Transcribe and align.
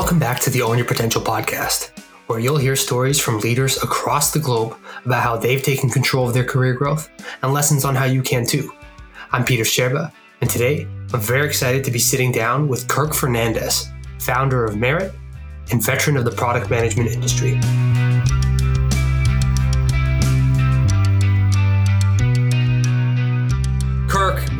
Welcome 0.00 0.18
back 0.18 0.40
to 0.40 0.50
the 0.50 0.62
Own 0.62 0.78
Your 0.78 0.86
Potential 0.86 1.20
podcast, 1.20 1.90
where 2.26 2.38
you'll 2.38 2.56
hear 2.56 2.74
stories 2.74 3.20
from 3.20 3.38
leaders 3.40 3.76
across 3.82 4.32
the 4.32 4.38
globe 4.38 4.74
about 5.04 5.22
how 5.22 5.36
they've 5.36 5.62
taken 5.62 5.90
control 5.90 6.26
of 6.26 6.32
their 6.32 6.42
career 6.42 6.72
growth 6.72 7.10
and 7.42 7.52
lessons 7.52 7.84
on 7.84 7.94
how 7.94 8.06
you 8.06 8.22
can 8.22 8.46
too. 8.46 8.72
I'm 9.30 9.44
Peter 9.44 9.62
Scherba, 9.62 10.10
and 10.40 10.48
today 10.48 10.88
I'm 11.12 11.20
very 11.20 11.46
excited 11.46 11.84
to 11.84 11.90
be 11.90 11.98
sitting 11.98 12.32
down 12.32 12.66
with 12.66 12.88
Kirk 12.88 13.12
Fernandez, 13.12 13.90
founder 14.20 14.64
of 14.64 14.74
Merit 14.74 15.12
and 15.70 15.84
veteran 15.84 16.16
of 16.16 16.24
the 16.24 16.30
product 16.30 16.70
management 16.70 17.10
industry. 17.10 17.60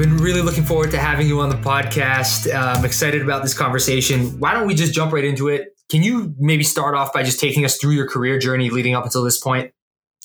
Been 0.01 0.17
really 0.17 0.41
looking 0.41 0.65
forward 0.65 0.91
to 0.91 0.99
having 0.99 1.27
you 1.29 1.41
on 1.41 1.51
the 1.51 1.57
podcast. 1.57 2.53
Uh, 2.53 2.79
I'm 2.79 2.85
excited 2.87 3.21
about 3.21 3.43
this 3.43 3.53
conversation. 3.53 4.41
Why 4.41 4.55
don't 4.55 4.67
we 4.67 4.75
just 4.75 4.95
jump 4.95 5.13
right 5.13 5.25
into 5.25 5.49
it? 5.49 5.77
Can 5.91 6.03
you 6.03 6.35
maybe 6.39 6.63
start 6.63 6.95
off 6.95 7.13
by 7.13 7.23
just 7.23 7.39
taking 7.39 7.67
us 7.67 7.77
through 7.77 7.93
your 7.93 8.09
career 8.09 8.39
journey 8.39 8.71
leading 8.71 8.95
up 8.95 9.05
until 9.05 9.23
this 9.23 9.39
point? 9.39 9.73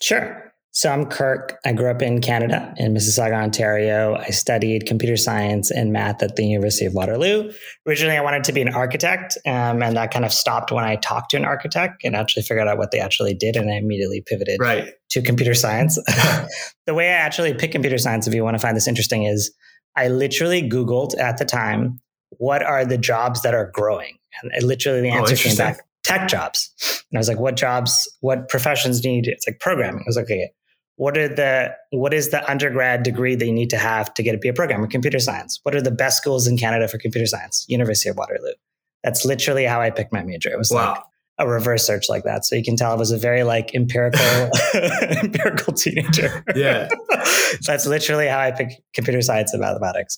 Sure. 0.01 0.44
So 0.75 0.91
I'm 0.91 1.05
Kirk. 1.05 1.57
I 1.63 1.71
grew 1.71 1.89
up 1.89 2.01
in 2.01 2.19
Canada, 2.19 2.73
in 2.75 2.93
Mississauga, 2.93 3.41
Ontario. 3.41 4.15
I 4.15 4.31
studied 4.31 4.85
computer 4.85 5.15
science 5.15 5.71
and 5.71 5.93
math 5.93 6.21
at 6.21 6.35
the 6.35 6.45
University 6.45 6.85
of 6.85 6.93
Waterloo. 6.93 7.53
Originally, 7.87 8.17
I 8.17 8.21
wanted 8.21 8.43
to 8.43 8.51
be 8.51 8.61
an 8.61 8.67
architect, 8.73 9.37
um, 9.45 9.81
and 9.81 9.95
that 9.95 10.11
kind 10.11 10.25
of 10.25 10.33
stopped 10.33 10.73
when 10.73 10.83
I 10.83 10.97
talked 10.97 11.31
to 11.31 11.37
an 11.37 11.45
architect 11.45 12.03
and 12.03 12.13
actually 12.13 12.43
figured 12.43 12.67
out 12.67 12.77
what 12.77 12.91
they 12.91 12.99
actually 12.99 13.33
did, 13.33 13.55
and 13.55 13.71
I 13.71 13.75
immediately 13.75 14.21
pivoted 14.27 14.59
right. 14.59 14.91
to 15.11 15.21
computer 15.21 15.53
science. 15.53 15.95
the 16.85 16.93
way 16.93 17.07
I 17.07 17.13
actually 17.13 17.53
picked 17.53 17.71
computer 17.71 17.97
science, 17.97 18.27
if 18.27 18.33
you 18.33 18.43
want 18.43 18.55
to 18.55 18.59
find 18.61 18.75
this 18.75 18.89
interesting, 18.89 19.23
is 19.23 19.55
I 19.95 20.09
literally 20.09 20.61
Googled 20.61 21.17
at 21.17 21.37
the 21.37 21.45
time, 21.45 22.01
what 22.31 22.61
are 22.61 22.83
the 22.83 22.97
jobs 22.97 23.43
that 23.43 23.53
are 23.53 23.71
growing? 23.73 24.17
And 24.41 24.51
literally 24.61 24.99
the 24.99 25.11
oh, 25.11 25.19
answer 25.19 25.35
oh, 25.35 25.37
came 25.37 25.55
back, 25.55 25.79
tech 26.03 26.27
jobs. 26.27 26.69
And 27.09 27.17
I 27.17 27.19
was 27.19 27.29
like, 27.29 27.39
what 27.39 27.55
jobs, 27.55 28.13
what 28.19 28.49
professions 28.49 29.05
need? 29.05 29.25
It's 29.27 29.47
like 29.47 29.61
programming. 29.61 30.01
I 30.01 30.07
was 30.07 30.17
like, 30.17 30.25
okay, 30.25 30.49
what 30.97 31.17
are 31.17 31.27
the 31.27 31.75
what 31.91 32.13
is 32.13 32.29
the 32.29 32.49
undergrad 32.49 33.03
degree 33.03 33.35
that 33.35 33.45
you 33.45 33.53
need 33.53 33.69
to 33.69 33.77
have 33.77 34.13
to 34.13 34.23
get 34.23 34.31
to 34.31 34.37
be 34.37 34.47
a 34.47 34.53
programmer 34.53 34.87
computer 34.87 35.19
science? 35.19 35.59
What 35.63 35.75
are 35.75 35.81
the 35.81 35.91
best 35.91 36.17
schools 36.17 36.47
in 36.47 36.57
canada 36.57 36.87
for 36.87 36.97
computer 36.97 37.27
science? 37.27 37.65
University 37.67 38.09
of 38.09 38.17
waterloo. 38.17 38.53
That's 39.03 39.25
literally 39.25 39.65
how 39.65 39.81
i 39.81 39.89
picked 39.89 40.13
my 40.13 40.23
major. 40.23 40.49
It 40.49 40.57
was 40.57 40.71
wow. 40.71 40.91
like 40.91 41.03
a 41.37 41.47
reverse 41.47 41.85
search 41.85 42.07
like 42.07 42.23
that 42.23 42.45
so 42.45 42.55
you 42.55 42.63
can 42.63 42.75
tell 42.75 42.91
i 42.91 42.95
was 42.95 43.11
a 43.11 43.17
very 43.17 43.43
like 43.43 43.73
empirical 43.75 44.21
empirical 45.23 45.73
teenager 45.73 46.43
yeah 46.55 46.87
that's 47.65 47.85
literally 47.85 48.27
how 48.27 48.39
i 48.39 48.51
picked 48.51 48.75
computer 48.93 49.21
science 49.21 49.53
and 49.53 49.61
mathematics 49.61 50.17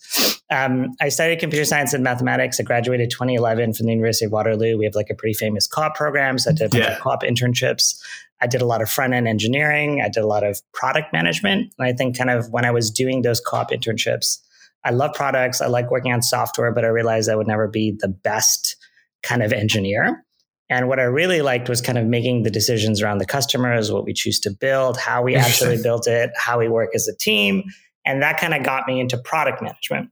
um, 0.49 0.87
i 1.01 1.09
studied 1.09 1.39
computer 1.39 1.65
science 1.65 1.93
and 1.93 2.03
mathematics 2.03 2.59
i 2.59 2.63
graduated 2.63 3.09
2011 3.09 3.73
from 3.73 3.85
the 3.85 3.91
university 3.91 4.25
of 4.25 4.31
waterloo 4.31 4.77
we 4.77 4.85
have 4.85 4.95
like 4.95 5.09
a 5.09 5.15
pretty 5.15 5.33
famous 5.33 5.67
co-op 5.67 5.95
program 5.95 6.37
so 6.37 6.51
i 6.51 6.53
did 6.53 6.73
yeah. 6.73 6.97
co-op 6.99 7.23
internships 7.23 7.99
I 8.39 8.47
did 8.47 8.61
a 8.61 8.65
lot 8.65 8.81
of 8.81 8.89
front 8.89 9.13
end 9.13 9.27
engineering. 9.27 10.01
I 10.05 10.09
did 10.09 10.23
a 10.23 10.27
lot 10.27 10.43
of 10.43 10.61
product 10.73 11.11
management. 11.11 11.73
And 11.77 11.87
I 11.87 11.93
think 11.93 12.17
kind 12.17 12.29
of 12.29 12.49
when 12.51 12.65
I 12.65 12.71
was 12.71 12.91
doing 12.91 13.23
those 13.23 13.39
co-op 13.39 13.71
internships, 13.71 14.37
I 14.83 14.91
love 14.91 15.13
products. 15.13 15.59
I 15.59 15.67
like 15.67 15.89
working 15.91 16.13
on 16.13 16.21
software, 16.21 16.71
but 16.71 16.85
I 16.85 16.89
realized 16.89 17.29
I 17.29 17.35
would 17.35 17.47
never 17.47 17.67
be 17.67 17.95
the 17.97 18.07
best 18.07 18.75
kind 19.23 19.41
of 19.41 19.51
engineer. 19.51 20.23
And 20.69 20.87
what 20.89 20.99
I 20.99 21.03
really 21.03 21.41
liked 21.41 21.69
was 21.69 21.81
kind 21.81 21.97
of 21.97 22.05
making 22.05 22.43
the 22.43 22.51
decisions 22.51 23.01
around 23.01 23.19
the 23.19 23.25
customers, 23.25 23.91
what 23.91 24.03
we 24.03 24.13
choose 24.13 24.39
to 24.41 24.51
build, 24.51 24.97
how 24.97 25.23
we 25.23 25.35
actually 25.35 25.77
built 25.83 26.07
it, 26.07 26.31
how 26.35 26.59
we 26.59 26.67
work 26.67 26.89
as 26.93 27.07
a 27.07 27.15
team. 27.15 27.63
And 28.05 28.21
that 28.21 28.39
kind 28.39 28.53
of 28.53 28.63
got 28.63 28.87
me 28.87 28.99
into 28.99 29.17
product 29.17 29.61
management. 29.61 30.09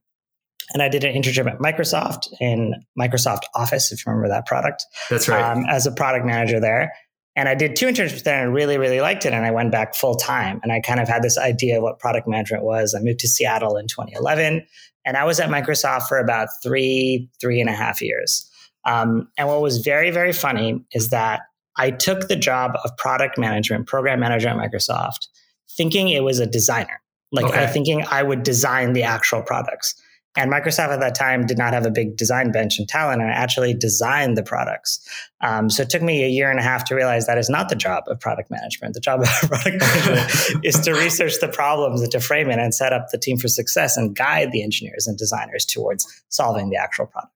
And 0.72 0.82
I 0.82 0.88
did 0.88 1.04
an 1.04 1.14
internship 1.14 1.46
at 1.46 1.58
Microsoft 1.58 2.26
in 2.40 2.74
Microsoft 2.98 3.42
Office, 3.54 3.92
if 3.92 4.04
you 4.04 4.10
remember 4.10 4.28
that 4.28 4.46
product. 4.46 4.84
That's 5.10 5.28
right. 5.28 5.40
Um, 5.40 5.64
as 5.68 5.86
a 5.86 5.92
product 5.92 6.26
manager 6.26 6.58
there. 6.58 6.92
And 7.36 7.48
I 7.48 7.54
did 7.54 7.76
two 7.76 7.86
internships 7.86 8.24
there 8.24 8.42
and 8.42 8.54
really, 8.54 8.78
really 8.78 9.00
liked 9.00 9.26
it. 9.26 9.34
And 9.34 9.44
I 9.44 9.50
went 9.50 9.70
back 9.70 9.94
full 9.94 10.14
time. 10.14 10.58
And 10.62 10.72
I 10.72 10.80
kind 10.80 11.00
of 11.00 11.08
had 11.08 11.22
this 11.22 11.36
idea 11.36 11.76
of 11.76 11.82
what 11.82 11.98
product 11.98 12.26
management 12.26 12.64
was. 12.64 12.94
I 12.94 13.00
moved 13.00 13.20
to 13.20 13.28
Seattle 13.28 13.76
in 13.76 13.86
2011. 13.86 14.66
And 15.04 15.16
I 15.16 15.24
was 15.24 15.38
at 15.38 15.50
Microsoft 15.50 16.08
for 16.08 16.18
about 16.18 16.48
three, 16.62 17.28
three 17.40 17.60
and 17.60 17.68
a 17.68 17.74
half 17.74 18.00
years. 18.00 18.50
Um, 18.86 19.28
and 19.36 19.48
what 19.48 19.60
was 19.60 19.78
very, 19.78 20.10
very 20.10 20.32
funny 20.32 20.82
is 20.92 21.10
that 21.10 21.40
I 21.76 21.90
took 21.90 22.28
the 22.28 22.36
job 22.36 22.72
of 22.84 22.96
product 22.96 23.36
management, 23.36 23.86
program 23.86 24.20
manager 24.20 24.48
at 24.48 24.56
Microsoft, 24.56 25.28
thinking 25.76 26.08
it 26.08 26.22
was 26.22 26.38
a 26.38 26.46
designer. 26.46 27.02
Like 27.32 27.46
okay. 27.46 27.64
I 27.64 27.66
thinking 27.66 28.04
I 28.10 28.22
would 28.22 28.44
design 28.44 28.92
the 28.92 29.02
actual 29.02 29.42
products. 29.42 29.94
And 30.36 30.52
Microsoft 30.52 30.90
at 30.90 31.00
that 31.00 31.14
time 31.14 31.46
did 31.46 31.56
not 31.56 31.72
have 31.72 31.86
a 31.86 31.90
big 31.90 32.16
design 32.16 32.52
bench 32.52 32.78
and 32.78 32.86
talent, 32.86 33.22
and 33.22 33.30
I 33.30 33.34
actually 33.34 33.72
designed 33.72 34.36
the 34.36 34.42
products. 34.42 35.00
Um, 35.40 35.70
so 35.70 35.82
it 35.82 35.88
took 35.88 36.02
me 36.02 36.24
a 36.24 36.28
year 36.28 36.50
and 36.50 36.60
a 36.60 36.62
half 36.62 36.84
to 36.86 36.94
realize 36.94 37.26
that 37.26 37.38
is 37.38 37.48
not 37.48 37.70
the 37.70 37.74
job 37.74 38.04
of 38.06 38.20
product 38.20 38.50
management. 38.50 38.92
The 38.92 39.00
job 39.00 39.20
of 39.22 39.28
product 39.48 39.80
management 39.80 40.64
is 40.64 40.78
to 40.80 40.92
research 40.92 41.40
the 41.40 41.48
problems 41.48 42.02
and 42.02 42.10
to 42.12 42.20
frame 42.20 42.50
it 42.50 42.58
and 42.58 42.74
set 42.74 42.92
up 42.92 43.06
the 43.10 43.18
team 43.18 43.38
for 43.38 43.48
success 43.48 43.96
and 43.96 44.14
guide 44.14 44.52
the 44.52 44.62
engineers 44.62 45.06
and 45.06 45.16
designers 45.16 45.64
towards 45.64 46.06
solving 46.28 46.68
the 46.68 46.76
actual 46.76 47.06
product. 47.06 47.32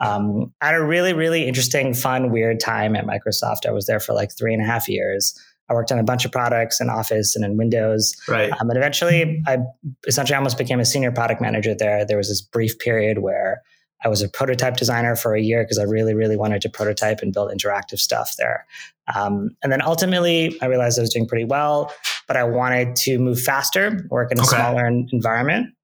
Um, 0.00 0.52
at 0.60 0.74
a 0.74 0.84
really, 0.84 1.12
really 1.12 1.46
interesting, 1.46 1.94
fun, 1.94 2.30
weird 2.30 2.60
time 2.60 2.96
at 2.96 3.04
Microsoft. 3.04 3.66
I 3.66 3.72
was 3.72 3.86
there 3.86 4.00
for 4.00 4.12
like 4.12 4.36
three 4.36 4.52
and 4.52 4.62
a 4.62 4.66
half 4.66 4.88
years. 4.88 5.38
I 5.68 5.74
worked 5.74 5.90
on 5.90 5.98
a 5.98 6.04
bunch 6.04 6.24
of 6.24 6.32
products 6.32 6.80
in 6.80 6.88
Office 6.88 7.34
and 7.34 7.44
in 7.44 7.56
Windows. 7.56 8.14
Right. 8.28 8.52
Um, 8.52 8.70
and 8.70 8.76
eventually, 8.76 9.42
I 9.46 9.58
essentially 10.06 10.36
almost 10.36 10.58
became 10.58 10.78
a 10.78 10.84
senior 10.84 11.10
product 11.10 11.40
manager 11.40 11.74
there. 11.74 12.04
There 12.04 12.16
was 12.16 12.28
this 12.28 12.40
brief 12.40 12.78
period 12.78 13.18
where 13.18 13.62
I 14.04 14.08
was 14.08 14.22
a 14.22 14.28
prototype 14.28 14.76
designer 14.76 15.16
for 15.16 15.34
a 15.34 15.40
year 15.40 15.64
because 15.64 15.78
I 15.78 15.84
really, 15.84 16.14
really 16.14 16.36
wanted 16.36 16.60
to 16.62 16.68
prototype 16.68 17.20
and 17.20 17.32
build 17.32 17.50
interactive 17.50 17.98
stuff 17.98 18.36
there. 18.36 18.66
Um, 19.14 19.50
and 19.62 19.72
then 19.72 19.82
ultimately, 19.82 20.56
I 20.60 20.66
realized 20.66 20.98
I 20.98 21.02
was 21.02 21.12
doing 21.12 21.26
pretty 21.26 21.44
well, 21.44 21.92
but 22.28 22.36
I 22.36 22.44
wanted 22.44 22.94
to 22.96 23.18
move 23.18 23.40
faster, 23.40 24.06
work 24.10 24.30
in 24.30 24.38
a 24.38 24.42
okay. 24.42 24.56
smaller 24.56 24.86
environment. 24.86 25.74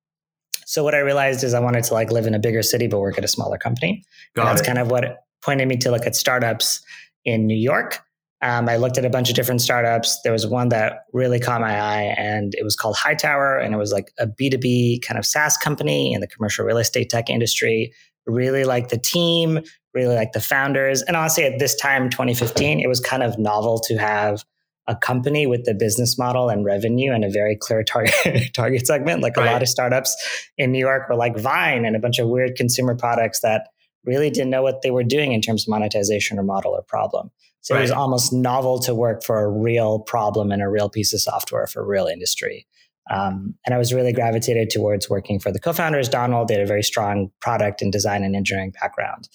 So 0.72 0.83
what 0.83 0.94
I 0.94 1.00
realized 1.00 1.44
is 1.44 1.53
I 1.53 1.60
wanted 1.60 1.84
to 1.84 1.93
like 1.93 2.10
live 2.10 2.27
in 2.27 2.33
a 2.33 2.38
bigger 2.38 2.62
city 2.62 2.87
but 2.87 2.99
work 2.99 3.19
at 3.19 3.25
a 3.25 3.28
smaller 3.28 3.59
company. 3.59 4.03
Got 4.34 4.43
and 4.43 4.50
that's 4.50 4.62
it. 4.62 4.65
kind 4.65 4.78
of 4.78 4.91
what 4.91 5.19
pointed 5.43 5.69
me 5.69 5.77
to 5.77 5.91
look 5.91 6.06
at 6.06 6.16
startups 6.16 6.81
in 7.27 7.47
New 7.47 7.59
York. 7.59 7.99
Um, 8.41 8.71
I 8.71 8.77
looked 8.77 8.97
at 8.97 9.05
a 9.05 9.10
bunch 9.10 9.28
of 9.28 9.37
different 9.37 9.60
startups. 9.60 10.19
There 10.25 10.33
was 10.33 10.47
one 10.47 10.71
that 10.71 11.00
really 11.12 11.38
caught 11.38 11.60
my 11.60 11.78
eye, 11.78 12.15
and 12.16 12.55
it 12.55 12.65
was 12.65 12.75
called 12.75 12.97
Hightower, 12.97 13.59
and 13.59 13.75
it 13.75 13.77
was 13.77 13.93
like 13.93 14.12
a 14.19 14.27
B2B 14.27 15.03
kind 15.06 15.19
of 15.19 15.27
SaaS 15.27 15.59
company 15.59 16.15
in 16.15 16.22
the 16.22 16.27
commercial 16.27 16.65
real 16.65 16.78
estate 16.78 17.10
tech 17.10 17.28
industry. 17.28 17.93
Really 18.25 18.65
liked 18.65 18.89
the 18.89 18.99
team, 18.99 19.60
really 19.93 20.15
liked 20.15 20.33
the 20.33 20.41
founders. 20.41 21.03
And 21.03 21.19
honestly, 21.19 21.44
at 21.44 21.59
this 21.59 21.77
time, 21.77 22.09
2015, 22.09 22.81
it 22.81 22.89
was 22.89 22.99
kind 22.99 23.22
of 23.22 23.39
novel 23.39 23.78
to 23.81 23.99
have 23.99 24.43
a 24.88 24.97
company 24.97 25.47
with 25.47 25.65
the 25.65 25.75
business 25.75 26.19
model 26.19 26.48
and 26.48 26.65
revenue 26.65 27.12
and 27.12 27.25
a 27.25 27.31
very 27.31 27.56
clear 27.56 27.84
target 27.84 28.15
target 28.54 28.87
segment. 28.87 29.22
Like 29.22 29.37
right. 29.37 29.48
a 29.48 29.53
lot 29.53 29.62
of 29.62 29.69
startups 29.69 30.16
in 30.59 30.72
New 30.72 30.78
York 30.78 31.09
were 31.09 31.15
like 31.15 31.38
Vine 31.38 31.84
and 31.84 31.94
a 31.94 31.98
bunch 31.98 32.19
of 32.19 32.28
weird 32.28 32.56
consumer 32.56 32.94
products 32.94 33.41
that 33.41 33.69
really 34.04 34.31
didn't 34.31 34.50
know 34.50 34.62
what 34.62 34.82
they 34.82 34.91
were 34.91 35.04
doing 35.04 35.32
in 35.32 35.41
terms 35.41 35.65
of 35.65 35.69
monetization 35.69 36.38
or 36.38 36.42
model 36.42 36.72
or 36.72 36.82
problem. 36.82 37.31
So 37.60 37.75
right. 37.75 37.81
it 37.81 37.82
was 37.82 37.91
almost 37.92 38.32
novel 38.32 38.81
to 38.81 38.94
work 38.94 39.22
for 39.22 39.41
a 39.41 39.48
real 39.48 40.00
problem 40.00 40.50
and 40.50 40.60
a 40.60 40.69
real 40.69 40.88
piece 40.88 41.15
of 41.15 41.21
software 41.21 41.69
for 41.69 41.82
a 41.82 41.87
real 41.87 42.06
industry. 42.06 42.66
Um, 43.10 43.54
and 43.66 43.75
I 43.75 43.78
was 43.78 43.92
really 43.92 44.12
gravitated 44.12 44.71
towards 44.71 45.10
working 45.10 45.38
for 45.41 45.50
the 45.53 45.59
co-founders. 45.59 46.09
Donald 46.09 46.48
they 46.48 46.54
had 46.54 46.62
a 46.62 46.66
very 46.66 46.82
strong 46.82 47.31
product 47.41 47.82
and 47.82 47.92
design 47.92 48.22
and 48.22 48.37
engineering 48.37 48.72
background. 48.81 49.28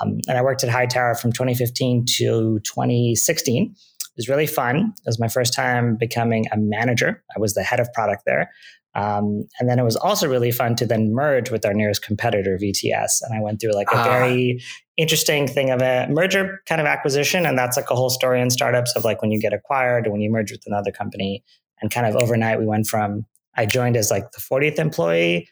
Um, 0.00 0.18
and 0.28 0.38
I 0.38 0.42
worked 0.42 0.62
at 0.62 0.70
Hightower 0.70 1.14
from 1.14 1.32
2015 1.32 2.04
to 2.18 2.60
2016. 2.60 3.74
It 4.18 4.22
was 4.22 4.28
really 4.28 4.48
fun. 4.48 4.94
It 4.96 5.06
was 5.06 5.20
my 5.20 5.28
first 5.28 5.54
time 5.54 5.96
becoming 5.96 6.46
a 6.50 6.56
manager. 6.56 7.22
I 7.36 7.38
was 7.38 7.54
the 7.54 7.62
head 7.62 7.78
of 7.78 7.92
product 7.92 8.24
there. 8.26 8.50
Um, 8.94 9.44
and 9.60 9.68
then 9.68 9.78
it 9.78 9.84
was 9.84 9.94
also 9.94 10.28
really 10.28 10.50
fun 10.50 10.74
to 10.76 10.86
then 10.86 11.14
merge 11.14 11.52
with 11.52 11.64
our 11.64 11.72
nearest 11.72 12.02
competitor, 12.02 12.58
VTS. 12.60 13.22
And 13.22 13.38
I 13.38 13.40
went 13.40 13.60
through 13.60 13.74
like 13.74 13.86
a 13.92 13.98
ah. 13.98 14.02
very 14.02 14.60
interesting 14.96 15.46
thing 15.46 15.70
of 15.70 15.80
a 15.80 16.08
merger 16.10 16.60
kind 16.66 16.80
of 16.80 16.86
acquisition. 16.88 17.46
And 17.46 17.56
that's 17.56 17.76
like 17.76 17.90
a 17.90 17.94
whole 17.94 18.10
story 18.10 18.40
in 18.40 18.50
startups 18.50 18.96
of 18.96 19.04
like 19.04 19.22
when 19.22 19.30
you 19.30 19.40
get 19.40 19.52
acquired 19.52 20.08
or 20.08 20.10
when 20.10 20.20
you 20.20 20.30
merge 20.30 20.50
with 20.50 20.62
another 20.66 20.90
company. 20.90 21.44
And 21.80 21.92
kind 21.92 22.06
of 22.06 22.20
overnight, 22.20 22.58
we 22.58 22.66
went 22.66 22.88
from 22.88 23.24
I 23.54 23.66
joined 23.66 23.96
as 23.96 24.10
like 24.10 24.32
the 24.32 24.40
40th 24.40 24.80
employee. 24.80 25.48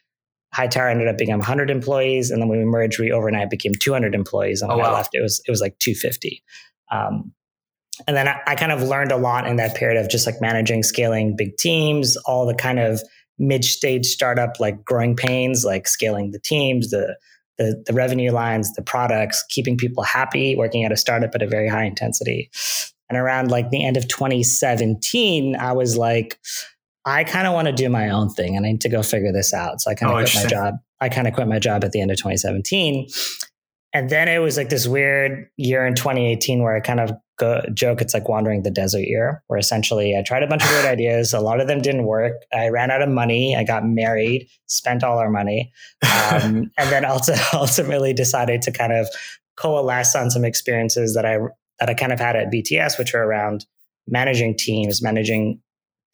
Hightower 0.52 0.88
ended 0.88 1.06
up 1.06 1.18
being 1.18 1.30
100 1.30 1.70
employees. 1.70 2.30
And 2.32 2.42
then 2.42 2.48
when 2.48 2.58
we 2.58 2.64
merged, 2.64 2.98
we 2.98 3.12
overnight 3.12 3.50
became 3.50 3.72
200 3.74 4.14
employees. 4.14 4.60
And 4.60 4.70
when 4.70 4.80
oh, 4.80 4.82
wow. 4.82 4.90
I 4.90 4.96
left, 4.96 5.10
it 5.12 5.22
was, 5.22 5.40
it 5.46 5.50
was 5.50 5.60
like 5.60 5.78
250. 5.78 6.42
Um, 6.90 7.32
and 8.06 8.16
then 8.16 8.28
I, 8.28 8.40
I 8.46 8.54
kind 8.54 8.72
of 8.72 8.82
learned 8.82 9.12
a 9.12 9.16
lot 9.16 9.46
in 9.46 9.56
that 9.56 9.74
period 9.74 10.02
of 10.02 10.10
just 10.10 10.26
like 10.26 10.40
managing, 10.40 10.82
scaling 10.82 11.36
big 11.36 11.56
teams, 11.56 12.16
all 12.26 12.46
the 12.46 12.54
kind 12.54 12.78
of 12.78 13.00
mid-stage 13.38 14.06
startup 14.06 14.58
like 14.58 14.84
growing 14.84 15.14
pains, 15.14 15.64
like 15.64 15.86
scaling 15.86 16.30
the 16.30 16.38
teams, 16.38 16.90
the, 16.90 17.16
the 17.58 17.82
the 17.86 17.92
revenue 17.92 18.32
lines, 18.32 18.74
the 18.74 18.82
products, 18.82 19.44
keeping 19.48 19.76
people 19.76 20.02
happy, 20.02 20.56
working 20.56 20.84
at 20.84 20.92
a 20.92 20.96
startup 20.96 21.34
at 21.34 21.42
a 21.42 21.46
very 21.46 21.68
high 21.68 21.84
intensity. 21.84 22.50
And 23.08 23.18
around 23.18 23.50
like 23.50 23.70
the 23.70 23.84
end 23.84 23.96
of 23.96 24.08
2017, 24.08 25.56
I 25.56 25.72
was 25.72 25.96
like, 25.96 26.38
I 27.04 27.22
kind 27.24 27.46
of 27.46 27.54
want 27.54 27.66
to 27.66 27.72
do 27.72 27.88
my 27.88 28.10
own 28.10 28.30
thing 28.30 28.56
and 28.56 28.66
I 28.66 28.72
need 28.72 28.80
to 28.80 28.88
go 28.88 29.02
figure 29.02 29.32
this 29.32 29.54
out. 29.54 29.80
So 29.80 29.90
I 29.90 29.94
kind 29.94 30.12
of 30.12 30.18
oh, 30.18 30.22
quit 30.22 30.34
my 30.34 30.50
job. 30.50 30.74
I 31.00 31.08
kind 31.08 31.28
of 31.28 31.34
quit 31.34 31.46
my 31.46 31.58
job 31.58 31.84
at 31.84 31.92
the 31.92 32.00
end 32.00 32.10
of 32.10 32.16
2017. 32.16 33.06
and 33.92 34.10
then 34.10 34.28
it 34.28 34.38
was 34.38 34.56
like 34.56 34.70
this 34.70 34.86
weird 34.88 35.48
year 35.56 35.86
in 35.86 35.94
2018 35.94 36.62
where 36.62 36.74
I 36.74 36.80
kind 36.80 37.00
of 37.00 37.12
go, 37.38 37.62
joke 37.74 38.00
it's 38.00 38.14
like 38.14 38.28
wandering 38.28 38.62
the 38.62 38.70
desert 38.70 39.02
year, 39.02 39.42
where 39.46 39.58
essentially 39.58 40.16
I 40.16 40.22
tried 40.22 40.42
a 40.42 40.46
bunch 40.46 40.62
of 40.62 40.70
great 40.70 40.86
ideas. 40.86 41.32
A 41.32 41.40
lot 41.40 41.60
of 41.60 41.68
them 41.68 41.80
didn't 41.80 42.06
work. 42.06 42.34
I 42.52 42.68
ran 42.68 42.90
out 42.90 43.02
of 43.02 43.08
money. 43.08 43.56
I 43.56 43.64
got 43.64 43.86
married, 43.86 44.48
spent 44.66 45.04
all 45.04 45.18
our 45.18 45.30
money, 45.30 45.72
um, 46.02 46.70
and 46.78 46.90
then 46.90 47.04
also 47.04 47.34
ultimately 47.52 48.12
decided 48.12 48.62
to 48.62 48.72
kind 48.72 48.92
of 48.92 49.08
coalesce 49.56 50.14
on 50.14 50.30
some 50.30 50.44
experiences 50.44 51.14
that 51.14 51.24
I 51.24 51.38
that 51.80 51.90
I 51.90 51.94
kind 51.94 52.12
of 52.12 52.20
had 52.20 52.36
at 52.36 52.50
VTS, 52.50 52.98
which 52.98 53.14
are 53.14 53.24
around 53.24 53.66
managing 54.08 54.56
teams, 54.56 55.02
managing 55.02 55.60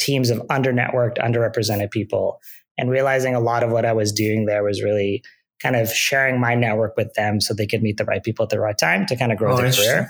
teams 0.00 0.30
of 0.30 0.42
under 0.50 0.72
networked, 0.72 1.18
underrepresented 1.18 1.90
people, 1.90 2.40
and 2.76 2.90
realizing 2.90 3.34
a 3.34 3.40
lot 3.40 3.62
of 3.62 3.70
what 3.70 3.84
I 3.84 3.92
was 3.92 4.12
doing 4.12 4.46
there 4.46 4.64
was 4.64 4.82
really 4.82 5.22
kind 5.62 5.76
of 5.76 5.88
sharing 5.92 6.40
my 6.40 6.54
network 6.54 6.96
with 6.96 7.14
them 7.14 7.40
so 7.40 7.54
they 7.54 7.66
could 7.66 7.82
meet 7.82 7.96
the 7.96 8.04
right 8.04 8.24
people 8.24 8.42
at 8.42 8.50
the 8.50 8.58
right 8.58 8.76
time 8.76 9.06
to 9.06 9.16
kind 9.16 9.30
of 9.30 9.38
grow 9.38 9.52
oh, 9.52 9.56
their 9.56 9.72
career. 9.72 10.08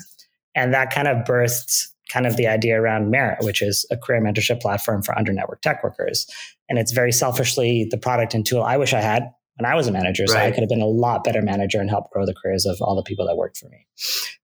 And 0.55 0.75
that 0.75 0.93
kind 0.93 1.09
of 1.09 1.19
birthed 1.25 1.87
kind 2.13 2.27
of 2.27 2.37
the 2.37 2.47
idea 2.47 2.81
around 2.81 3.11
Merit, 3.11 3.43
which 3.43 3.63
is 3.63 3.87
a 3.91 3.97
career 3.97 4.21
mentorship 4.21 4.61
platform 4.61 5.03
for 5.03 5.17
under 5.17 5.33
network 5.33 5.63
tech 5.63 5.83
workers. 5.83 6.27
And 6.69 6.79
it's 6.79 6.93
very 6.93 7.13
selfishly 7.13 7.87
the 7.91 7.99
product 7.99 8.35
and 8.35 8.45
tool 8.45 8.63
I 8.63 8.77
wish 8.77 8.93
I 8.93 9.01
had 9.01 9.25
when 9.57 9.71
I 9.71 9.75
was 9.75 9.87
a 9.87 9.93
manager. 9.93 10.27
So 10.27 10.35
right. 10.35 10.47
I 10.47 10.51
could 10.51 10.61
have 10.61 10.69
been 10.69 10.83
a 10.83 10.87
lot 10.87 11.25
better 11.25 11.43
manager 11.43 11.81
and 11.81 11.89
helped 11.89 12.13
grow 12.13 12.27
the 12.27 12.35
careers 12.35 12.67
of 12.67 12.81
all 12.81 12.97
the 12.97 13.03
people 13.03 13.27
that 13.27 13.37
worked 13.37 13.57
for 13.57 13.69
me. 13.69 13.87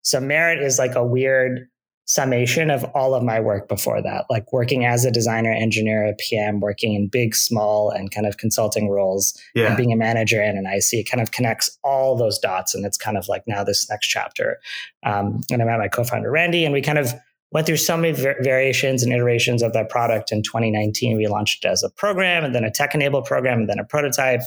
So 0.03 0.21
Merit 0.21 0.63
is 0.63 0.79
like 0.79 0.95
a 0.95 1.05
weird 1.05 1.69
summation 2.09 2.71
of 2.71 2.85
all 2.95 3.15
of 3.15 3.23
my 3.23 3.39
work 3.39 3.69
before 3.69 4.01
that, 4.03 4.25
like 4.31 4.51
working 4.51 4.87
as 4.87 5.05
a 5.05 5.11
designer, 5.11 5.53
engineer, 5.53 6.07
a 6.07 6.15
PM, 6.15 6.59
working 6.59 6.95
in 6.95 7.07
big, 7.07 7.35
small, 7.35 7.91
and 7.91 8.11
kind 8.11 8.27
of 8.27 8.39
consulting 8.39 8.89
roles, 8.89 9.39
yeah. 9.55 9.67
and 9.67 9.77
being 9.77 9.93
a 9.93 9.97
manager 9.97 10.41
and 10.41 10.59
an 10.59 10.67
IC. 10.67 11.07
Kind 11.07 11.21
of 11.21 11.33
connects 11.33 11.79
all 11.85 12.17
those 12.17 12.39
dots, 12.39 12.75
and 12.75 12.87
it's 12.87 12.97
kind 12.97 13.19
of 13.19 13.29
like 13.29 13.43
now 13.47 13.63
this 13.63 13.89
next 13.91 14.09
chapter. 14.09 14.59
Um, 15.05 15.43
and 15.51 15.61
I 15.61 15.67
met 15.67 15.79
my 15.79 15.89
co-founder 15.89 16.31
Randy, 16.31 16.65
and 16.65 16.73
we 16.73 16.81
kind 16.81 16.99
of 16.99 17.13
went 17.51 17.67
through 17.67 17.77
so 17.77 17.97
many 17.97 18.13
variations 18.13 19.03
and 19.03 19.13
iterations 19.13 19.63
of 19.63 19.73
that 19.73 19.89
product. 19.89 20.31
In 20.33 20.43
2019 20.43 21.17
we 21.17 21.27
launched 21.27 21.65
it 21.65 21.69
as 21.69 21.83
a 21.83 21.91
program 21.91 22.45
and 22.45 22.55
then 22.55 22.65
a 22.65 22.71
tech 22.71 22.95
enabled 22.95 23.25
program 23.25 23.61
and 23.61 23.69
then 23.69 23.79
a 23.79 23.85
prototype. 23.85 24.43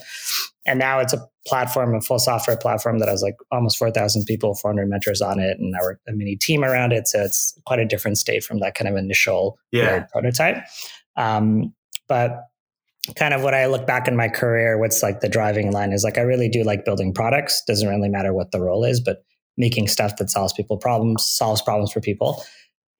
And 0.65 0.77
now 0.77 0.99
it's 0.99 1.13
a 1.13 1.27
platform 1.47 1.95
a 1.95 2.01
full 2.01 2.19
software 2.19 2.57
platform 2.57 2.99
that 2.99 3.07
has 3.07 3.23
like 3.23 3.35
almost 3.51 3.77
4000 3.77 4.25
people 4.25 4.53
400 4.53 4.87
mentors 4.87 5.21
on 5.21 5.39
it 5.39 5.57
and 5.59 5.73
our 5.75 5.99
a 6.07 6.11
mini 6.11 6.35
team 6.35 6.63
around 6.63 6.93
it. 6.93 7.07
So 7.07 7.21
it's 7.21 7.59
quite 7.65 7.79
a 7.79 7.85
different 7.85 8.17
state 8.17 8.43
from 8.43 8.59
that 8.59 8.75
kind 8.75 8.87
of 8.87 8.95
initial 8.95 9.57
yeah. 9.71 10.05
prototype. 10.11 10.57
Um, 11.15 11.73
but 12.07 12.43
kind 13.15 13.33
of 13.33 13.41
what 13.41 13.55
i 13.55 13.65
look 13.65 13.87
back 13.87 14.07
in 14.07 14.15
my 14.15 14.27
career 14.27 14.77
what's 14.77 15.01
like 15.01 15.21
the 15.21 15.27
driving 15.27 15.71
line 15.71 15.91
is 15.91 16.03
like 16.03 16.19
i 16.19 16.21
really 16.21 16.47
do 16.47 16.63
like 16.63 16.85
building 16.85 17.11
products. 17.11 17.63
Doesn't 17.65 17.89
really 17.89 18.09
matter 18.09 18.31
what 18.31 18.51
the 18.51 18.61
role 18.61 18.83
is 18.83 18.99
but 19.01 19.23
making 19.57 19.87
stuff 19.87 20.17
that 20.17 20.29
solves 20.29 20.53
people 20.53 20.77
problems 20.77 21.25
solves 21.25 21.63
problems 21.63 21.91
for 21.91 21.99
people 21.99 22.43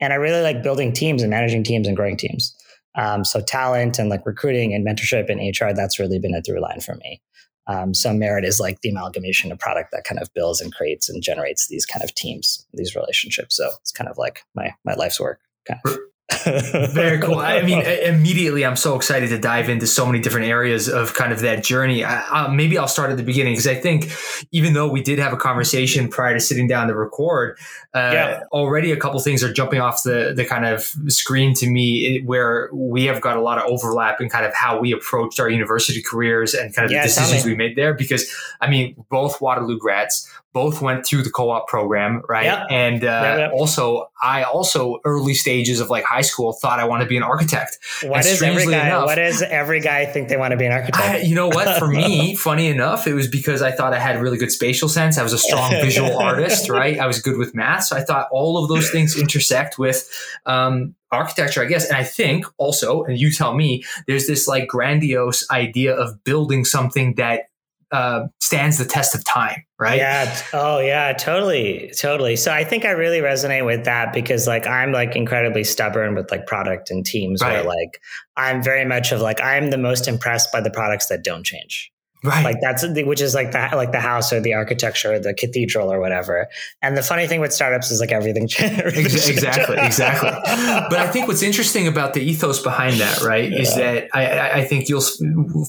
and 0.02 0.12
I 0.12 0.18
really 0.18 0.42
like 0.42 0.64
building 0.64 0.92
teams 0.92 1.22
and 1.22 1.30
managing 1.30 1.64
teams 1.64 1.88
and 1.88 1.96
growing 1.96 2.18
teams. 2.18 2.56
Um, 2.96 3.24
so 3.24 3.40
talent 3.40 4.00
and 4.00 4.10
like 4.10 4.26
recruiting 4.26 4.74
and 4.74 4.86
mentorship 4.86 5.30
and 5.30 5.40
HR, 5.40 5.74
that's 5.74 6.00
really 6.00 6.20
been 6.20 6.36
a 6.36 6.42
through 6.42 6.60
line 6.60 6.82
for 6.82 6.96
me. 6.96 7.22
Um, 7.68 7.94
so 7.94 8.12
merit 8.14 8.44
is 8.44 8.60
like 8.60 8.82
the 8.82 8.90
amalgamation 8.90 9.52
of 9.52 9.60
product 9.60 9.92
that 9.92 10.04
kind 10.04 10.20
of 10.20 10.34
builds 10.34 10.60
and 10.60 10.74
creates 10.74 11.08
and 11.08 11.24
generates 11.24 11.68
these 11.68 11.86
kind 11.86 12.04
of 12.04 12.14
teams, 12.16 12.66
these 12.74 12.96
relationships. 12.96 13.56
So 13.56 13.70
it's 13.80 13.92
kind 13.92 14.10
of 14.10 14.18
like 14.18 14.44
my 14.56 14.74
my 14.84 14.96
life's 14.96 15.20
work. 15.20 15.40
Kind 15.68 15.80
of. 15.86 15.98
Very 16.44 17.20
cool. 17.20 17.40
I 17.40 17.62
mean, 17.62 17.82
immediately, 18.04 18.66
I'm 18.66 18.76
so 18.76 18.96
excited 18.96 19.30
to 19.30 19.38
dive 19.38 19.70
into 19.70 19.88
so 19.88 20.06
many 20.06 20.20
different 20.20 20.48
areas 20.48 20.88
of 20.88 21.14
kind 21.14 21.32
of 21.32 21.42
that 21.42 21.64
journey. 21.64 22.04
I, 22.04 22.48
maybe 22.54 22.78
I'll 22.78 22.88
start 22.88 23.12
at 23.12 23.18
the 23.18 23.24
beginning 23.24 23.54
because 23.54 23.68
I 23.68 23.76
think 23.76 24.12
even 24.52 24.74
though 24.74 24.88
we 24.88 25.02
did 25.02 25.20
have 25.20 25.34
a 25.34 25.38
conversation 25.38 26.10
prior 26.10 26.34
to 26.34 26.40
sitting 26.40 26.68
down 26.68 26.88
to 26.88 26.96
record, 26.96 27.58
uh, 27.94 28.12
yeah. 28.14 28.44
already 28.52 28.92
a 28.92 28.98
couple 28.98 29.20
things 29.20 29.44
are 29.44 29.52
jumping 29.52 29.82
off 29.82 30.04
the 30.04 30.34
the 30.36 30.46
kind 30.46 30.66
of 30.66 30.82
screen 31.08 31.54
to 31.56 31.70
me 31.70 32.22
where 32.22 32.70
we 32.74 33.06
have 33.06 33.22
got 33.22 33.38
a 33.38 33.42
lot 33.42 33.58
of 33.58 33.66
overlap 33.66 34.22
in 34.22 34.30
kind 34.30 34.46
of 34.46 34.54
how 34.54 34.80
we 34.80 34.92
approached 34.92 35.40
our 35.40 35.50
university 35.50 36.02
careers 36.02 36.54
and 36.54 36.74
kind 36.74 36.86
of 36.86 36.92
yeah, 36.92 37.02
the 37.02 37.08
decisions 37.08 37.46
we 37.46 37.56
made 37.56 37.76
there. 37.76 37.94
Because 37.94 38.34
I 38.60 38.70
mean, 38.70 38.96
both 39.10 39.42
Waterloo 39.42 39.78
grads, 39.78 40.30
both 40.54 40.82
went 40.82 41.06
through 41.06 41.24
the 41.24 41.30
co-op 41.30 41.68
program, 41.68 42.22
right? 42.28 42.46
Yep. 42.46 42.68
And 42.70 43.04
uh, 43.04 43.08
yep, 43.08 43.40
yep. 43.40 43.52
also, 43.54 44.10
I 44.22 44.44
also 44.44 45.00
early 45.06 45.34
stages 45.34 45.80
of 45.80 45.90
like 45.90 46.04
high 46.04 46.21
school 46.22 46.54
thought 46.54 46.80
I 46.80 46.86
want 46.86 47.02
to 47.02 47.08
be 47.08 47.18
an 47.18 47.24
architect. 47.24 47.80
What 48.04 48.24
does 48.24 48.42
every 48.42 48.66
guy? 48.66 48.88
Enough, 48.88 49.06
what 49.06 49.16
does 49.16 49.42
every 49.42 49.80
guy 49.80 50.06
think 50.06 50.30
they 50.30 50.38
want 50.38 50.52
to 50.52 50.58
be 50.58 50.66
an 50.66 50.72
architect? 50.72 51.04
I, 51.04 51.18
you 51.20 51.36
know 51.36 51.48
what? 51.48 51.78
For 51.80 51.88
me, 51.88 52.36
funny 52.52 52.68
enough, 52.68 53.08
it 53.08 53.14
was 53.14 53.28
because 53.28 53.62
I 53.62 53.72
thought 53.72 53.94
I 53.94 54.00
had 54.00 54.20
really 54.22 54.38
good 54.38 54.52
spatial 54.52 54.90
sense. 54.90 55.18
I 55.18 55.24
was 55.24 55.34
a 55.34 55.38
strong 55.38 55.72
visual 55.72 56.18
artist, 56.22 56.70
right? 56.70 57.00
I 57.00 57.08
was 57.08 57.22
good 57.22 57.38
with 57.38 57.56
math, 57.56 57.86
so 57.86 57.96
I 57.96 58.04
thought 58.04 58.28
all 58.32 58.62
of 58.62 58.70
those 58.70 58.90
things 58.90 59.18
intersect 59.18 59.78
with 59.78 60.10
um, 60.46 60.96
architecture, 61.12 61.62
I 61.62 61.66
guess. 61.66 61.88
And 61.88 61.98
I 61.98 62.04
think 62.04 62.46
also, 62.58 63.04
and 63.04 63.20
you 63.20 63.32
tell 63.32 63.54
me, 63.54 63.84
there's 64.08 64.28
this 64.28 64.48
like 64.48 64.68
grandiose 64.68 65.50
idea 65.52 65.94
of 65.96 66.24
building 66.24 66.66
something 66.66 67.16
that 67.16 67.51
uh, 67.92 68.28
stands 68.40 68.78
the 68.78 68.86
test 68.86 69.14
of 69.14 69.24
time, 69.26 69.64
right? 69.80 69.98
Yeah. 69.98 70.42
Oh, 70.54 70.80
yeah. 70.80 71.14
Totally. 71.14 71.92
Totally. 71.98 72.36
So 72.36 72.52
I 72.52 72.64
think 72.64 72.86
I 72.86 72.92
really 72.92 73.20
resonate 73.20 73.66
with 73.66 73.86
that 73.86 74.14
because, 74.14 74.48
like, 74.48 74.66
I'm 74.66 74.92
like 74.92 75.16
incredibly 75.16 75.64
stubborn 75.64 76.16
with 76.16 76.32
like 76.32 76.48
product 76.48 76.90
and 76.90 77.06
teams. 77.06 77.42
Right. 77.42 77.54
Where 77.54 77.64
like 77.64 78.02
I'm 78.38 78.64
very 78.64 78.86
much 78.86 79.12
of 79.12 79.20
like 79.22 79.42
I'm 79.42 79.70
the 79.70 79.78
most 79.78 80.08
impressed 80.08 80.52
by 80.52 80.62
the 80.62 80.72
products 80.72 81.08
that 81.08 81.24
don't 81.24 81.46
change. 81.46 81.91
Right. 82.24 82.44
Like 82.44 82.58
that's 82.62 82.86
which 82.88 83.20
is 83.20 83.34
like 83.34 83.52
the 83.52 83.70
like 83.74 83.92
the 83.92 84.00
house 84.00 84.32
or 84.32 84.40
the 84.40 84.54
architecture 84.54 85.14
or 85.14 85.20
the 85.20 85.34
cathedral 85.34 85.92
or 85.92 86.00
whatever. 86.00 86.48
And 86.82 86.96
the 86.96 87.02
funny 87.02 87.26
thing 87.26 87.40
with 87.40 87.52
startups 87.52 87.90
is 87.90 88.00
like 88.00 88.12
everything 88.12 88.48
changes. 88.48 89.28
exactly, 89.28 89.78
exactly. 89.80 90.30
But 90.92 91.00
I 91.00 91.08
think 91.08 91.28
what's 91.28 91.42
interesting 91.42 91.88
about 91.88 92.14
the 92.14 92.22
ethos 92.22 92.62
behind 92.62 93.00
that, 93.00 93.22
right, 93.22 93.50
yeah. 93.50 93.60
is 93.60 93.76
that 93.76 94.10
I, 94.14 94.60
I 94.60 94.66
think 94.66 94.88
you'll 94.88 95.02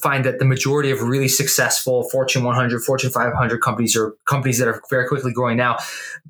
find 0.02 0.24
that 0.24 0.38
the 0.38 0.44
majority 0.44 0.90
of 0.90 1.00
really 1.00 1.28
successful 1.28 2.08
Fortune 2.10 2.44
100, 2.44 2.82
Fortune 2.82 3.10
500 3.10 3.58
companies 3.60 3.96
or 3.96 4.14
companies 4.26 4.58
that 4.58 4.68
are 4.68 4.82
very 4.90 5.08
quickly 5.08 5.32
growing 5.32 5.56
now, 5.56 5.78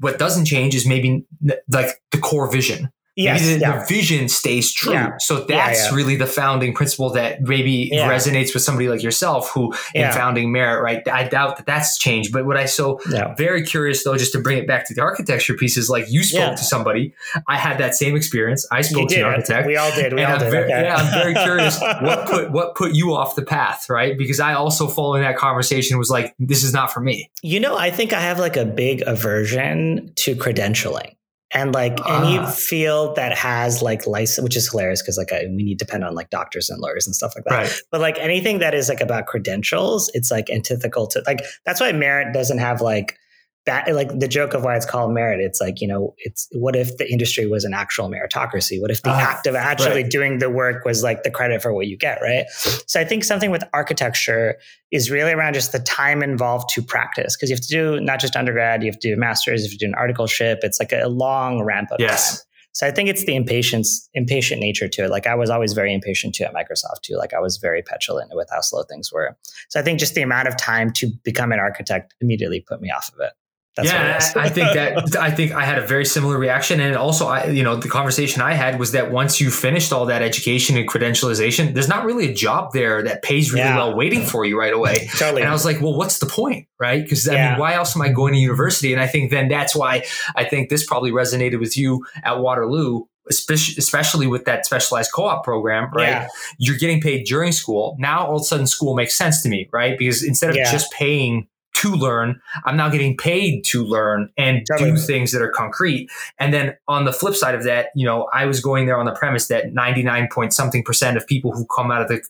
what 0.01 0.19
doesn't 0.19 0.45
change 0.45 0.75
is 0.75 0.87
maybe 0.87 1.25
like 1.69 2.01
the 2.13 2.19
core 2.19 2.51
vision, 2.51 2.93
Yes, 3.15 3.45
the, 3.45 3.59
yeah. 3.59 3.79
the, 3.79 3.87
vision 3.87 4.29
stays 4.29 4.73
true. 4.73 4.95
Yeah. 4.95 5.19
So 5.19 5.45
that's 5.45 5.91
yeah, 5.91 5.95
really 5.95 6.17
the 6.17 6.27
founding 6.27 6.73
principle 6.73 7.11
that 7.11 7.43
maybe 7.43 7.91
resonates 7.93 8.55
with 8.55 8.63
somebody 8.63 8.89
like 8.89 9.03
yourself 9.03 9.51
who 9.51 9.75
in 9.95 10.11
founding 10.13 10.51
merit, 10.51 10.81
right? 10.83 11.07
I 11.07 11.29
doubt 11.29 11.59
that 11.59 11.67
that's 11.67 11.99
changed. 11.99 12.33
But 12.33 12.47
what 12.47 12.57
I 12.57 12.65
so 12.65 13.01
very 13.37 13.65
curious 13.65 14.03
though, 14.03 14.17
just 14.17 14.33
to 14.33 14.41
bring 14.41 14.57
it 14.57 14.67
back 14.67 14.89
to 14.89 14.95
the 14.95 15.03
architecture 15.03 15.55
piece 15.55 15.77
is 15.77 15.91
like 15.91 16.07
you 16.09 16.23
spoke 16.23 16.57
to 16.57 16.65
somebody. 16.65 17.15
I 17.49 17.57
had 17.57 17.79
that 17.79 17.95
same 17.95 18.17
experience. 18.17 18.67
I 18.73 18.81
spoke 18.81 19.11
to 19.11 19.17
an 19.17 19.25
architect. 19.25 19.67
We 19.67 19.77
all 19.77 19.91
did. 19.95 20.15
We 20.15 20.25
all 20.25 20.35
I'm 20.35 20.39
did. 20.39 20.51
Very, 20.51 20.65
okay. 20.65 20.83
Yeah, 20.83 20.97
I'm 20.97 21.13
very 21.13 21.35
curious 21.35 21.79
what 22.01 22.27
put 22.27 22.51
what 22.51 22.75
put 22.77 22.95
you 22.95 23.15
off 23.15 23.37
the 23.37 23.43
path, 23.43 23.91
right? 23.91 24.17
Because 24.17 24.41
I 24.41 24.55
also 24.55 24.89
following 24.89 25.23
that 25.23 25.37
conversation 25.37 25.99
was 25.99 26.11
like, 26.11 26.35
this 26.39 26.65
is 26.65 26.73
not 26.73 26.91
for 26.91 27.01
me. 27.01 27.31
You 27.43 27.61
know, 27.61 27.77
I 27.77 27.91
think 27.91 28.15
I 28.15 28.21
have 28.21 28.39
like 28.39 28.57
a 28.57 28.65
big 28.65 29.03
aversion 29.07 30.13
to 30.17 30.35
credentialing 30.35 31.15
and 31.55 31.75
like 31.75 31.99
any 32.09 32.39
uh, 32.39 32.51
field 32.51 33.17
that 33.17 33.37
has 33.37 33.83
like 33.83 34.07
license 34.07 34.43
which 34.43 34.57
is 34.57 34.71
hilarious 34.71 35.03
because 35.03 35.19
like 35.19 35.33
I, 35.33 35.45
we 35.49 35.63
need 35.63 35.79
to 35.79 35.85
depend 35.85 36.05
on 36.05 36.15
like 36.15 36.31
doctors 36.31 36.71
and 36.71 36.81
lawyers 36.81 37.07
and 37.07 37.15
stuff 37.15 37.33
like 37.35 37.45
that 37.45 37.53
right. 37.53 37.81
but 37.91 38.01
like 38.01 38.19
anything 38.19 38.59
that 38.61 38.75
is 38.75 38.89
like 38.89 39.01
about 39.01 39.27
credentials 39.27 40.11
it's 40.15 40.31
like 40.31 40.51
antithetical 40.51 41.07
to 41.09 41.23
like 41.27 41.41
that's 41.65 41.81
why 41.81 41.93
merit 41.93 42.33
doesn't 42.33 42.59
have 42.59 42.81
like 42.81 43.19
that 43.65 43.93
like 43.95 44.19
the 44.19 44.27
joke 44.27 44.55
of 44.55 44.65
why 44.65 44.77
it's 44.77 44.87
called 44.87 45.13
merit 45.13 45.41
it's 45.41 45.61
like 45.61 45.81
you 45.81 45.87
know 45.87 46.15
it's 46.19 46.49
what 46.53 46.75
if 46.75 46.97
the 46.97 47.11
industry 47.11 47.47
was 47.47 47.65
an 47.65 47.73
actual 47.75 48.09
meritocracy 48.09 48.81
what 48.81 48.91
if 48.91 49.03
the 49.03 49.11
uh, 49.11 49.15
act 49.15 49.47
of 49.47 49.55
actually 49.55 50.03
right. 50.03 50.11
doing 50.11 50.39
the 50.39 50.51
work 50.51 50.85
was 50.85 51.03
like 51.03 51.23
the 51.23 51.31
credit 51.31 51.63
for 51.63 51.73
what 51.73 51.87
you 51.87 51.97
get 51.97 52.21
right 52.21 52.47
so 52.87 53.01
i 53.01 53.05
think 53.05 53.25
something 53.25 53.51
with 53.51 53.63
architecture 53.73 54.59
is 54.91 55.11
really 55.11 55.33
around 55.33 55.55
just 55.55 55.73
the 55.73 55.79
time 55.81 56.23
involved 56.23 56.69
to 56.69 56.83
practice 56.83 57.37
because 57.37 57.51
you 57.51 57.55
have 57.55 57.63
to 57.63 57.69
do 57.69 58.01
not 58.01 58.21
just 58.21 58.37
undergrad 58.37 58.83
you 58.83 58.91
have 58.91 58.99
to 58.99 59.09
do 59.09 59.15
a 59.15 59.17
master's 59.17 59.63
you 59.63 59.69
have 59.69 59.79
to 59.79 59.79
do 59.79 59.87
an 59.87 59.95
articleship 59.95 60.59
it's 60.63 60.81
like 60.81 60.93
a 60.93 61.09
long 61.09 61.63
ramp 61.63 61.91
up 61.93 62.01
yes. 62.01 62.39
time 62.39 62.47
so 62.75 62.87
I 62.87 62.91
think 62.91 63.11
it's 63.11 63.27
the 63.27 63.37
impatience, 63.37 64.09
impatient 64.15 64.61
nature 64.61 64.89
to 64.89 65.05
it. 65.05 65.11
Like 65.11 65.27
I 65.27 65.35
was 65.35 65.51
always 65.51 65.75
very 65.75 65.93
impatient 65.93 66.35
too 66.35 66.45
at 66.45 66.55
Microsoft 66.55 67.03
too. 67.03 67.17
Like 67.17 67.35
I 67.35 67.39
was 67.39 67.59
very 67.59 67.83
petulant 67.83 68.31
with 68.35 68.49
how 68.51 68.63
slow 68.63 68.83
things 68.83 69.13
were. 69.13 69.37
So 69.69 69.79
I 69.79 69.83
think 69.83 69.99
just 69.99 70.15
the 70.15 70.23
amount 70.23 70.49
of 70.49 70.57
time 70.57 70.91
to 70.95 71.09
become 71.23 71.53
an 71.53 71.59
architect 71.59 72.15
immediately 72.23 72.61
put 72.61 72.81
me 72.81 72.91
off 72.91 73.13
of 73.13 73.21
it. 73.21 73.33
That's 73.77 73.89
yeah, 73.89 74.21
I 74.37 74.51
think 74.51 74.75
that 74.75 75.17
I 75.17 75.31
think 75.31 75.53
I 75.53 75.65
had 75.65 75.79
a 75.79 75.87
very 75.87 76.05
similar 76.05 76.37
reaction, 76.37 76.79
and 76.79 76.95
also, 76.95 77.27
I 77.27 77.47
you 77.47 77.63
know, 77.63 77.75
the 77.75 77.89
conversation 77.89 78.43
I 78.43 78.53
had 78.53 78.79
was 78.79 78.93
that 78.93 79.11
once 79.11 79.41
you 79.41 79.51
finished 79.51 79.95
all 79.95 80.05
that 80.07 80.21
education 80.21 80.77
and 80.77 80.87
credentialization, 80.87 81.73
there's 81.73 81.89
not 81.89 82.05
really 82.05 82.31
a 82.31 82.35
job 82.35 82.75
there 82.75 83.03
that 83.03 83.23
pays 83.23 83.51
really 83.51 83.65
yeah. 83.65 83.77
well 83.77 83.97
waiting 83.97 84.27
for 84.27 84.45
you 84.45 84.59
right 84.59 84.75
away. 84.75 85.09
totally. 85.17 85.41
And 85.41 85.49
I 85.49 85.55
was 85.55 85.65
like, 85.65 85.81
well, 85.81 85.97
what's 85.97 86.19
the 86.19 86.27
point, 86.27 86.69
right? 86.79 87.03
Because 87.03 87.27
I 87.27 87.33
yeah. 87.33 87.51
mean, 87.53 87.61
why 87.61 87.73
else 87.73 87.97
am 87.97 88.03
I 88.03 88.11
going 88.11 88.35
to 88.35 88.39
university? 88.39 88.93
And 88.93 89.01
I 89.01 89.07
think 89.07 89.31
then 89.31 89.49
that's 89.49 89.75
why 89.75 90.05
I 90.37 90.45
think 90.45 90.69
this 90.69 90.85
probably 90.85 91.11
resonated 91.11 91.59
with 91.59 91.75
you 91.77 92.05
at 92.25 92.41
Waterloo 92.41 93.05
especially 93.31 94.27
with 94.27 94.45
that 94.47 94.67
specialized 94.67 95.13
co-op 95.13 95.45
program, 95.45 95.89
right? 95.95 96.09
Yeah. 96.09 96.29
You're 96.59 96.77
getting 96.77 97.01
paid 97.01 97.25
during 97.25 97.53
school. 97.53 97.97
Now 97.99 98.27
all 98.27 98.37
of 98.37 98.43
a 98.43 98.45
sudden 98.45 98.67
school 98.67 98.97
makes 98.97 99.17
sense 99.17 99.43
to 99.45 99.49
me, 99.49 99.69
right? 99.73 99.97
Because 99.97 100.25
instead 100.25 100.51
of 100.51 100.57
yeah. 100.57 100.71
just 100.71 100.91
paying 100.93 101.47
to 101.75 101.95
learn. 101.95 102.41
I'm 102.65 102.77
now 102.77 102.89
getting 102.89 103.17
paid 103.17 103.65
to 103.67 103.85
learn 103.85 104.31
and 104.37 104.67
do 104.79 104.97
things 104.97 105.33
that 105.33 105.43
are 105.43 105.51
concrete. 105.51 106.09
And 106.39 106.53
then 106.53 106.77
on 106.89 107.05
the 107.05 107.13
flip 107.13 107.35
side 107.35 107.55
of 107.55 107.65
that, 107.65 107.89
you 107.95 108.07
know, 108.07 108.29
I 108.33 108.47
was 108.47 108.61
going 108.61 108.87
there 108.87 108.99
on 108.99 109.07
the 109.07 109.15
premise 109.15 109.49
that 109.49 109.73
99 109.73 110.29
point 110.33 110.53
something 110.53 110.85
percent 110.85 111.17
of 111.17 111.27
people 111.27 111.53
who 111.53 111.67
come 111.67 111.91
out 111.91 112.03
of 112.03 112.09
the 112.09 112.23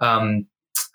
um, 0.00 0.46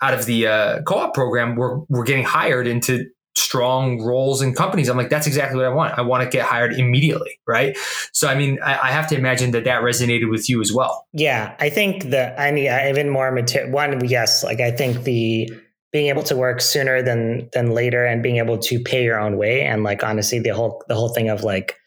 out 0.02 0.14
of 0.14 0.26
the 0.26 0.48
uh, 0.48 0.82
co-op 0.84 1.14
program 1.14 1.56
were 1.56 1.82
were 1.90 2.04
getting 2.04 2.24
hired 2.24 2.68
into 2.68 3.06
strong 3.36 4.02
roles 4.02 4.42
in 4.42 4.54
companies. 4.54 4.90
I'm 4.90 4.98
like, 4.98 5.10
that's 5.10 5.28
exactly 5.28 5.58
what 5.58 5.66
I 5.66 5.74
want. 5.74 5.98
I 5.98 6.02
want 6.02 6.24
to 6.24 6.30
get 6.30 6.46
hired 6.46 6.74
immediately, 6.74 7.40
right? 7.48 7.78
So, 8.12 8.28
I 8.28 8.36
mean, 8.36 8.60
I, 8.64 8.74
I 8.74 8.92
have 8.92 9.08
to 9.08 9.16
imagine 9.16 9.52
that 9.52 9.64
that 9.64 9.82
resonated 9.84 10.30
with 10.30 10.50
you 10.50 10.62
as 10.62 10.74
well. 10.74 11.08
Yeah, 11.14 11.56
I 11.60 11.70
think 11.70 12.10
the 12.10 12.40
I 12.40 12.52
mean, 12.52 12.72
even 12.90 13.10
more 13.10 13.32
material. 13.32 13.72
One, 13.72 14.04
yes, 14.06 14.44
like 14.44 14.60
I 14.60 14.72
think 14.72 15.04
the 15.04 15.50
being 15.92 16.08
able 16.08 16.24
to 16.24 16.36
work 16.36 16.62
sooner 16.62 17.02
than 17.02 17.50
than 17.54 17.72
later 17.72 18.06
and 18.06 18.24
being 18.24 18.38
able 18.38 18.58
to 18.58 18.80
pay 18.80 19.04
your 19.04 19.20
own 19.20 19.38
way 19.38 19.62
and 19.62 19.84
like 19.84 20.04
honestly 20.04 20.40
the 20.40 20.50
whole 20.50 20.84
the 20.88 20.96
whole 20.96 21.10
thing 21.10 21.30
of 21.30 21.44
like 21.44 21.78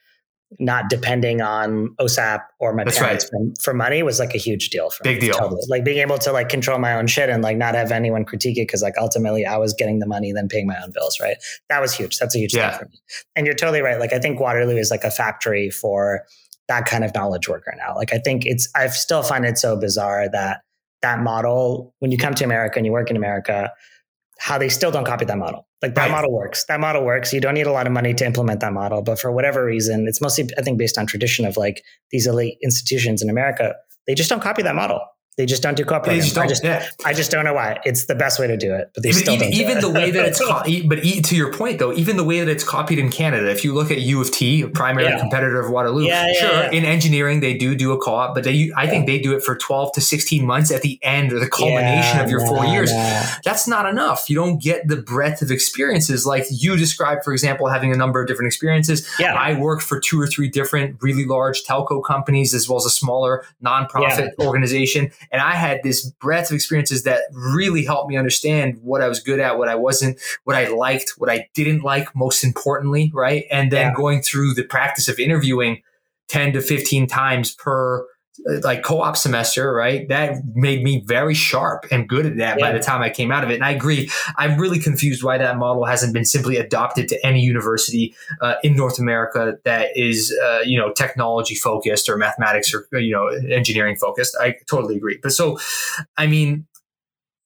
not 0.58 0.88
depending 0.88 1.40
on 1.40 1.88
OSAP 2.00 2.40
or 2.60 2.74
my 2.74 2.84
That's 2.84 2.98
parents 2.98 3.30
right. 3.32 3.56
for, 3.56 3.62
for, 3.62 3.74
money 3.74 4.02
was 4.02 4.20
like 4.20 4.34
a 4.34 4.38
huge 4.38 4.70
deal 4.70 4.90
for 4.90 5.02
Big 5.02 5.20
me. 5.20 5.26
deal. 5.28 5.36
Totally. 5.36 5.62
Like 5.68 5.84
being 5.84 5.98
able 5.98 6.18
to 6.18 6.32
like 6.32 6.48
control 6.48 6.78
my 6.78 6.94
own 6.94 7.06
shit 7.06 7.28
and 7.28 7.42
like 7.42 7.56
not 7.56 7.74
have 7.74 7.90
anyone 7.90 8.24
critique 8.24 8.56
it 8.56 8.68
because 8.68 8.82
like 8.82 8.94
ultimately 8.98 9.44
I 9.44 9.56
was 9.56 9.74
getting 9.74 9.98
the 9.98 10.06
money 10.06 10.32
then 10.32 10.48
paying 10.48 10.66
my 10.66 10.80
own 10.80 10.92
bills, 10.92 11.18
right? 11.20 11.36
That 11.70 11.80
was 11.80 11.92
huge. 11.92 12.18
That's 12.18 12.36
a 12.36 12.38
huge 12.38 12.54
yeah. 12.54 12.70
thing 12.70 12.78
for 12.78 12.84
me. 12.86 13.00
And 13.34 13.46
you're 13.46 13.56
totally 13.56 13.80
right. 13.80 13.98
Like 13.98 14.12
I 14.12 14.18
think 14.18 14.38
Waterloo 14.38 14.76
is 14.76 14.90
like 14.90 15.04
a 15.04 15.10
factory 15.10 15.70
for 15.70 16.24
that 16.68 16.86
kind 16.86 17.04
of 17.04 17.14
knowledge 17.14 17.48
worker 17.48 17.74
now. 17.76 17.94
Like 17.96 18.12
I 18.12 18.18
think 18.18 18.46
it's 18.46 18.68
I 18.76 18.86
still 18.88 19.22
find 19.22 19.44
it 19.44 19.58
so 19.58 19.76
bizarre 19.76 20.28
that 20.30 20.62
that 21.02 21.20
model 21.20 21.94
when 21.98 22.10
you 22.12 22.18
come 22.18 22.34
to 22.34 22.44
America 22.44 22.78
and 22.78 22.86
you 22.86 22.92
work 22.92 23.10
in 23.10 23.16
America 23.16 23.72
how 24.38 24.58
they 24.58 24.68
still 24.68 24.90
don't 24.90 25.04
copy 25.04 25.24
that 25.24 25.38
model. 25.38 25.66
Like 25.82 25.94
that 25.94 26.02
right. 26.02 26.10
model 26.10 26.32
works. 26.32 26.64
That 26.66 26.80
model 26.80 27.04
works. 27.04 27.32
You 27.32 27.40
don't 27.40 27.54
need 27.54 27.66
a 27.66 27.72
lot 27.72 27.86
of 27.86 27.92
money 27.92 28.14
to 28.14 28.26
implement 28.26 28.60
that 28.60 28.72
model. 28.72 29.02
But 29.02 29.18
for 29.18 29.30
whatever 29.30 29.64
reason, 29.64 30.06
it's 30.08 30.20
mostly, 30.20 30.48
I 30.58 30.62
think, 30.62 30.78
based 30.78 30.98
on 30.98 31.06
tradition 31.06 31.44
of 31.44 31.56
like 31.56 31.82
these 32.10 32.26
elite 32.26 32.58
institutions 32.62 33.22
in 33.22 33.30
America. 33.30 33.74
They 34.06 34.14
just 34.14 34.30
don't 34.30 34.42
copy 34.42 34.62
that 34.62 34.74
model. 34.74 35.00
They 35.36 35.46
just 35.46 35.64
don't 35.64 35.76
do 35.76 35.84
co-op 35.84 36.04
programs. 36.04 36.26
Just 36.26 36.38
I 36.38 36.46
just, 36.46 36.64
yeah. 36.64 36.86
I 37.04 37.12
just 37.12 37.32
don't 37.32 37.44
know 37.44 37.54
why. 37.54 37.80
It's 37.84 38.04
the 38.04 38.14
best 38.14 38.38
way 38.38 38.46
to 38.46 38.56
do 38.56 38.72
it, 38.72 38.92
but 38.94 39.02
they 39.02 39.08
even, 39.08 39.22
still 39.22 39.36
don't. 39.36 39.52
Even 39.52 39.80
the 39.80 39.90
way 39.90 40.12
that 40.12 40.26
it's, 40.26 40.40
co- 40.44 40.62
but 40.86 41.02
to 41.02 41.36
your 41.36 41.52
point 41.52 41.80
though, 41.80 41.92
even 41.92 42.16
the 42.16 42.22
way 42.22 42.38
that 42.38 42.48
it's 42.48 42.62
copied 42.62 43.00
in 43.00 43.10
Canada. 43.10 43.50
If 43.50 43.64
you 43.64 43.74
look 43.74 43.90
at 43.90 44.00
U 44.00 44.20
of 44.20 44.30
T, 44.30 44.62
a 44.62 44.68
primary 44.68 45.08
yeah. 45.08 45.18
competitor 45.18 45.60
of 45.60 45.72
Waterloo, 45.72 46.04
yeah, 46.04 46.32
sure, 46.34 46.62
in 46.72 46.84
engineering 46.84 47.40
they 47.40 47.54
do 47.56 47.74
do 47.74 47.92
a 47.92 47.98
co-op, 47.98 48.34
but 48.34 48.44
they, 48.44 48.70
I 48.76 48.86
think 48.86 49.06
they 49.06 49.18
do 49.18 49.34
it 49.36 49.42
for 49.42 49.56
twelve 49.56 49.92
to 49.94 50.00
sixteen 50.00 50.46
months 50.46 50.70
at 50.70 50.82
the 50.82 51.00
end 51.02 51.32
or 51.32 51.40
the 51.40 51.48
culmination 51.48 52.20
of 52.20 52.30
your 52.30 52.46
four 52.46 52.64
years. 52.66 52.92
That's 53.44 53.66
not 53.66 53.86
enough. 53.86 54.30
You 54.30 54.36
don't 54.36 54.62
get 54.62 54.86
the 54.86 54.96
breadth 54.96 55.42
of 55.42 55.50
experiences 55.50 56.24
like 56.24 56.44
you 56.50 56.76
described. 56.76 57.24
For 57.24 57.32
example, 57.32 57.68
having 57.68 57.92
a 57.92 57.96
number 57.96 58.20
of 58.20 58.28
different 58.28 58.46
experiences. 58.46 59.08
Yeah, 59.18 59.34
I 59.34 59.58
worked 59.58 59.82
for 59.82 59.98
two 59.98 60.20
or 60.20 60.28
three 60.28 60.48
different 60.48 61.02
really 61.02 61.24
large 61.24 61.64
telco 61.64 62.04
companies 62.04 62.54
as 62.54 62.68
well 62.68 62.78
as 62.78 62.86
a 62.86 62.90
smaller 62.90 63.44
nonprofit 63.64 64.30
organization, 64.38 65.10
and 65.30 65.40
I 65.40 65.52
had 65.52 65.82
this 65.82 66.10
breadth 66.10 66.50
of 66.50 66.54
experiences 66.54 67.04
that 67.04 67.22
really 67.32 67.84
helped 67.84 68.08
me 68.08 68.16
understand 68.16 68.78
what 68.82 69.02
I 69.02 69.08
was 69.08 69.20
good 69.20 69.40
at, 69.40 69.58
what 69.58 69.68
I 69.68 69.74
wasn't, 69.74 70.18
what 70.44 70.56
I 70.56 70.68
liked, 70.68 71.14
what 71.18 71.30
I 71.30 71.48
didn't 71.54 71.82
like, 71.82 72.14
most 72.14 72.44
importantly, 72.44 73.10
right? 73.14 73.44
And 73.50 73.70
then 73.70 73.88
yeah. 73.88 73.94
going 73.94 74.22
through 74.22 74.54
the 74.54 74.64
practice 74.64 75.08
of 75.08 75.18
interviewing 75.18 75.82
10 76.28 76.54
to 76.54 76.60
15 76.60 77.06
times 77.06 77.54
per 77.54 78.06
like 78.62 78.82
co-op 78.82 79.16
semester, 79.16 79.72
right? 79.72 80.08
That 80.08 80.42
made 80.54 80.82
me 80.82 81.02
very 81.06 81.34
sharp 81.34 81.86
and 81.90 82.08
good 82.08 82.26
at 82.26 82.36
that 82.38 82.58
yeah. 82.58 82.66
by 82.66 82.72
the 82.76 82.82
time 82.82 83.00
I 83.00 83.10
came 83.10 83.30
out 83.30 83.44
of 83.44 83.50
it. 83.50 83.54
And 83.54 83.64
I 83.64 83.70
agree. 83.70 84.10
I'm 84.36 84.58
really 84.58 84.78
confused 84.78 85.22
why 85.22 85.38
that 85.38 85.56
model 85.56 85.84
hasn't 85.84 86.12
been 86.12 86.24
simply 86.24 86.56
adopted 86.56 87.08
to 87.08 87.26
any 87.26 87.40
university 87.40 88.14
uh, 88.40 88.54
in 88.62 88.74
North 88.76 88.98
America 88.98 89.58
that 89.64 89.90
is, 89.94 90.36
uh, 90.42 90.60
you 90.64 90.78
know, 90.78 90.92
technology 90.92 91.54
focused 91.54 92.08
or 92.08 92.16
mathematics 92.16 92.74
or 92.74 92.86
you 92.98 93.12
know 93.12 93.28
engineering 93.54 93.96
focused. 93.96 94.36
I 94.40 94.56
totally 94.68 94.96
agree. 94.96 95.18
But 95.22 95.32
so, 95.32 95.58
I 96.16 96.26
mean, 96.26 96.66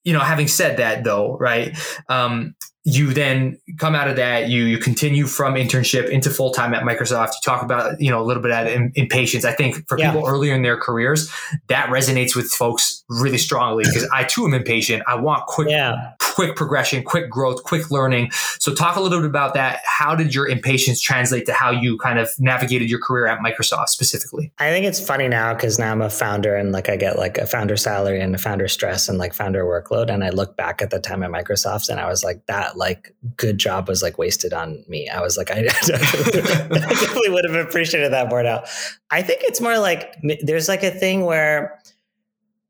you 0.03 0.13
know, 0.13 0.19
having 0.19 0.47
said 0.47 0.77
that 0.77 1.03
though, 1.03 1.37
right? 1.37 1.77
Um, 2.07 2.55
you 2.85 3.13
then 3.13 3.59
come 3.77 3.93
out 3.93 4.07
of 4.07 4.15
that 4.15 4.47
you 4.47 4.63
you 4.63 4.77
continue 4.77 5.27
from 5.27 5.55
internship 5.55 6.09
into 6.09 6.29
full 6.29 6.51
time 6.51 6.73
at 6.73 6.83
Microsoft. 6.83 7.27
You 7.27 7.39
talk 7.43 7.61
about 7.61 7.99
you 7.99 8.09
know 8.09 8.21
a 8.21 8.23
little 8.23 8.41
bit 8.41 8.51
of 8.51 8.91
impatience. 8.95 9.43
I 9.43 9.51
think 9.51 9.87
for 9.87 9.99
yeah. 9.99 10.11
people 10.11 10.27
earlier 10.27 10.55
in 10.55 10.61
their 10.61 10.77
careers, 10.77 11.31
that 11.67 11.89
resonates 11.89 12.35
with 12.35 12.49
folks 12.49 13.03
really 13.09 13.37
strongly 13.37 13.83
because 13.83 14.07
I 14.13 14.23
too 14.23 14.45
am 14.45 14.53
impatient. 14.53 15.03
I 15.07 15.15
want 15.15 15.45
quick 15.47 15.69
yeah. 15.69 16.13
quick 16.19 16.55
progression, 16.55 17.03
quick 17.03 17.29
growth, 17.29 17.63
quick 17.63 17.91
learning. 17.91 18.31
So 18.59 18.73
talk 18.73 18.95
a 18.95 19.01
little 19.01 19.19
bit 19.19 19.29
about 19.29 19.55
that. 19.55 19.81
How 19.85 20.15
did 20.15 20.33
your 20.33 20.47
impatience 20.47 21.01
translate 21.01 21.45
to 21.47 21.53
how 21.53 21.71
you 21.71 21.97
kind 21.97 22.17
of 22.17 22.29
navigated 22.39 22.89
your 22.89 22.99
career 22.99 23.27
at 23.27 23.39
Microsoft 23.39 23.89
specifically? 23.89 24.53
I 24.57 24.71
think 24.71 24.85
it's 24.85 25.05
funny 25.05 25.27
now 25.27 25.53
because 25.53 25.77
now 25.77 25.91
I'm 25.91 26.01
a 26.01 26.09
founder 26.09 26.55
and 26.55 26.71
like 26.71 26.87
I 26.87 26.95
get 26.95 27.17
like 27.17 27.37
a 27.37 27.45
founder 27.45 27.75
salary 27.75 28.21
and 28.21 28.33
a 28.33 28.37
founder 28.37 28.69
stress 28.69 29.09
and 29.09 29.17
like 29.17 29.33
founder 29.33 29.65
workload. 29.65 30.09
And 30.09 30.23
I 30.23 30.29
look 30.29 30.55
back 30.55 30.81
at 30.81 30.91
the 30.91 30.99
time 30.99 31.23
at 31.23 31.29
Microsoft 31.29 31.89
and 31.89 31.99
I 31.99 32.07
was 32.07 32.23
like 32.23 32.45
that 32.45 32.68
like 32.77 33.15
good 33.37 33.57
job 33.57 33.87
was 33.87 34.01
like 34.01 34.17
wasted 34.17 34.53
on 34.53 34.83
me. 34.87 35.09
I 35.09 35.21
was 35.21 35.37
like, 35.37 35.51
I 35.55 35.63
definitely, 35.63 36.79
definitely 36.79 37.29
would 37.29 37.45
have 37.49 37.67
appreciated 37.67 38.11
that 38.13 38.29
more 38.29 38.43
now. 38.43 38.63
I 39.11 39.21
think 39.21 39.41
it's 39.43 39.61
more 39.61 39.77
like 39.77 40.15
there's 40.41 40.67
like 40.67 40.83
a 40.83 40.91
thing 40.91 41.25
where, 41.25 41.79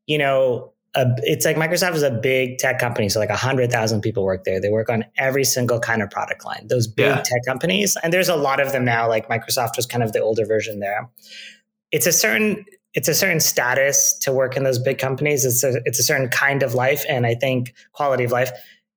you 0.06 0.18
know, 0.18 0.72
a, 0.94 1.06
it's 1.18 1.44
like 1.44 1.56
Microsoft 1.56 1.94
is 1.94 2.02
a 2.02 2.10
big 2.10 2.58
tech 2.58 2.78
company. 2.78 3.08
So 3.08 3.20
like 3.20 3.30
a 3.30 3.36
hundred 3.36 3.70
thousand 3.70 4.00
people 4.00 4.24
work 4.24 4.44
there. 4.44 4.60
They 4.60 4.70
work 4.70 4.88
on 4.88 5.04
every 5.16 5.44
single 5.44 5.78
kind 5.78 6.02
of 6.02 6.10
product 6.10 6.44
line, 6.44 6.66
those 6.68 6.86
big 6.86 7.06
yeah. 7.06 7.16
tech 7.16 7.42
companies. 7.46 7.96
And 8.02 8.12
there's 8.12 8.28
a 8.28 8.36
lot 8.36 8.60
of 8.60 8.72
them 8.72 8.84
now, 8.84 9.08
like 9.08 9.28
Microsoft 9.28 9.76
was 9.76 9.86
kind 9.86 10.02
of 10.02 10.12
the 10.12 10.20
older 10.20 10.44
version 10.44 10.80
there. 10.80 11.08
It's 11.92 12.06
a 12.06 12.12
certain, 12.12 12.64
it's 12.94 13.08
a 13.08 13.14
certain 13.14 13.40
status 13.40 14.18
to 14.20 14.32
work 14.32 14.56
in 14.56 14.64
those 14.64 14.78
big 14.78 14.98
companies. 14.98 15.44
It's 15.44 15.62
a, 15.62 15.80
it's 15.84 16.00
a 16.00 16.02
certain 16.02 16.28
kind 16.28 16.62
of 16.62 16.74
life. 16.74 17.04
And 17.08 17.24
I 17.24 17.34
think 17.34 17.72
quality 17.92 18.24
of 18.24 18.32
life 18.32 18.50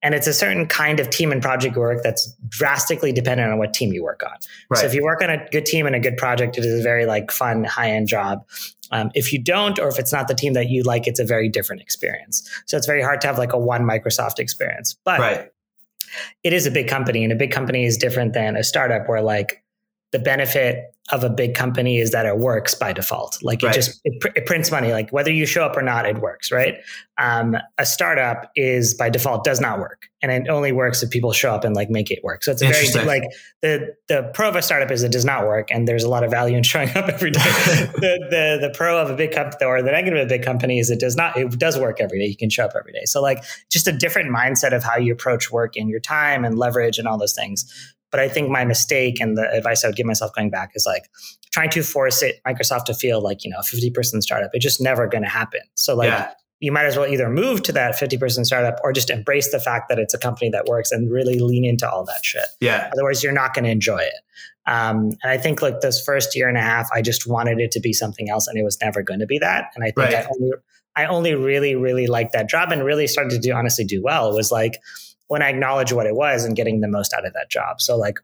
and 0.03 0.13
it's 0.13 0.27
a 0.27 0.33
certain 0.33 0.67
kind 0.67 0.99
of 0.99 1.09
team 1.09 1.31
and 1.31 1.41
project 1.41 1.77
work 1.77 2.03
that's 2.03 2.31
drastically 2.49 3.13
dependent 3.13 3.51
on 3.51 3.57
what 3.57 3.73
team 3.73 3.93
you 3.93 4.03
work 4.03 4.21
on. 4.23 4.37
Right. 4.69 4.81
So 4.81 4.85
if 4.85 4.93
you 4.93 5.01
work 5.01 5.23
on 5.23 5.29
a 5.29 5.47
good 5.49 5.65
team 5.65 5.87
and 5.87 5.95
a 5.95 5.99
good 5.99 6.17
project, 6.17 6.57
it 6.57 6.65
is 6.65 6.79
a 6.79 6.83
very 6.83 7.05
like 7.05 7.31
fun, 7.31 7.63
high 7.63 7.89
end 7.89 8.09
job. 8.09 8.45
Um, 8.91 9.09
if 9.15 9.31
you 9.31 9.41
don't, 9.41 9.79
or 9.79 9.87
if 9.87 9.97
it's 9.97 10.11
not 10.11 10.27
the 10.27 10.35
team 10.35 10.53
that 10.53 10.69
you 10.69 10.83
like, 10.83 11.07
it's 11.07 11.19
a 11.19 11.25
very 11.25 11.49
different 11.49 11.81
experience. 11.81 12.47
So 12.67 12.77
it's 12.77 12.85
very 12.85 13.01
hard 13.01 13.21
to 13.21 13.27
have 13.27 13.37
like 13.37 13.53
a 13.53 13.57
one 13.57 13.83
Microsoft 13.83 14.39
experience. 14.39 14.95
But 15.05 15.19
right. 15.19 15.49
it 16.43 16.53
is 16.53 16.67
a 16.67 16.71
big 16.71 16.87
company, 16.87 17.23
and 17.23 17.31
a 17.31 17.35
big 17.35 17.51
company 17.51 17.85
is 17.85 17.97
different 17.97 18.33
than 18.33 18.55
a 18.55 18.63
startup 18.63 19.07
where 19.07 19.21
like 19.21 19.62
the 20.13 20.19
benefit 20.19 20.93
of 21.11 21.21
a 21.21 21.29
big 21.29 21.53
company 21.53 21.97
is 21.97 22.11
that 22.11 22.25
it 22.25 22.37
works 22.37 22.73
by 22.75 22.93
default. 22.93 23.37
Like 23.43 23.61
it 23.61 23.65
right. 23.65 23.75
just 23.75 23.99
it, 24.05 24.21
pr- 24.21 24.29
it, 24.35 24.45
prints 24.45 24.71
money. 24.71 24.93
Like 24.93 25.09
whether 25.09 25.31
you 25.31 25.45
show 25.45 25.65
up 25.65 25.75
or 25.75 25.81
not, 25.81 26.05
it 26.05 26.19
works, 26.19 26.49
right? 26.49 26.77
Um, 27.17 27.57
a 27.77 27.85
startup 27.85 28.49
is 28.55 28.93
by 28.93 29.09
default 29.09 29.43
does 29.43 29.59
not 29.59 29.79
work, 29.79 30.07
and 30.21 30.31
it 30.31 30.47
only 30.49 30.71
works 30.71 31.03
if 31.03 31.09
people 31.09 31.33
show 31.33 31.53
up 31.53 31.65
and 31.65 31.75
like 31.75 31.89
make 31.89 32.09
it 32.09 32.23
work. 32.23 32.43
So 32.43 32.51
it's 32.51 32.61
a 32.61 32.67
very 32.67 33.05
like 33.05 33.23
the 33.61 33.95
the 34.07 34.31
pro 34.33 34.47
of 34.47 34.55
a 34.55 34.61
startup 34.61 34.91
is 34.91 35.03
it 35.03 35.11
does 35.11 35.25
not 35.25 35.45
work, 35.45 35.71
and 35.71 35.87
there's 35.87 36.03
a 36.03 36.09
lot 36.09 36.23
of 36.23 36.31
value 36.31 36.55
in 36.55 36.63
showing 36.73 36.89
up 36.89 37.09
every 37.09 37.31
day. 37.31 37.39
the, 37.41 38.27
the 38.29 38.67
the 38.67 38.73
pro 38.73 38.97
of 38.97 39.09
a 39.09 39.15
big 39.15 39.33
company 39.33 39.65
or 39.65 39.81
the 39.81 39.91
negative 39.91 40.19
of 40.19 40.27
a 40.27 40.29
big 40.29 40.43
company 40.43 40.79
is 40.79 40.89
it 40.89 40.99
does 40.99 41.17
not 41.17 41.35
it 41.35 41.59
does 41.59 41.77
work 41.77 41.99
every 41.99 42.19
day. 42.19 42.27
You 42.27 42.37
can 42.37 42.49
show 42.49 42.63
up 42.63 42.73
every 42.77 42.93
day. 42.93 43.03
So 43.05 43.21
like 43.21 43.43
just 43.69 43.87
a 43.87 43.91
different 43.91 44.33
mindset 44.33 44.73
of 44.73 44.83
how 44.83 44.95
you 44.95 45.11
approach 45.11 45.51
work 45.51 45.75
and 45.75 45.89
your 45.89 45.99
time 45.99 46.45
and 46.45 46.57
leverage 46.57 46.97
and 46.97 47.09
all 47.09 47.17
those 47.17 47.35
things. 47.35 47.93
But 48.13 48.19
I 48.19 48.29
think 48.29 48.51
my 48.51 48.63
mistake 48.63 49.19
and 49.19 49.35
the 49.35 49.51
advice 49.51 49.83
I 49.83 49.87
would 49.87 49.95
give 49.95 50.05
myself 50.05 50.31
going 50.35 50.51
back 50.51 50.73
is 50.75 50.85
like 50.85 51.09
trying 51.51 51.71
to 51.71 51.81
force 51.81 52.21
it 52.21 52.39
Microsoft 52.47 52.85
to 52.85 52.93
feel 52.93 53.19
like, 53.21 53.43
you 53.43 53.49
know, 53.49 53.57
a 53.57 53.63
50 53.63 53.89
person 53.89 54.21
startup. 54.21 54.51
It's 54.53 54.63
just 54.63 54.79
never 54.79 55.07
going 55.07 55.23
to 55.23 55.29
happen. 55.29 55.61
So 55.73 55.95
like 55.95 56.09
yeah. 56.09 56.29
you 56.59 56.71
might 56.71 56.85
as 56.85 56.95
well 56.95 57.07
either 57.07 57.27
move 57.27 57.63
to 57.63 57.71
that 57.71 57.97
50 57.97 58.19
person 58.19 58.45
startup 58.45 58.79
or 58.83 58.93
just 58.93 59.09
embrace 59.09 59.51
the 59.51 59.59
fact 59.59 59.89
that 59.89 59.97
it's 59.97 60.13
a 60.13 60.19
company 60.19 60.51
that 60.51 60.65
works 60.67 60.91
and 60.91 61.11
really 61.11 61.39
lean 61.39 61.65
into 61.65 61.89
all 61.89 62.05
that 62.05 62.23
shit. 62.23 62.45
Yeah. 62.59 62.91
Otherwise 62.93 63.23
you're 63.23 63.33
not 63.33 63.55
going 63.55 63.65
to 63.65 63.71
enjoy 63.71 64.03
it. 64.03 64.13
Um, 64.67 65.09
and 65.23 65.31
I 65.31 65.39
think 65.39 65.63
like 65.63 65.81
this 65.81 65.99
first 65.99 66.35
year 66.35 66.47
and 66.47 66.55
a 66.55 66.61
half, 66.61 66.87
I 66.93 67.01
just 67.01 67.25
wanted 67.25 67.59
it 67.59 67.71
to 67.71 67.79
be 67.79 67.93
something 67.93 68.29
else 68.29 68.47
and 68.47 68.59
it 68.59 68.63
was 68.63 68.77
never 68.79 69.01
going 69.01 69.21
to 69.21 69.25
be 69.25 69.39
that. 69.39 69.71
And 69.73 69.83
I 69.83 69.87
think 69.87 69.97
right. 69.97 70.15
I 70.17 70.27
only, 70.35 70.51
I 70.95 71.05
only 71.07 71.33
really, 71.33 71.73
really 71.73 72.05
liked 72.05 72.33
that 72.33 72.47
job 72.47 72.71
and 72.71 72.85
really 72.85 73.07
started 73.07 73.31
to 73.31 73.39
do 73.39 73.53
honestly 73.53 73.85
do 73.85 74.03
well. 74.03 74.31
Was 74.35 74.51
like, 74.51 74.75
when 75.33 75.41
I 75.41 75.49
acknowledge 75.49 75.91
what 75.91 76.05
it 76.05 76.13
was 76.13 76.45
and 76.45 76.55
getting 76.55 76.81
the 76.81 76.87
most 76.87 77.11
out 77.11 77.25
of 77.25 77.33
that 77.33 77.49
job. 77.49 77.81
So 77.81 77.97
like 77.97 78.19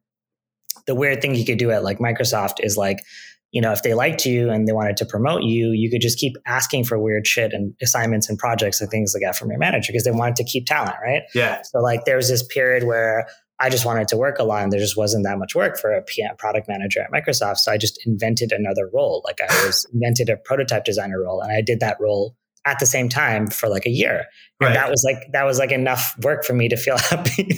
the 0.85 0.93
weird 0.93 1.23
thing 1.23 1.33
you 1.33 1.43
could 1.43 1.57
do 1.57 1.71
at 1.71 1.83
like 1.83 1.97
Microsoft 1.97 2.57
is 2.59 2.77
like, 2.77 2.99
you 3.51 3.63
know, 3.63 3.71
if 3.71 3.81
they 3.81 3.95
liked 3.95 4.27
you 4.27 4.51
and 4.51 4.67
they 4.67 4.73
wanted 4.73 4.95
to 4.97 5.07
promote 5.07 5.41
you, 5.41 5.71
you 5.71 5.89
could 5.89 6.01
just 6.01 6.19
keep 6.19 6.35
asking 6.45 6.83
for 6.83 6.99
weird 6.99 7.25
shit 7.25 7.51
and 7.51 7.73
assignments 7.81 8.29
and 8.29 8.37
projects 8.37 8.79
and 8.79 8.91
things 8.91 9.15
like 9.15 9.23
that 9.23 9.35
from 9.35 9.49
your 9.49 9.57
manager 9.57 9.91
because 9.91 10.03
they 10.03 10.11
wanted 10.11 10.35
to 10.35 10.43
keep 10.43 10.67
talent, 10.67 10.97
right? 11.03 11.23
Yeah. 11.33 11.63
So 11.63 11.79
like 11.79 12.05
there 12.05 12.15
was 12.15 12.29
this 12.29 12.45
period 12.45 12.83
where 12.83 13.25
I 13.59 13.71
just 13.71 13.87
wanted 13.87 14.07
to 14.09 14.17
work 14.17 14.37
a 14.37 14.43
lot 14.43 14.61
and 14.61 14.71
there 14.71 14.79
just 14.79 14.95
wasn't 14.95 15.25
that 15.25 15.39
much 15.39 15.55
work 15.55 15.79
for 15.79 15.91
a 15.91 16.03
PM 16.03 16.35
product 16.37 16.67
manager 16.67 17.01
at 17.01 17.11
Microsoft. 17.11 17.57
So 17.57 17.71
I 17.71 17.79
just 17.79 17.99
invented 18.05 18.51
another 18.51 18.87
role. 18.93 19.23
Like 19.25 19.39
I 19.41 19.65
was 19.65 19.83
invented 19.91 20.29
a 20.29 20.37
prototype 20.37 20.85
designer 20.85 21.23
role 21.23 21.41
and 21.41 21.51
I 21.51 21.61
did 21.61 21.79
that 21.79 21.97
role 21.99 22.35
at 22.69 22.79
the 22.79 22.85
same 22.85 23.09
time 23.09 23.47
for 23.47 23.67
like 23.67 23.85
a 23.85 23.89
year. 23.89 24.25
And 24.61 24.67
Right. 24.67 24.73
that 24.73 24.89
was 24.89 25.05
like 25.05 25.31
that 25.31 25.45
was 25.45 25.57
like 25.57 25.71
enough 25.71 26.13
work 26.21 26.43
for 26.43 26.53
me 26.53 26.67
to 26.67 26.75
feel 26.75 26.97
happy. 27.09 27.49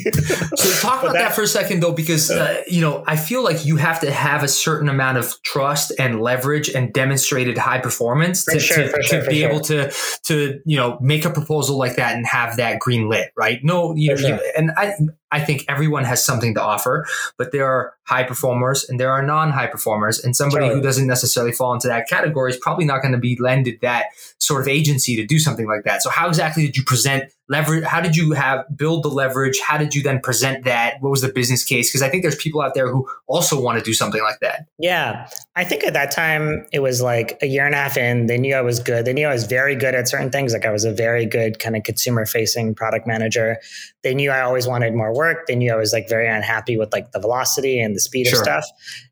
So 0.56 0.88
talk 0.88 1.02
about 1.02 1.14
that, 1.14 1.34
for 1.34 1.42
a 1.42 1.48
second, 1.48 1.80
though, 1.80 1.94
because 1.94 2.30
uh, 2.30 2.62
you 2.68 2.80
know 2.80 3.04
I 3.08 3.16
feel 3.16 3.44
like 3.44 3.66
you 3.66 3.78
have 3.78 4.00
to 4.02 4.12
have 4.12 4.44
a 4.44 4.48
certain 4.48 4.88
amount 4.88 5.18
of 5.18 5.34
trust 5.42 5.92
and 5.98 6.22
leverage 6.22 6.70
and 6.70 6.94
demonstrated 6.94 7.58
high 7.58 7.80
performance 7.80 8.46
to, 8.46 8.60
sure, 8.60 8.84
to, 8.84 8.90
for 8.90 9.02
to 9.02 9.26
be 9.28 9.40
sure. 9.40 9.50
able 9.50 9.62
to 9.62 9.92
to 10.26 10.60
you 10.64 10.78
know 10.78 11.00
make 11.02 11.26
a 11.26 11.32
proposal 11.32 11.76
like 11.76 11.96
that 11.96 12.16
and 12.16 12.28
have 12.28 12.58
that 12.58 12.78
green 12.80 13.10
lit, 13.10 13.32
right? 13.36 13.60
No, 13.64 13.96
sure. 13.96 14.20
you 14.20 14.40
and 14.56 14.70
I 14.78 14.94
I 15.32 15.40
think 15.40 15.66
everyone 15.68 16.04
has 16.04 16.24
something 16.26 16.54
to 16.56 16.62
offer, 16.62 17.06
but 17.38 17.52
there 17.52 17.66
are 17.66 17.94
high 18.04 18.24
performers 18.24 18.88
and 18.88 19.00
there 19.00 19.12
are 19.12 19.24
non 19.24 19.52
high 19.52 19.68
performers, 19.68 20.20
and 20.20 20.36
somebody 20.36 20.66
Totally. 20.66 20.80
who 20.80 20.84
doesn't 20.84 21.08
necessarily 21.08 21.52
fall 21.52 21.74
into 21.74 21.88
that 21.88 22.08
category 22.08 22.52
is 22.52 22.58
probably 22.58 22.86
not 22.86 23.02
going 23.02 23.14
to 23.14 23.18
be 23.18 23.38
lended 23.40 23.80
that 23.82 24.08
sort 24.40 24.62
of 24.62 24.68
agency 24.68 25.16
to 25.16 25.26
do 25.26 25.40
something 25.40 25.68
like 25.68 25.84
that. 25.84 26.02
So 26.02 26.10
how 26.10 26.28
exactly 26.28 26.66
did 26.66 26.76
you 26.76 26.84
present 26.84 27.32
leverage? 27.52 27.84
How 27.84 28.00
did 28.00 28.16
you 28.16 28.32
have 28.32 28.66
build 28.76 29.04
the 29.04 29.10
leverage? 29.10 29.60
How 29.60 29.78
did 29.78 29.94
you 29.94 30.02
then 30.02 30.22
present 30.22 30.64
that? 30.64 30.96
What 31.02 31.10
was 31.10 31.22
the 31.22 31.32
business 31.32 31.64
case? 31.64 31.90
Because 31.90 32.02
I 32.02 32.10
think 32.10 32.24
there's 32.24 32.38
people 32.38 32.62
out 32.62 32.74
there 32.74 32.90
who 32.90 33.08
also 33.28 33.62
want 33.62 33.78
to 33.78 33.84
do 33.84 33.94
something 33.94 34.22
like 34.22 34.40
that. 34.40 34.68
Yeah. 34.80 35.30
I 35.56 35.66
think 35.66 35.84
at 35.84 35.94
that 35.94 36.12
time 36.12 36.66
it 36.72 36.80
was 36.80 37.02
like 37.02 37.38
a 37.42 37.48
year 37.48 37.66
and 37.66 37.76
a 37.76 37.78
half 37.78 37.98
in, 37.98 38.28
they 38.28 38.38
knew 38.38 38.56
I 38.56 38.62
was 38.62 38.80
good. 38.80 39.04
They 39.04 39.12
knew 39.12 39.28
I 39.28 39.34
was 39.34 39.46
very 39.46 39.76
good 39.76 39.94
at 39.96 40.08
certain 40.08 40.32
things. 40.32 40.54
Like 40.54 40.66
I 40.66 40.72
was 40.72 40.86
a 40.86 40.94
very 40.94 41.26
good 41.26 41.60
kind 41.60 41.76
of 41.76 41.84
consumer 41.84 42.26
facing 42.26 42.74
product 42.74 43.06
manager. 43.06 43.58
They 44.02 44.16
knew 44.16 44.32
I 44.32 44.42
always 44.42 44.66
wanted 44.66 44.96
more 44.96 45.14
work. 45.14 45.48
They 45.48 45.56
knew 45.56 45.74
I 45.74 45.76
was 45.76 45.92
like 45.92 46.08
very 46.08 46.30
unhappy 46.30 46.78
with 46.78 46.94
like 46.94 47.12
the 47.12 47.20
velocity 47.20 47.82
and 47.82 47.96
the 47.96 48.00
speed 48.00 48.28
Sure. 48.28 48.40
of 48.40 48.44
stuff. 48.44 48.66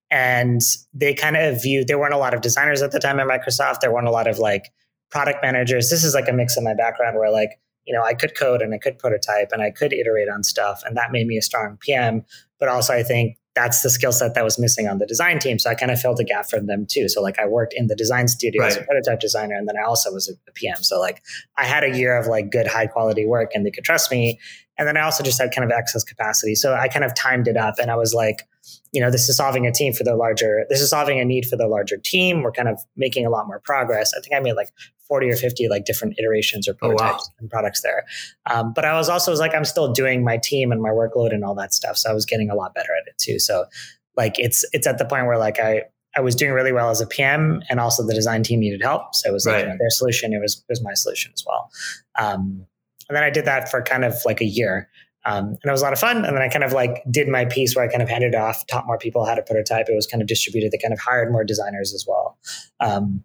And 0.10 0.62
they 0.94 1.14
kind 1.14 1.36
of 1.36 1.62
viewed 1.62 1.88
there 1.88 2.00
weren't 2.00 2.14
a 2.14 2.18
lot 2.18 2.34
of 2.34 2.42
designers 2.42 2.82
at 2.82 2.92
the 2.92 3.00
time 3.00 3.20
at 3.20 3.28
Microsoft. 3.28 3.82
There 3.82 3.92
weren't 3.92 4.08
a 4.08 4.12
lot 4.12 4.28
of 4.28 4.40
like 4.40 4.72
product 5.12 5.40
managers. 5.44 5.90
This 5.90 6.04
is 6.04 6.14
like 6.16 6.30
a 6.30 6.34
mix 6.34 6.56
of 6.58 6.64
my 6.64 6.74
background 6.74 7.18
where 7.18 7.32
like, 7.32 7.60
you 7.90 7.96
know, 7.96 8.04
I 8.04 8.14
could 8.14 8.38
code 8.38 8.62
and 8.62 8.72
I 8.72 8.78
could 8.78 9.00
prototype 9.00 9.50
and 9.52 9.64
I 9.64 9.72
could 9.72 9.94
iterate 9.94 10.30
on 10.30 10.44
stuff. 10.44 10.84
And 10.86 10.96
that 10.96 11.12
made 11.12 11.26
me 11.26 11.38
a 11.38 11.42
strong 11.42 11.76
PM. 11.82 12.24
But 12.60 12.70
also 12.70 12.94
I 12.94 13.02
think 13.02 13.38
that's 13.56 13.82
the 13.82 13.90
skill 13.90 14.12
set 14.12 14.36
that 14.36 14.44
was 14.44 14.60
missing 14.60 14.88
on 14.88 15.00
the 15.00 15.08
design 15.08 15.40
team. 15.40 15.58
So 15.58 15.72
I 15.72 15.74
kind 15.74 15.92
of 15.92 16.00
filled 16.00 16.20
a 16.20 16.24
gap 16.24 16.48
for 16.48 16.60
them 16.60 16.86
too. 16.88 17.10
So 17.10 17.20
like 17.20 17.40
I 17.40 17.48
worked 17.48 17.74
in 17.76 17.88
the 17.88 17.96
design 17.96 18.28
studio 18.28 18.64
as 18.64 18.78
a 18.78 18.84
prototype 18.84 19.20
designer, 19.20 19.56
and 19.56 19.68
then 19.68 19.76
I 19.76 19.86
also 19.88 20.14
was 20.14 20.30
a, 20.30 20.34
a 20.48 20.54
PM. 20.54 20.84
So 20.84 21.00
like 21.00 21.24
I 21.58 21.66
had 21.66 21.84
a 21.84 21.98
year 21.98 22.16
of 22.16 22.28
like 22.28 22.52
good 22.52 22.68
high 22.68 22.86
quality 22.86 23.26
work, 23.26 23.50
and 23.56 23.66
they 23.66 23.72
could 23.72 23.84
trust 23.84 24.12
me. 24.12 24.40
And 24.78 24.88
then 24.88 24.96
I 24.96 25.02
also 25.02 25.24
just 25.24 25.42
had 25.42 25.52
kind 25.52 25.66
of 25.66 25.76
excess 25.76 26.04
capacity. 26.04 26.54
So 26.54 26.76
I 26.76 26.90
kind 26.90 27.04
of 27.04 27.16
timed 27.16 27.48
it 27.48 27.58
up, 27.58 27.80
and 27.80 27.90
I 27.90 27.96
was 27.96 28.14
like, 28.14 28.48
you 28.92 29.02
know, 29.02 29.12
this 29.12 29.30
is 29.30 29.36
solving 29.38 29.66
a 29.68 29.72
team 29.72 29.94
for 29.94 30.04
the 30.04 30.16
larger. 30.16 30.66
This 30.70 30.82
is 30.82 30.90
solving 30.90 31.20
a 31.20 31.26
need 31.26 31.46
for 31.46 31.56
the 31.56 31.68
larger 31.68 31.98
team. 31.98 32.42
We're 32.42 32.52
kind 32.52 32.68
of 32.68 32.80
making 32.96 33.26
a 33.26 33.30
lot 33.30 33.48
more 33.48 33.60
progress. 33.60 34.14
I 34.18 34.22
think 34.22 34.34
I 34.36 34.40
made 34.40 34.54
like 34.54 34.70
40 35.08 35.30
or 35.30 35.36
50 35.36 35.68
like 35.70 35.86
different 35.86 36.16
iterations 36.20 36.68
or 36.68 36.76
Oh, 36.82 36.90
wow. 36.90 36.96
prototypes 36.98 37.30
and 37.40 37.50
products 37.50 37.82
there. 37.82 38.06
Um, 38.50 38.74
but 38.74 38.86
I 38.86 38.94
was 38.94 39.10
also 39.10 39.32
was 39.32 39.40
like, 39.40 39.54
I'm 39.56 39.66
still 39.66 39.92
doing 39.92 40.24
my 40.24 40.38
team 40.38 40.72
and 40.72 40.82
my 40.82 40.90
workload 40.90 41.34
and 41.34 41.44
all 41.44 41.56
that 41.56 41.74
stuff. 41.74 41.98
So 41.98 42.10
I 42.10 42.14
was 42.14 42.26
getting 42.26 42.50
a 42.50 42.56
lot 42.56 42.74
better 42.74 42.90
at 43.00 43.08
it 43.08 43.18
too. 43.18 43.40
So 43.40 43.66
like 44.18 44.38
it's 44.38 44.66
it's 44.74 44.86
at 44.88 44.98
the 44.98 45.06
point 45.06 45.26
where 45.28 45.38
like 45.38 45.60
I 45.60 45.84
I 46.16 46.22
was 46.22 46.36
doing 46.36 46.52
really 46.52 46.72
well 46.72 46.90
as 46.90 47.02
a 47.02 47.08
PM 47.08 47.62
and 47.70 47.80
also 47.80 48.06
the 48.06 48.14
design 48.16 48.42
team 48.44 48.60
needed 48.60 48.82
help. 48.82 49.14
So 49.16 49.30
it 49.30 49.34
was 49.34 49.46
like 49.46 49.54
Right. 49.56 49.64
you 49.66 49.70
know, 49.70 49.76
their 49.80 49.90
solution, 49.92 50.34
it 50.34 50.40
was 50.42 50.58
it 50.58 50.66
was 50.72 50.84
my 50.84 50.94
solution 50.96 51.32
as 51.34 51.44
well. 51.46 51.70
Um, 52.20 52.66
and 53.08 53.16
then 53.16 53.24
I 53.24 53.30
did 53.32 53.46
that 53.46 53.70
for 53.70 53.82
kind 53.82 54.04
of 54.06 54.14
like 54.26 54.42
a 54.42 54.46
year. 54.46 54.90
Um, 55.26 55.46
and 55.50 55.66
it 55.66 55.72
was 55.72 55.82
a 55.82 55.84
lot 55.84 55.94
of 55.94 56.00
fun. 56.00 56.18
And 56.26 56.36
then 56.36 56.42
I 56.42 56.48
kind 56.50 56.64
of 56.64 56.72
like 56.74 57.04
did 57.12 57.28
my 57.28 57.46
piece 57.46 57.76
where 57.76 57.84
I 57.84 57.88
kind 57.90 58.02
of 58.02 58.10
handed 58.10 58.36
off, 58.36 58.66
taught 58.68 58.88
more 58.88 58.98
people 58.98 59.26
how 59.26 59.36
to 59.36 59.42
prototype. 59.42 59.88
It 59.90 59.96
was 59.96 60.08
kind 60.08 60.22
of 60.22 60.28
distributed. 60.28 60.72
They 60.72 60.78
kind 60.78 60.94
of 60.94 61.00
hired 61.00 61.32
more 61.32 61.44
designers 61.44 61.94
as 61.94 62.06
well. 62.08 62.38
Um, 62.80 63.24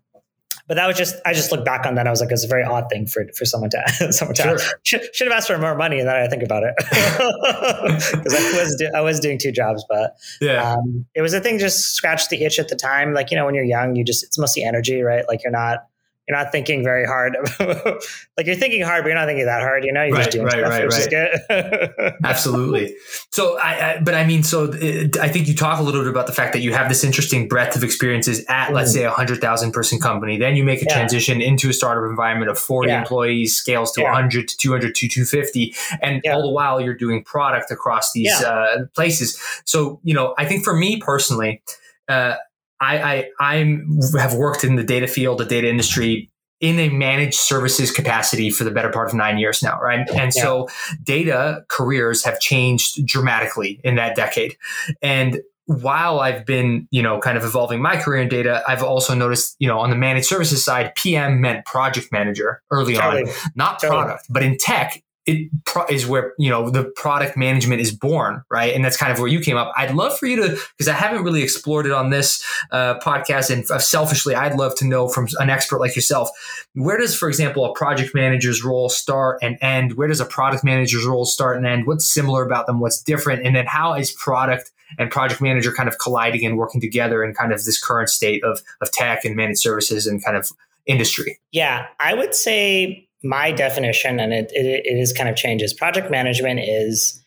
but 0.66 0.76
that 0.76 0.86
was 0.86 0.96
just 0.96 1.16
I 1.26 1.34
just 1.34 1.52
look 1.52 1.62
back 1.62 1.84
on 1.84 1.94
that. 1.96 2.06
I 2.06 2.10
was 2.10 2.22
like, 2.22 2.32
it's 2.32 2.42
a 2.42 2.48
very 2.48 2.64
odd 2.64 2.86
thing 2.90 3.06
for 3.06 3.26
for 3.36 3.44
someone 3.44 3.68
to 3.70 3.82
someone 4.12 4.34
to 4.36 4.42
Sure. 4.42 4.54
ask. 4.54 4.76
Should, 4.82 5.14
should 5.14 5.26
have 5.28 5.36
asked 5.36 5.46
for 5.48 5.58
more 5.58 5.76
money. 5.76 5.98
And 6.00 6.08
then 6.08 6.16
I 6.16 6.26
think 6.26 6.42
about 6.42 6.62
it 6.64 6.74
because 6.78 8.34
I 8.34 8.62
was 8.62 8.76
do, 8.78 8.90
I 8.94 9.00
was 9.02 9.20
doing 9.20 9.38
two 9.38 9.52
jobs, 9.52 9.84
but 9.88 10.12
Yeah. 10.40 10.72
um, 10.72 11.04
it 11.14 11.20
was 11.22 11.34
a 11.34 11.40
thing 11.40 11.58
just 11.58 11.94
scratched 11.94 12.30
the 12.30 12.42
itch 12.44 12.58
at 12.58 12.68
the 12.68 12.76
time. 12.76 13.12
Like 13.12 13.30
you 13.30 13.36
know, 13.36 13.44
when 13.44 13.54
you're 13.54 13.64
young, 13.64 13.94
you 13.94 14.04
just 14.04 14.24
it's 14.24 14.38
mostly 14.38 14.64
energy, 14.64 15.02
right? 15.02 15.24
Like 15.28 15.42
you're 15.42 15.52
not 15.52 15.80
you're 16.26 16.36
not 16.38 16.52
thinking 16.52 16.82
very 16.82 17.04
hard. 17.06 17.36
like 17.60 18.46
you're 18.46 18.54
thinking 18.56 18.82
hard, 18.82 19.04
but 19.04 19.08
you're 19.08 19.14
not 19.18 19.26
thinking 19.26 19.44
that 19.44 19.60
hard. 19.60 19.84
You 19.84 19.92
know, 19.92 20.02
you're 20.04 20.14
Right, 20.14 20.24
just 20.24 20.32
doing 20.32 20.46
right, 20.46 20.82
stuff, 20.82 21.10
right, 21.10 21.90
good. 21.90 22.14
Absolutely. 22.24 22.96
So, 23.30 23.58
I, 23.58 23.92
I, 23.96 24.00
but 24.00 24.14
I 24.14 24.24
mean, 24.24 24.42
so 24.42 24.70
it, 24.72 25.18
I 25.18 25.28
think 25.28 25.48
you 25.48 25.54
talk 25.54 25.78
a 25.78 25.82
little 25.82 26.00
bit 26.02 26.08
about 26.10 26.26
the 26.26 26.32
fact 26.32 26.52
that 26.54 26.60
you 26.60 26.72
have 26.72 26.88
this 26.88 27.04
interesting 27.04 27.46
breadth 27.46 27.76
of 27.76 27.84
experiences 27.84 28.44
at, 28.48 28.72
let's 28.72 28.92
say, 28.92 29.04
a 29.04 29.10
hundred 29.10 29.40
thousand 29.40 29.72
person 29.72 29.98
company. 30.00 30.38
Then 30.38 30.56
you 30.56 30.64
make 30.64 30.80
a 30.82 30.86
Yeah. 30.86 30.94
transition 30.94 31.40
into 31.42 31.68
a 31.68 31.72
startup 31.72 32.08
environment 32.08 32.50
of 32.50 32.58
forty 32.58 32.88
Yeah. 32.90 33.00
employees, 33.00 33.54
scales 33.56 33.92
to 33.92 34.00
Yeah. 34.02 34.14
hundred 34.14 34.48
to 34.48 34.56
two 34.56 34.70
hundred 34.72 34.94
to 34.94 35.08
two 35.08 35.24
fifty, 35.24 35.74
and 36.02 36.20
Yeah. 36.24 36.34
all 36.34 36.42
the 36.42 36.50
while 36.50 36.80
you're 36.80 36.94
doing 36.96 37.22
product 37.22 37.70
across 37.70 38.12
these 38.12 38.32
uh, 38.42 38.86
places. 38.94 39.38
So, 39.64 40.00
you 40.04 40.14
know, 40.14 40.34
I 40.38 40.46
think 40.46 40.64
for 40.64 40.74
me 40.74 40.98
personally, 41.00 41.62
uh, 42.08 42.36
I, 42.84 43.28
I 43.40 43.54
I'm 43.60 43.98
have 44.18 44.34
worked 44.34 44.64
in 44.64 44.76
the 44.76 44.84
data 44.84 45.06
field, 45.06 45.38
the 45.38 45.44
data 45.44 45.68
industry. 45.68 46.30
In 46.60 46.78
a 46.78 46.88
managed 46.88 47.34
services 47.34 47.90
capacity 47.90 48.48
for 48.48 48.64
the 48.64 48.70
better 48.70 48.88
part 48.88 49.08
of 49.08 49.14
nine 49.14 49.36
years 49.36 49.62
now, 49.62 49.78
right? 49.80 50.08
And 50.10 50.32
Yeah. 50.34 50.42
so 50.42 50.68
data 51.02 51.62
careers 51.68 52.24
have 52.24 52.40
changed 52.40 53.04
dramatically 53.06 53.80
in 53.84 53.96
that 53.96 54.16
decade. 54.16 54.56
And 55.02 55.40
while 55.66 56.20
I've 56.20 56.46
been, 56.46 56.86
you 56.90 57.02
know, 57.02 57.18
kind 57.18 57.36
of 57.36 57.44
evolving 57.44 57.82
my 57.82 57.96
career 57.96 58.22
in 58.22 58.28
data, 58.28 58.62
I've 58.66 58.82
also 58.82 59.12
noticed, 59.14 59.56
you 59.58 59.68
know, 59.68 59.78
on 59.78 59.90
the 59.90 59.96
managed 59.96 60.26
services 60.26 60.64
side, 60.64 60.94
PM 60.94 61.40
meant 61.40 61.66
project 61.66 62.08
manager 62.12 62.62
early 62.70 62.96
on, 62.96 63.24
not 63.54 63.80
Totally. 63.80 64.02
product. 64.02 64.26
But 64.30 64.42
in 64.42 64.56
tech, 64.58 65.02
it 65.26 65.48
pro- 65.64 65.86
is 65.86 66.06
where 66.06 66.34
you 66.38 66.50
know 66.50 66.70
the 66.70 66.84
product 66.84 67.36
management 67.36 67.80
is 67.80 67.92
born, 67.92 68.42
right? 68.50 68.74
And 68.74 68.84
that's 68.84 68.96
kind 68.96 69.12
of 69.12 69.18
where 69.18 69.28
you 69.28 69.40
came 69.40 69.56
up. 69.56 69.72
I'd 69.76 69.94
love 69.94 70.18
for 70.18 70.26
you 70.26 70.36
to, 70.36 70.58
because 70.76 70.88
I 70.88 70.92
haven't 70.92 71.24
really 71.24 71.42
explored 71.42 71.86
it 71.86 71.92
on 71.92 72.10
this 72.10 72.44
uh, 72.70 72.98
podcast, 72.98 73.50
and 73.50 73.68
uh, 73.70 73.78
selfishly, 73.78 74.34
I'd 74.34 74.56
love 74.56 74.74
to 74.76 74.86
know 74.86 75.08
from 75.08 75.28
an 75.38 75.50
expert 75.50 75.80
like 75.80 75.96
yourself, 75.96 76.30
where 76.74 76.98
does, 76.98 77.16
for 77.16 77.28
example, 77.28 77.64
a 77.64 77.72
project 77.74 78.14
manager's 78.14 78.62
role 78.64 78.88
start 78.88 79.38
and 79.42 79.56
end? 79.60 79.94
Where 79.94 80.08
does 80.08 80.20
a 80.20 80.26
product 80.26 80.64
manager's 80.64 81.06
role 81.06 81.24
start 81.24 81.56
and 81.56 81.66
end? 81.66 81.86
What's 81.86 82.06
similar 82.06 82.44
about 82.44 82.66
them? 82.66 82.80
What's 82.80 83.02
different? 83.02 83.46
And 83.46 83.56
then 83.56 83.66
how 83.66 83.94
is 83.94 84.12
product 84.12 84.72
and 84.98 85.10
project 85.10 85.40
manager 85.40 85.72
kind 85.72 85.88
of 85.88 85.98
colliding 85.98 86.44
and 86.44 86.58
working 86.58 86.80
together 86.80 87.24
in 87.24 87.34
kind 87.34 87.52
of 87.52 87.64
this 87.64 87.80
current 87.82 88.08
state 88.08 88.44
of 88.44 88.62
of 88.80 88.90
tech 88.92 89.24
and 89.24 89.34
managed 89.34 89.60
services 89.60 90.06
and 90.06 90.22
kind 90.24 90.36
of 90.36 90.52
industry? 90.86 91.40
Yeah, 91.52 91.86
I 91.98 92.14
would 92.14 92.34
say 92.34 93.08
my 93.24 93.50
definition, 93.50 94.20
and 94.20 94.32
it, 94.32 94.52
it, 94.52 94.84
it 94.84 94.98
is 94.98 95.12
kind 95.12 95.28
of 95.28 95.34
changes. 95.36 95.72
Project 95.72 96.10
management 96.10 96.60
is 96.60 97.20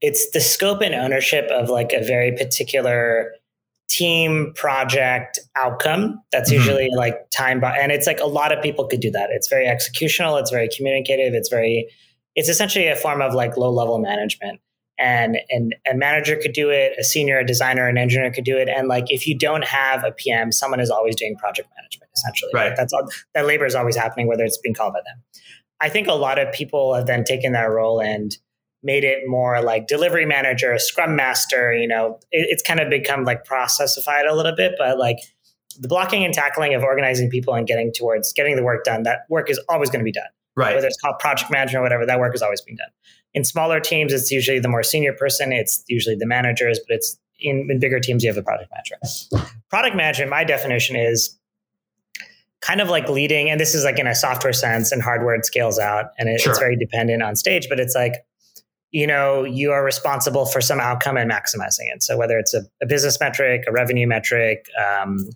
it's 0.00 0.30
the 0.32 0.40
scope 0.40 0.80
and 0.80 0.94
ownership 0.94 1.48
of 1.50 1.68
like 1.68 1.92
a 1.92 2.02
very 2.04 2.32
particular 2.32 3.32
team 3.88 4.52
project 4.54 5.38
outcome 5.56 6.22
that's 6.30 6.50
Mhm. 6.50 6.54
usually 6.54 6.88
like 6.96 7.28
time 7.30 7.58
by 7.58 7.76
and 7.76 7.90
it's 7.90 8.06
like 8.06 8.20
a 8.20 8.26
lot 8.26 8.52
of 8.52 8.62
people 8.62 8.86
could 8.86 9.00
do 9.00 9.10
that 9.10 9.30
it's 9.32 9.48
very 9.48 9.66
executional 9.66 10.38
it's 10.40 10.50
very 10.52 10.68
communicative 10.68 11.34
it's 11.34 11.48
very 11.48 11.88
it's 12.36 12.48
essentially 12.48 12.86
a 12.86 12.94
form 12.94 13.20
of 13.20 13.34
like 13.34 13.56
low 13.56 13.68
level 13.68 13.98
management 13.98 14.60
and 15.00 15.38
and 15.48 15.74
a 15.90 15.94
manager 15.94 16.36
could 16.36 16.52
do 16.52 16.68
it 16.70 16.92
a 16.98 17.02
senior 17.04 17.38
a 17.38 17.44
designer 17.46 17.88
an 17.88 17.96
engineer 17.98 18.30
could 18.30 18.44
do 18.44 18.56
it 18.56 18.68
and 18.68 18.86
like 18.86 19.04
if 19.08 19.26
you 19.26 19.36
don't 19.36 19.64
have 19.64 20.04
a 20.04 20.12
pm 20.12 20.52
someone 20.52 20.78
is 20.80 20.90
always 20.90 21.16
doing 21.16 21.34
project 21.36 21.68
management 21.76 22.10
essentially 22.14 22.50
Right. 22.54 22.74
that's 22.76 22.92
all 22.92 23.08
that 23.34 23.46
labor 23.46 23.64
is 23.66 23.74
always 23.74 23.96
happening 23.96 24.26
whether 24.28 24.44
it's 24.44 24.58
being 24.58 24.74
called 24.74 24.92
by 24.92 25.00
them 25.00 25.22
i 25.80 25.88
think 25.88 26.06
a 26.06 26.12
lot 26.12 26.38
of 26.38 26.52
people 26.52 26.94
have 26.94 27.06
then 27.06 27.24
taken 27.24 27.52
that 27.52 27.70
role 27.70 28.00
and 28.00 28.36
made 28.82 29.04
it 29.04 29.24
more 29.26 29.60
like 29.62 29.86
delivery 29.86 30.26
manager 30.26 30.78
scrum 30.78 31.16
master 31.16 31.72
you 31.72 31.88
know 31.88 32.18
it, 32.30 32.46
it's 32.50 32.62
kind 32.62 32.80
of 32.80 32.90
become 32.90 33.24
like 33.24 33.44
processified 33.44 34.26
a 34.26 34.34
little 34.34 34.54
bit 34.54 34.72
but 34.78 34.98
like 34.98 35.18
the 35.78 35.88
blocking 35.88 36.24
and 36.24 36.34
tackling 36.34 36.74
of 36.74 36.82
organizing 36.82 37.30
people 37.30 37.54
and 37.54 37.66
getting 37.66 37.92
towards 37.92 38.32
getting 38.32 38.56
the 38.56 38.62
work 38.62 38.84
done 38.84 39.02
that 39.04 39.20
work 39.30 39.48
is 39.48 39.58
always 39.68 39.88
going 39.88 40.00
to 40.00 40.04
be 40.04 40.12
done 40.12 40.28
Right. 40.56 40.74
whether 40.74 40.88
it's 40.88 40.98
called 41.00 41.18
project 41.20 41.50
management 41.50 41.78
or 41.80 41.82
whatever, 41.84 42.04
that 42.04 42.18
work 42.18 42.34
is 42.34 42.42
always 42.42 42.60
being 42.60 42.76
done. 42.76 42.88
In 43.34 43.44
smaller 43.44 43.80
teams, 43.80 44.12
it's 44.12 44.30
usually 44.30 44.58
the 44.58 44.68
more 44.68 44.82
senior 44.82 45.12
person, 45.12 45.52
it's 45.52 45.84
usually 45.88 46.16
the 46.16 46.26
managers, 46.26 46.80
but 46.86 46.96
it's 46.96 47.16
in, 47.38 47.68
in 47.70 47.78
bigger 47.78 48.00
teams, 48.00 48.22
you 48.24 48.28
have 48.28 48.36
the 48.36 48.42
product 48.42 48.70
manager. 48.70 49.46
Product 49.70 49.96
management, 49.96 50.30
my 50.30 50.44
definition 50.44 50.96
is 50.96 51.38
kind 52.60 52.80
of 52.80 52.88
like 52.90 53.08
leading, 53.08 53.48
and 53.48 53.58
this 53.60 53.74
is 53.74 53.84
like 53.84 53.98
in 53.98 54.06
a 54.06 54.14
software 54.14 54.52
sense, 54.52 54.92
and 54.92 55.02
hardware 55.02 55.34
it 55.34 55.46
scales 55.46 55.78
out, 55.78 56.10
and 56.18 56.28
it, 56.28 56.40
Sure. 56.40 56.52
it's 56.52 56.58
very 56.58 56.76
dependent 56.76 57.22
on 57.22 57.34
stage, 57.36 57.68
but 57.68 57.80
it's 57.80 57.94
like, 57.94 58.14
you 58.90 59.06
know, 59.06 59.44
you 59.44 59.70
are 59.72 59.84
responsible 59.84 60.44
for 60.44 60.60
some 60.60 60.80
outcome 60.80 61.16
and 61.16 61.30
maximizing 61.30 61.86
it. 61.94 62.02
So 62.02 62.18
whether 62.18 62.38
it's 62.38 62.52
a, 62.52 62.62
a 62.82 62.86
business 62.86 63.18
metric, 63.20 63.62
a 63.68 63.72
revenue 63.72 64.06
metric, 64.06 64.66
um, 64.78 65.28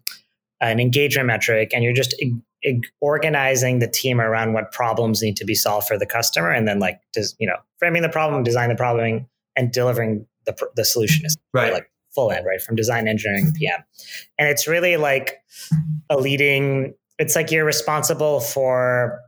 an 0.60 0.80
engagement 0.80 1.26
metric, 1.28 1.70
and 1.72 1.84
you're 1.84 1.92
just 1.94 2.14
organizing 3.00 3.78
the 3.78 3.88
team 3.88 4.20
around 4.20 4.52
what 4.52 4.72
problems 4.72 5.22
need 5.22 5.36
to 5.36 5.44
be 5.44 5.54
solved 5.54 5.86
for 5.86 5.98
the 5.98 6.06
customer, 6.06 6.50
and 6.50 6.66
then 6.66 6.78
like 6.78 7.00
just 7.14 7.36
you 7.38 7.46
know 7.46 7.56
framing 7.78 8.02
the 8.02 8.08
problem, 8.08 8.42
design 8.42 8.68
the 8.68 8.74
problem, 8.74 9.26
and 9.56 9.72
delivering 9.72 10.26
the 10.46 10.56
the 10.76 10.84
solution 10.84 11.24
is 11.24 11.36
Right. 11.52 11.72
like 11.72 11.90
full 12.14 12.30
end 12.30 12.46
right 12.46 12.60
from 12.60 12.76
design, 12.76 13.08
engineering, 13.08 13.52
PM, 13.54 13.82
and 14.38 14.48
it's 14.48 14.66
really 14.66 14.96
like 14.96 15.38
a 16.10 16.16
leading. 16.16 16.94
It's 17.18 17.36
like 17.36 17.50
you're 17.50 17.64
responsible 17.64 18.40
for 18.40 19.20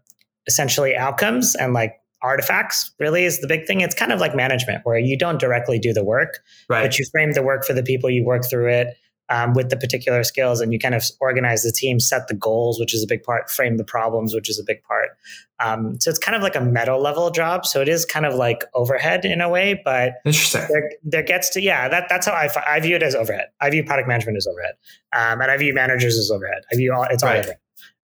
essentially 0.47 0.97
outcomes 0.97 1.55
and 1.57 1.73
like 1.73 1.95
artifacts 2.23 2.93
really 2.99 3.25
is 3.25 3.41
the 3.41 3.47
big 3.47 3.67
thing. 3.67 3.81
It's 3.81 3.95
kind 3.95 4.13
of 4.13 4.21
like 4.21 4.35
management 4.35 4.81
where 4.85 4.99
you 4.99 5.19
don't 5.19 5.39
directly 5.39 5.79
do 5.79 5.93
the 5.93 6.05
work, 6.05 6.39
right. 6.69 6.83
but 6.83 6.99
you 6.99 7.05
frame 7.13 7.33
the 7.33 7.43
work 7.43 7.65
for 7.65 7.73
the 7.73 7.83
people 7.83 8.09
you 8.11 8.25
work 8.25 8.45
through 8.49 8.71
it 8.71 8.97
um, 9.29 9.55
with 9.55 9.71
the 9.71 9.77
particular 9.77 10.23
skills 10.23 10.61
and 10.61 10.73
you 10.73 10.79
kind 10.79 10.95
of 10.95 11.05
organize 11.21 11.63
the 11.63 11.73
team, 11.73 11.99
set 11.99 12.29
the 12.29 12.35
goals, 12.35 12.79
which 12.79 12.95
is 12.95 13.03
a 13.03 13.07
big 13.07 13.23
part, 13.23 13.51
frame 13.51 13.77
the 13.77 13.85
problems, 13.85 14.35
which 14.35 14.49
is 14.49 14.59
a 14.59 14.65
big 14.65 14.83
part. 14.85 15.11
Um, 15.59 15.99
so 16.01 16.11
it's 16.11 16.19
kind 16.19 16.37
of 16.37 16.43
like 16.43 16.55
a 16.55 16.61
meta 16.61 16.97
level 16.97 17.31
job. 17.31 17.67
So 17.67 17.81
it 17.81 17.89
is 17.89 18.05
kind 18.05 18.27
of 18.27 18.35
like 18.35 18.63
overhead 18.75 19.25
in 19.25 19.41
a 19.41 19.49
way, 19.49 19.81
but 19.85 20.15
interesting. 20.25 20.67
There, 20.69 20.91
there 21.03 21.23
gets 21.23 21.51
to, 21.51 21.61
yeah, 21.61 21.89
that, 21.89 22.07
that's 22.09 22.27
how 22.27 22.33
I, 22.33 22.49
I 22.69 22.81
view 22.81 22.97
it 22.97 23.03
as 23.03 23.15
overhead. 23.15 23.47
I 23.61 23.71
view 23.71 23.83
product 23.83 24.07
management 24.07 24.37
as 24.37 24.47
overhead. 24.47 24.75
Um, 25.13 25.41
and 25.41 25.51
I 25.51 25.57
view 25.57 25.75
managers 25.75 26.17
as 26.19 26.31
overhead. 26.31 26.63
I 26.73 26.77
view 26.77 26.93
all, 26.93 27.05
it's 27.05 27.23
all 27.23 27.31
right. 27.31 27.39
overhead. 27.39 27.59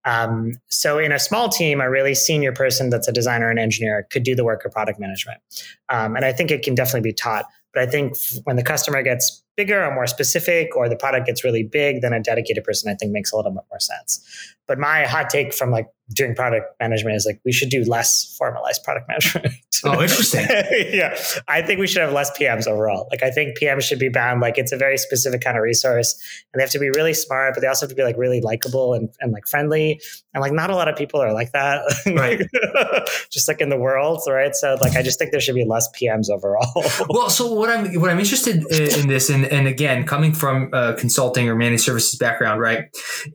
Um, 0.05 0.55
so 0.69 0.99
in 0.99 1.13
a 1.13 1.19
small 1.19 1.49
team, 1.49 1.81
a 1.81 1.89
really 1.89 2.15
senior 2.15 2.53
person 2.53 2.91
that's 2.91 3.07
a 3.07 3.13
designer 3.13 3.49
and 3.51 3.59
engineer 3.59 4.09
could 4.11 4.25
do 4.25 4.35
the 4.35 4.45
work 4.45 4.65
of 4.65 4.73
product 4.73 4.99
management. 4.99 5.41
Um, 5.89 6.17
and 6.17 6.25
I 6.25 6.33
think 6.33 6.51
it 6.51 6.63
can 6.63 6.75
definitely 6.75 7.09
be 7.09 7.13
taught. 7.13 7.45
But 7.73 7.85
I 7.85 7.87
think 7.87 8.17
when 8.45 8.57
the 8.57 8.63
customer 8.63 9.03
gets 9.03 9.43
bigger 9.57 9.85
or 9.85 9.95
more 9.95 10.07
specific, 10.07 10.77
or 10.77 10.89
the 10.89 10.97
product 10.97 11.27
gets 11.27 11.45
really 11.45 11.63
big, 11.63 12.01
then 12.01 12.13
a 12.13 12.23
dedicated 12.23 12.65
person 12.65 12.91
I 12.91 12.95
think 12.95 13.13
makes 13.13 13.33
a 13.33 13.37
little 13.37 13.53
bit 13.53 13.65
more 13.71 13.81
sense. 13.81 14.25
But 14.67 14.79
my 14.79 15.05
hot 15.05 15.29
take 15.29 15.53
from 15.53 15.71
like 15.71 15.87
doing 16.15 16.35
product 16.35 16.67
management 16.81 17.17
is 17.17 17.27
like 17.27 17.41
we 17.45 17.53
should 17.53 17.71
do 17.71 17.85
less 17.85 18.35
formalized 18.39 18.83
product 18.85 19.09
management. 19.09 19.55
oh, 19.85 20.01
interesting. 20.01 20.47
yeah, 20.93 21.19
I 21.49 21.63
think 21.63 21.81
we 21.81 21.87
should 21.87 22.03
have 22.03 22.13
less 22.13 22.31
PMs 22.39 22.67
overall. 22.67 23.09
Like 23.11 23.23
I 23.23 23.31
think 23.31 23.59
PMs 23.59 23.83
should 23.83 23.99
be 23.99 24.09
bound. 24.09 24.41
Like 24.41 24.59
it's 24.59 24.73
a 24.73 24.77
very 24.77 24.99
specific 24.99 25.41
kind 25.41 25.57
of 25.57 25.63
resource, 25.63 26.15
and 26.53 26.61
they 26.61 26.65
have 26.65 26.71
to 26.71 26.79
be 26.79 26.91
really 26.91 27.15
smart, 27.15 27.55
but 27.55 27.61
they 27.61 27.67
also 27.67 27.87
have 27.87 27.91
to 27.91 27.97
be 27.97 28.03
like 28.03 28.17
really 28.17 28.41
likable 28.41 28.95
and, 28.95 29.09
and 29.21 29.33
like 29.33 29.47
friendly. 29.47 30.01
And 30.35 30.41
like 30.41 30.53
not 30.53 30.71
a 30.71 30.77
lot 30.77 30.89
of 30.89 30.97
people 30.97 31.21
are 31.21 31.33
like 31.33 31.53
that, 31.53 31.83
right? 32.17 32.41
just 33.31 33.49
like 33.49 33.61
in 33.61 33.69
the 33.69 33.77
world, 33.77 34.23
right? 34.29 34.55
So 34.55 34.77
like 34.81 34.97
I 34.97 35.03
just 35.03 35.19
think 35.19 35.33
there 35.33 35.41
should 35.41 35.55
be 35.55 35.65
less 35.65 35.89
PMs 35.91 36.31
overall. 36.31 36.85
well, 37.09 37.31
so 37.31 37.53
what 37.53 37.69
I'm 37.69 38.01
what 38.01 38.11
I'm 38.11 38.21
interested 38.21 38.65
uh, 38.65 39.01
in, 39.01 39.09
this 39.09 39.29
in 39.29 39.42
this, 39.42 39.42
and 39.45 39.53
and 39.53 39.67
again, 39.67 40.05
coming 40.05 40.33
from 40.33 40.71
a 40.73 40.95
consulting 40.95 41.49
or 41.49 41.55
managed 41.55 41.85
services 41.85 42.19
background, 42.19 42.61
right, 42.61 42.85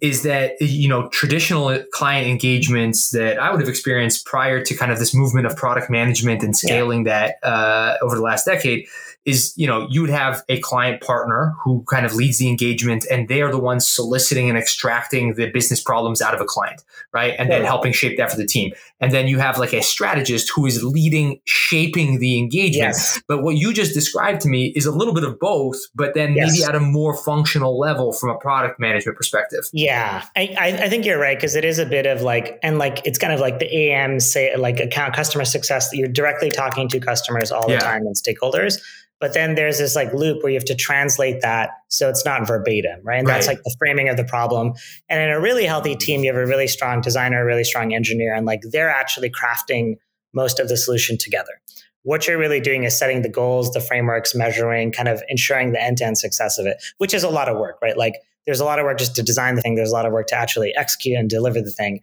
is 0.02 0.24
that 0.24 0.54
you 0.60 0.88
know 0.88 1.10
traditional 1.10 1.84
client 1.92 2.28
engagements 2.28 3.12
that 3.12 3.40
I 3.40 3.52
would 3.52 3.60
have 3.60 3.70
experienced 3.70 4.26
prior 4.26 4.64
to 4.64 4.76
kind 4.76 4.92
of 4.92 5.00
this 5.00 5.14
movement 5.14 5.46
of 5.46 5.56
product 5.56 5.90
management 5.90 6.44
and 6.44 6.56
scaling 6.56 7.06
yeah. 7.06 7.34
that 7.42 7.48
uh, 7.48 7.98
over 8.02 8.16
the 8.16 8.22
last 8.22 8.46
decade 8.46 8.88
is 9.28 9.54
you 9.58 9.68
know 9.68 9.86
you 9.92 10.00
would 10.02 10.10
have 10.10 10.42
a 10.48 10.60
client 10.62 11.02
partner 11.02 11.54
who 11.64 11.84
kind 11.90 12.06
of 12.06 12.16
leads 12.16 12.40
the 12.40 12.48
engagement 12.48 13.06
and 13.12 13.28
they 13.28 13.42
are 13.42 13.52
the 13.52 13.60
ones 13.60 13.88
soliciting 13.88 14.50
and 14.50 14.58
extracting 14.58 15.34
the 15.34 15.52
business 15.52 15.84
problems 15.84 16.22
out 16.22 16.34
of 16.34 16.40
a 16.40 16.46
client 16.46 16.82
right 17.12 17.36
and 17.38 17.52
then 17.52 17.64
helping 17.64 17.92
shape 17.92 18.18
that 18.18 18.32
for 18.32 18.38
the 18.38 18.46
team 18.46 18.72
and 19.00 19.12
then 19.12 19.28
you 19.28 19.40
have 19.40 19.58
like 19.58 19.74
a 19.74 19.82
strategist 19.82 20.50
who 20.50 20.66
is 20.66 20.84
leading 20.84 21.40
shaping 21.46 22.20
the 22.20 22.38
engagement 22.38 22.96
yes. 22.96 23.22
but 23.28 23.44
what 23.44 23.56
you 23.56 23.74
just 23.74 23.94
described 23.94 24.42
to 24.42 24.50
me 24.50 24.74
is 24.76 24.86
a 24.86 24.92
little 24.92 25.14
bit 25.14 25.24
of 25.24 25.40
both 25.40 25.78
but 25.96 26.14
then 26.14 26.34
yes. 26.34 26.52
maybe 26.52 26.64
at 26.64 26.76
a 26.76 26.80
more 26.80 27.16
functional 27.16 27.80
level 27.80 28.14
from 28.14 28.30
a 28.30 28.38
product 28.38 28.80
management 28.80 29.18
perspective 29.18 29.70
yeah 29.74 30.26
i, 30.36 30.78
I 30.82 30.90
think 30.90 31.06
you're 31.06 31.20
right 31.20 31.38
because 31.38 31.56
it 31.56 31.66
is 31.66 31.80
a 31.80 31.86
bit 31.86 32.06
of 32.06 32.22
like 32.22 32.60
and 32.64 32.78
like 32.78 33.06
it's 33.06 33.18
kind 33.18 33.34
of 33.34 33.40
like 33.40 33.60
the 33.60 33.92
am 33.92 34.20
say 34.20 34.56
like 34.56 34.80
account 34.80 35.16
customer 35.16 35.46
success 35.46 35.90
that 35.90 35.98
you're 35.98 36.08
directly 36.08 36.52
talking 36.52 36.88
to 36.90 37.00
customers 37.00 37.52
all 37.52 37.68
the 37.68 37.78
time 37.78 38.06
and 38.06 38.16
stakeholders 38.16 38.80
but 39.20 39.34
then 39.34 39.56
there's 39.56 39.80
this 39.80 39.96
like 39.96 40.14
loop 40.14 40.44
where 40.44 40.52
you 40.52 40.58
have 40.58 40.66
to 40.66 40.76
translate 40.76 41.42
that 41.42 41.72
so 41.90 42.10
it's 42.10 42.26
not 42.26 42.46
verbatim, 42.46 43.00
right? 43.04 43.20
And 43.20 43.28
right. 43.28 43.36
that's 43.36 43.48
like 43.48 43.64
the 43.64 43.76
framing 43.80 44.10
of 44.10 44.18
the 44.18 44.26
problem. 44.26 44.74
And 45.10 45.22
in 45.22 45.30
a 45.30 45.40
really 45.40 45.66
healthy 45.66 45.96
team, 45.96 46.24
you 46.24 46.32
have 46.32 46.42
a 46.42 46.46
really 46.46 46.68
strong 46.68 47.02
designer, 47.02 47.42
a 47.42 47.46
really 47.46 47.64
strong 47.64 47.94
engineer, 47.94 48.34
and 48.34 48.46
like 48.46 48.62
they're 48.72 48.87
actually 48.90 49.30
crafting 49.30 49.96
most 50.34 50.60
of 50.60 50.70
the 50.70 50.78
solution 50.78 51.18
together. 51.18 51.62
What 52.04 52.28
you're 52.28 52.38
really 52.38 52.62
doing 52.62 52.84
is 52.84 52.98
setting 52.98 53.22
the 53.22 53.30
goals, 53.30 53.72
the 53.74 53.82
frameworks, 53.82 54.34
measuring, 54.34 54.92
kind 54.92 55.10
of 55.10 55.22
ensuring 55.28 55.74
the 55.74 55.82
end 55.82 55.98
to 55.98 56.06
end 56.06 56.18
success 56.18 56.58
of 56.58 56.66
it, 56.66 56.78
which 57.00 57.14
is 57.14 57.24
a 57.24 57.30
lot 57.30 57.50
of 57.50 57.58
work, 57.58 57.78
right? 57.82 57.98
Like 57.98 58.16
there's 58.46 58.62
a 58.62 58.66
lot 58.66 58.80
of 58.80 58.86
work 58.86 58.98
just 58.98 59.16
to 59.16 59.24
design 59.24 59.56
the 59.56 59.62
thing. 59.62 59.76
There's 59.76 59.90
a 59.90 59.94
lot 59.94 60.06
of 60.06 60.14
work 60.14 60.28
to 60.28 60.36
actually 60.36 60.74
execute 60.78 61.18
and 61.18 61.30
deliver 61.30 61.62
the 61.62 61.72
thing 61.72 62.02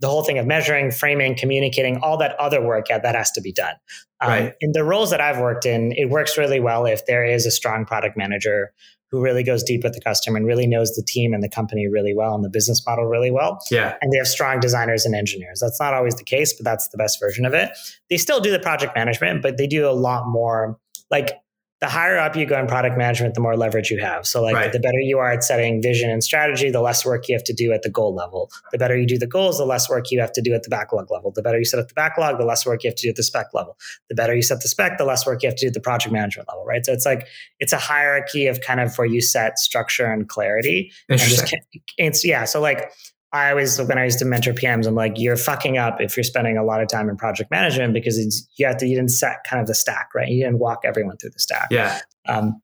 the 0.00 0.08
whole 0.08 0.22
thing 0.22 0.38
of 0.38 0.46
measuring, 0.46 0.90
framing, 0.90 1.34
communicating, 1.34 1.98
all 2.02 2.18
that 2.18 2.38
other 2.38 2.60
work, 2.60 2.88
yeah, 2.90 2.98
that 2.98 3.14
has 3.14 3.30
to 3.32 3.40
be 3.40 3.52
done. 3.52 3.74
Um, 4.20 4.28
right. 4.28 4.54
In 4.60 4.72
the 4.72 4.84
roles 4.84 5.10
that 5.10 5.20
I've 5.20 5.38
worked 5.38 5.66
in, 5.66 5.92
it 5.92 6.10
works 6.10 6.36
really 6.36 6.60
well 6.60 6.84
if 6.84 7.06
there 7.06 7.24
is 7.24 7.46
a 7.46 7.50
strong 7.50 7.84
product 7.86 8.16
manager 8.16 8.72
who 9.14 9.22
really 9.22 9.44
goes 9.44 9.62
deep 9.62 9.84
with 9.84 9.92
the 9.92 10.00
customer 10.00 10.36
and 10.36 10.44
really 10.44 10.66
knows 10.66 10.96
the 10.96 11.02
team 11.02 11.32
and 11.32 11.40
the 11.40 11.48
company 11.48 11.86
really 11.86 12.12
well 12.12 12.34
and 12.34 12.44
the 12.44 12.50
business 12.50 12.84
model 12.84 13.04
really 13.04 13.30
well. 13.30 13.60
Yeah. 13.70 13.94
And 14.00 14.12
they 14.12 14.18
have 14.18 14.26
strong 14.26 14.58
designers 14.58 15.06
and 15.06 15.14
engineers. 15.14 15.60
That's 15.60 15.80
not 15.80 15.94
always 15.94 16.16
the 16.16 16.24
case, 16.24 16.52
but 16.52 16.64
that's 16.64 16.88
the 16.88 16.98
best 16.98 17.20
version 17.20 17.44
of 17.44 17.54
it. 17.54 17.70
They 18.10 18.16
still 18.16 18.40
do 18.40 18.50
the 18.50 18.58
project 18.58 18.96
management, 18.96 19.40
but 19.40 19.56
they 19.56 19.68
do 19.68 19.88
a 19.88 19.92
lot 19.92 20.24
more 20.26 20.80
like 21.12 21.38
the 21.84 21.90
higher 21.90 22.16
up 22.16 22.34
you 22.34 22.46
go 22.46 22.58
in 22.58 22.66
product 22.66 22.96
management, 22.96 23.34
the 23.34 23.42
more 23.42 23.58
leverage 23.58 23.90
you 23.90 24.00
have. 24.00 24.26
So, 24.26 24.40
like, 24.42 24.54
right. 24.54 24.72
the 24.72 24.80
better 24.80 25.00
you 25.00 25.18
are 25.18 25.30
at 25.30 25.44
setting 25.44 25.82
vision 25.82 26.08
and 26.08 26.24
strategy, 26.24 26.70
the 26.70 26.80
less 26.80 27.04
work 27.04 27.28
you 27.28 27.34
have 27.34 27.44
to 27.44 27.52
do 27.52 27.72
at 27.72 27.82
the 27.82 27.90
goal 27.90 28.14
level. 28.14 28.50
The 28.72 28.78
better 28.78 28.96
you 28.96 29.06
do 29.06 29.18
the 29.18 29.26
goals, 29.26 29.58
the 29.58 29.66
less 29.66 29.90
work 29.90 30.10
you 30.10 30.18
have 30.18 30.32
to 30.32 30.40
do 30.40 30.54
at 30.54 30.62
the 30.62 30.70
backlog 30.70 31.10
level. 31.10 31.30
The 31.30 31.42
better 31.42 31.58
you 31.58 31.66
set 31.66 31.78
up 31.78 31.88
the 31.88 31.94
backlog, 31.94 32.38
the 32.38 32.46
less 32.46 32.64
work 32.64 32.84
you 32.84 32.88
have 32.88 32.94
to 32.94 33.02
do 33.06 33.10
at 33.10 33.16
the 33.16 33.22
spec 33.22 33.48
level. 33.52 33.76
The 34.08 34.14
better 34.14 34.34
you 34.34 34.40
set 34.40 34.62
the 34.62 34.68
spec, 34.68 34.96
the 34.96 35.04
less 35.04 35.26
work 35.26 35.42
you 35.42 35.48
have 35.50 35.56
to 35.56 35.66
do 35.66 35.68
at 35.68 35.74
the 35.74 35.80
project 35.80 36.10
management 36.10 36.48
level, 36.48 36.64
right? 36.64 36.86
So, 36.86 36.94
it's 36.94 37.04
like, 37.04 37.26
it's 37.60 37.74
a 37.74 37.78
hierarchy 37.78 38.46
of 38.46 38.62
kind 38.62 38.80
of 38.80 38.96
where 38.96 39.06
you 39.06 39.20
set 39.20 39.58
structure 39.58 40.06
and 40.06 40.26
clarity. 40.26 40.90
Interesting. 41.10 41.38
And 41.38 41.62
just, 41.74 41.84
it's, 41.98 42.24
yeah. 42.24 42.44
So, 42.44 42.62
like, 42.62 42.92
I 43.34 43.50
always, 43.50 43.82
when 43.82 43.98
I 43.98 44.04
used 44.04 44.20
to 44.20 44.24
mentor 44.24 44.52
PMs, 44.52 44.86
I'm 44.86 44.94
like, 44.94 45.14
you're 45.16 45.36
fucking 45.36 45.76
up 45.76 46.00
if 46.00 46.16
you're 46.16 46.22
spending 46.22 46.56
a 46.56 46.62
lot 46.62 46.80
of 46.80 46.88
time 46.88 47.08
in 47.08 47.16
project 47.16 47.50
management 47.50 47.92
because 47.92 48.16
you 48.56 48.64
have 48.64 48.76
to, 48.76 48.86
you 48.86 48.94
didn't 48.94 49.10
set 49.10 49.38
kind 49.42 49.60
of 49.60 49.66
the 49.66 49.74
stack, 49.74 50.10
right? 50.14 50.28
You 50.28 50.44
didn't 50.44 50.60
walk 50.60 50.82
everyone 50.84 51.16
through 51.16 51.30
the 51.30 51.40
stack. 51.40 51.66
Yeah. 51.72 51.98
Um, 52.28 52.62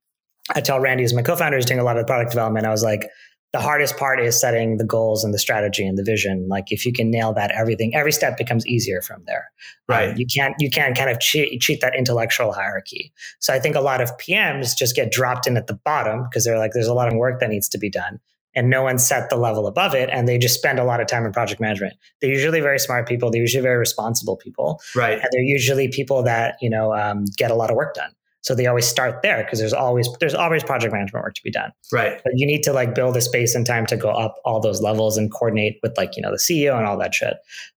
I 0.54 0.60
tell 0.60 0.78
Randy, 0.78 1.02
as 1.02 1.12
my 1.12 1.22
co-founder, 1.22 1.58
is 1.58 1.66
doing 1.66 1.80
a 1.80 1.82
lot 1.82 1.98
of 1.98 2.06
product 2.06 2.30
development. 2.30 2.66
I 2.66 2.70
was 2.70 2.84
like, 2.84 3.10
the 3.52 3.58
hardest 3.60 3.96
part 3.96 4.20
is 4.20 4.40
setting 4.40 4.76
the 4.76 4.84
goals 4.84 5.24
and 5.24 5.34
the 5.34 5.38
strategy 5.40 5.84
and 5.84 5.98
the 5.98 6.04
vision. 6.04 6.46
Like 6.48 6.70
if 6.70 6.86
you 6.86 6.92
can 6.92 7.10
nail 7.10 7.32
that, 7.32 7.50
everything, 7.50 7.92
every 7.96 8.12
step 8.12 8.38
becomes 8.38 8.64
easier 8.64 9.02
from 9.02 9.24
there. 9.26 9.50
Right. 9.88 10.10
Um, 10.10 10.16
you 10.18 10.26
can't, 10.32 10.54
you 10.60 10.70
can't 10.70 10.96
kind 10.96 11.10
of 11.10 11.18
cheat, 11.18 11.60
cheat 11.60 11.80
that 11.80 11.96
intellectual 11.96 12.52
hierarchy. 12.52 13.12
So 13.40 13.52
I 13.52 13.58
think 13.58 13.74
a 13.74 13.80
lot 13.80 14.00
of 14.00 14.16
PMs 14.18 14.76
just 14.76 14.94
get 14.94 15.10
dropped 15.10 15.48
in 15.48 15.56
at 15.56 15.66
the 15.66 15.74
bottom 15.74 16.22
because 16.22 16.44
they're 16.44 16.58
like, 16.58 16.70
there's 16.74 16.86
a 16.86 16.94
lot 16.94 17.08
of 17.08 17.14
work 17.14 17.40
that 17.40 17.48
needs 17.48 17.68
to 17.70 17.78
be 17.78 17.90
done 17.90 18.20
and 18.54 18.68
no 18.68 18.82
one 18.82 18.98
set 18.98 19.30
the 19.30 19.36
level 19.36 19.66
above 19.66 19.94
it 19.94 20.10
and 20.12 20.26
they 20.26 20.38
just 20.38 20.56
spend 20.56 20.78
a 20.78 20.84
lot 20.84 21.00
of 21.00 21.06
time 21.06 21.24
in 21.24 21.32
project 21.32 21.60
management. 21.60 21.94
They're 22.20 22.30
usually 22.30 22.60
very 22.60 22.78
smart 22.78 23.08
people. 23.08 23.30
They're 23.30 23.40
usually 23.40 23.62
very 23.62 23.78
responsible 23.78 24.36
people. 24.36 24.80
Right. 24.94 25.18
And 25.18 25.28
they're 25.32 25.42
usually 25.42 25.88
people 25.88 26.22
that 26.24 26.56
you 26.60 26.70
know 26.70 26.94
um, 26.94 27.24
get 27.36 27.50
a 27.50 27.54
lot 27.54 27.70
of 27.70 27.76
work 27.76 27.94
done. 27.94 28.10
So 28.42 28.54
they 28.54 28.66
always 28.66 28.86
start 28.86 29.20
there 29.22 29.44
because 29.44 29.58
there's 29.58 29.74
always 29.74 30.08
there's 30.18 30.34
always 30.34 30.64
project 30.64 30.92
management 30.92 31.24
work 31.24 31.34
to 31.34 31.42
be 31.42 31.50
done. 31.50 31.72
Right. 31.92 32.20
But 32.24 32.32
you 32.36 32.46
need 32.46 32.62
to 32.62 32.72
like 32.72 32.94
build 32.94 33.16
a 33.16 33.20
space 33.20 33.54
and 33.54 33.66
time 33.66 33.86
to 33.86 33.96
go 33.96 34.10
up 34.10 34.36
all 34.44 34.60
those 34.60 34.80
levels 34.80 35.16
and 35.16 35.30
coordinate 35.30 35.78
with 35.82 35.96
like 35.96 36.16
you 36.16 36.22
know 36.22 36.30
the 36.30 36.38
ceo 36.38 36.76
and 36.76 36.86
all 36.86 36.98
that 36.98 37.14
shit. 37.14 37.34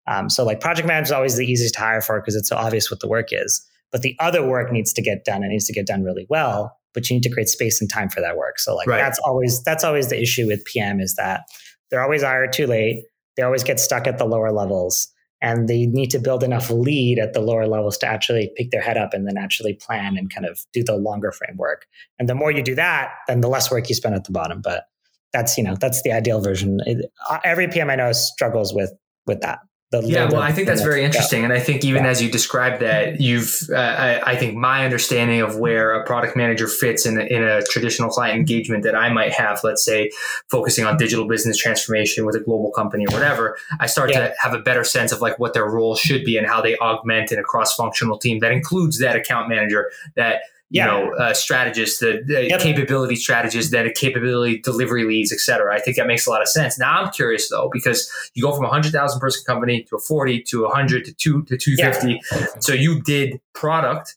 Um, 0.07 0.29
so 0.29 0.45
like 0.45 0.61
project 0.61 0.87
management 0.87 1.07
is 1.07 1.11
always 1.11 1.37
the 1.37 1.45
easiest 1.45 1.73
to 1.75 1.81
hire 1.81 2.01
for 2.01 2.19
because 2.19 2.35
it's 2.35 2.49
so 2.49 2.55
obvious 2.55 2.89
what 2.89 3.01
the 3.01 3.07
work 3.07 3.29
is. 3.31 3.65
But 3.91 4.01
the 4.01 4.15
other 4.19 4.45
work 4.45 4.71
needs 4.71 4.93
to 4.93 5.01
get 5.01 5.25
done. 5.25 5.43
It 5.43 5.49
needs 5.49 5.65
to 5.65 5.73
get 5.73 5.85
done 5.85 6.03
really 6.03 6.25
well, 6.29 6.77
but 6.93 7.09
you 7.09 7.15
need 7.15 7.23
to 7.23 7.29
create 7.29 7.49
space 7.49 7.81
and 7.81 7.89
time 7.89 8.09
for 8.09 8.21
that 8.21 8.37
work. 8.37 8.59
So 8.59 8.75
like 8.75 8.87
right. 8.87 8.97
that's 8.97 9.19
always 9.19 9.63
that's 9.63 9.83
always 9.83 10.09
the 10.09 10.21
issue 10.21 10.47
with 10.47 10.63
PM 10.65 10.99
is 10.99 11.15
that 11.15 11.41
they're 11.89 12.03
always 12.03 12.23
hired 12.23 12.53
too 12.53 12.67
late. 12.67 13.03
They 13.35 13.43
always 13.43 13.63
get 13.63 13.79
stuck 13.79 14.07
at 14.07 14.17
the 14.17 14.25
lower 14.25 14.51
levels. 14.51 15.07
And 15.41 15.67
they 15.67 15.87
need 15.87 16.09
to 16.11 16.19
build 16.19 16.41
enough 16.41 16.69
lead 16.69 17.19
at 17.19 17.33
the 17.33 17.41
lower 17.41 17.67
levels 17.67 17.97
to 17.97 18.07
actually 18.07 18.49
pick 18.55 18.71
their 18.71 18.81
head 18.81 18.95
up 18.95 19.13
and 19.13 19.27
then 19.27 19.37
actually 19.37 19.73
plan 19.73 20.15
and 20.17 20.33
kind 20.33 20.47
of 20.47 20.61
do 20.71 20.85
the 20.85 20.95
longer 20.95 21.33
framework. 21.33 21.85
And 22.17 22.29
the 22.29 22.35
more 22.35 22.49
you 22.49 22.63
do 22.63 22.75
that, 22.75 23.11
then 23.27 23.41
the 23.41 23.49
less 23.49 23.69
work 23.69 23.89
you 23.89 23.95
spend 23.95 24.15
at 24.15 24.23
the 24.23 24.31
bottom. 24.31 24.61
But 24.63 24.85
that's 25.33 25.57
you 25.57 25.63
know 25.63 25.75
that's 25.75 26.01
the 26.03 26.13
ideal 26.13 26.39
version. 26.39 26.79
It, 26.85 27.11
uh, 27.29 27.39
every 27.43 27.67
PM 27.67 27.89
I 27.89 27.95
know 27.95 28.13
struggles 28.13 28.73
with 28.73 28.93
with 29.25 29.41
that 29.41 29.59
yeah, 30.01 30.29
well, 30.29 30.41
I 30.41 30.51
think 30.51 30.67
that's 30.67 30.81
very 30.81 31.03
interesting, 31.03 31.39
yeah. 31.39 31.45
and 31.45 31.53
I 31.53 31.59
think 31.59 31.83
even 31.83 32.03
yeah. 32.03 32.09
as 32.09 32.21
you 32.21 32.31
described 32.31 32.81
that, 32.81 33.21
you've 33.21 33.53
uh, 33.71 33.75
I, 33.75 34.31
I, 34.31 34.35
think 34.35 34.55
my 34.55 34.83
understanding 34.85 35.41
of 35.41 35.57
where 35.57 35.93
a 35.93 36.05
product 36.05 36.35
manager 36.35 36.67
fits 36.67 37.05
in 37.05 37.19
a, 37.19 37.23
in 37.23 37.43
a 37.43 37.61
traditional 37.63 38.09
client 38.09 38.37
engagement 38.37 38.83
that 38.83 38.95
I 38.95 39.11
might 39.11 39.33
have, 39.33 39.59
let's 39.63 39.83
say, 39.83 40.11
focusing 40.47 40.85
on 40.85 40.97
digital 40.97 41.27
business 41.27 41.57
transformation 41.57 42.25
with 42.25 42.35
a 42.35 42.39
global 42.39 42.71
company 42.71 43.05
or 43.05 43.13
whatever, 43.13 43.57
I 43.79 43.87
start 43.87 44.11
yeah. 44.11 44.29
to 44.29 44.35
have 44.41 44.53
a 44.53 44.59
better 44.59 44.83
sense 44.83 45.11
of 45.11 45.21
like 45.21 45.39
what 45.39 45.53
their 45.53 45.65
role 45.65 45.95
should 45.95 46.23
be 46.23 46.37
and 46.37 46.47
how 46.47 46.61
they 46.61 46.77
augment 46.77 47.31
in 47.31 47.39
a 47.39 47.43
cross 47.43 47.75
functional 47.75 48.17
team 48.17 48.39
that 48.39 48.51
includes 48.51 48.99
that 48.99 49.15
account 49.15 49.49
manager 49.49 49.91
that 50.15 50.41
yeah. 50.73 50.85
you 50.85 51.05
know, 51.05 51.15
uh, 51.15 51.33
strategists, 51.33 51.99
the, 51.99 52.23
the 52.25 52.49
yep. 52.49 52.59
capability 52.59 53.15
strategists, 53.15 53.71
then 53.71 53.85
a 53.85 53.93
capability 53.93 54.59
delivery 54.59 55.05
leads, 55.05 55.31
et 55.31 55.39
cetera. 55.39 55.73
I 55.73 55.79
think 55.79 55.97
that 55.97 56.07
makes 56.07 56.25
a 56.25 56.31
lot 56.31 56.41
of 56.41 56.47
sense. 56.47 56.79
Now 56.79 57.03
I'm 57.03 57.11
curious 57.11 57.47
though, 57.49 57.69
because 57.71 58.11
you 58.33 58.41
go 58.41 58.55
from 58.55 58.65
a 58.65 58.69
hundred 58.69 58.91
thousand 58.91 59.19
person 59.19 59.43
company 59.45 59.83
to 59.83 59.97
a 59.97 59.99
40 59.99 60.41
to 60.49 60.65
a 60.65 60.73
hundred 60.73 61.05
to 61.05 61.13
two 61.13 61.43
to 61.43 61.57
250. 61.57 62.19
Yeah. 62.31 62.47
So 62.59 62.73
you 62.73 63.01
did 63.03 63.39
product 63.53 64.15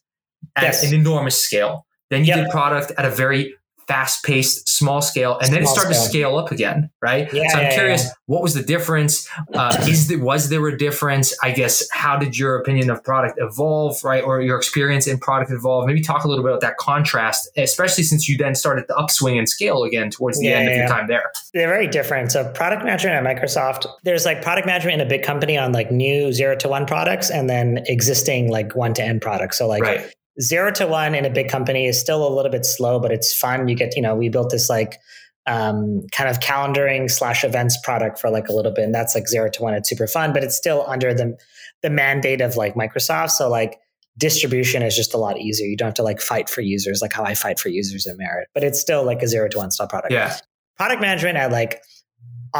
at 0.55 0.63
yes. 0.63 0.83
an 0.83 0.95
enormous 0.95 1.39
scale. 1.39 1.85
Then 2.09 2.21
you 2.21 2.29
yep. 2.29 2.45
did 2.45 2.49
product 2.49 2.91
at 2.97 3.05
a 3.05 3.11
very 3.11 3.53
fast 3.87 4.23
paced, 4.23 4.67
small 4.67 5.01
scale, 5.01 5.37
and 5.39 5.53
then 5.53 5.63
Small 5.63 5.73
it 5.73 5.75
started 5.75 5.93
scale. 5.95 6.03
to 6.03 6.09
scale 6.09 6.37
up 6.37 6.51
again, 6.51 6.89
right? 7.01 7.33
Yeah, 7.33 7.47
so 7.49 7.57
I'm 7.57 7.63
yeah, 7.63 7.73
curious, 7.73 8.03
yeah. 8.03 8.11
what 8.25 8.43
was 8.43 8.53
the 8.53 8.61
difference? 8.61 9.27
Uh, 9.53 9.75
is 9.87 10.07
there, 10.07 10.19
was 10.19 10.49
there 10.49 10.65
a 10.67 10.77
difference? 10.77 11.33
I 11.41 11.51
guess 11.51 11.87
how 11.91 12.17
did 12.17 12.37
your 12.37 12.59
opinion 12.59 12.89
of 12.89 13.03
product 13.03 13.39
evolve, 13.41 14.03
right, 14.03 14.23
or 14.23 14.41
your 14.41 14.57
experience 14.57 15.07
in 15.07 15.17
product 15.19 15.51
evolve? 15.51 15.87
Maybe 15.87 16.01
talk 16.01 16.25
a 16.25 16.27
little 16.27 16.43
bit 16.43 16.49
about 16.49 16.61
that 16.61 16.77
contrast, 16.77 17.49
especially 17.55 18.03
since 18.03 18.27
you 18.27 18.37
then 18.37 18.55
started 18.55 18.85
the 18.87 18.95
upswing 18.97 19.37
and 19.37 19.47
scale 19.47 19.83
again 19.83 20.09
towards 20.09 20.39
the 20.39 20.49
end 20.49 20.69
of 20.69 20.75
your 20.75 20.87
time 20.87 21.07
there. 21.07 21.31
They're 21.53 21.67
very 21.69 21.87
different. 21.87 22.31
So 22.31 22.49
product 22.51 22.83
management 22.83 23.15
at 23.15 23.37
Microsoft, 23.37 23.85
there's 24.03 24.25
like 24.25 24.41
product 24.41 24.67
management 24.67 24.95
in 24.95 25.07
a 25.07 25.09
big 25.09 25.23
company 25.23 25.57
on 25.57 25.71
like 25.71 25.91
new 25.91 26.33
zero 26.33 26.55
to 26.57 26.67
one 26.67 26.85
products 26.85 27.29
and 27.29 27.49
then 27.49 27.83
existing 27.85 28.51
like 28.51 28.75
one 28.75 28.93
to 28.95 29.03
end 29.03 29.21
products. 29.21 29.57
So 29.57 29.67
like 29.67 29.81
right. 29.81 30.13
Zero 30.41 30.71
to 30.71 30.87
one 30.87 31.15
in 31.15 31.25
a 31.25 31.29
big 31.29 31.49
company 31.49 31.85
is 31.87 31.99
still 31.99 32.27
a 32.27 32.31
little 32.33 32.51
bit 32.51 32.65
slow, 32.65 32.99
but 32.99 33.11
it's 33.11 33.33
fun. 33.33 33.67
You 33.67 33.75
get, 33.75 33.95
you 33.95 34.01
know, 34.01 34.15
we 34.15 34.29
built 34.29 34.51
this 34.51 34.69
like 34.69 34.99
um, 35.45 36.05
kind 36.11 36.29
of 36.29 36.39
calendaring 36.39 37.09
slash 37.09 37.43
events 37.43 37.77
product 37.83 38.19
for 38.19 38.29
like 38.29 38.47
a 38.49 38.53
little 38.53 38.71
bit, 38.71 38.83
and 38.83 38.93
that's 38.93 39.15
like 39.15 39.27
zero 39.27 39.49
to 39.49 39.61
one. 39.63 39.73
It's 39.73 39.89
super 39.89 40.07
fun, 40.07 40.33
but 40.33 40.43
it's 40.43 40.55
still 40.55 40.83
under 40.87 41.13
the 41.13 41.37
the 41.81 41.89
mandate 41.89 42.41
of 42.41 42.55
like 42.57 42.75
Microsoft. 42.75 43.31
So 43.31 43.49
like 43.49 43.79
distribution 44.17 44.81
is 44.81 44.95
just 44.95 45.13
a 45.13 45.17
lot 45.17 45.37
easier. 45.39 45.67
You 45.67 45.77
don't 45.77 45.87
have 45.87 45.93
to 45.95 46.03
like 46.03 46.19
fight 46.19 46.49
for 46.49 46.61
users 46.61 47.01
like 47.01 47.13
how 47.13 47.23
I 47.23 47.35
fight 47.35 47.59
for 47.59 47.69
users 47.69 48.07
at 48.07 48.17
Merit, 48.17 48.47
but 48.53 48.63
it's 48.63 48.79
still 48.81 49.03
like 49.03 49.21
a 49.21 49.27
zero 49.27 49.47
to 49.47 49.57
one 49.57 49.71
style 49.71 49.87
product 49.87 50.11
Yeah. 50.11 50.35
product 50.75 51.01
management 51.01 51.37
at 51.37 51.51
like 51.51 51.81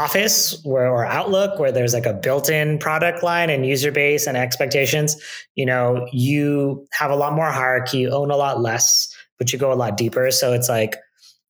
office 0.02 0.60
where 0.64 0.88
or 0.88 1.04
outlook 1.04 1.58
where 1.58 1.72
there's 1.72 1.94
like 1.94 2.06
a 2.06 2.12
built-in 2.12 2.78
product 2.78 3.22
line 3.22 3.50
and 3.50 3.66
user 3.66 3.90
base 3.92 4.26
and 4.28 4.36
expectations 4.36 5.16
you 5.54 5.66
know 5.66 6.06
you 6.12 6.86
have 6.92 7.10
a 7.10 7.16
lot 7.16 7.32
more 7.34 7.50
hierarchy 7.50 7.98
you 7.98 8.10
own 8.10 8.30
a 8.30 8.36
lot 8.36 8.60
less 8.60 9.08
but 9.38 9.52
you 9.52 9.58
go 9.58 9.72
a 9.72 9.78
lot 9.84 9.96
deeper 9.96 10.30
so 10.30 10.52
it's 10.52 10.68
like 10.68 10.96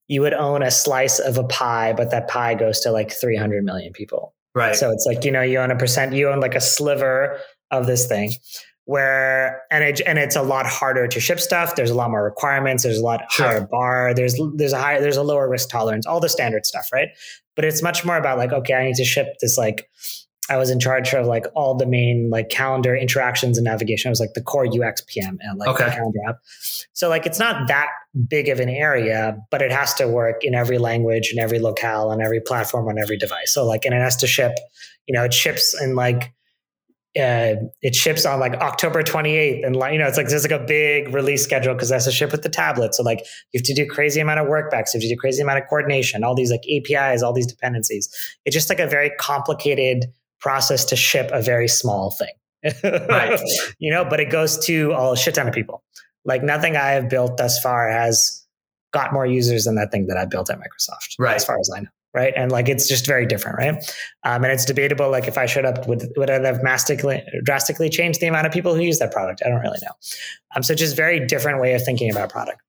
you 0.07 0.21
would 0.21 0.33
own 0.33 0.63
a 0.63 0.71
slice 0.71 1.19
of 1.19 1.37
a 1.37 1.43
pie 1.43 1.93
but 1.93 2.09
that 2.11 2.27
pie 2.27 2.55
goes 2.55 2.79
to 2.79 2.91
like 2.91 3.11
300 3.11 3.63
million 3.63 3.93
people 3.93 4.33
Right. 4.55 4.75
so 4.75 4.89
it's 4.91 5.05
like 5.05 5.23
you 5.25 5.31
know 5.31 5.43
you 5.43 5.59
own 5.59 5.69
a 5.71 5.75
percent, 5.77 6.13
you 6.13 6.27
own 6.29 6.39
like 6.39 6.55
a 6.55 6.59
sliver 6.61 7.39
of 7.71 7.85
this 7.85 8.07
thing, 8.07 8.31
where 8.85 9.61
and 9.69 9.83
it 9.83 10.01
and 10.07 10.17
it's 10.17 10.35
a 10.35 10.41
lot 10.41 10.65
harder 10.65 11.07
to 11.07 11.19
ship 11.19 11.39
stuff. 11.39 11.75
There's 11.75 11.91
a 11.91 11.95
lot 11.95 12.09
more 12.09 12.23
requirements. 12.23 12.81
There's 12.83 12.97
a 12.97 13.03
lot 13.03 13.21
Sure. 13.31 13.45
higher 13.45 13.61
bar. 13.69 14.13
There's 14.15 14.35
there's 14.55 14.73
a 14.73 14.79
higher 14.79 14.99
there's 14.99 15.17
a 15.17 15.23
lower 15.23 15.47
risk 15.47 15.69
tolerance. 15.69 16.07
All 16.07 16.19
the 16.19 16.29
standard 16.29 16.65
stuff, 16.65 16.89
right? 16.91 17.09
But 17.59 17.65
it's 17.65 17.83
much 17.83 18.05
more 18.05 18.15
about 18.15 18.37
like 18.37 18.53
okay, 18.53 18.73
I 18.73 18.85
need 18.85 18.95
to 18.95 19.03
ship 19.03 19.35
this 19.41 19.57
like. 19.57 19.89
I 20.49 20.55
was 20.55 20.69
in 20.69 20.79
charge 20.79 21.13
of 21.13 21.27
like 21.27 21.45
all 21.55 21.75
the 21.75 21.85
main 21.85 22.29
like 22.31 22.47
calendar 22.47 22.95
interactions 22.95 23.57
and 23.57 23.65
navigation. 23.65 24.07
I 24.07 24.11
was 24.11 24.21
like 24.21 24.33
the 24.33 24.41
core 24.41 24.65
UX 24.65 25.01
PM 25.01 25.37
and 25.41 25.61
uh, 25.61 25.65
like 25.65 25.77
the 25.77 25.83
Okay. 25.85 25.95
calendar 25.95 26.19
app. 26.29 26.37
So 26.93 27.09
like 27.09 27.25
it's 27.25 27.37
not 27.37 27.67
that 27.67 27.89
big 28.29 28.47
of 28.47 28.61
an 28.61 28.69
area, 28.69 29.37
but 29.51 29.61
it 29.61 29.73
has 29.73 29.93
to 29.95 30.07
work 30.07 30.43
in 30.45 30.55
every 30.55 30.77
language, 30.77 31.31
in 31.33 31.37
every 31.37 31.59
locale, 31.59 32.09
on 32.09 32.21
every 32.21 32.39
platform, 32.39 32.87
on 32.87 32.97
every 32.97 33.17
device. 33.17 33.53
So 33.53 33.63
like, 33.67 33.83
and 33.85 33.93
it 33.93 33.99
has 33.99 34.15
to 34.17 34.27
ship. 34.27 34.53
You 35.05 35.13
know, 35.13 35.25
it 35.25 35.33
ships 35.33 35.79
in 35.79 35.95
like 35.95 36.33
uh, 37.19 37.55
it 37.81 37.95
ships 37.95 38.25
on 38.25 38.39
like 38.39 38.53
October 38.55 39.03
28th, 39.03 39.65
and 39.65 39.75
like 39.75 39.93
you 39.93 39.99
know, 39.99 40.07
it's 40.07 40.17
like 40.17 40.27
there's 40.27 40.49
like 40.49 40.59
a 40.59 40.63
big 40.65 41.13
release 41.13 41.43
schedule 41.43 41.73
because 41.73 41.89
that's 41.89 42.05
to 42.05 42.11
ship 42.11 42.31
with 42.31 42.41
the 42.43 42.49
tablet. 42.49 42.95
So 42.95 43.03
like 43.03 43.19
you 43.51 43.59
have 43.59 43.63
to 43.65 43.73
do 43.73 43.85
crazy 43.87 44.19
amount 44.19 44.39
of 44.39 44.47
work 44.47 44.71
backs, 44.71 44.93
you 44.93 44.99
have 44.99 45.03
to 45.03 45.13
do 45.13 45.17
crazy 45.19 45.41
amount 45.41 45.59
of 45.59 45.67
coordination, 45.69 46.23
all 46.23 46.35
these 46.35 46.51
like 46.51 46.61
APIs, 46.71 47.21
all 47.21 47.33
these 47.33 47.47
dependencies. 47.47 48.09
It's 48.45 48.53
just 48.53 48.69
like 48.69 48.79
a 48.79 48.87
very 48.87 49.11
complicated 49.19 50.05
process 50.39 50.85
to 50.85 50.95
ship 50.95 51.29
a 51.33 51.41
very 51.41 51.67
small 51.67 52.11
thing. 52.11 52.73
Right. 52.83 53.39
you 53.79 53.91
know, 53.93 54.05
but 54.05 54.19
it 54.19 54.29
goes 54.29 54.57
to 54.65 54.93
a 54.97 55.15
shit 55.17 55.35
ton 55.35 55.47
of 55.47 55.53
people. 55.53 55.83
Like 56.25 56.43
nothing 56.43 56.75
I 56.75 56.89
have 56.91 57.09
built 57.09 57.37
thus 57.37 57.59
far 57.59 57.89
has 57.89 58.45
got 58.91 59.13
more 59.13 59.25
users 59.25 59.65
than 59.65 59.75
that 59.75 59.91
thing 59.91 60.07
that 60.07 60.17
I 60.17 60.25
built 60.25 60.49
at 60.49 60.57
Microsoft, 60.57 61.15
Right. 61.19 61.35
as 61.35 61.45
far 61.45 61.57
as 61.59 61.69
I 61.75 61.81
know. 61.81 61.89
Right. 62.19 62.33
And 62.35 62.51
like 62.51 62.67
it's 62.67 62.85
just 62.85 63.07
very 63.07 63.25
different, 63.25 63.57
right? 63.57 63.75
Um, 64.25 64.43
and 64.43 64.51
it's 64.51 64.65
debatable. 64.65 65.09
Like 65.09 65.29
if 65.29 65.37
I 65.37 65.45
showed 65.45 65.63
up, 65.63 65.87
would 65.87 66.03
would 66.17 66.29
it 66.29 66.43
have 66.43 66.59
drastically 66.59 67.23
drastically 67.45 67.89
changed 67.89 68.19
the 68.19 68.27
amount 68.27 68.45
of 68.45 68.51
people 68.51 68.75
who 68.75 68.81
use 68.81 68.99
that 68.99 69.13
product? 69.13 69.41
I 69.45 69.47
don't 69.47 69.61
really 69.61 69.79
know. 69.81 69.93
Um, 70.53 70.61
so 70.61 70.75
just 70.75 70.91
a 70.91 70.95
very 70.97 71.25
different 71.25 71.61
way 71.61 71.75
of 71.75 71.85
thinking 71.85 72.11
about 72.11 72.29
product. 72.29 72.61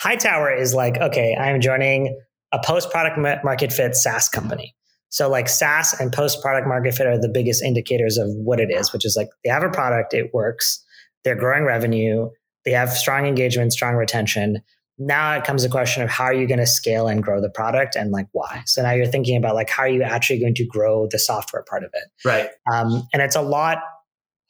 Hightower 0.00 0.50
is 0.50 0.72
like, 0.72 0.96
okay, 0.96 1.36
I'm 1.36 1.60
joining 1.60 2.18
a 2.50 2.58
post 2.64 2.90
product 2.90 3.18
market 3.18 3.70
fit 3.70 3.94
SaaS 3.94 4.30
company. 4.30 4.74
So 5.10 5.28
like 5.28 5.50
SaaS 5.50 6.00
and 6.00 6.10
post 6.10 6.40
product 6.40 6.66
market 6.66 6.94
fit 6.94 7.06
are 7.06 7.20
the 7.20 7.28
biggest 7.28 7.62
indicators 7.62 8.16
of 8.16 8.28
what 8.30 8.60
it 8.60 8.70
is, 8.70 8.94
which 8.94 9.04
is 9.04 9.14
like 9.14 9.28
they 9.44 9.50
have 9.50 9.62
a 9.62 9.68
product, 9.68 10.14
it 10.14 10.32
works, 10.32 10.82
they're 11.22 11.36
growing 11.36 11.64
revenue, 11.64 12.30
they 12.64 12.70
have 12.70 12.88
strong 12.92 13.26
engagement, 13.26 13.74
strong 13.74 13.94
retention. 13.96 14.62
Now 14.98 15.36
it 15.36 15.44
comes 15.44 15.64
a 15.64 15.68
question 15.68 16.02
of 16.02 16.10
how 16.10 16.24
are 16.24 16.34
you 16.34 16.46
going 16.46 16.58
to 16.58 16.66
scale 16.66 17.06
and 17.06 17.22
grow 17.22 17.40
the 17.40 17.50
product 17.50 17.94
and 17.96 18.10
like 18.10 18.26
why. 18.32 18.62
So 18.66 18.82
now 18.82 18.92
you're 18.92 19.06
thinking 19.06 19.36
about 19.36 19.54
like 19.54 19.70
how 19.70 19.84
are 19.84 19.88
you 19.88 20.02
actually 20.02 20.40
going 20.40 20.54
to 20.56 20.66
grow 20.66 21.06
the 21.10 21.18
software 21.18 21.62
part 21.62 21.84
of 21.84 21.90
it. 21.94 22.04
right. 22.24 22.48
Um, 22.72 23.06
and 23.12 23.22
it's 23.22 23.36
a 23.36 23.42
lot 23.42 23.78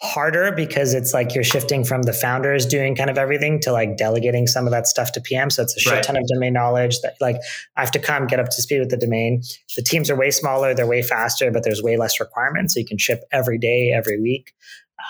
harder 0.01 0.53
because 0.53 0.95
it's 0.95 1.13
like 1.13 1.35
you're 1.35 1.43
shifting 1.43 1.83
from 1.83 2.03
the 2.03 2.13
founders 2.13 2.65
doing 2.65 2.95
kind 2.95 3.11
of 3.11 3.19
everything 3.19 3.59
to 3.61 3.73
like 3.73 3.97
delegating 3.97 4.47
some 4.47 4.65
of 4.65 4.71
that 4.71 4.87
stuff 4.87 5.11
to 5.11 5.21
PM. 5.21 5.51
So 5.51 5.63
it's 5.65 5.77
a 5.77 5.81
shit 5.81 5.93
Right. 5.93 6.03
ton 6.05 6.17
of 6.17 6.23
domain 6.33 6.53
knowledge 6.53 7.01
that 7.01 7.15
like 7.21 7.37
I 7.77 7.81
have 7.81 7.91
to 7.91 7.99
come 7.99 8.29
get 8.29 8.39
up 8.39 8.47
to 8.47 8.63
speed 8.63 8.79
with 8.79 8.91
the 8.91 8.97
domain. 8.97 9.43
The 9.75 9.83
teams 9.83 10.09
are 10.09 10.17
way 10.17 10.31
smaller, 10.31 10.73
they're 10.73 10.87
way 10.87 11.03
faster, 11.03 11.51
but 11.51 11.65
there's 11.65 11.83
way 11.83 11.97
less 11.97 12.21
requirements. 12.21 12.75
So 12.75 12.81
you 12.81 12.87
can 12.87 12.99
ship 12.99 13.25
every 13.33 13.59
day, 13.59 13.91
every 13.93 14.21
week. 14.21 14.53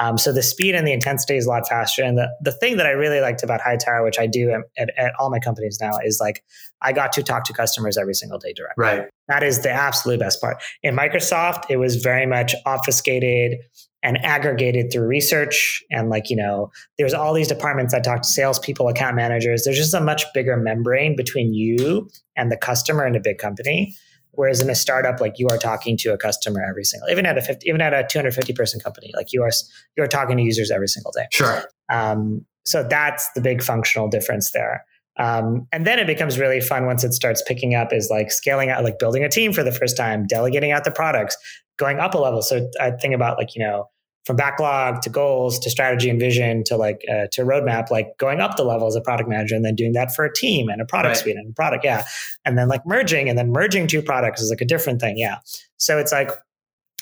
Um, 0.01 0.19
so 0.19 0.33
the 0.33 0.43
speed 0.43 0.75
and 0.75 0.87
the 0.87 0.93
intensity 0.93 1.37
is 1.37 1.47
a 1.47 1.49
lot 1.49 1.69
faster. 1.69 2.03
And 2.03 2.19
the, 2.19 2.29
the 2.41 2.53
thing 2.53 2.77
that 2.77 2.87
I 2.87 2.91
really 2.91 3.21
liked 3.21 3.43
about 3.43 3.61
Hightower, 3.61 4.05
which 4.05 4.19
I 4.19 4.27
do 4.27 4.51
at, 4.51 4.61
at, 4.77 4.91
at 4.99 5.13
all 5.19 5.31
my 5.31 5.39
companies 5.39 5.79
now, 5.81 5.99
is 6.05 6.19
like 6.21 6.45
I 6.83 6.93
got 6.93 7.13
to 7.13 7.23
talk 7.23 7.45
to 7.45 7.53
customers 7.53 7.97
every 7.97 8.15
single 8.15 8.39
day 8.39 8.53
directly. 8.53 8.85
Right. 8.85 9.05
That 9.29 9.43
is 9.43 9.63
the 9.63 9.71
absolute 9.71 10.21
best 10.21 10.41
part. 10.41 10.63
In 10.83 10.95
Microsoft, 10.95 11.65
it 11.69 11.79
was 11.79 11.97
very 11.97 12.27
much 12.27 12.55
obfuscated 12.67 13.59
and 14.03 14.25
aggregated 14.25 14.93
through 14.93 15.07
research. 15.07 15.83
And 15.91 16.09
like, 16.09 16.31
you 16.31 16.37
know, 16.37 16.71
there's 16.99 17.15
all 17.15 17.35
these 17.35 17.49
departments 17.49 17.93
that 17.93 18.05
talk 18.05 18.23
to 18.23 18.29
salespeople, 18.29 18.89
account 18.89 19.17
managers. 19.17 19.65
There's 19.65 19.77
just 19.77 19.95
a 19.95 20.01
much 20.01 20.25
bigger 20.35 20.57
membrane 20.57 21.17
between 21.17 21.53
you 21.53 22.09
and 22.37 22.53
the 22.53 22.57
customer 22.57 23.07
in 23.07 23.17
a 23.17 23.21
big 23.21 23.39
company. 23.39 23.97
Whereas 24.39 24.61
in 24.61 24.71
a 24.71 24.75
startup, 24.77 25.21
like 25.21 25.41
you 25.41 25.49
are 25.51 25.59
talking 25.59 25.97
to 25.97 26.13
a 26.13 26.17
customer 26.17 26.63
every 26.63 26.85
single, 26.85 27.11
even 27.11 27.27
at 27.27 27.37
a 27.37 27.43
50, 27.43 27.69
even 27.69 27.81
at 27.81 27.93
a 27.93 28.07
250 28.09 28.53
person 28.53 28.79
company, 28.79 29.11
like 29.17 29.33
you 29.33 29.43
are, 29.43 29.51
you 29.97 30.05
are 30.05 30.07
talking 30.07 30.37
to 30.37 30.43
users 30.45 30.71
every 30.71 30.87
single 30.87 31.11
day. 31.11 31.27
Sure. 31.33 31.65
Um, 31.93 32.47
so 32.65 32.87
that's 32.89 33.29
the 33.33 33.41
big 33.41 33.65
functional 33.65 34.07
difference 34.07 34.53
there. 34.53 34.85
Um, 35.17 35.67
and 35.73 35.85
then 35.85 35.99
it 35.99 36.07
becomes 36.07 36.39
really 36.39 36.61
fun 36.61 36.87
once 36.87 37.03
it 37.03 37.15
starts 37.15 37.43
picking 37.49 37.75
up 37.75 37.93
is 37.93 38.11
like 38.13 38.31
scaling 38.31 38.71
out, 38.71 38.85
like 38.85 39.01
building 39.01 39.25
a 39.25 39.29
team 39.29 39.53
for 39.53 39.65
the 39.65 39.73
first 39.73 39.97
time, 39.97 40.25
delegating 40.29 40.71
out 40.71 40.85
the 40.85 40.93
products, 40.93 41.37
going 41.77 41.99
up 41.99 42.15
a 42.15 42.19
level. 42.19 42.41
So 42.41 42.71
I 42.81 42.93
think 42.93 43.15
about 43.15 43.39
like, 43.39 43.57
you 43.57 43.63
know, 43.65 43.89
from 44.25 44.37
backlog 44.37 45.01
to 45.03 45.09
goals 45.11 45.59
to 45.61 45.71
strategy 45.71 46.11
and 46.11 46.21
vision 46.21 46.63
to 46.65 46.77
like 46.77 47.01
uh, 47.11 47.27
to 47.33 47.43
roadmap, 47.43 47.91
like 47.91 48.09
going 48.19 48.41
up 48.41 48.57
the 48.57 48.65
level 48.65 48.87
as 48.87 48.95
a 48.95 49.01
product 49.01 49.29
manager 49.29 49.55
and 49.55 49.65
then 49.65 49.75
doing 49.75 49.93
that 49.93 50.15
for 50.15 50.25
a 50.25 50.33
team 50.33 50.69
and 50.69 50.83
a 50.83 50.85
product 50.85 51.15
Right. 51.15 51.23
suite 51.23 51.37
and 51.37 51.51
a 51.51 51.55
product. 51.55 51.85
Yeah. 51.85 52.05
And 52.45 52.59
then 52.59 52.69
like 52.69 52.83
merging 52.85 53.29
and 53.29 53.39
then 53.39 53.51
merging 53.51 53.87
two 53.87 54.03
products 54.03 54.43
is 54.43 54.51
like 54.51 54.61
a 54.61 54.67
different 54.67 55.01
thing. 55.01 55.17
Yeah. 55.17 55.39
So 55.79 55.99
it's 55.99 56.13
like 56.13 56.31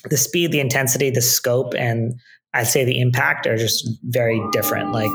the 0.05 0.17
speed, 0.17 0.53
the 0.53 0.61
intensity, 0.61 1.11
the 1.11 1.23
scope, 1.23 1.75
and 1.75 2.15
I'd 2.55 2.69
say 2.69 2.85
the 2.85 3.01
impact 3.01 3.47
are 3.47 3.57
just 3.57 3.89
very 4.05 4.41
different. 4.53 4.93
Like 4.93 5.11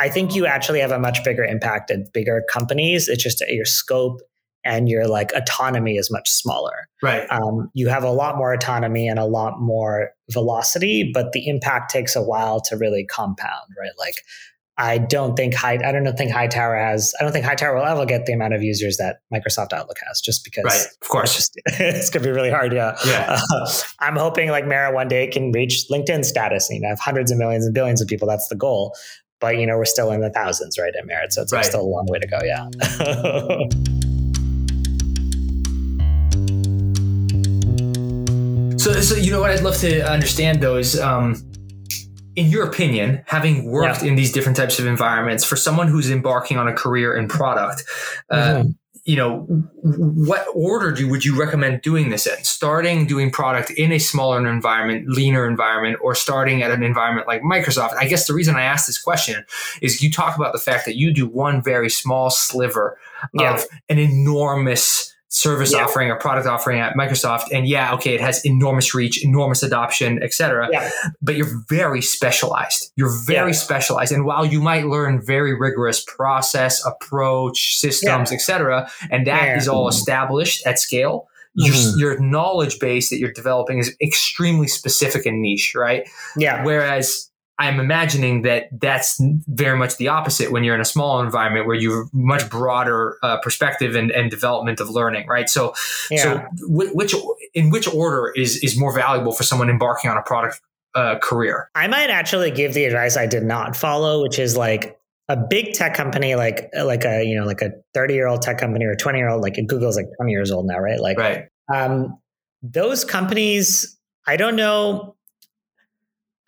I 0.00 0.08
think 0.08 0.34
you 0.34 0.46
actually 0.46 0.80
have 0.80 0.92
a 0.92 0.98
much 0.98 1.22
bigger 1.24 1.44
impact 1.44 1.90
at 1.90 2.12
bigger 2.12 2.42
companies. 2.50 3.06
It's 3.08 3.22
just 3.22 3.40
your 3.48 3.64
scope 3.66 4.20
and 4.64 4.88
your 4.88 5.06
like 5.06 5.32
autonomy 5.34 5.96
is 5.96 6.10
much 6.10 6.28
smaller. 6.30 6.88
Right. 7.02 7.26
Um, 7.30 7.70
you 7.74 7.88
have 7.88 8.02
a 8.02 8.10
lot 8.10 8.36
more 8.36 8.52
autonomy 8.52 9.08
and 9.08 9.18
a 9.18 9.26
lot 9.26 9.60
more 9.60 10.10
velocity, 10.30 11.10
but 11.12 11.32
the 11.32 11.46
impact 11.48 11.90
takes 11.90 12.16
a 12.16 12.22
while 12.22 12.60
to 12.62 12.76
really 12.76 13.04
compound, 13.04 13.68
right? 13.78 13.92
Like 13.98 14.14
I 14.76 14.98
don't 14.98 15.36
think 15.36 15.54
high 15.54 15.74
I 15.74 15.92
don't 15.92 16.16
think 16.16 16.32
Hightower 16.32 16.76
has 16.76 17.14
I 17.20 17.22
don't 17.22 17.32
think 17.32 17.44
Hightower 17.44 17.76
will 17.76 17.84
ever 17.84 18.04
get 18.06 18.26
the 18.26 18.32
amount 18.32 18.54
of 18.54 18.62
users 18.62 18.96
that 18.96 19.18
Microsoft 19.32 19.72
Outlook 19.72 19.98
has 20.06 20.20
just 20.20 20.42
because 20.44 20.64
Right. 20.64 20.80
Of 20.80 20.86
it's 20.86 21.08
course. 21.08 21.36
just 21.36 21.52
it's 21.66 22.10
gonna 22.10 22.24
be 22.24 22.32
really 22.32 22.50
hard. 22.50 22.72
Yeah. 22.72 22.96
Yeah. 23.06 23.38
Uh, 23.54 23.70
I'm 24.00 24.16
hoping 24.16 24.50
like 24.50 24.66
Mara 24.66 24.92
one 24.92 25.08
day 25.08 25.26
can 25.28 25.52
reach 25.52 25.84
LinkedIn 25.90 26.24
status. 26.24 26.68
You 26.70 26.80
know, 26.80 26.88
have 26.88 26.98
hundreds 26.98 27.30
of 27.30 27.38
millions 27.38 27.66
and 27.66 27.74
billions 27.74 28.00
of 28.00 28.08
people. 28.08 28.26
That's 28.26 28.48
the 28.48 28.56
goal. 28.56 28.96
But 29.40 29.58
you 29.58 29.66
know, 29.66 29.76
we're 29.76 29.84
still 29.84 30.10
in 30.10 30.22
the 30.22 30.30
thousands, 30.30 30.78
right, 30.78 30.92
at 30.98 31.06
Merit. 31.06 31.32
So 31.34 31.42
it's 31.42 31.52
like 31.52 31.64
still 31.64 31.82
a 31.82 31.82
long 31.82 32.06
way 32.08 32.18
to 32.18 32.26
go. 32.26 32.38
Yeah. 32.42 32.68
So, 38.84 38.92
so 39.00 39.14
you 39.14 39.30
know 39.30 39.40
what 39.40 39.50
I'd 39.50 39.62
love 39.62 39.78
to 39.78 40.06
understand 40.06 40.60
though 40.60 40.76
is, 40.76 41.00
um, 41.00 41.36
in 42.36 42.48
your 42.50 42.66
opinion, 42.66 43.22
having 43.24 43.64
worked 43.64 44.02
Yeah. 44.02 44.08
in 44.08 44.14
these 44.14 44.30
different 44.30 44.58
types 44.58 44.78
of 44.78 44.84
environments, 44.84 45.42
for 45.42 45.56
someone 45.56 45.88
who's 45.88 46.10
embarking 46.10 46.58
on 46.58 46.68
a 46.68 46.72
career 46.74 47.16
in 47.16 47.26
product, 47.26 47.82
uh, 48.28 48.36
Mhm. 48.56 48.74
you 49.06 49.16
know, 49.16 49.46
what 49.82 50.46
order 50.52 50.92
do 50.92 51.08
would 51.08 51.24
you 51.24 51.34
recommend 51.34 51.80
doing 51.80 52.10
this 52.10 52.26
in? 52.26 52.44
Starting 52.44 53.06
doing 53.06 53.30
product 53.30 53.70
in 53.70 53.90
a 53.90 53.98
smaller 53.98 54.46
environment, 54.46 55.08
leaner 55.08 55.48
environment, 55.48 55.96
or 56.02 56.14
starting 56.14 56.62
at 56.62 56.70
an 56.70 56.82
environment 56.82 57.26
like 57.26 57.40
Microsoft? 57.40 57.94
I 57.98 58.06
guess 58.06 58.26
the 58.26 58.34
reason 58.34 58.54
I 58.54 58.64
asked 58.64 58.86
this 58.86 58.98
question 58.98 59.46
is 59.80 60.02
you 60.02 60.10
talk 60.10 60.36
about 60.36 60.52
the 60.52 60.58
fact 60.58 60.84
that 60.84 60.96
you 60.96 61.10
do 61.10 61.26
one 61.26 61.62
very 61.62 61.88
small 61.88 62.28
sliver 62.28 62.98
yeah. 63.32 63.54
of 63.54 63.64
an 63.88 63.98
enormous 63.98 65.13
service 65.34 65.72
yeah. 65.72 65.82
offering 65.82 66.10
or 66.10 66.16
product 66.16 66.46
offering 66.46 66.78
at 66.78 66.94
Microsoft. 66.94 67.46
And 67.52 67.66
yeah, 67.66 67.92
okay, 67.94 68.14
it 68.14 68.20
has 68.20 68.44
enormous 68.44 68.94
reach, 68.94 69.22
enormous 69.24 69.64
adoption, 69.64 70.22
etc. 70.22 70.68
Yeah. 70.70 70.88
But 71.20 71.34
you're 71.34 71.64
very 71.68 72.02
specialized. 72.02 72.92
You're 72.94 73.12
very 73.26 73.50
yeah. 73.50 73.56
specialized. 73.56 74.12
And 74.12 74.24
while 74.24 74.46
you 74.46 74.60
might 74.60 74.86
learn 74.86 75.20
very 75.20 75.52
rigorous 75.52 76.04
process, 76.04 76.84
approach, 76.86 77.76
systems, 77.78 78.30
etc., 78.30 78.88
and 79.10 79.26
that 79.26 79.58
is 79.58 79.66
all 79.66 79.88
established 79.88 80.64
at 80.66 80.78
scale. 80.78 81.28
Mm-hmm. 81.58 82.00
Your, 82.00 82.12
your 82.14 82.20
knowledge 82.20 82.80
base 82.80 83.10
that 83.10 83.18
you're 83.18 83.32
developing 83.32 83.78
is 83.78 83.94
extremely 84.02 84.66
specific 84.66 85.24
and 85.24 85.40
niche, 85.40 85.72
right? 85.76 86.08
Yeah. 86.36 86.64
Whereas 86.64 87.30
I'm 87.58 87.78
imagining 87.78 88.42
that 88.42 88.68
that's 88.72 89.20
very 89.46 89.78
much 89.78 89.96
the 89.96 90.08
opposite 90.08 90.50
when 90.50 90.64
you're 90.64 90.74
in 90.74 90.80
a 90.80 90.86
small 90.86 91.20
environment 91.20 91.66
where 91.66 91.76
you 91.76 91.98
have 91.98 92.12
much 92.12 92.50
broader 92.50 93.16
uh, 93.22 93.38
perspective 93.38 93.94
and, 93.94 94.10
and, 94.10 94.28
development 94.28 94.80
of 94.80 94.90
learning, 94.90 95.28
right? 95.28 95.48
So, 95.48 95.72
yeah. 96.10 96.22
so 96.22 96.46
which 96.62 97.14
in 97.54 97.70
which 97.70 97.86
order 97.86 98.32
is 98.34 98.56
is 98.64 98.76
more 98.76 98.92
valuable 98.92 99.32
for 99.32 99.44
someone 99.44 99.70
embarking 99.70 100.10
on 100.10 100.16
a 100.16 100.22
product 100.22 100.60
uh, 100.96 101.18
career? 101.20 101.70
I 101.76 101.86
might 101.86 102.10
actually 102.10 102.50
give 102.50 102.74
the 102.74 102.86
advice 102.86 103.16
I 103.16 103.26
did 103.26 103.44
not 103.44 103.76
follow, 103.76 104.22
which 104.22 104.40
is 104.40 104.56
like 104.56 104.98
a 105.28 105.36
big 105.36 105.74
tech 105.74 105.94
company, 105.94 106.34
like 106.34 106.70
like 106.82 107.04
a 107.04 107.24
you 107.24 107.38
know 107.38 107.46
like 107.46 107.62
a 107.62 107.70
30 107.94 108.14
year 108.14 108.26
old 108.26 108.42
tech 108.42 108.58
company 108.58 108.84
or 108.84 108.96
20 108.96 109.16
year 109.16 109.28
old, 109.28 109.42
like 109.42 109.54
Google's 109.68 109.96
like 109.96 110.06
20 110.16 110.32
years 110.32 110.50
old 110.50 110.66
now, 110.66 110.78
right? 110.78 111.00
Like, 111.00 111.18
right. 111.18 111.44
Um, 111.72 112.18
those 112.62 113.04
companies, 113.04 113.96
I 114.26 114.36
don't 114.36 114.56
know 114.56 115.14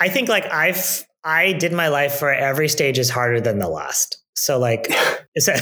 I 0.01 0.09
think 0.09 0.29
like 0.29 0.47
I've 0.47 1.05
I 1.25 1.53
did 1.53 1.73
my 1.73 1.89
life 1.89 2.15
for 2.15 2.33
every 2.33 2.69
stage 2.69 2.99
is 2.99 3.11
harder 3.11 3.41
than 3.41 3.59
the 3.59 3.69
last. 3.69 4.23
So 4.35 4.59
like 4.59 4.89
in, 5.37 5.53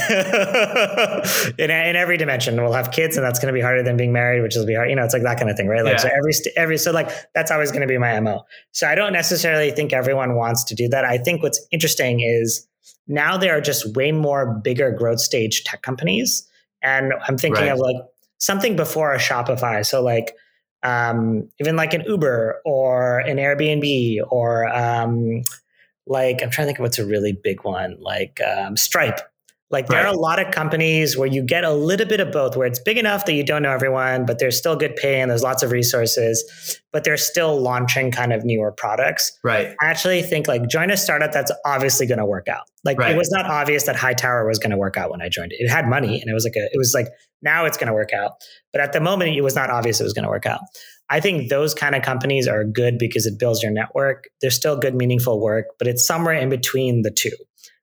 in 1.59 1.97
every 1.97 2.17
dimension, 2.17 2.55
we'll 2.63 2.73
have 2.73 2.93
kids 2.93 3.17
and 3.17 3.27
that's 3.27 3.41
going 3.41 3.53
to 3.53 3.57
be 3.57 3.61
harder 3.61 3.83
than 3.83 3.97
being 3.97 4.13
married, 4.13 4.41
which 4.41 4.55
will 4.55 4.67
be 4.67 4.75
hard. 4.75 4.89
You 4.89 4.95
know, 4.95 5.05
it's 5.05 5.13
like 5.13 5.25
that 5.25 5.37
kind 5.37 5.51
of 5.51 5.57
thing, 5.57 5.67
right? 5.67 5.85
Like, 5.85 5.95
yeah. 5.95 5.99
so 5.99 6.09
every, 6.09 6.33
every, 6.57 6.79
so 6.79 6.93
like, 6.93 7.11
that's 7.35 7.51
always 7.51 7.73
going 7.73 7.81
to 7.81 7.89
be 7.89 7.99
my 7.99 8.21
MO. 8.21 8.45
So 8.71 8.87
I 8.87 8.95
don't 8.95 9.13
necessarily 9.13 9.73
think 9.73 9.93
everyone 9.93 10.37
wants 10.37 10.63
to 10.65 10.77
do 10.77 10.89
that. 10.91 11.05
I 11.05 11.19
think 11.19 11.43
what's 11.43 11.61
interesting 11.73 12.21
is 12.21 12.69
now 13.09 13.37
there 13.37 13.57
are 13.57 13.61
just 13.61 13.97
way 13.97 14.13
more 14.13 14.61
bigger 14.63 14.93
growth 14.93 15.19
stage 15.19 15.65
tech 15.65 15.83
companies. 15.83 16.49
And 16.81 17.13
I'm 17.27 17.37
thinking 17.37 17.65
right. 17.65 17.73
of 17.73 17.79
like 17.79 17.97
something 18.39 18.77
before 18.77 19.13
a 19.13 19.19
Shopify. 19.19 19.85
So 19.85 20.03
like, 20.03 20.37
um, 20.85 21.49
even 21.59 21.77
like 21.77 21.95
an 21.95 22.03
Uber 22.07 22.61
or 22.65 23.21
an 23.21 23.39
Airbnb 23.39 24.19
or 24.31 24.69
um, 24.69 25.43
like 26.07 26.43
I'm 26.43 26.51
trying 26.51 26.67
to 26.67 26.69
think 26.69 26.79
of 26.79 26.83
what's 26.83 26.99
a 26.99 27.07
really 27.07 27.33
big 27.33 27.65
one, 27.65 27.97
like 27.99 28.41
um, 28.43 28.77
Stripe. 28.77 29.21
Like 29.71 29.89
there 29.89 30.05
right. 30.05 30.07
are 30.07 30.15
a 30.15 30.17
lot 30.17 30.39
of 30.39 30.53
companies 30.53 31.17
where 31.17 31.27
you 31.27 31.43
get 31.43 31.65
a 31.65 31.73
little 31.73 32.07
bit 32.07 32.21
of 32.21 32.31
both, 32.31 32.55
where 32.55 32.67
it's 32.67 32.79
big 32.79 32.97
enough 32.97 33.25
that 33.25 33.33
you 33.33 33.43
don't 33.43 33.63
know 33.63 33.73
everyone, 33.73 34.25
but 34.25 34.39
there's 34.39 34.57
still 34.57 34.77
good 34.77 34.95
pay 34.95 35.21
and 35.21 35.31
there's 35.31 35.43
lots 35.43 35.65
of 35.65 35.73
resources, 35.73 36.81
but 36.93 37.03
they're 37.03 37.17
still 37.17 37.61
launching 37.61 38.13
kind 38.13 38.33
of 38.33 38.45
newer 38.45 38.71
products. 38.71 39.37
Right. 39.43 39.75
I 39.81 39.87
actually 39.87 40.23
think 40.23 40.47
like 40.47 40.69
join 40.69 40.91
a 40.91 40.97
startup 40.97 41.33
that's 41.33 41.51
obviously 41.65 42.07
going 42.07 42.19
to 42.19 42.27
work 42.27 42.47
out. 42.47 42.69
Like 42.85 42.99
right. 42.99 43.13
it 43.13 43.17
was 43.17 43.31
not 43.33 43.47
obvious 43.47 43.85
that 43.87 43.97
Hightower 43.97 44.47
was 44.47 44.61
going 44.61 44.71
to 44.71 44.77
work 44.77 44.97
out 44.97 45.11
when 45.11 45.23
I 45.23 45.29
joined 45.29 45.53
it. 45.53 45.57
It 45.59 45.69
had 45.69 45.89
money 45.89 46.21
and 46.21 46.31
it 46.31 46.35
was 46.35 46.45
like 46.45 46.57
a, 46.57 46.67
it 46.67 46.79
was 46.79 46.95
like 46.95 47.09
now 47.45 47.65
it's 47.67 47.77
going 47.77 47.89
to 47.89 47.93
work 47.93 48.13
out, 48.13 48.33
but 48.73 48.81
at 48.81 48.93
the 48.93 49.01
moment 49.01 49.37
it 49.37 49.43
was 49.43 49.55
not 49.55 49.71
obvious 49.71 50.01
it 50.01 50.05
was 50.05 50.13
going 50.13 50.25
to 50.25 50.31
work 50.31 50.47
out. 50.47 50.61
I 51.11 51.21
think 51.21 51.51
those 51.51 51.75
kind 51.75 51.95
of 51.95 52.03
companies 52.03 52.49
are 52.49 52.65
good 52.65 52.99
because 52.99 53.27
it 53.27 53.39
builds 53.39 53.63
your 53.63 53.73
network. 53.73 54.25
They're 54.41 54.51
still 54.51 54.77
good, 54.77 54.95
meaningful 54.95 55.41
work, 55.41 55.67
but 55.79 55.87
it's 55.87 56.07
somewhere 56.07 56.35
in 56.35 56.49
between 56.49 57.03
the 57.03 57.11
two. 57.11 57.31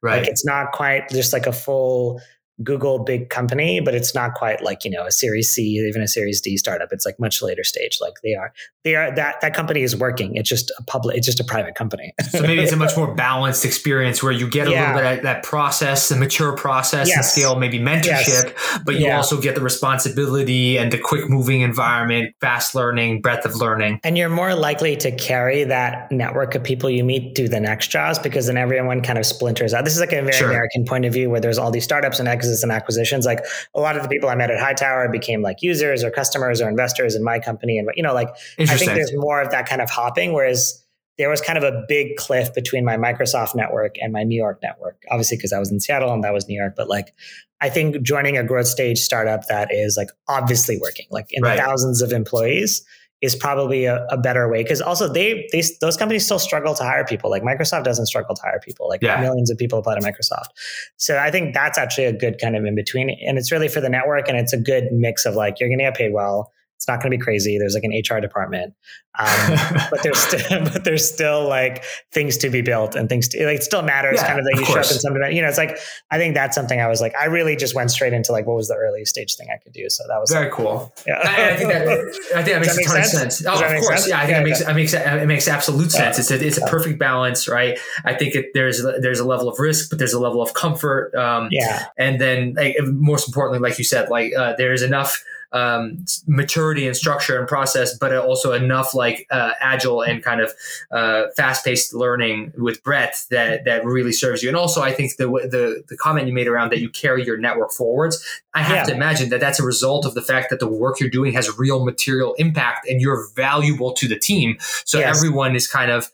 Right. 0.02 0.20
Like 0.20 0.28
it's 0.28 0.44
not 0.44 0.72
quite 0.72 1.10
just 1.10 1.32
like 1.32 1.46
a 1.46 1.54
full 1.54 2.20
Google 2.64 3.00
big 3.00 3.30
company, 3.30 3.80
but 3.80 3.96
it's 3.96 4.14
not 4.14 4.34
quite 4.34 4.62
like, 4.64 4.84
you 4.86 4.92
know, 4.92 5.06
a 5.06 5.12
series 5.12 5.50
C, 5.50 5.64
even 5.64 6.02
a 6.02 6.08
series 6.08 6.42
D 6.42 6.58
startup. 6.58 6.90
It's 6.92 7.06
like 7.06 7.20
much 7.20 7.42
later 7.42 7.64
stage. 7.64 8.00
Like 8.02 8.14
they 8.24 8.34
are, 8.34 8.54
they 8.84 8.96
are 8.96 9.14
that, 9.16 9.42
that 9.42 9.54
company 9.54 9.82
is 9.82 9.96
working. 9.96 10.36
It's 10.36 10.50
just 10.50 10.72
a 10.78 10.84
public, 10.84 11.18
it's 11.18 11.26
just 11.26 11.40
a 11.40 11.44
private 11.44 11.76
company. 11.76 12.14
so 12.30 12.42
maybe 12.42 12.62
it's 12.62 12.72
a 12.72 12.78
much 12.78 12.96
more 12.98 13.14
balanced 13.14 13.66
experience 13.66 14.22
where 14.22 14.32
you 14.32 14.50
get 14.50 14.68
a 14.68 14.72
yeah. 14.72 14.94
little 14.94 15.10
bit 15.10 15.18
of 15.20 15.24
that 15.24 15.44
process, 15.44 16.10
the 16.10 16.16
mature 16.16 16.54
process 16.56 17.08
yes. 17.08 17.18
and 17.18 17.26
scale, 17.26 17.60
maybe 17.60 17.80
mentorship, 17.80 18.54
yes. 18.54 18.80
but 18.86 18.96
you 18.96 19.08
yeah. 19.08 19.18
also 19.18 19.40
get 19.40 19.56
the 19.56 19.62
responsibility 19.62 20.78
and 20.78 20.92
the 20.92 20.98
quick 20.98 21.30
moving 21.30 21.62
environment, 21.62 22.36
fast 22.42 22.76
learning, 22.76 23.22
breadth 23.22 23.46
of 23.46 23.56
learning. 23.56 24.00
And 24.04 24.18
you're 24.18 24.30
more 24.30 24.56
likely 24.56 24.96
to 24.98 25.12
carry 25.12 25.64
that 25.66 26.12
network 26.12 26.56
of 26.56 26.64
people 26.64 26.90
you 26.90 27.04
meet 27.04 27.36
to 27.36 27.48
the 27.48 27.60
next 27.60 27.88
jobs 27.88 28.20
because 28.20 28.48
then 28.48 28.58
everyone 28.58 29.02
kind 29.02 29.18
of 29.18 29.26
splinters 29.26 29.74
out. 29.74 29.86
This 29.86 29.94
is 29.94 30.00
like 30.00 30.14
a 30.14 30.22
very 30.22 30.34
sure. 30.34 30.50
American 30.50 30.86
point 30.86 31.06
of 31.06 31.14
view 31.14 31.30
where 31.30 31.40
there's 31.40 31.58
all 31.58 31.72
these 31.72 31.84
startups 31.84 32.20
and 32.20 32.28
exits 32.28 32.51
and 32.64 32.72
acquisitions. 32.72 33.26
Like 33.26 33.40
a 33.74 33.80
lot 33.80 33.96
of 33.96 34.04
the 34.04 34.10
people 34.10 34.30
I 34.30 34.36
met 34.36 34.52
at 34.52 34.60
Hightower 34.60 35.10
became 35.10 35.42
like 35.42 35.62
users 35.62 36.04
or 36.04 36.12
customers 36.12 36.62
or 36.62 36.70
investors 36.70 37.16
in 37.16 37.24
my 37.24 37.40
company. 37.40 37.80
And, 37.80 37.90
you 37.96 38.04
know, 38.04 38.14
like 38.14 38.30
I 38.60 38.78
think 38.78 38.92
there's 38.92 39.16
more 39.16 39.42
of 39.42 39.52
that 39.52 39.68
kind 39.68 39.82
of 39.82 39.90
hopping, 39.90 40.34
whereas 40.34 40.84
there 41.18 41.30
was 41.30 41.42
kind 41.42 41.58
of 41.58 41.64
a 41.64 41.84
big 41.88 42.16
cliff 42.16 42.54
between 42.54 42.84
my 42.84 42.98
Microsoft 42.98 43.56
network 43.56 43.96
and 44.02 44.12
my 44.12 44.24
New 44.24 44.38
York 44.38 44.60
network, 44.64 45.04
obviously, 45.10 45.38
because 45.38 45.54
I 45.54 45.60
was 45.60 45.72
in 45.72 45.80
Seattle 45.80 46.12
and 46.14 46.24
that 46.24 46.34
was 46.34 46.48
New 46.48 46.60
York. 46.60 46.74
But 46.76 46.90
like, 46.90 47.14
I 47.60 47.70
think 47.70 48.02
joining 48.02 48.38
a 48.38 48.44
growth 48.44 48.68
stage 48.68 48.98
startup 49.00 49.48
that 49.48 49.72
is 49.72 49.98
like 49.98 50.10
obviously 50.28 50.80
working, 50.80 51.06
like 51.12 51.28
in 51.30 51.44
right. 51.44 51.60
thousands 51.60 52.02
of 52.02 52.12
employees, 52.12 52.84
is 53.22 53.36
probably 53.36 53.86
a, 53.86 54.06
a 54.10 54.18
better 54.18 54.50
way. 54.50 54.64
Because 54.64 54.82
also 54.82 55.08
they, 55.08 55.48
they 55.52 55.64
those 55.80 55.96
companies 55.96 56.26
still 56.26 56.40
struggle 56.40 56.74
to 56.74 56.84
hire 56.84 57.06
people. 57.06 57.30
Like 57.30 57.44
microsoft 57.44 57.84
doesn't 57.84 58.08
struggle 58.08 58.36
to 58.36 58.42
hire 58.42 58.60
people. 58.60 58.90
Like 58.90 59.02
yeah. 59.02 59.22
millions 59.22 59.52
of 59.52 59.58
people 59.58 59.80
apply 59.80 60.00
to 60.00 60.02
microsoft. 60.02 60.50
So 60.98 61.18
i 61.18 61.30
think 61.32 61.54
that's 61.54 61.78
actually 61.78 62.06
a 62.06 62.14
good 62.14 62.40
kind 62.40 62.56
of 62.56 62.66
in 62.66 62.76
between. 62.76 63.10
And 63.26 63.38
it's 63.38 63.52
really 63.52 63.68
for 63.68 63.82
the 63.82 63.90
network 63.90 64.28
and 64.28 64.38
it's 64.38 64.54
a 64.54 64.58
good 64.58 64.92
mix 64.92 65.26
of 65.26 65.36
like 65.36 65.60
you're 65.60 65.70
going 65.70 65.80
to 65.80 65.86
get 65.86 65.96
paid 65.96 66.14
well 66.14 66.52
it's 66.82 66.88
not 66.88 67.00
going 67.00 67.12
to 67.12 67.18
be 67.20 67.22
crazy. 67.22 67.60
There's 67.60 67.76
like 67.76 67.84
an 67.84 67.92
HR 67.92 68.20
department, 68.20 68.74
um, 69.20 69.28
but 69.92 70.02
there's 70.02 70.18
still, 70.18 70.64
but 70.64 70.84
there's 70.84 71.08
still 71.08 71.48
like 71.48 71.84
things 72.12 72.38
to 72.38 72.50
be 72.50 72.62
built 72.64 72.96
and 72.96 73.08
things 73.08 73.28
to 73.28 73.46
like. 73.46 73.58
It 73.58 73.64
still 73.64 73.84
matters, 73.84 74.20
yeah, 74.20 74.26
kind 74.26 74.40
of 74.40 74.46
that 74.46 74.60
you 74.60 74.66
show 74.66 74.80
up 74.80 74.92
in 74.92 74.98
something. 74.98 75.22
You 75.32 75.44
know, 75.44 75.48
it's 75.48 75.60
like 75.60 75.78
I 76.10 76.18
think 76.18 76.34
that's 76.34 76.56
something 76.56 76.82
I 76.82 76.88
was 76.88 77.00
like. 77.00 77.14
I 77.16 77.26
really 77.26 77.56
just 77.56 77.76
went 77.76 77.92
straight 77.92 78.14
into 78.14 78.32
like 78.32 78.48
what 78.48 78.56
was 78.56 78.68
the 78.68 78.74
earliest 78.74 79.12
stage 79.12 79.36
thing 79.36 79.50
I 79.54 79.60
could 79.62 79.74
do. 79.74 79.92
So 79.92 80.04
that 80.08 80.18
was 80.18 80.32
very 80.32 80.46
like, 80.46 80.54
cool. 80.54 80.92
Yeah, 81.06 81.20
I, 81.24 81.52
I, 81.52 81.56
think 81.56 81.72
that 81.72 81.88
I 82.36 82.42
think 82.42 82.56
that 82.56 82.62
makes 82.62 82.76
that 82.76 82.82
a 82.82 82.86
ton 82.86 83.04
sense? 83.04 83.14
of 83.14 83.20
sense. 83.20 83.46
Oh, 83.46 83.54
of 83.54 83.82
course, 83.82 83.86
sense? 83.86 84.10
yeah. 84.10 84.18
I 84.18 84.26
think 84.26 84.32
yeah, 84.32 84.42
it 84.42 84.44
makes 84.44 84.62
it 84.62 84.74
makes 84.74 84.94
it 84.96 85.28
makes 85.28 85.48
absolute 85.48 85.92
sense. 85.92 86.18
It's 86.18 86.32
a 86.32 86.44
it's 86.44 86.58
a 86.58 86.66
perfect 86.66 86.98
balance, 86.98 87.48
right? 87.48 87.78
I 88.06 88.16
think 88.16 88.34
it, 88.34 88.48
there's 88.56 88.82
there's 89.02 89.20
a 89.20 89.28
level 89.28 89.50
of 89.50 89.60
risk, 89.60 89.92
but 89.92 90.00
there's 90.00 90.14
a 90.14 90.20
level 90.20 90.42
of 90.42 90.56
comfort. 90.56 91.14
Um, 91.14 91.50
yeah, 91.52 91.86
and 91.96 92.20
then 92.20 92.56
like, 92.56 92.76
most 92.82 93.28
importantly, 93.28 93.60
like 93.60 93.78
you 93.78 93.86
said, 93.86 94.10
like 94.10 94.34
uh, 94.36 94.56
there's 94.58 94.82
enough 94.82 95.24
um, 95.54 96.06
maturity 96.28 96.88
and 96.88 96.96
structure 96.96 97.38
and 97.38 97.48
process, 97.48 97.98
but 97.98 98.16
also 98.16 98.54
enough 98.54 98.94
like 98.94 99.28
uh, 99.32 99.52
agile 99.60 100.02
and 100.02 100.24
kind 100.24 100.42
of 100.42 100.52
uh, 100.92 101.24
fast 101.36 101.66
paced 101.66 101.94
learning 101.94 102.54
with 102.58 102.84
breadth 102.84 103.28
that 103.30 103.66
that 103.66 103.84
really 103.86 104.12
serves 104.12 104.42
you. 104.42 104.50
And 104.50 104.58
also, 104.58 104.82
I 104.82 104.94
think 104.94 105.18
the 105.18 105.28
the 105.28 105.84
the 105.88 105.98
comment 105.98 106.28
you 106.28 106.34
made 106.34 106.48
around 106.48 106.72
that 106.72 106.80
you 106.80 106.90
carry 106.90 107.24
your 107.24 107.38
network 107.38 107.72
forwards, 107.72 108.24
I 108.54 108.62
have 108.62 108.76
yeah. 108.76 108.84
to 108.86 108.94
imagine 108.94 109.30
that 109.30 109.40
that's 109.40 109.60
a 109.60 109.66
result 109.66 110.06
of 110.06 110.14
the 110.14 110.22
fact 110.22 110.50
that 110.50 110.60
the 110.60 110.68
work 110.68 111.00
you're 111.00 111.10
doing 111.10 111.34
has 111.34 111.58
real 111.58 111.84
material 111.84 112.34
impact 112.36 112.88
and 112.88 113.02
you're 113.02 113.28
valuable 113.36 113.94
to 113.94 114.08
the 114.08 114.18
team. 114.18 114.58
So 114.86 115.00
yes. 115.00 115.18
everyone 115.18 115.56
is 115.56 115.68
kind 115.68 115.92
of 115.92 116.10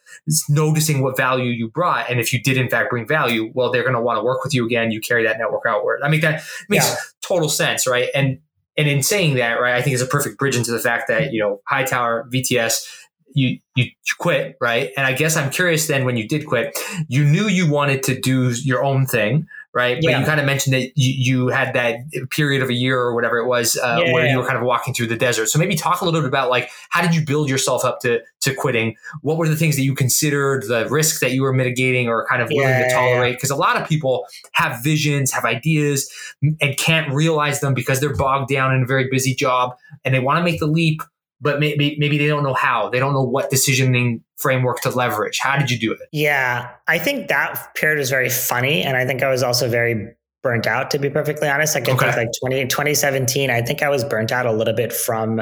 noticing 0.50 1.02
what 1.02 1.16
value 1.16 1.52
you 1.52 1.70
brought, 1.70 2.10
and 2.10 2.20
if 2.20 2.34
you 2.34 2.42
did 2.42 2.58
in 2.58 2.70
fact 2.70 2.90
bring 2.90 3.08
value, 3.08 3.52
well, 3.54 3.72
they're 3.72 3.84
going 3.84 3.96
to 3.96 4.02
want 4.02 4.18
to 4.18 4.24
work 4.24 4.44
with 4.44 4.54
you 4.54 4.66
again. 4.66 4.92
You 4.92 5.00
carry 5.00 5.24
that 5.26 5.38
network 5.38 5.64
outward. 5.68 6.02
I 6.04 6.10
mean, 6.10 6.22
that 6.22 6.44
makes 6.70 6.90
yeah. 6.90 6.96
total 7.22 7.50
sense, 7.50 7.88
right? 7.88 8.10
And 8.16 8.40
and 8.78 8.88
in 8.88 9.02
saying 9.02 9.36
that, 9.36 9.60
right, 9.60 9.76
I 9.76 9.82
think 9.82 9.96
is 9.96 10.02
a 10.02 10.08
perfect 10.08 10.38
bridge 10.38 10.56
into 10.56 10.72
the 10.72 10.80
fact 10.80 11.08
that 11.08 11.34
you 11.34 11.42
know 11.42 11.62
Hightower 11.68 12.28
VTS, 12.32 12.86
you 13.34 13.60
you 13.76 13.86
quit, 14.20 14.56
right? 14.62 14.92
And 14.96 15.06
I 15.06 15.14
guess 15.14 15.36
I'm 15.36 15.50
curious 15.50 15.88
then 15.88 16.06
when 16.06 16.18
you 16.18 16.28
did 16.28 16.46
quit, 16.46 16.78
you 17.08 17.24
knew 17.24 17.48
you 17.48 17.72
wanted 17.72 18.04
to 18.04 18.20
do 18.20 18.52
your 18.52 18.84
own 18.84 19.06
thing, 19.06 19.48
right? 19.78 20.00
Yeah. 20.02 20.14
But 20.14 20.20
you 20.20 20.26
kind 20.26 20.40
of 20.40 20.48
mentioned 20.48 20.74
that 20.74 20.92
you, 20.96 21.14
you 21.36 21.48
had 21.50 21.76
that 21.76 22.00
period 22.32 22.64
of 22.64 22.70
a 22.70 22.74
year 22.74 23.00
or 23.00 23.14
whatever 23.14 23.38
it 23.38 23.46
was 23.46 23.78
uh, 23.78 24.02
yeah, 24.04 24.12
where 24.12 24.26
yeah. 24.26 24.32
you 24.32 24.40
were 24.40 24.44
kind 24.44 24.58
of 24.58 24.64
walking 24.64 24.92
through 24.92 25.06
the 25.06 25.16
desert. 25.16 25.50
So 25.50 25.60
maybe 25.60 25.76
talk 25.76 26.02
a 26.02 26.06
little 26.06 26.20
bit 26.20 26.28
about 26.28 26.50
like 26.50 26.72
how 26.90 27.04
did 27.04 27.14
you 27.14 27.24
build 27.24 27.48
yourself 27.48 27.86
up 27.86 28.00
to 28.00 28.22
to 28.42 28.56
quitting? 28.56 28.96
What 29.22 29.38
were 29.38 29.48
the 29.48 29.56
things 29.56 29.76
that 29.76 29.84
you 29.84 29.94
considered, 29.94 30.64
the 30.68 30.88
risks 30.90 31.20
that 31.20 31.32
you 31.32 31.44
were 31.44 31.54
mitigating 31.54 32.08
or 32.08 32.26
kind 32.26 32.42
of 32.42 32.50
willing 32.52 32.74
to 32.74 32.90
tolerate? 32.92 33.36
Because 33.36 33.52
a 33.52 33.56
lot 33.56 33.80
of 33.80 33.88
people 33.88 34.26
have 34.54 34.84
visions, 34.84 35.32
have 35.32 35.46
ideas, 35.46 36.12
and 36.42 36.76
can't 36.78 37.14
realize 37.14 37.62
them 37.62 37.76
because 37.76 38.00
they're 38.00 38.16
bogged 38.16 38.50
down 38.50 38.74
in 38.74 38.82
a 38.82 38.88
very 38.88 39.08
busy 39.12 39.36
job 39.36 39.76
and 40.04 40.16
they 40.16 40.20
want 40.20 40.40
to 40.40 40.44
make 40.44 40.60
the 40.60 40.66
leap 40.66 41.04
but 41.40 41.60
maybe 41.60 41.96
maybe 42.00 42.18
they 42.18 42.28
don't 42.28 42.44
know 42.44 42.54
how. 42.54 42.90
They 42.90 43.00
don't 43.00 43.14
know 43.14 43.24
what 43.24 43.52
decisioning 43.52 44.22
framework 44.38 44.82
to 44.82 44.90
leverage. 44.90 45.40
How 45.40 45.58
did 45.58 45.72
you 45.72 45.80
do 45.80 45.92
it? 45.94 46.00
Yeah, 46.12 46.70
I 46.88 46.98
think 46.98 47.28
that 47.28 47.74
period 47.76 48.00
was 48.00 48.10
very 48.10 48.30
funny, 48.30 48.84
and 48.84 48.98
I 48.98 49.06
think 49.06 49.24
I 49.24 49.30
was 49.30 49.44
also 49.44 49.70
very 49.70 50.16
burnt 50.44 50.68
out, 50.68 50.92
to 50.92 51.00
be 51.00 51.10
perfectly 51.10 51.50
honest. 51.50 51.76
I 51.76 51.82
can 51.82 51.98
think 51.98 52.16
like 52.16 52.30
20, 52.42 52.68
2017, 52.68 53.50
I 53.50 53.62
think 53.62 53.82
I 53.82 53.90
was 53.90 54.04
burnt 54.04 54.32
out 54.32 54.46
a 54.46 54.52
little 54.52 54.74
bit 54.74 54.94
from 54.94 55.42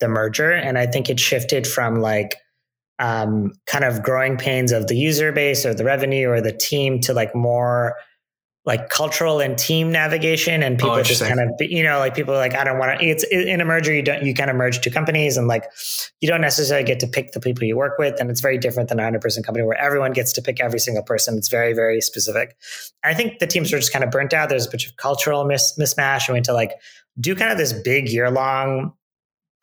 the 0.00 0.08
merger. 0.08 0.52
And 0.52 0.78
I 0.78 0.86
think 0.86 1.10
it 1.10 1.18
shifted 1.18 1.66
from 1.66 2.00
like 2.00 2.36
um, 2.98 3.52
kind 3.66 3.84
of 3.84 4.02
growing 4.02 4.36
pains 4.36 4.72
of 4.72 4.86
the 4.86 4.96
user 4.96 5.32
base 5.32 5.66
or 5.66 5.74
the 5.74 5.84
revenue 5.84 6.28
or 6.28 6.40
the 6.40 6.52
team 6.52 7.00
to 7.00 7.12
like 7.12 7.34
more 7.34 7.94
like 8.66 8.90
cultural 8.90 9.40
and 9.40 9.56
team 9.56 9.90
navigation 9.90 10.62
and 10.62 10.78
people 10.78 10.90
oh, 10.92 11.02
just 11.02 11.22
kind 11.22 11.40
of 11.40 11.50
you 11.60 11.82
know 11.82 11.98
like 11.98 12.14
people 12.14 12.34
are 12.34 12.38
like 12.38 12.54
i 12.54 12.64
don't 12.64 12.78
want 12.78 12.98
to 12.98 13.06
it's 13.06 13.24
in 13.24 13.60
a 13.60 13.64
merger 13.64 13.94
you 13.94 14.02
don't 14.02 14.24
you 14.24 14.34
kind 14.34 14.50
of 14.50 14.56
merge 14.56 14.80
two 14.80 14.90
companies 14.90 15.36
and 15.36 15.46
like 15.46 15.64
you 16.20 16.28
don't 16.28 16.40
necessarily 16.40 16.84
get 16.84 16.98
to 16.98 17.06
pick 17.06 17.32
the 17.32 17.40
people 17.40 17.64
you 17.64 17.76
work 17.76 17.98
with 17.98 18.18
and 18.20 18.30
it's 18.30 18.40
very 18.40 18.58
different 18.58 18.88
than 18.88 18.98
a 18.98 19.02
100 19.02 19.20
person 19.20 19.42
company 19.42 19.64
where 19.64 19.78
everyone 19.78 20.12
gets 20.12 20.32
to 20.32 20.42
pick 20.42 20.60
every 20.60 20.78
single 20.78 21.02
person. 21.02 21.36
It's 21.36 21.48
very 21.48 21.72
very 21.72 22.00
specific. 22.00 22.56
I 23.04 23.14
think 23.14 23.38
the 23.38 23.46
teams 23.46 23.72
were 23.72 23.78
just 23.78 23.92
kind 23.92 24.04
of 24.04 24.10
burnt 24.10 24.34
out. 24.34 24.48
There's 24.48 24.66
a 24.66 24.70
bunch 24.70 24.86
of 24.86 24.96
cultural 24.96 25.44
mis- 25.44 25.76
mismatch. 25.78 26.26
And 26.26 26.30
we 26.30 26.32
went 26.34 26.46
to 26.46 26.52
like 26.52 26.72
do 27.20 27.34
kind 27.34 27.52
of 27.52 27.58
this 27.58 27.72
big 27.72 28.08
year 28.08 28.30
long 28.30 28.92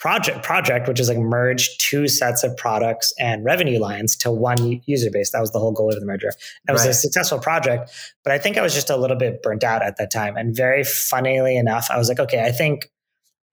project 0.03 0.43
project 0.43 0.85
which 0.89 0.99
is 0.99 1.07
like 1.07 1.17
merge 1.17 1.77
two 1.77 2.09
sets 2.09 2.43
of 2.43 2.57
products 2.57 3.13
and 3.17 3.45
revenue 3.45 3.79
lines 3.79 4.17
to 4.17 4.29
one 4.29 4.81
user 4.85 5.09
base. 5.09 5.31
That 5.31 5.39
was 5.39 5.53
the 5.53 5.59
whole 5.59 5.71
goal 5.71 5.93
of 5.93 5.97
the 5.97 6.05
merger. 6.05 6.27
It 6.67 6.73
was 6.73 6.81
right. 6.81 6.89
a 6.89 6.93
successful 6.93 7.39
project 7.39 7.89
but 8.25 8.33
i 8.33 8.37
think 8.37 8.57
i 8.57 8.61
was 8.61 8.73
just 8.73 8.89
a 8.89 8.97
little 8.97 9.15
bit 9.15 9.41
burnt 9.41 9.63
out 9.63 9.81
at 9.81 9.95
that 9.99 10.11
time. 10.11 10.35
And 10.35 10.53
very 10.53 10.83
funnily 10.83 11.55
enough 11.55 11.89
i 11.89 11.97
was 11.97 12.09
like 12.09 12.19
okay 12.19 12.43
i 12.43 12.51
think 12.51 12.91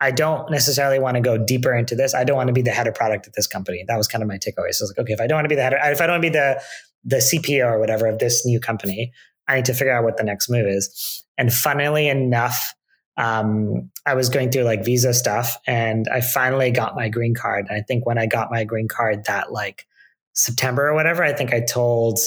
i 0.00 0.10
don't 0.10 0.50
necessarily 0.50 0.98
want 0.98 1.14
to 1.14 1.20
go 1.20 1.38
deeper 1.38 1.72
into 1.72 1.94
this. 1.94 2.16
I 2.16 2.24
don't 2.24 2.36
want 2.36 2.48
to 2.48 2.52
be 2.52 2.62
the 2.62 2.72
head 2.72 2.88
of 2.88 2.96
product 2.96 3.28
at 3.28 3.34
this 3.34 3.46
company. 3.46 3.84
That 3.86 3.96
was 3.96 4.08
kind 4.08 4.20
of 4.20 4.26
my 4.26 4.38
takeaway. 4.38 4.74
So 4.74 4.82
i 4.82 4.84
was 4.84 4.94
like 4.96 5.04
okay 5.04 5.12
if 5.12 5.20
i 5.20 5.28
don't 5.28 5.36
want 5.36 5.44
to 5.44 5.50
be 5.50 5.54
the 5.54 5.62
head 5.62 5.74
of, 5.74 5.80
if 5.84 6.00
i 6.00 6.06
don't 6.08 6.14
want 6.14 6.24
to 6.24 6.30
be 6.30 6.36
the 6.36 6.60
the 7.04 7.16
cpo 7.18 7.64
or 7.64 7.78
whatever 7.78 8.08
of 8.08 8.18
this 8.18 8.44
new 8.44 8.58
company 8.58 9.12
i 9.46 9.54
need 9.54 9.66
to 9.66 9.72
figure 9.72 9.96
out 9.96 10.02
what 10.02 10.16
the 10.16 10.24
next 10.24 10.50
move 10.50 10.66
is. 10.66 11.24
And 11.38 11.52
funnily 11.52 12.08
enough 12.08 12.74
um, 13.20 13.90
I 14.06 14.14
was 14.14 14.30
going 14.30 14.50
through 14.50 14.62
like 14.62 14.82
visa 14.82 15.12
stuff 15.12 15.58
and 15.66 16.08
I 16.08 16.22
finally 16.22 16.70
got 16.70 16.96
my 16.96 17.10
green 17.10 17.34
card. 17.34 17.66
And 17.68 17.78
I 17.78 17.82
think 17.82 18.06
when 18.06 18.16
I 18.16 18.24
got 18.24 18.50
my 18.50 18.64
green 18.64 18.88
card 18.88 19.24
that 19.26 19.52
like 19.52 19.86
September 20.32 20.88
or 20.88 20.94
whatever, 20.94 21.22
I 21.22 21.34
think 21.34 21.52
I 21.52 21.60
told 21.60 22.18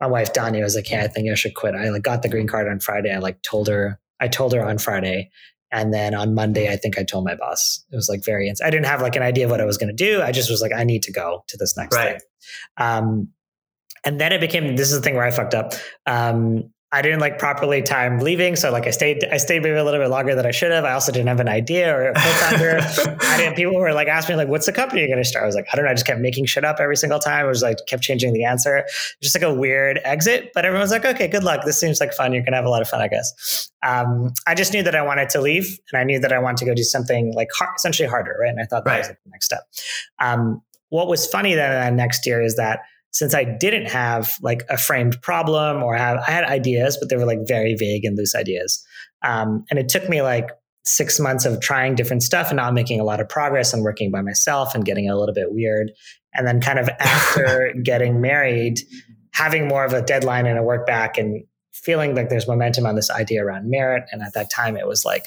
my 0.00 0.08
wife 0.08 0.32
Donnie, 0.32 0.60
I 0.60 0.64
was 0.64 0.74
like, 0.74 0.90
yeah, 0.90 1.04
I 1.04 1.08
think 1.08 1.30
I 1.30 1.34
should 1.34 1.54
quit. 1.54 1.76
I 1.76 1.90
like 1.90 2.02
got 2.02 2.22
the 2.22 2.28
green 2.28 2.48
card 2.48 2.66
on 2.66 2.80
Friday. 2.80 3.14
I 3.14 3.18
like 3.18 3.40
told 3.42 3.68
her, 3.68 4.00
I 4.18 4.26
told 4.26 4.52
her 4.52 4.66
on 4.66 4.78
Friday. 4.78 5.30
And 5.70 5.94
then 5.94 6.16
on 6.16 6.34
Monday, 6.34 6.68
I 6.68 6.74
think 6.74 6.98
I 6.98 7.04
told 7.04 7.24
my 7.24 7.36
boss. 7.36 7.84
It 7.92 7.94
was 7.94 8.08
like 8.08 8.24
very, 8.24 8.52
I 8.64 8.70
didn't 8.70 8.86
have 8.86 9.02
like 9.02 9.14
an 9.14 9.22
idea 9.22 9.44
of 9.44 9.52
what 9.52 9.60
I 9.60 9.64
was 9.64 9.78
going 9.78 9.94
to 9.96 10.04
do. 10.04 10.20
I 10.20 10.32
just 10.32 10.50
was 10.50 10.60
like, 10.60 10.72
I 10.74 10.82
need 10.82 11.04
to 11.04 11.12
go 11.12 11.44
to 11.46 11.56
this 11.56 11.76
next 11.76 11.94
right. 11.94 12.18
thing. 12.18 12.20
Um, 12.76 13.28
and 14.04 14.20
then 14.20 14.32
it 14.32 14.40
became, 14.40 14.74
this 14.74 14.90
is 14.90 14.96
the 14.96 15.02
thing 15.02 15.14
where 15.14 15.24
I 15.24 15.30
fucked 15.30 15.54
up. 15.54 15.74
Um, 16.06 16.72
I 16.92 17.02
didn't 17.02 17.20
like 17.20 17.38
properly 17.38 17.82
time 17.82 18.18
leaving. 18.18 18.56
So 18.56 18.72
like 18.72 18.84
I 18.88 18.90
stayed, 18.90 19.24
I 19.30 19.36
stayed 19.36 19.62
maybe 19.62 19.76
a 19.76 19.84
little 19.84 20.00
bit 20.00 20.10
longer 20.10 20.34
than 20.34 20.44
I 20.44 20.50
should 20.50 20.72
have. 20.72 20.84
I 20.84 20.92
also 20.92 21.12
didn't 21.12 21.28
have 21.28 21.38
an 21.38 21.48
idea 21.48 21.94
or 21.94 22.08
a 22.08 22.14
co-founder. 22.14 22.80
I 23.20 23.36
didn't, 23.36 23.54
people 23.54 23.76
were 23.76 23.92
like 23.92 24.08
asking 24.08 24.34
me 24.34 24.38
like, 24.38 24.48
what's 24.48 24.66
the 24.66 24.72
company 24.72 25.02
you're 25.02 25.08
going 25.08 25.22
to 25.22 25.28
start? 25.28 25.44
I 25.44 25.46
was 25.46 25.54
like, 25.54 25.68
I 25.72 25.76
don't 25.76 25.84
know. 25.84 25.92
I 25.92 25.94
just 25.94 26.04
kept 26.04 26.20
making 26.20 26.46
shit 26.46 26.64
up 26.64 26.80
every 26.80 26.96
single 26.96 27.20
time. 27.20 27.44
I 27.44 27.48
was 27.48 27.62
like, 27.62 27.76
kept 27.86 28.02
changing 28.02 28.32
the 28.32 28.44
answer. 28.44 28.84
Just 29.22 29.36
like 29.36 29.44
a 29.44 29.54
weird 29.54 30.00
exit, 30.04 30.50
but 30.52 30.64
everyone's 30.64 30.90
like, 30.90 31.04
okay, 31.04 31.28
good 31.28 31.44
luck. 31.44 31.64
This 31.64 31.78
seems 31.78 32.00
like 32.00 32.12
fun. 32.12 32.32
You're 32.32 32.42
going 32.42 32.52
to 32.52 32.56
have 32.56 32.66
a 32.66 32.70
lot 32.70 32.82
of 32.82 32.88
fun, 32.88 33.00
I 33.00 33.06
guess. 33.06 33.70
Um, 33.86 34.34
I 34.48 34.56
just 34.56 34.72
knew 34.72 34.82
that 34.82 34.96
I 34.96 35.02
wanted 35.02 35.28
to 35.30 35.40
leave 35.40 35.78
and 35.92 36.00
I 36.00 36.02
knew 36.02 36.18
that 36.18 36.32
I 36.32 36.40
wanted 36.40 36.58
to 36.58 36.64
go 36.64 36.74
do 36.74 36.82
something 36.82 37.32
like 37.34 37.50
hard, 37.56 37.70
essentially 37.76 38.08
harder. 38.08 38.36
Right. 38.40 38.50
And 38.50 38.60
I 38.60 38.64
thought 38.64 38.84
that 38.84 38.90
right. 38.90 38.98
was 38.98 39.08
like 39.08 39.18
the 39.24 39.30
next 39.30 39.46
step. 39.46 39.62
Um, 40.18 40.60
what 40.88 41.06
was 41.06 41.24
funny 41.24 41.54
then 41.54 41.94
next 41.94 42.26
year 42.26 42.42
is 42.42 42.56
that 42.56 42.80
since 43.12 43.34
I 43.34 43.44
didn't 43.44 43.86
have 43.86 44.36
like 44.40 44.62
a 44.68 44.76
framed 44.76 45.20
problem 45.22 45.82
or 45.82 45.96
have 45.96 46.18
I 46.26 46.30
had 46.30 46.44
ideas, 46.44 46.96
but 46.98 47.08
they 47.08 47.16
were 47.16 47.26
like 47.26 47.40
very 47.46 47.74
vague 47.74 48.04
and 48.04 48.16
loose 48.16 48.34
ideas. 48.34 48.84
Um, 49.22 49.64
and 49.70 49.78
it 49.78 49.88
took 49.88 50.08
me 50.08 50.22
like 50.22 50.50
six 50.84 51.20
months 51.20 51.44
of 51.44 51.60
trying 51.60 51.94
different 51.94 52.22
stuff 52.22 52.48
and 52.48 52.56
not 52.56 52.72
making 52.72 53.00
a 53.00 53.04
lot 53.04 53.20
of 53.20 53.28
progress 53.28 53.72
and 53.72 53.82
working 53.82 54.10
by 54.10 54.22
myself 54.22 54.74
and 54.74 54.84
getting 54.84 55.10
a 55.10 55.18
little 55.18 55.34
bit 55.34 55.52
weird. 55.52 55.92
And 56.34 56.46
then 56.46 56.60
kind 56.60 56.78
of 56.78 56.88
after 57.00 57.74
getting 57.82 58.20
married, 58.20 58.80
having 59.32 59.68
more 59.68 59.84
of 59.84 59.92
a 59.92 60.02
deadline 60.02 60.46
and 60.46 60.58
a 60.58 60.62
work 60.62 60.86
back 60.86 61.18
and 61.18 61.42
feeling 61.72 62.14
like 62.14 62.28
there's 62.28 62.48
momentum 62.48 62.86
on 62.86 62.94
this 62.94 63.10
idea 63.10 63.44
around 63.44 63.70
merit. 63.70 64.04
And 64.12 64.22
at 64.22 64.34
that 64.34 64.50
time, 64.50 64.76
it 64.76 64.86
was 64.86 65.04
like 65.04 65.24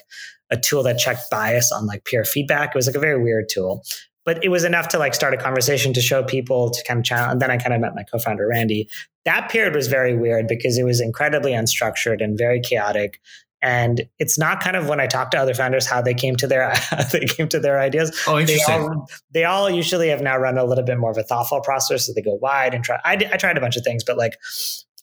a 0.50 0.58
tool 0.58 0.84
that 0.84 1.00
checked 1.00 1.30
bias 1.32 1.72
on 1.72 1.86
like 1.86 2.06
peer 2.06 2.24
feedback. 2.24 2.70
It 2.70 2.76
was 2.76 2.88
like 2.88 2.96
a 2.96 3.00
very 3.00 3.22
weird 3.22 3.50
tool 3.50 3.84
but 4.26 4.44
it 4.44 4.50
was 4.50 4.64
enough 4.64 4.88
to 4.90 4.98
like 4.98 5.14
start 5.14 5.34
a 5.34 5.38
conversation 5.38 5.94
to 5.94 6.02
show 6.02 6.24
people 6.24 6.70
to 6.72 6.84
kind 6.86 7.00
of 7.00 7.06
channel. 7.06 7.30
And 7.30 7.42
then 7.42 7.52
I 7.52 7.58
kind 7.58 7.74
of 7.74 7.82
met 7.82 7.96
my 7.96 8.04
co-founder 8.04 8.48
Randy. 8.48 8.90
That 9.26 9.50
period 9.50 9.76
was 9.76 9.88
very 9.88 10.18
weird 10.18 10.48
because 10.48 10.78
it 10.78 10.84
was 10.84 11.02
incredibly 11.02 11.52
unstructured 11.52 12.24
and 12.24 12.38
very 12.38 12.60
chaotic. 12.60 13.20
And 13.62 14.10
it's 14.20 14.38
not 14.38 14.60
kind 14.62 14.76
of 14.76 14.90
when 14.90 15.00
I 15.00 15.08
talk 15.08 15.32
to 15.32 15.38
other 15.38 15.54
founders 15.54 15.86
how 15.86 16.02
they 16.02 16.14
came 16.14 16.36
to 16.36 16.48
their 16.48 16.74
they 17.12 17.26
came 17.26 17.48
to 17.50 17.60
their 17.60 17.80
ideas. 17.80 18.12
Oh, 18.28 18.38
interesting. 18.38 18.66
They 18.68 18.84
all, 18.84 19.10
they 19.32 19.44
all, 19.46 19.70
usually 19.70 20.10
have 20.10 20.22
now 20.22 20.38
run 20.38 20.58
a 20.58 20.66
little 20.66 20.84
bit 20.84 20.98
more 20.98 21.12
of 21.12 21.18
a 21.18 21.24
thoughtful 21.24 21.62
process. 21.62 22.06
So 22.06 22.14
they 22.14 22.22
go 22.22 22.36
wide 22.36 22.74
and 22.74 22.84
try. 22.84 23.00
I, 23.06 23.14
I 23.14 23.38
tried 23.38 23.58
a 23.58 23.62
bunch 23.62 23.78
of 23.78 23.84
things, 23.84 24.04
but 24.04 24.18
like 24.18 24.38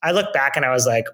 I 0.03 0.13
look 0.13 0.33
back 0.35 0.57
and 0.57 0.65
I 0.65 0.71
was 0.71 0.87
like, 0.87 1.07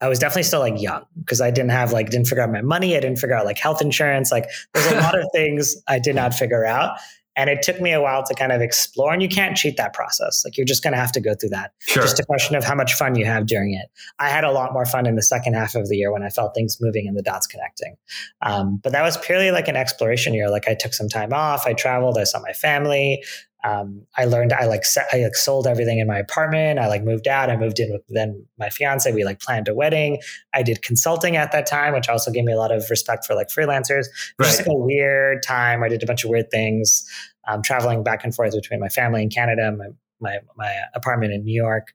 I 0.00 0.08
was 0.08 0.18
definitely 0.18 0.44
still 0.44 0.60
like 0.60 0.80
young 0.80 1.04
because 1.18 1.40
I 1.40 1.50
didn't 1.50 1.70
have 1.70 1.92
like 1.92 2.10
didn't 2.10 2.26
figure 2.26 2.42
out 2.42 2.50
my 2.50 2.62
money. 2.62 2.96
I 2.96 3.00
didn't 3.00 3.18
figure 3.18 3.36
out 3.36 3.44
like 3.44 3.58
health 3.58 3.80
insurance. 3.80 4.30
Like 4.30 4.46
there's 4.72 4.92
a 4.92 5.00
lot 5.00 5.18
of 5.18 5.26
things 5.34 5.76
I 5.88 5.98
did 5.98 6.14
not 6.14 6.34
figure 6.34 6.64
out. 6.64 6.98
And 7.36 7.50
it 7.50 7.62
took 7.62 7.80
me 7.80 7.92
a 7.92 8.00
while 8.00 8.22
to 8.22 8.34
kind 8.34 8.52
of 8.52 8.60
explore. 8.60 9.12
And 9.12 9.20
you 9.20 9.28
can't 9.28 9.56
cheat 9.56 9.76
that 9.76 9.92
process. 9.92 10.44
Like 10.44 10.56
you're 10.56 10.66
just 10.66 10.84
going 10.84 10.92
to 10.92 10.98
have 11.00 11.10
to 11.12 11.20
go 11.20 11.34
through 11.34 11.48
that. 11.48 11.72
Sure. 11.80 12.02
Just 12.02 12.20
a 12.20 12.24
question 12.24 12.54
of 12.54 12.62
how 12.62 12.76
much 12.76 12.94
fun 12.94 13.16
you 13.16 13.24
have 13.24 13.46
during 13.46 13.74
it. 13.74 13.86
I 14.20 14.28
had 14.28 14.44
a 14.44 14.52
lot 14.52 14.72
more 14.72 14.86
fun 14.86 15.04
in 15.06 15.16
the 15.16 15.22
second 15.22 15.54
half 15.54 15.74
of 15.74 15.88
the 15.88 15.96
year 15.96 16.12
when 16.12 16.22
I 16.22 16.28
felt 16.28 16.54
things 16.54 16.78
moving 16.80 17.08
and 17.08 17.16
the 17.16 17.22
dots 17.22 17.48
connecting. 17.48 17.96
Um, 18.42 18.80
but 18.82 18.92
that 18.92 19.02
was 19.02 19.16
purely 19.16 19.50
like 19.50 19.66
an 19.66 19.74
exploration 19.74 20.32
year. 20.32 20.48
Like 20.48 20.68
I 20.68 20.74
took 20.74 20.94
some 20.94 21.08
time 21.08 21.32
off. 21.32 21.66
I 21.66 21.72
traveled. 21.72 22.18
I 22.18 22.24
saw 22.24 22.40
my 22.40 22.52
family 22.52 23.24
um, 23.64 24.06
I 24.18 24.26
learned 24.26 24.52
I 24.52 24.66
like 24.66 24.82
I 25.12 25.22
like 25.22 25.34
sold 25.34 25.66
everything 25.66 25.98
in 25.98 26.06
my 26.06 26.18
apartment. 26.18 26.78
I 26.78 26.86
like 26.86 27.02
moved 27.02 27.26
out. 27.26 27.48
I 27.48 27.56
moved 27.56 27.80
in 27.80 27.90
with 27.90 28.02
then 28.08 28.46
my 28.58 28.68
fiance. 28.68 29.10
We 29.10 29.24
like 29.24 29.40
planned 29.40 29.68
a 29.68 29.74
wedding. 29.74 30.20
I 30.52 30.62
did 30.62 30.82
consulting 30.82 31.36
at 31.36 31.50
that 31.52 31.66
time, 31.66 31.94
which 31.94 32.08
also 32.08 32.30
gave 32.30 32.44
me 32.44 32.52
a 32.52 32.58
lot 32.58 32.70
of 32.70 32.84
respect 32.90 33.24
for 33.24 33.34
like 33.34 33.48
freelancers. 33.48 34.04
Right. 34.38 34.46
Just 34.46 34.58
like 34.58 34.66
a 34.66 34.74
weird 34.74 35.42
time. 35.42 35.82
I 35.82 35.88
did 35.88 36.02
a 36.02 36.06
bunch 36.06 36.24
of 36.24 36.30
weird 36.30 36.50
things, 36.50 37.08
um, 37.48 37.62
traveling 37.62 38.04
back 38.04 38.22
and 38.22 38.34
forth 38.34 38.52
between 38.52 38.80
my 38.80 38.90
family 38.90 39.22
in 39.22 39.30
Canada, 39.30 39.72
my 39.72 39.86
my 40.20 40.38
my 40.56 40.74
apartment 40.94 41.32
in 41.32 41.42
New 41.44 41.54
York. 41.54 41.94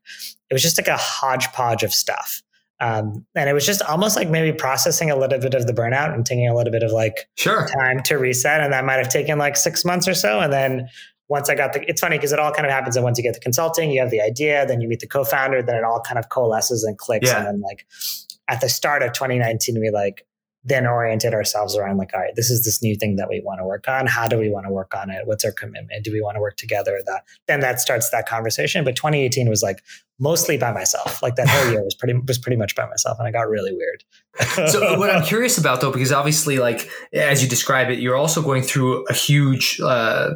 It 0.50 0.54
was 0.54 0.62
just 0.62 0.76
like 0.76 0.88
a 0.88 0.96
hodgepodge 0.96 1.84
of 1.84 1.92
stuff. 1.92 2.42
Um, 2.80 3.26
and 3.34 3.48
it 3.48 3.52
was 3.52 3.66
just 3.66 3.82
almost 3.82 4.16
like 4.16 4.30
maybe 4.30 4.56
processing 4.56 5.10
a 5.10 5.16
little 5.16 5.38
bit 5.38 5.52
of 5.52 5.66
the 5.66 5.72
burnout 5.74 6.14
and 6.14 6.24
taking 6.24 6.48
a 6.48 6.56
little 6.56 6.72
bit 6.72 6.82
of 6.82 6.92
like 6.92 7.28
sure. 7.36 7.68
time 7.68 8.02
to 8.04 8.16
reset. 8.16 8.62
And 8.62 8.72
that 8.72 8.86
might 8.86 8.94
have 8.94 9.10
taken 9.10 9.38
like 9.38 9.56
six 9.56 9.84
months 9.84 10.08
or 10.08 10.14
so. 10.14 10.40
And 10.40 10.50
then 10.50 10.88
once 11.30 11.48
I 11.48 11.54
got 11.54 11.72
the, 11.72 11.88
it's 11.88 12.00
funny 12.00 12.18
because 12.18 12.32
it 12.32 12.40
all 12.40 12.52
kind 12.52 12.66
of 12.66 12.72
happens. 12.72 12.96
And 12.96 13.04
once 13.04 13.16
you 13.16 13.22
get 13.22 13.34
the 13.34 13.40
consulting, 13.40 13.92
you 13.92 14.00
have 14.00 14.10
the 14.10 14.20
idea, 14.20 14.66
then 14.66 14.80
you 14.80 14.88
meet 14.88 14.98
the 14.98 15.06
co-founder, 15.06 15.62
then 15.62 15.76
it 15.76 15.84
all 15.84 16.00
kind 16.00 16.18
of 16.18 16.28
coalesces 16.28 16.82
and 16.82 16.98
clicks. 16.98 17.28
Yeah. 17.28 17.38
And 17.38 17.46
then 17.46 17.60
like 17.60 17.86
at 18.48 18.60
the 18.60 18.68
start 18.68 19.02
of 19.04 19.12
2019, 19.12 19.80
we 19.80 19.90
like 19.90 20.26
then 20.64 20.86
oriented 20.86 21.32
ourselves 21.32 21.76
around 21.76 21.98
like, 21.98 22.10
all 22.12 22.20
right, 22.20 22.34
this 22.34 22.50
is 22.50 22.64
this 22.64 22.82
new 22.82 22.96
thing 22.96 23.14
that 23.16 23.28
we 23.28 23.40
want 23.40 23.60
to 23.60 23.64
work 23.64 23.88
on. 23.88 24.08
How 24.08 24.26
do 24.26 24.38
we 24.38 24.50
want 24.50 24.66
to 24.66 24.72
work 24.72 24.92
on 24.94 25.08
it? 25.08 25.22
What's 25.24 25.44
our 25.44 25.52
commitment? 25.52 26.04
Do 26.04 26.12
we 26.12 26.20
want 26.20 26.34
to 26.34 26.40
work 26.40 26.56
together? 26.56 26.98
That 27.06 27.22
then 27.46 27.60
that 27.60 27.80
starts 27.80 28.10
that 28.10 28.28
conversation. 28.28 28.84
But 28.84 28.96
2018 28.96 29.48
was 29.48 29.62
like 29.62 29.82
mostly 30.20 30.58
by 30.58 30.70
myself. 30.70 31.22
Like 31.22 31.34
that 31.36 31.48
whole 31.48 31.72
year 31.72 31.82
was 31.82 31.94
pretty 31.94 32.18
was 32.26 32.38
pretty 32.38 32.56
much 32.56 32.76
by 32.76 32.86
myself, 32.86 33.18
and 33.18 33.26
I 33.26 33.30
got 33.30 33.48
really 33.48 33.72
weird. 33.72 34.04
so 34.70 34.98
what 34.98 35.10
I'm 35.10 35.24
curious 35.24 35.58
about 35.58 35.80
though, 35.80 35.90
because 35.90 36.12
obviously, 36.12 36.58
like 36.58 36.88
as 37.12 37.42
you 37.42 37.48
describe 37.48 37.90
it, 37.90 37.98
you're 37.98 38.16
also 38.16 38.42
going 38.42 38.62
through 38.62 39.04
a 39.06 39.14
huge, 39.14 39.80
uh, 39.82 40.30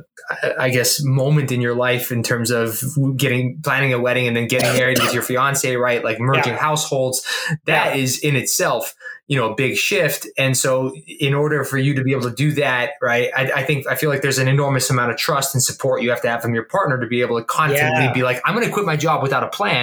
I 0.58 0.70
guess, 0.70 1.02
moment 1.04 1.52
in 1.52 1.60
your 1.60 1.76
life 1.76 2.10
in 2.10 2.22
terms 2.22 2.50
of 2.50 2.82
getting 3.16 3.60
planning 3.62 3.92
a 3.92 4.00
wedding 4.00 4.26
and 4.26 4.36
then 4.36 4.48
getting 4.48 4.72
married 4.78 4.98
with 4.98 5.12
your 5.12 5.22
fiance, 5.22 5.76
right? 5.76 6.02
Like 6.02 6.18
merging 6.18 6.54
yeah. 6.54 6.58
households. 6.58 7.24
That 7.66 7.94
yeah. 7.94 8.02
is 8.02 8.18
in 8.18 8.34
itself 8.34 8.94
you 9.26 9.38
know 9.38 9.52
a 9.52 9.54
big 9.54 9.76
shift 9.76 10.26
and 10.36 10.56
so 10.56 10.94
in 11.06 11.32
order 11.32 11.64
for 11.64 11.78
you 11.78 11.94
to 11.94 12.02
be 12.02 12.12
able 12.12 12.28
to 12.28 12.34
do 12.34 12.52
that 12.52 12.90
right 13.00 13.30
I, 13.34 13.50
I, 13.52 13.64
think 13.64 13.86
i 13.86 13.94
feel 13.94 14.10
like 14.10 14.20
there's 14.22 14.38
an 14.38 14.48
enormous 14.48 14.90
amount 14.90 15.12
of 15.12 15.16
trust 15.16 15.54
and 15.54 15.62
support 15.62 16.02
you 16.02 16.10
have 16.10 16.20
to 16.22 16.28
have 16.28 16.42
from 16.42 16.54
your 16.54 16.64
partner 16.64 17.00
to 17.00 17.06
be 17.06 17.22
able 17.22 17.38
to 17.38 17.44
constantly 17.44 18.04
yeah. 18.04 18.12
be 18.12 18.22
like 18.22 18.42
i'm 18.44 18.54
going 18.54 18.66
to 18.66 18.72
quit 18.72 18.84
my 18.84 18.96
job 18.96 19.22
without 19.22 19.42
a 19.42 19.48
plan 19.48 19.73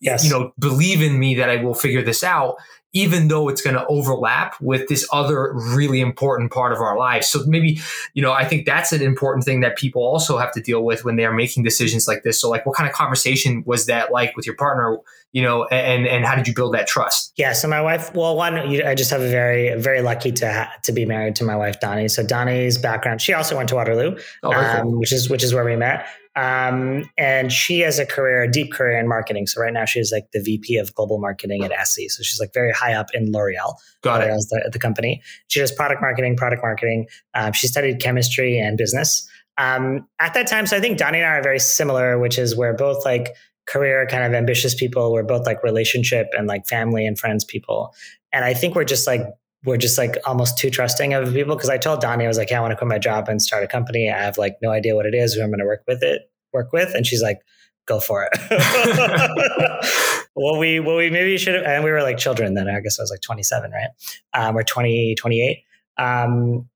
yes. 0.00 0.24
you 0.24 0.30
know 0.30 0.52
believe 0.58 1.02
in 1.02 1.18
me 1.18 1.34
that 1.34 1.50
i 1.50 1.56
will 1.56 1.74
figure 1.74 2.02
this 2.02 2.22
out 2.22 2.56
even 2.94 3.26
though 3.26 3.48
it's 3.48 3.60
going 3.60 3.74
to 3.74 3.84
overlap 3.86 4.54
with 4.60 4.88
this 4.88 5.06
other 5.12 5.52
really 5.52 6.00
important 6.00 6.52
part 6.52 6.72
of 6.72 6.78
our 6.78 6.96
lives. 6.96 7.28
So 7.28 7.40
maybe, 7.44 7.80
you 8.14 8.22
know, 8.22 8.32
I 8.32 8.44
think 8.44 8.66
that's 8.66 8.92
an 8.92 9.02
important 9.02 9.44
thing 9.44 9.60
that 9.60 9.76
people 9.76 10.02
also 10.02 10.38
have 10.38 10.52
to 10.52 10.60
deal 10.60 10.84
with 10.84 11.04
when 11.04 11.16
they 11.16 11.24
are 11.24 11.32
making 11.32 11.64
decisions 11.64 12.06
like 12.06 12.22
this. 12.22 12.40
So 12.40 12.48
like 12.48 12.64
what 12.64 12.76
kind 12.76 12.88
of 12.88 12.94
conversation 12.94 13.64
was 13.66 13.86
that 13.86 14.12
like 14.12 14.36
with 14.36 14.46
your 14.46 14.54
partner, 14.54 14.98
you 15.32 15.42
know, 15.42 15.64
and 15.64 16.06
and 16.06 16.24
how 16.24 16.36
did 16.36 16.46
you 16.46 16.54
build 16.54 16.74
that 16.74 16.86
trust? 16.86 17.32
Yeah, 17.36 17.52
so 17.52 17.66
my 17.66 17.80
wife, 17.80 18.14
well, 18.14 18.36
one, 18.36 18.56
I 18.56 18.94
just 18.94 19.10
have 19.10 19.20
a 19.20 19.28
very 19.28 19.74
very 19.80 20.00
lucky 20.00 20.30
to 20.30 20.52
ha- 20.52 20.72
to 20.84 20.92
be 20.92 21.04
married 21.04 21.34
to 21.36 21.44
my 21.44 21.56
wife 21.56 21.80
Donnie. 21.80 22.06
So 22.06 22.24
Donnie's 22.24 22.78
background, 22.78 23.20
she 23.20 23.32
also 23.32 23.56
went 23.56 23.68
to 23.70 23.74
Waterloo, 23.74 24.16
oh, 24.44 24.52
um, 24.52 24.82
cool. 24.82 25.00
which 25.00 25.12
is 25.12 25.28
which 25.28 25.42
is 25.42 25.52
where 25.52 25.64
we 25.64 25.74
met. 25.74 26.06
Um, 26.36 27.08
and 27.16 27.52
she 27.52 27.80
has 27.80 27.98
a 27.98 28.06
career, 28.06 28.42
a 28.42 28.50
deep 28.50 28.72
career 28.72 28.98
in 28.98 29.06
marketing. 29.06 29.46
So 29.46 29.60
right 29.60 29.72
now 29.72 29.84
she's 29.84 30.10
like 30.10 30.30
the 30.32 30.40
VP 30.40 30.76
of 30.76 30.94
global 30.94 31.18
marketing 31.18 31.64
at 31.64 31.70
Essie. 31.70 32.08
So 32.08 32.22
she's 32.22 32.40
like 32.40 32.52
very 32.52 32.72
high 32.72 32.94
up 32.94 33.08
in 33.14 33.30
L'Oreal. 33.32 33.74
Got 34.02 34.22
it. 34.22 34.26
L'Oreal's 34.26 34.48
the, 34.48 34.70
the 34.72 34.78
company. 34.78 35.22
She 35.48 35.60
does 35.60 35.70
product 35.70 36.00
marketing, 36.00 36.36
product 36.36 36.62
marketing. 36.62 37.06
Um, 37.34 37.52
she 37.52 37.68
studied 37.68 38.00
chemistry 38.00 38.58
and 38.58 38.76
business. 38.76 39.28
Um, 39.58 40.08
at 40.18 40.34
that 40.34 40.48
time, 40.48 40.66
so 40.66 40.76
I 40.76 40.80
think 40.80 40.98
Donnie 40.98 41.18
and 41.18 41.26
I 41.26 41.36
are 41.36 41.42
very 41.42 41.60
similar, 41.60 42.18
which 42.18 42.38
is 42.38 42.56
we're 42.56 42.72
both 42.72 43.04
like 43.04 43.34
career 43.66 44.06
kind 44.06 44.24
of 44.24 44.34
ambitious 44.34 44.74
people. 44.74 45.12
We're 45.12 45.22
both 45.22 45.46
like 45.46 45.62
relationship 45.62 46.28
and 46.36 46.48
like 46.48 46.66
family 46.66 47.06
and 47.06 47.18
friends 47.18 47.44
people. 47.44 47.94
And 48.32 48.44
I 48.44 48.54
think 48.54 48.74
we're 48.74 48.84
just 48.84 49.06
like 49.06 49.22
we're 49.64 49.76
just 49.76 49.96
like 49.96 50.16
almost 50.26 50.58
too 50.58 50.70
trusting 50.70 51.14
of 51.14 51.32
people 51.32 51.54
because 51.56 51.70
I 51.70 51.78
told 51.78 52.00
Donnie 52.00 52.24
I 52.24 52.28
was 52.28 52.38
like, 52.38 52.50
yeah, 52.50 52.58
I 52.58 52.60
want 52.60 52.72
to 52.72 52.76
quit 52.76 52.88
my 52.88 52.98
job 52.98 53.28
and 53.28 53.40
start 53.40 53.64
a 53.64 53.66
company. 53.66 54.10
I 54.10 54.22
have 54.22 54.38
like 54.38 54.56
no 54.62 54.70
idea 54.70 54.94
what 54.94 55.06
it 55.06 55.14
is, 55.14 55.34
who 55.34 55.42
I'm 55.42 55.48
going 55.48 55.60
to 55.60 55.64
work 55.64 55.84
with 55.86 56.02
it, 56.02 56.30
work 56.52 56.72
with, 56.72 56.94
and 56.94 57.06
she's 57.06 57.22
like, 57.22 57.40
go 57.86 58.00
for 58.00 58.28
it. 58.30 58.38
well, 60.34 60.58
we 60.58 60.80
well 60.80 60.96
we 60.96 61.10
maybe 61.10 61.36
should 61.38 61.54
have, 61.54 61.64
and 61.64 61.84
we 61.84 61.90
were 61.90 62.02
like 62.02 62.18
children 62.18 62.54
then. 62.54 62.68
I 62.68 62.80
guess 62.80 62.98
I 62.98 63.02
was 63.02 63.10
like 63.10 63.20
27, 63.20 63.70
right? 63.70 63.88
Um, 64.32 64.56
or 64.56 64.62
20, 64.62 65.14
28. 65.14 65.58
Um, 65.96 66.68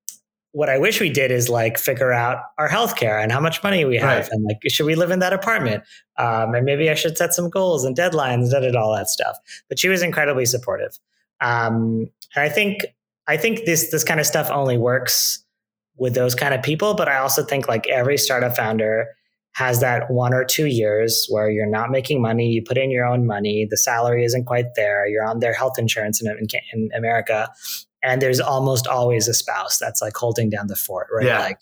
what 0.51 0.69
I 0.69 0.79
wish 0.79 0.99
we 0.99 1.11
did 1.11 1.29
is 1.29 1.47
like 1.47 1.77
figure 1.77 2.11
out 2.11 2.39
our 2.57 2.67
healthcare 2.67 3.21
and 3.21 3.31
how 3.31 3.39
much 3.39 3.61
money 3.61 3.85
we 3.85 3.97
have, 3.97 4.23
right. 4.23 4.31
and 4.31 4.43
like 4.45 4.59
should 4.67 4.87
we 4.87 4.95
live 4.95 5.11
in 5.11 5.19
that 5.19 5.33
apartment? 5.33 5.83
Um, 6.17 6.55
and 6.55 6.65
maybe 6.65 6.89
I 6.89 6.95
should 6.95 7.17
set 7.17 7.33
some 7.33 7.49
goals 7.49 7.85
and 7.85 7.95
deadlines, 7.95 8.51
and 8.51 8.75
all 8.75 8.95
that 8.95 9.09
stuff. 9.09 9.37
But 9.67 9.77
she 9.77 9.89
was 9.89 10.01
incredibly 10.01 10.45
supportive. 10.45 10.97
Um, 11.41 12.09
and 12.35 12.43
I 12.43 12.49
think 12.49 12.85
I 13.27 13.37
think 13.37 13.65
this 13.65 13.91
this 13.91 14.03
kind 14.03 14.19
of 14.19 14.25
stuff 14.25 14.49
only 14.51 14.77
works 14.77 15.43
with 15.97 16.15
those 16.15 16.35
kind 16.35 16.53
of 16.53 16.63
people. 16.63 16.93
But 16.93 17.07
I 17.07 17.17
also 17.17 17.43
think 17.43 17.67
like 17.67 17.87
every 17.87 18.17
startup 18.17 18.55
founder 18.55 19.07
has 19.53 19.81
that 19.81 20.09
one 20.09 20.33
or 20.33 20.45
two 20.45 20.67
years 20.67 21.27
where 21.29 21.49
you're 21.49 21.69
not 21.69 21.89
making 21.89 22.21
money, 22.21 22.49
you 22.49 22.63
put 22.63 22.77
in 22.77 22.91
your 22.91 23.05
own 23.05 23.25
money, 23.25 23.67
the 23.69 23.77
salary 23.77 24.23
isn't 24.23 24.45
quite 24.45 24.75
there, 24.75 25.07
you're 25.07 25.25
on 25.25 25.39
their 25.39 25.53
health 25.53 25.77
insurance 25.77 26.21
in, 26.21 26.27
in, 26.27 26.47
in 26.71 26.89
America, 26.95 27.49
and 28.03 28.21
there's 28.21 28.39
almost 28.39 28.87
always 28.87 29.27
a 29.27 29.33
spouse 29.33 29.77
that's 29.77 30.01
like 30.01 30.15
holding 30.15 30.49
down 30.49 30.67
the 30.67 30.75
fort, 30.75 31.07
right? 31.11 31.25
Yeah. 31.25 31.39
Like 31.39 31.59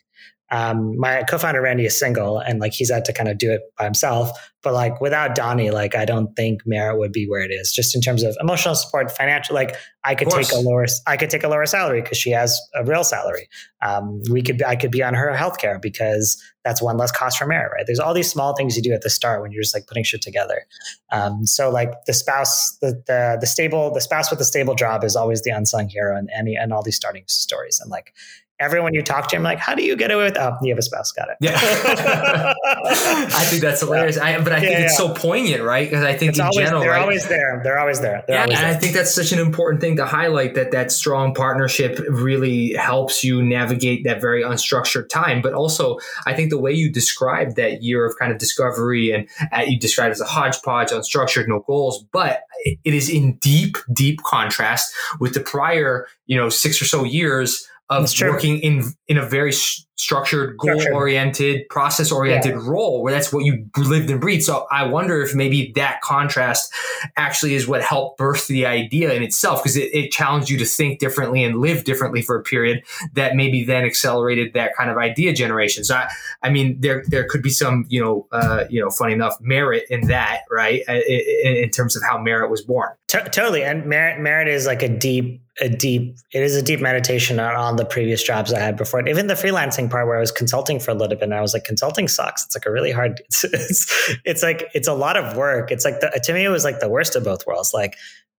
um, 0.50 0.98
my 0.98 1.24
co-founder 1.24 1.62
Randy 1.62 1.86
is 1.86 2.00
single 2.00 2.40
and 2.40 2.60
like 2.60 2.72
he's 2.72 2.90
had 2.90 3.04
to 3.06 3.14
kind 3.14 3.28
of 3.28 3.38
do 3.38 3.52
it 3.52 3.62
by 3.78 3.84
himself. 3.84 4.32
But 4.64 4.74
like 4.74 5.00
without 5.00 5.36
Donnie, 5.36 5.72
like 5.72 5.96
I 5.96 6.06
don't 6.06 6.34
think 6.36 6.62
Merit 6.66 6.98
would 6.98 7.12
be 7.12 7.28
where 7.28 7.42
it 7.42 7.52
is. 7.52 7.72
Just 7.72 7.96
in 7.96 8.02
terms 8.02 8.24
of 8.24 8.36
emotional 8.40 8.76
support, 8.76 9.12
financial. 9.12 9.56
Like 9.56 9.76
I 10.04 10.16
could 10.16 10.30
take 10.30 10.52
a 10.52 10.58
lower, 10.58 10.86
I 11.06 11.16
could 11.16 11.30
take 11.30 11.44
a 11.44 11.48
lower 11.48 11.66
salary 11.66 12.02
because 12.02 12.18
she 12.18 12.32
has 12.32 12.60
a 12.76 12.84
real 12.84 13.04
salary. 13.04 13.50
Um, 13.82 14.22
we 14.30 14.42
could, 14.42 14.64
I 14.64 14.76
could 14.76 14.92
be 14.92 15.04
on 15.04 15.14
her 15.14 15.34
healthcare 15.36 15.82
because 15.82 16.42
that's 16.64 16.82
one 16.82 16.98
less 16.98 17.12
cost 17.12 17.38
for 17.38 17.46
Merit, 17.46 17.72
right? 17.74 17.86
There's 17.86 18.00
all 18.00 18.14
these 18.14 18.30
small 18.30 18.56
things 18.56 18.76
you 18.76 18.84
do 18.84 18.94
at 18.94 19.02
the 19.02 19.10
start 19.10 19.42
when 19.42 19.52
you're 19.52 19.62
just 19.62 19.76
like 19.76 19.88
putting 19.88 20.04
shit 20.04 20.22
together. 20.22 20.66
Um, 21.12 21.46
so 21.46 21.70
like 21.70 21.92
the 22.06 22.14
spouse, 22.14 22.78
the, 22.82 23.02
the 23.08 23.38
the 23.40 23.48
stable, 23.48 23.94
the 23.94 24.02
spouse 24.02 24.30
with 24.30 24.40
the 24.40 24.46
stable 24.46 24.76
job 24.76 25.04
is 25.04 25.16
always 25.16 25.44
the 25.44 25.52
unsung 25.52 25.88
hero 25.88 26.18
in 26.18 26.28
any 26.38 26.56
and 26.56 26.74
all 26.74 26.84
these 26.84 26.98
starting 26.98 27.24
stories. 27.28 27.80
And 27.80 27.90
like 27.90 28.14
everyone 28.60 28.94
you 28.94 29.04
talk 29.04 29.28
to, 29.30 29.36
I'm 29.36 29.44
like, 29.44 29.60
how 29.60 29.76
do 29.76 29.84
you 29.84 29.96
get 29.96 30.12
away 30.12 30.26
with? 30.26 30.38
Oh, 30.38 30.58
you 30.62 30.72
have 30.72 30.80
a 30.80 30.82
spouse. 30.82 31.12
Got 31.12 31.30
it. 31.30 31.38
Yeah. 31.40 31.54
I 32.66 33.44
think 33.46 33.62
that's 33.62 33.82
hilarious. 33.82 34.18
I, 34.18 34.40
but 34.42 34.52
I 34.52 34.60
think 34.60 34.72
yeah, 34.72 34.86
it's 34.86 34.98
so 34.98 35.14
poignant, 35.14 35.64
right? 35.64 35.88
Because 35.88 36.04
I 36.04 36.14
think 36.14 36.30
it's 36.30 36.40
in 36.40 36.46
always, 36.46 36.58
general, 36.58 36.82
they're 36.82 36.92
right? 36.92 37.02
always 37.02 37.28
there. 37.28 37.62
They're 37.64 37.80
always 37.80 38.02
there. 38.02 38.24
They're 38.28 38.38
yeah, 38.38 38.44
always 38.44 38.58
and 38.58 38.68
there. 38.68 38.76
I 38.76 38.80
think 38.80 38.94
that's 38.94 39.14
such 39.14 39.32
an 39.32 39.40
important 39.40 39.82
thing 39.82 39.96
to 39.98 40.06
highlight 40.06 40.56
that 40.56 40.72
that 40.72 40.92
strong 40.92 41.34
partnership 41.34 42.00
really 42.10 42.74
helps 42.74 43.24
you 43.24 43.44
navigate 43.44 44.04
that 44.06 44.22
very 44.22 44.42
unstructured 44.42 45.10
time. 45.10 45.42
But 45.42 45.54
also, 45.54 46.00
I 46.26 46.34
think 46.34 46.50
the 46.50 46.60
way 46.60 46.72
you 46.72 46.92
described 46.92 47.56
that 47.58 47.84
year 47.84 48.06
of 48.06 48.18
kind 48.18 48.32
of 48.32 48.40
discovery 48.40 49.12
and 49.12 49.28
uh, 49.52 49.66
you 49.68 49.80
described 49.80 50.12
as 50.12 50.22
a 50.22 50.26
hodgepodge, 50.26 50.90
unstructured, 50.90 51.48
no 51.48 51.60
goals, 51.60 52.04
but 52.12 52.42
it 52.66 52.94
is 52.94 53.10
in 53.10 53.36
deep, 53.38 53.78
deep 53.94 54.22
contrast 54.24 54.94
with 55.20 55.34
the 55.34 55.40
prior, 55.40 56.08
you 56.26 56.36
know, 56.36 56.50
six 56.50 56.82
or 56.82 56.86
so 56.86 57.04
years 57.04 57.68
of 57.90 58.12
working 58.22 58.60
in 58.60 58.84
in 59.08 59.18
a 59.18 59.26
very 59.26 59.54
structured, 59.98 60.58
goal 60.58 60.80
oriented, 60.94 61.68
process 61.70 62.12
oriented 62.12 62.52
yeah. 62.52 62.62
role 62.64 63.02
where 63.02 63.12
that's 63.12 63.34
what 63.34 63.44
you 63.44 63.66
lived 63.78 64.10
and 64.12 64.22
breathed. 64.22 64.44
So 64.44 64.68
I 64.72 64.86
wonder 64.86 65.22
if 65.22 65.34
maybe 65.34 65.72
that 65.76 66.02
contrast 66.02 66.72
actually 67.16 67.56
is 67.56 67.68
what 67.68 67.82
helped 67.82 68.18
birth 68.18 68.48
the 68.48 68.66
idea 68.66 69.12
in 69.14 69.24
itself 69.24 69.64
because 69.64 69.76
it, 69.76 69.94
it, 69.94 70.12
challenged 70.12 70.50
you 70.50 70.58
to 70.60 70.66
think 70.66 71.00
differently 71.00 71.44
and 71.44 71.60
live 71.60 71.84
differently 71.84 72.22
for 72.22 72.38
a 72.38 72.44
period 72.44 72.84
that 73.14 73.36
maybe 73.36 73.64
then 73.64 73.84
accelerated 73.84 74.54
that 74.54 74.76
kind 74.76 74.90
of 74.90 74.98
idea 74.98 75.34
generation. 75.34 75.84
So 75.84 75.96
I, 75.96 76.10
I 76.44 76.50
mean, 76.50 76.80
there 76.80 77.04
there 77.08 77.28
could 77.28 77.42
be 77.42 77.50
some 77.50 77.86
you 77.90 78.02
know 78.02 78.28
uh, 78.32 78.66
you 78.70 78.82
know 78.82 78.90
funny 78.90 79.14
enough 79.14 79.36
merit 79.42 79.86
in 79.90 80.08
that 80.08 80.42
right 80.52 80.84
in, 80.88 81.56
in 81.56 81.70
terms 81.70 81.96
of 81.96 82.04
how 82.04 82.18
merit 82.20 82.50
was 82.52 82.62
born. 82.62 82.90
T- 83.08 83.20
totally, 83.32 83.64
and 83.64 83.86
merit 83.86 84.20
merit 84.20 84.48
is 84.48 84.66
like 84.66 84.84
a 84.84 84.90
deep 84.90 85.42
a 85.60 85.70
deep 85.70 86.18
it 86.34 86.44
is 86.44 86.56
a 86.56 86.62
deep 86.62 86.80
meditation 86.80 87.40
on, 87.40 87.56
on 87.56 87.76
the 87.78 87.86
previous 87.86 88.24
jobs 88.24 88.54
I 88.54 88.60
had 88.60 88.78
before. 88.78 89.08
Even 89.08 89.28
the 89.28 89.34
freelancing 89.34 89.90
part 89.90 90.08
where 90.08 90.18
I 90.18 90.20
was 90.20 90.32
consulting 90.32 90.80
for 90.80 90.92
a 90.92 90.94
little 90.94 91.16
bit 91.16 91.24
and 91.24 91.34
I 91.34 91.42
was 91.42 91.54
like, 91.54 91.64
consulting 91.64 92.08
sucks. 92.08 92.46
It's 92.46 92.56
like 92.56 92.66
a 92.66 92.72
really 92.72 92.92
hard 92.92 93.22
it's 93.26 93.44
it's, 93.44 94.18
it's 94.26 94.44
like 94.44 94.70
it's 94.74 94.88
a 94.88 94.94
lot 94.94 95.18
of 95.18 95.36
work. 95.36 95.72
It's 95.72 95.86
like 95.86 96.00
the, 96.00 96.20
to 96.24 96.34
me 96.34 96.46
it 96.46 96.50
was 96.50 96.64
like 96.64 96.80
the 96.80 96.90
worst 96.90 97.16
of 97.16 97.24
both 97.24 97.46
worlds. 97.48 97.74
Like 97.74 97.96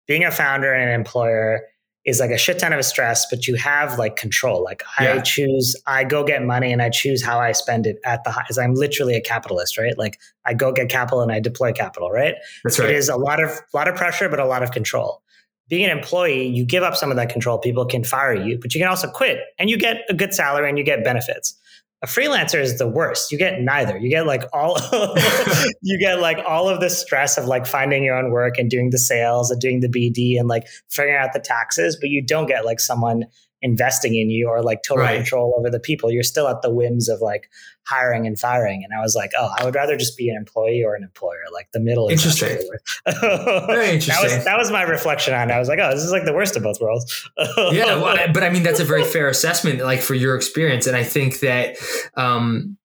being 0.07 0.25
a 0.25 0.31
founder 0.31 0.73
and 0.73 0.89
an 0.89 0.95
employer 0.95 1.63
is 2.05 2.21
like 2.21 2.31
a 2.31 2.39
shit 2.39 2.59
ton 2.59 2.73
of 2.73 2.83
stress, 2.85 3.27
but 3.29 3.47
you 3.47 3.57
have 3.57 3.99
like 3.99 4.17
control. 4.17 4.63
Like 4.63 4.83
yeah. 5.01 5.15
I 5.15 5.21
choose, 5.21 5.77
I 5.87 6.05
go 6.05 6.25
get 6.25 6.43
money 6.43 6.73
and 6.73 6.81
I 6.81 6.89
choose 6.89 7.23
how 7.23 7.39
I 7.39 7.53
spend 7.53 7.87
it 7.87 7.99
at 8.05 8.25
the 8.25 8.31
highest. 8.31 8.59
I'm 8.59 8.75
literally 8.75 9.15
a 9.15 9.21
capitalist, 9.21 9.77
right? 9.77 9.97
Like 9.99 10.19
I 10.47 10.55
go 10.55 10.73
get 10.73 10.89
capital 10.89 11.21
and 11.21 11.31
I 11.31 11.41
deploy 11.41 11.73
capital, 11.73 12.11
right? 12.11 12.35
That's 12.65 12.79
right. 12.79 12.89
It 12.89 12.97
is 12.97 13.09
a 13.11 13.17
lot 13.17 13.43
of 13.43 13.51
a 13.51 13.77
lot 13.77 13.89
of 13.89 13.97
pressure, 13.97 14.29
but 14.29 14.41
a 14.41 14.47
lot 14.47 14.63
of 14.63 14.71
control 14.71 15.23
being 15.69 15.85
an 15.85 15.97
employee, 15.97 16.47
you 16.47 16.65
give 16.65 16.83
up 16.83 16.97
some 16.97 17.11
of 17.11 17.17
that 17.17 17.31
control. 17.31 17.59
People 17.59 17.85
can 17.85 18.05
fire 18.05 18.35
you, 18.35 18.59
but 18.61 18.75
you 18.75 18.81
can 18.81 18.89
also 18.89 19.09
quit 19.09 19.41
and 19.59 19.69
you 19.69 19.77
get 19.77 20.05
a 20.09 20.15
good 20.15 20.33
salary 20.33 20.69
and 20.69 20.79
you 20.79 20.85
get 20.85 21.05
benefits. 21.05 21.55
A 22.01 22.07
freelancer 22.07 22.61
is 22.61 22.79
the 22.79 22.87
worst. 22.87 23.33
You 23.33 23.39
get 23.39 23.61
neither. 23.61 23.99
You 23.99 24.09
get 24.09 24.25
like 24.25 24.45
all 24.53 24.79
you 25.83 25.99
get 25.99 26.21
like 26.21 26.39
all 26.47 26.69
of 26.69 26.81
the 26.81 26.89
stress 26.89 27.37
of 27.37 27.47
like 27.47 27.67
finding 27.67 28.05
your 28.05 28.17
own 28.17 28.31
work 28.31 28.57
and 28.57 28.71
doing 28.71 28.91
the 28.91 28.99
sales 28.99 29.51
and 29.51 29.61
doing 29.61 29.81
the 29.81 29.89
BD 29.89 30.39
and 30.39 30.49
like 30.49 30.69
figuring 30.89 31.19
out 31.19 31.33
the 31.33 31.41
taxes, 31.41 31.97
but 32.01 32.09
you 32.09 32.23
don't 32.23 32.47
get 32.47 32.65
like 32.65 32.79
someone 32.79 33.25
investing 33.61 34.15
in 34.15 34.31
you 34.31 34.49
or 34.49 34.63
like 34.63 34.83
total 34.83 35.05
right. 35.05 35.17
control 35.17 35.55
over 35.59 35.71
the 35.71 35.81
people. 35.81 36.11
You're 36.11 36.23
still 36.23 36.49
at 36.49 36.63
the 36.63 36.71
whims 36.71 37.09
of 37.09 37.21
like 37.21 37.51
hiring 37.85 38.27
and 38.27 38.39
firing. 38.39 38.85
And 38.85 38.93
I 38.97 39.01
was 39.01 39.15
like, 39.15 39.33
oh, 39.39 39.51
I 39.59 39.65
would 39.65 39.75
rather 39.75 39.97
just 39.97 40.17
be 40.17 40.29
an 40.29 40.37
employee 40.37 40.85
or 40.85 40.95
an 40.95 41.03
employer. 41.03 41.43
Like 41.53 41.69
the 41.73 41.81
middle. 41.81 42.09
Interesting. 42.09 42.59
Very 43.07 43.91
interesting. 43.91 43.99
that, 44.09 44.23
was, 44.23 44.45
that 44.45 44.59
was 44.59 44.71
my 44.71 44.83
reflection 44.83 45.35
on 45.35 45.51
it. 45.51 45.55
I 45.55 45.59
was 45.59 45.69
like, 45.69 45.79
oh, 45.81 45.91
this 45.91 46.05
is 46.05 46.13
like 46.13 46.25
the 46.25 46.35
worst 46.35 46.57
of 46.57 46.63
both 46.63 46.81
worlds. 46.81 47.29
yeah. 47.73 47.97
Well, 47.97 48.17
but 48.33 48.43
I 48.43 48.51
mean, 48.51 48.63
that's 48.63 48.81
a 48.81 48.85
very 48.85 49.05
fair 49.05 49.29
assessment, 49.29 49.81
like 49.81 50.01
for 50.01 50.15
your 50.15 50.37
experience. 50.37 50.87
And 50.87 50.97
I 50.97 51.03
think 51.03 51.41
that, 51.41 51.77
um, 52.15 52.77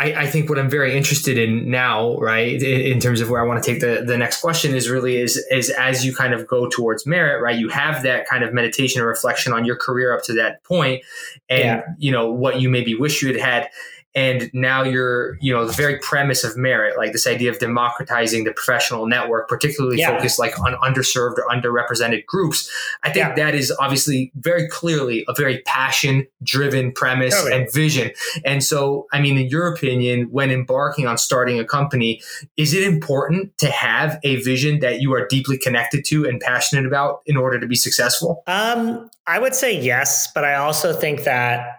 I, 0.00 0.14
I, 0.14 0.26
think 0.28 0.48
what 0.48 0.60
I'm 0.60 0.70
very 0.70 0.96
interested 0.96 1.38
in 1.38 1.70
now, 1.70 2.16
right, 2.18 2.62
in, 2.62 2.80
in, 2.92 3.00
terms 3.00 3.20
of 3.20 3.30
where 3.30 3.42
I 3.42 3.46
want 3.46 3.62
to 3.62 3.68
take 3.68 3.80
the, 3.80 4.04
the 4.06 4.16
next 4.16 4.40
question 4.40 4.72
is 4.72 4.88
really 4.88 5.16
is 5.16 5.36
is 5.50 5.70
as 5.70 6.04
you 6.04 6.14
kind 6.14 6.32
of 6.32 6.46
go 6.46 6.68
towards 6.68 7.04
merit, 7.04 7.42
right? 7.42 7.58
You 7.58 7.68
have 7.68 8.04
that 8.04 8.28
kind 8.28 8.44
of 8.44 8.54
meditation 8.54 9.02
or 9.02 9.08
reflection 9.08 9.52
on 9.52 9.64
your 9.64 9.74
career 9.74 10.16
up 10.16 10.22
to 10.24 10.34
that 10.34 10.62
point, 10.62 11.02
and 11.48 11.60
yeah. 11.60 11.82
you 11.98 12.12
know 12.12 12.30
what 12.30 12.60
you 12.60 12.68
maybe 12.68 12.94
wish 12.94 13.22
you 13.22 13.28
had 13.28 13.40
had 13.40 13.70
and 14.14 14.50
now 14.54 14.82
you're 14.82 15.36
you 15.40 15.52
know 15.52 15.66
the 15.66 15.72
very 15.72 15.98
premise 15.98 16.42
of 16.42 16.56
merit 16.56 16.96
like 16.96 17.12
this 17.12 17.26
idea 17.26 17.50
of 17.50 17.58
democratizing 17.58 18.44
the 18.44 18.52
professional 18.52 19.06
network 19.06 19.48
particularly 19.48 19.98
yeah. 19.98 20.10
focused 20.10 20.38
like 20.38 20.58
on 20.60 20.74
underserved 20.76 21.36
or 21.36 21.46
underrepresented 21.50 22.24
groups 22.26 22.70
i 23.02 23.10
think 23.10 23.28
yeah. 23.28 23.34
that 23.34 23.54
is 23.54 23.70
obviously 23.78 24.32
very 24.36 24.66
clearly 24.68 25.24
a 25.28 25.34
very 25.34 25.60
passion 25.66 26.26
driven 26.42 26.90
premise 26.90 27.34
totally. 27.34 27.60
and 27.60 27.72
vision 27.72 28.10
and 28.44 28.64
so 28.64 29.06
i 29.12 29.20
mean 29.20 29.36
in 29.36 29.46
your 29.48 29.72
opinion 29.72 30.26
when 30.30 30.50
embarking 30.50 31.06
on 31.06 31.18
starting 31.18 31.60
a 31.60 31.64
company 31.64 32.20
is 32.56 32.72
it 32.72 32.82
important 32.82 33.56
to 33.58 33.70
have 33.70 34.18
a 34.22 34.36
vision 34.36 34.80
that 34.80 35.02
you 35.02 35.12
are 35.12 35.26
deeply 35.28 35.58
connected 35.58 36.04
to 36.04 36.26
and 36.26 36.40
passionate 36.40 36.86
about 36.86 37.20
in 37.26 37.36
order 37.36 37.60
to 37.60 37.66
be 37.66 37.76
successful 37.76 38.42
um, 38.46 39.10
i 39.26 39.38
would 39.38 39.54
say 39.54 39.78
yes 39.78 40.32
but 40.34 40.44
i 40.44 40.54
also 40.54 40.94
think 40.94 41.24
that 41.24 41.78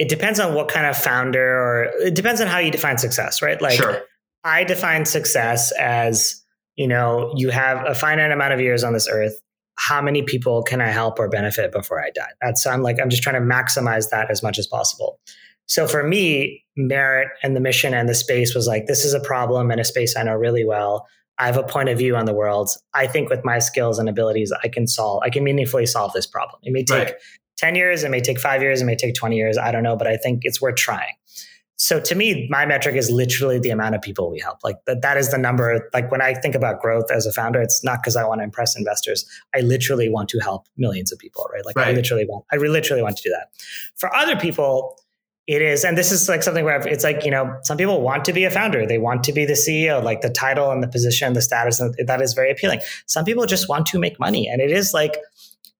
it 0.00 0.08
depends 0.08 0.40
on 0.40 0.54
what 0.54 0.68
kind 0.68 0.86
of 0.86 0.96
founder 0.96 1.60
or 1.60 1.84
it 2.00 2.14
depends 2.14 2.40
on 2.40 2.46
how 2.46 2.56
you 2.56 2.70
define 2.70 2.96
success, 2.96 3.42
right? 3.42 3.60
Like 3.60 3.74
sure. 3.74 4.00
I 4.44 4.64
define 4.64 5.04
success 5.04 5.72
as, 5.72 6.42
you 6.74 6.88
know, 6.88 7.34
you 7.36 7.50
have 7.50 7.86
a 7.86 7.94
finite 7.94 8.32
amount 8.32 8.54
of 8.54 8.60
years 8.60 8.82
on 8.82 8.94
this 8.94 9.06
earth. 9.06 9.34
How 9.76 10.00
many 10.00 10.22
people 10.22 10.62
can 10.62 10.80
I 10.80 10.88
help 10.88 11.18
or 11.18 11.28
benefit 11.28 11.70
before 11.70 12.02
I 12.02 12.08
die? 12.14 12.30
That's 12.40 12.66
I'm 12.66 12.82
like 12.82 12.98
I'm 12.98 13.10
just 13.10 13.22
trying 13.22 13.34
to 13.34 13.46
maximize 13.46 14.08
that 14.08 14.30
as 14.30 14.42
much 14.42 14.58
as 14.58 14.66
possible. 14.66 15.20
So 15.66 15.86
for 15.86 16.02
me, 16.02 16.64
merit 16.78 17.28
and 17.42 17.54
the 17.54 17.60
mission 17.60 17.92
and 17.92 18.08
the 18.08 18.14
space 18.14 18.54
was 18.54 18.66
like 18.66 18.86
this 18.86 19.04
is 19.04 19.12
a 19.12 19.20
problem 19.20 19.70
and 19.70 19.82
a 19.82 19.84
space 19.84 20.16
I 20.16 20.22
know 20.22 20.34
really 20.34 20.64
well. 20.64 21.06
I 21.38 21.44
have 21.44 21.58
a 21.58 21.62
point 21.62 21.90
of 21.90 21.98
view 21.98 22.16
on 22.16 22.24
the 22.24 22.34
world. 22.34 22.70
I 22.94 23.06
think 23.06 23.28
with 23.28 23.44
my 23.44 23.58
skills 23.58 23.98
and 23.98 24.08
abilities, 24.08 24.52
I 24.62 24.68
can 24.68 24.86
solve, 24.86 25.22
I 25.24 25.30
can 25.30 25.44
meaningfully 25.44 25.86
solve 25.86 26.12
this 26.14 26.26
problem. 26.26 26.60
It 26.62 26.72
may 26.72 26.84
take 26.84 27.08
right. 27.08 27.14
10 27.60 27.74
years, 27.74 28.04
it 28.04 28.10
may 28.10 28.20
take 28.20 28.40
five 28.40 28.62
years, 28.62 28.80
it 28.80 28.86
may 28.86 28.96
take 28.96 29.14
20 29.14 29.36
years. 29.36 29.58
I 29.58 29.70
don't 29.70 29.82
know, 29.82 29.94
but 29.94 30.06
I 30.06 30.16
think 30.16 30.40
it's 30.44 30.62
worth 30.62 30.76
trying. 30.76 31.12
so 31.76 32.00
to 32.00 32.14
me, 32.14 32.46
my 32.50 32.64
metric 32.64 32.96
is 32.96 33.10
literally 33.10 33.58
the 33.58 33.68
amount 33.68 33.94
of 33.94 34.00
people 34.00 34.30
we 34.30 34.40
help. 34.40 34.58
Like 34.64 34.76
that, 34.86 35.02
that 35.02 35.18
is 35.18 35.30
the 35.30 35.36
number. 35.36 35.88
Like 35.92 36.10
when 36.10 36.22
I 36.22 36.32
think 36.32 36.54
about 36.54 36.80
growth 36.80 37.10
as 37.10 37.26
a 37.26 37.32
founder, 37.32 37.60
it's 37.60 37.84
not 37.84 38.00
because 38.00 38.16
I 38.16 38.24
want 38.24 38.40
to 38.40 38.44
impress 38.44 38.78
investors. 38.78 39.26
I 39.54 39.60
literally 39.60 40.08
want 40.08 40.30
to 40.30 40.38
help 40.38 40.66
millions 40.78 41.12
of 41.12 41.18
people, 41.18 41.46
right? 41.52 41.64
Like 41.66 41.76
right. 41.76 41.88
I 41.88 41.92
literally 41.92 42.24
want, 42.26 42.46
I 42.50 42.56
literally 42.56 43.02
want 43.02 43.18
to 43.18 43.22
do 43.22 43.30
that. 43.30 43.50
For 43.96 44.14
other 44.16 44.36
people, 44.36 44.98
it 45.46 45.62
is, 45.62 45.84
and 45.84 45.98
this 45.98 46.12
is 46.12 46.28
like 46.28 46.42
something 46.42 46.64
where 46.64 46.80
it's 46.86 47.02
like, 47.02 47.24
you 47.24 47.30
know, 47.30 47.58
some 47.64 47.76
people 47.76 48.00
want 48.00 48.24
to 48.26 48.32
be 48.32 48.44
a 48.44 48.50
founder. 48.50 48.86
They 48.86 48.98
want 48.98 49.24
to 49.24 49.32
be 49.32 49.44
the 49.44 49.54
CEO, 49.54 50.02
like 50.02 50.20
the 50.20 50.30
title 50.30 50.70
and 50.70 50.82
the 50.82 50.88
position, 50.88 51.32
the 51.32 51.42
status, 51.42 51.80
and 51.80 51.94
that 52.06 52.22
is 52.22 52.34
very 52.34 52.50
appealing. 52.50 52.80
Some 53.06 53.24
people 53.24 53.46
just 53.46 53.68
want 53.68 53.86
to 53.86 53.98
make 53.98 54.18
money. 54.20 54.48
And 54.48 54.60
it 54.60 54.70
is 54.70 54.94
like, 54.94 55.16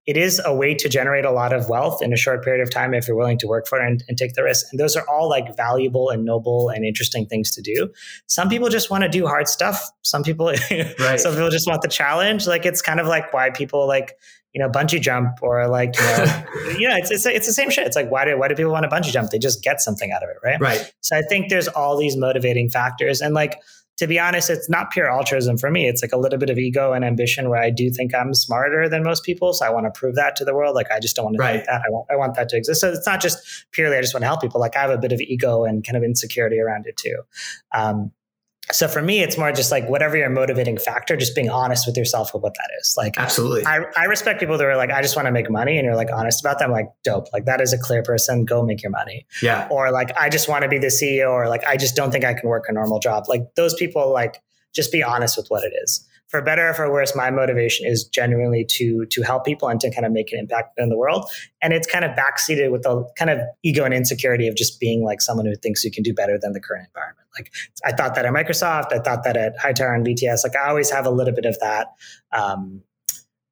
it 0.07 0.17
is 0.17 0.41
a 0.45 0.55
way 0.55 0.75
to 0.75 0.89
generate 0.89 1.25
a 1.25 1.31
lot 1.31 1.53
of 1.53 1.69
wealth 1.69 2.03
in 2.03 2.13
a 2.13 2.17
short 2.17 2.43
period 2.43 2.63
of 2.63 2.73
time 2.73 2.95
if 2.95 3.07
you're 3.07 3.17
willing 3.17 3.39
to 3.39 3.47
work 3.47 3.67
for 3.69 3.79
it 3.81 3.87
and, 3.87 4.03
and, 4.09 4.17
take 4.17 4.35
the 4.35 4.43
risk. 4.43 4.67
And 4.71 4.81
those 4.81 4.97
are 4.97 5.07
all 5.09 5.29
like 5.29 5.57
valuable 5.57 6.09
and 6.09 6.25
noble 6.25 6.71
and 6.71 6.85
interesting 6.85 7.27
things 7.27 7.55
to 7.55 7.63
do. 7.63 7.91
Some 8.27 8.49
people 8.49 8.71
just 8.71 8.91
want 8.91 9.05
to 9.05 9.09
do 9.09 9.27
hard 9.27 9.47
stuff. 9.47 9.81
Some 10.03 10.23
people, 10.23 10.47
right. 10.99 11.21
some 11.21 11.35
people 11.35 11.51
just 11.51 11.69
want 11.69 11.83
the 11.83 11.89
challenge. 11.89 12.47
Like 12.47 12.65
it's 12.65 12.81
kind 12.81 12.99
of 12.99 13.07
like 13.07 13.33
why 13.33 13.51
people 13.51 13.87
like 13.87 14.17
you 14.53 14.61
know 14.61 14.69
bungee 14.69 15.01
jump 15.01 15.39
or 15.43 15.69
like 15.69 15.95
you 15.97 16.03
know, 16.03 16.45
you 16.79 16.89
know 16.89 16.97
it's, 16.97 17.11
it's 17.11 17.27
it's 17.27 17.47
the 17.47 17.53
same 17.53 17.71
shit. 17.71 17.87
It's 17.87 17.97
like 17.97 18.11
why 18.11 18.25
do 18.25 18.37
why 18.39 18.49
do 18.49 18.55
people 18.55 18.73
want 18.73 18.83
to 18.83 18.89
bungee 18.89 19.13
jump? 19.13 19.31
They 19.31 19.39
just 19.39 19.63
get 19.63 19.81
something 19.81 20.11
out 20.13 20.23
of 20.23 20.29
it, 20.31 20.37
right? 20.43 20.61
Right. 20.61 20.93
So 21.01 21.17
I 21.17 21.23
think 21.29 21.51
there's 21.51 21.69
all 21.69 21.97
these 21.97 22.17
motivating 22.17 22.69
factors 22.69 23.21
and 23.21 23.35
like 23.35 23.61
to 24.01 24.07
be 24.07 24.19
honest, 24.19 24.49
it's 24.49 24.67
not 24.71 24.91
pure 24.91 25.11
altruism 25.11 25.59
for 25.59 25.71
me. 25.71 25.87
It's 25.87 26.01
like 26.01 26.13
a 26.13 26.17
little 26.17 26.39
bit 26.39 26.49
of 26.49 26.57
ego 26.57 26.95
and 26.95 27.05
ambition 27.05 27.51
where 27.51 27.63
I 27.63 27.69
do 27.69 27.91
think 27.91 28.15
I'm 28.15 28.33
smarter 28.33 28.89
than 28.89 29.03
most 29.03 29.25
people. 29.25 29.53
So 29.53 29.67
I 29.67 29.69
want 29.69 29.85
to 29.85 29.91
prove 29.91 30.15
that 30.15 30.37
to 30.37 30.45
the 30.47 30.55
world. 30.55 30.75
Like 30.75 30.91
I 30.91 30.99
just 31.01 31.17
don't 31.17 31.27
want 31.27 31.37
to 31.37 31.43
right. 31.43 31.57
think 31.57 31.67
that. 31.67 31.83
I 31.87 31.91
want, 31.91 32.07
I 32.11 32.17
want 32.17 32.35
that 32.37 32.49
to 32.49 32.57
exist. 32.57 32.81
So 32.81 32.91
it's 32.91 33.07
not 33.07 33.21
just 33.21 33.67
purely 33.73 33.99
I 33.99 34.01
just 34.01 34.15
want 34.15 34.23
to 34.23 34.27
help 34.27 34.41
people. 34.41 34.59
Like 34.59 34.75
I 34.75 34.81
have 34.81 34.89
a 34.89 34.97
bit 34.97 35.13
of 35.13 35.21
ego 35.21 35.65
and 35.65 35.85
kind 35.85 35.99
of 35.99 36.03
insecurity 36.03 36.59
around 36.59 36.87
it 36.87 36.97
too. 36.97 37.21
Um, 37.75 38.11
so 38.73 38.89
for 38.89 39.03
me, 39.03 39.21
it's 39.21 39.37
more 39.37 39.53
just 39.53 39.71
like 39.71 39.89
whatever 39.89 40.17
your 40.17 40.31
motivating 40.31 40.79
factor, 40.79 41.17
just 41.17 41.35
being 41.35 41.49
honest 41.51 41.87
with 41.87 41.97
yourself 41.97 42.33
with 42.33 42.43
what 42.43 42.55
that 42.55 42.71
is. 42.81 42.95
Like, 42.97 43.19
absolutely. 43.19 43.65
I, 43.67 43.81
I 43.97 44.05
respect 44.05 44.41
people 44.41 44.59
that 44.59 44.67
are 44.67 44.77
like, 44.77 44.91
I 44.91 45.03
just 45.03 45.17
want 45.17 45.27
to 45.27 45.33
make 45.33 45.51
money. 45.51 45.77
And 45.77 45.85
you're 45.85 45.97
like 45.97 46.11
honest 46.13 46.41
about 46.41 46.59
that. 46.59 46.67
I'm 46.67 46.73
like, 46.73 46.89
dope. 47.05 47.27
Like 47.33 47.47
that 47.47 47.61
is 47.61 47.73
a 47.73 47.79
clear 47.79 48.03
person. 48.03 48.45
Go 48.45 48.63
make 48.63 48.83
your 48.83 48.91
money. 48.91 49.27
Yeah. 49.43 49.69
Or 49.71 49.91
like, 49.91 50.17
I 50.19 50.29
just 50.29 50.49
want 50.49 50.63
to 50.63 50.69
be 50.69 50.79
the 50.79 50.89
CEO 50.89 51.31
or 51.31 51.49
like, 51.49 51.65
I 51.65 51.77
just 51.77 51.97
don't 51.97 52.11
think 52.11 52.25
I 52.25 52.35
can 52.35 52.49
work 52.49 52.67
a 52.69 52.73
normal 52.73 52.99
job. 53.01 53.25
Like 53.29 53.55
those 53.57 53.75
people, 53.75 54.13
like, 54.13 54.43
just 54.75 54.93
be 54.93 55.03
honest 55.03 55.37
with 55.37 55.49
what 55.49 55.65
it 55.65 55.73
is. 55.83 56.07
For 56.31 56.41
better 56.41 56.69
or 56.69 56.75
for 56.75 56.91
worse, 56.91 57.15
my 57.17 57.31
motivation 57.31 57.87
is 57.87 58.05
genuinely 58.05 58.65
to 58.71 59.05
to 59.07 59.23
help 59.23 59.45
people 59.45 59.69
and 59.69 59.81
to 59.81 59.91
kind 59.93 60.07
of 60.07 60.13
make 60.13 60.33
an 60.33 60.39
impact 60.39 60.79
in 60.79 60.89
the 60.89 60.97
world. 60.97 61.29
And 61.61 61.73
it's 61.73 61.87
kind 61.87 62.05
of 62.05 62.13
backseated 62.13 62.71
with 62.71 62.83
the 62.83 63.05
kind 63.19 63.31
of 63.31 63.41
ego 63.63 63.85
and 63.85 63.93
insecurity 63.93 64.47
of 64.47 64.57
just 64.57 64.79
being 64.81 65.05
like 65.05 65.21
someone 65.21 65.47
who 65.47 65.57
thinks 65.57 65.85
you 65.85 65.91
can 65.91 66.03
do 66.03 66.15
better 66.15 66.39
than 66.41 66.53
the 66.53 66.61
current 66.61 66.87
environment. 66.89 67.27
Like 67.39 67.53
I 67.85 67.93
thought 67.93 68.15
that 68.15 68.25
at 68.25 68.33
Microsoft, 68.33 68.93
I 68.93 68.99
thought 68.99 69.25
that 69.25 69.37
at 69.37 69.59
Hightower 69.59 69.95
and 69.95 70.07
VTS. 70.07 70.45
Like 70.45 70.57
I 70.57 70.69
always 70.69 70.91
have 70.91 71.07
a 71.07 71.11
little 71.11 71.35
bit 71.35 71.47
of 71.47 71.59
that. 71.61 71.89
Um, 72.33 72.83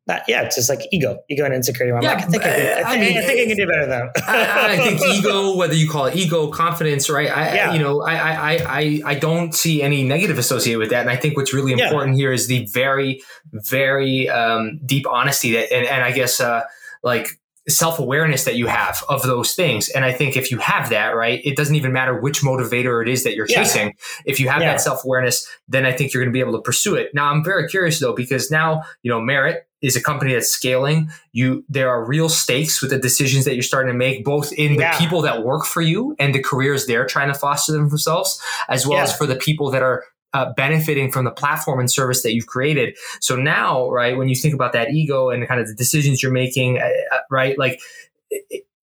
that, 0.09 0.25
yeah, 0.27 0.43
it's 0.43 0.57
just 0.57 0.71
like 0.71 0.81
ego, 0.91 1.19
ego 1.29 1.45
and 1.45 1.55
insecurity. 1.55 1.95
I'm 1.95 2.03
yeah, 2.03 2.15
like, 2.15 2.25
I 2.25 2.27
think 2.27 2.43
I, 2.43 2.51
can, 2.51 2.85
I, 2.85 2.89
I, 2.89 2.99
mean, 2.99 3.19
I 3.19 3.23
think 3.23 3.41
I 3.41 3.47
can 3.47 3.57
do 3.57 3.67
better 3.67 3.87
than 3.87 4.11
I, 4.27 4.73
I, 4.73 4.77
think 4.99 5.03
ego, 5.03 5.55
whether 5.55 5.75
you 5.75 5.89
call 5.89 6.07
it 6.07 6.17
ego, 6.17 6.49
confidence, 6.49 7.11
right? 7.11 7.31
I, 7.31 7.55
yeah. 7.55 7.73
you 7.75 7.79
know, 7.79 8.01
I, 8.01 8.15
I, 8.15 8.53
I, 8.67 9.01
I 9.05 9.15
don't 9.15 9.55
see 9.55 9.83
any 9.83 10.03
negative 10.03 10.39
associated 10.39 10.79
with 10.79 10.91
that. 10.91 11.03
And 11.03 11.11
I 11.11 11.17
think 11.17 11.37
what's 11.37 11.53
really 11.53 11.73
important 11.73 12.17
yeah. 12.17 12.23
here 12.23 12.33
is 12.33 12.49
the 12.49 12.67
very, 12.73 13.21
very 13.53 14.31
um, 14.31 14.81
deep 14.85 15.07
honesty 15.07 15.53
that, 15.53 15.73
and, 15.73 15.87
and 15.87 16.03
I 16.03 16.13
guess, 16.13 16.41
uh, 16.41 16.63
like 17.03 17.29
self 17.69 17.99
awareness 17.99 18.45
that 18.45 18.57
you 18.57 18.67
have 18.67 19.03
of 19.09 19.23
those 19.23 19.55
things. 19.55 19.89
And 19.91 20.05
I 20.05 20.13
think 20.13 20.37
if 20.37 20.51
you 20.51 20.59
have 20.59 20.91
that, 20.91 21.15
right, 21.15 21.41
it 21.45 21.57
doesn't 21.57 21.75
even 21.75 21.93
matter 21.93 22.19
which 22.19 22.41
motivator 22.43 23.03
it 23.03 23.09
is 23.09 23.25
that 23.25 23.35
you're 23.35 23.47
yeah. 23.49 23.63
chasing. 23.63 23.95
If 24.25 24.41
you 24.41 24.49
have 24.49 24.63
yeah. 24.63 24.73
that 24.73 24.81
self 24.81 25.05
awareness, 25.05 25.49
then 25.69 25.85
I 25.85 25.93
think 25.93 26.13
you're 26.13 26.23
going 26.23 26.33
to 26.33 26.37
be 26.37 26.41
able 26.41 26.53
to 26.53 26.63
pursue 26.63 26.95
it. 26.95 27.11
Now, 27.15 27.31
I'm 27.31 27.45
very 27.45 27.69
curious 27.69 28.01
though, 28.01 28.15
because 28.15 28.51
now, 28.51 28.83
you 29.03 29.11
know, 29.11 29.21
Merit 29.21 29.65
is 29.81 29.97
a 29.97 30.03
company 30.03 30.33
that's 30.33 30.49
scaling. 30.49 31.11
You, 31.33 31.65
there 31.69 31.89
are 31.89 32.05
real 32.05 32.29
stakes 32.29 32.83
with 32.83 32.91
the 32.91 32.99
decisions 32.99 33.45
that 33.45 33.55
you're 33.55 33.63
starting 33.63 33.93
to 33.93 33.97
make, 33.97 34.25
both 34.25 34.53
in 34.53 34.77
the 34.77 34.91
people 34.99 35.23
that 35.23 35.45
work 35.45 35.65
for 35.65 35.83
you 35.83 36.17
and 36.19 36.35
the 36.35 36.43
careers 36.43 36.87
they're 36.87 37.07
trying 37.07 37.29
to 37.29 37.39
foster 37.39 37.73
themselves, 37.73 38.43
as 38.69 38.87
well 38.87 38.99
as 38.99 39.17
for 39.17 39.27
the 39.27 39.37
people 39.37 39.71
that 39.71 39.83
are 39.83 40.05
uh, 40.35 40.53
benefiting 40.57 41.11
from 41.11 41.25
the 41.25 41.31
platform 41.31 41.81
and 41.81 41.91
service 41.91 42.23
that 42.23 42.35
you've 42.35 42.47
created. 42.47 42.97
So 43.21 43.37
now, 43.37 43.91
right, 43.91 44.17
when 44.17 44.29
you 44.29 44.37
think 44.37 44.55
about 44.55 44.73
that 44.73 44.91
ego 44.91 45.31
and 45.31 45.47
kind 45.47 45.61
of 45.61 45.67
the 45.67 45.75
decisions 45.75 46.23
you're 46.23 46.33
making, 46.33 46.79
uh, 46.79 46.89
uh 47.15 47.19
right, 47.31 47.59
like, 47.59 47.81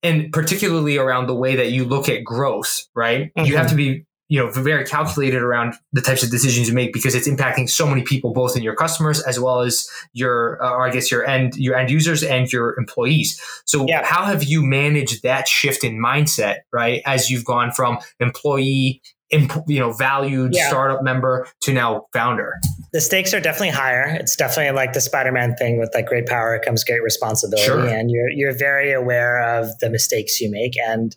and 0.03 0.31
particularly 0.31 0.97
around 0.97 1.27
the 1.27 1.35
way 1.35 1.55
that 1.55 1.71
you 1.71 1.85
look 1.85 2.09
at 2.09 2.23
growth, 2.23 2.85
right, 2.95 3.33
mm-hmm. 3.33 3.45
you 3.45 3.57
have 3.57 3.69
to 3.69 3.75
be 3.75 4.05
you 4.27 4.39
know 4.39 4.49
very 4.49 4.83
calculated 4.85 5.41
around 5.41 5.75
the 5.93 6.01
types 6.01 6.23
of 6.23 6.31
decisions 6.31 6.67
you 6.67 6.73
make 6.73 6.91
because 6.91 7.13
it's 7.13 7.27
impacting 7.27 7.69
so 7.69 7.87
many 7.87 8.01
people 8.01 8.33
both 8.33 8.57
in 8.57 8.63
your 8.63 8.75
customers 8.75 9.21
as 9.21 9.39
well 9.39 9.61
as 9.61 9.87
your 10.13 10.61
uh, 10.63 10.71
or 10.71 10.87
i 10.87 10.89
guess 10.89 11.11
your 11.11 11.25
end 11.27 11.55
your 11.57 11.75
end 11.75 11.91
users 11.91 12.23
and 12.23 12.51
your 12.51 12.77
employees 12.79 13.39
so 13.65 13.85
yeah. 13.87 14.03
how 14.03 14.25
have 14.25 14.43
you 14.43 14.63
managed 14.63 15.21
that 15.21 15.47
shift 15.47 15.83
in 15.83 15.99
mindset 15.99 16.59
right 16.71 17.01
as 17.05 17.29
you've 17.29 17.45
gone 17.45 17.71
from 17.71 17.99
employee 18.19 19.01
you 19.31 19.79
know 19.79 19.91
valued 19.91 20.53
yeah. 20.53 20.67
startup 20.67 21.03
member 21.03 21.47
to 21.61 21.73
now 21.73 22.05
founder 22.13 22.53
the 22.93 23.01
stakes 23.01 23.33
are 23.33 23.39
definitely 23.39 23.69
higher 23.69 24.15
it's 24.19 24.35
definitely 24.35 24.71
like 24.75 24.93
the 24.93 25.01
spider-man 25.01 25.55
thing 25.55 25.79
with 25.79 25.89
like 25.93 26.05
great 26.05 26.27
power 26.27 26.59
comes 26.59 26.83
great 26.83 27.01
responsibility 27.01 27.65
sure. 27.65 27.87
and 27.87 28.11
you're 28.11 28.29
you're 28.29 28.55
very 28.55 28.93
aware 28.93 29.41
of 29.57 29.67
the 29.79 29.89
mistakes 29.89 30.39
you 30.39 30.49
make 30.51 30.77
and 30.77 31.15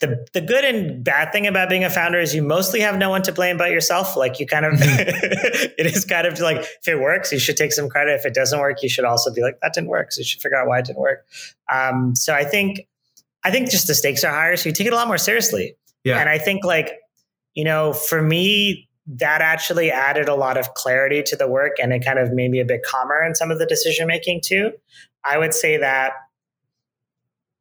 the, 0.00 0.26
the 0.32 0.40
good 0.40 0.64
and 0.64 1.04
bad 1.04 1.30
thing 1.30 1.46
about 1.46 1.68
being 1.68 1.84
a 1.84 1.90
founder 1.90 2.18
is 2.18 2.34
you 2.34 2.42
mostly 2.42 2.80
have 2.80 2.96
no 2.96 3.10
one 3.10 3.22
to 3.22 3.32
blame 3.32 3.58
but 3.58 3.70
yourself. 3.70 4.16
Like 4.16 4.40
you 4.40 4.46
kind 4.46 4.64
of, 4.64 4.72
mm-hmm. 4.72 5.68
it 5.78 5.86
is 5.86 6.06
kind 6.06 6.26
of 6.26 6.40
like 6.40 6.56
if 6.56 6.88
it 6.88 6.98
works, 6.98 7.30
you 7.30 7.38
should 7.38 7.58
take 7.58 7.72
some 7.72 7.88
credit. 7.88 8.14
If 8.14 8.24
it 8.24 8.34
doesn't 8.34 8.58
work, 8.58 8.82
you 8.82 8.88
should 8.88 9.04
also 9.04 9.32
be 9.32 9.42
like 9.42 9.60
that 9.60 9.74
didn't 9.74 9.88
work. 9.88 10.12
So 10.12 10.20
you 10.20 10.24
should 10.24 10.40
figure 10.40 10.56
out 10.56 10.66
why 10.66 10.78
it 10.78 10.86
didn't 10.86 11.00
work. 11.00 11.26
Um, 11.70 12.16
so 12.16 12.34
I 12.34 12.44
think, 12.44 12.80
I 13.44 13.50
think 13.50 13.70
just 13.70 13.86
the 13.86 13.94
stakes 13.94 14.24
are 14.24 14.32
higher, 14.32 14.56
so 14.56 14.70
you 14.70 14.74
take 14.74 14.86
it 14.86 14.92
a 14.94 14.96
lot 14.96 15.06
more 15.06 15.18
seriously. 15.18 15.76
Yeah. 16.02 16.18
And 16.18 16.30
I 16.30 16.38
think 16.38 16.64
like 16.64 16.92
you 17.60 17.64
know, 17.64 17.92
for 17.92 18.22
me, 18.22 18.88
that 19.06 19.42
actually 19.42 19.90
added 19.90 20.30
a 20.30 20.34
lot 20.34 20.56
of 20.56 20.72
clarity 20.72 21.22
to 21.22 21.36
the 21.36 21.46
work 21.46 21.72
and 21.78 21.92
it 21.92 22.02
kind 22.02 22.18
of 22.18 22.32
made 22.32 22.50
me 22.50 22.58
a 22.58 22.64
bit 22.64 22.82
calmer 22.82 23.22
in 23.22 23.34
some 23.34 23.50
of 23.50 23.58
the 23.58 23.66
decision 23.66 24.06
making 24.06 24.40
too. 24.42 24.70
I 25.26 25.36
would 25.36 25.52
say 25.52 25.76
that, 25.76 26.12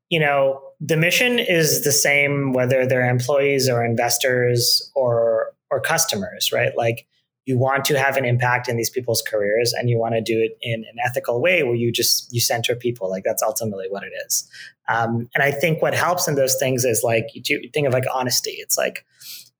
you 0.09 0.17
know, 0.17 0.61
the 0.79 0.95
mission 0.95 1.37
is 1.37 1.83
the 1.83 1.91
same 1.91 2.53
whether 2.53 2.85
they're 2.85 3.09
employees 3.09 3.67
or 3.67 3.83
investors 3.83 4.89
or 4.95 5.47
or 5.69 5.81
customers, 5.81 6.53
right? 6.53 6.71
Like 6.77 7.05
you 7.45 7.57
want 7.57 7.83
to 7.83 7.99
have 7.99 8.15
an 8.15 8.25
impact 8.25 8.69
in 8.69 8.77
these 8.77 8.91
people's 8.91 9.23
careers 9.23 9.73
and 9.73 9.89
you 9.89 9.97
want 9.97 10.13
to 10.13 10.21
do 10.21 10.39
it 10.39 10.57
in 10.61 10.85
an 10.85 10.95
ethical 11.03 11.41
way 11.41 11.63
where 11.63 11.75
you 11.75 11.91
just 11.91 12.31
you 12.31 12.39
center 12.39 12.73
people 12.75 13.09
like 13.09 13.23
that's 13.25 13.41
ultimately 13.41 13.87
what 13.89 14.03
it 14.03 14.11
is 14.27 14.47
um, 14.87 15.27
and 15.33 15.43
i 15.43 15.49
think 15.49 15.81
what 15.81 15.95
helps 15.95 16.27
in 16.27 16.35
those 16.35 16.55
things 16.57 16.85
is 16.85 17.01
like 17.03 17.25
you 17.33 17.41
think 17.73 17.87
of 17.87 17.91
like 17.93 18.05
honesty 18.13 18.51
it's 18.59 18.77
like 18.77 19.03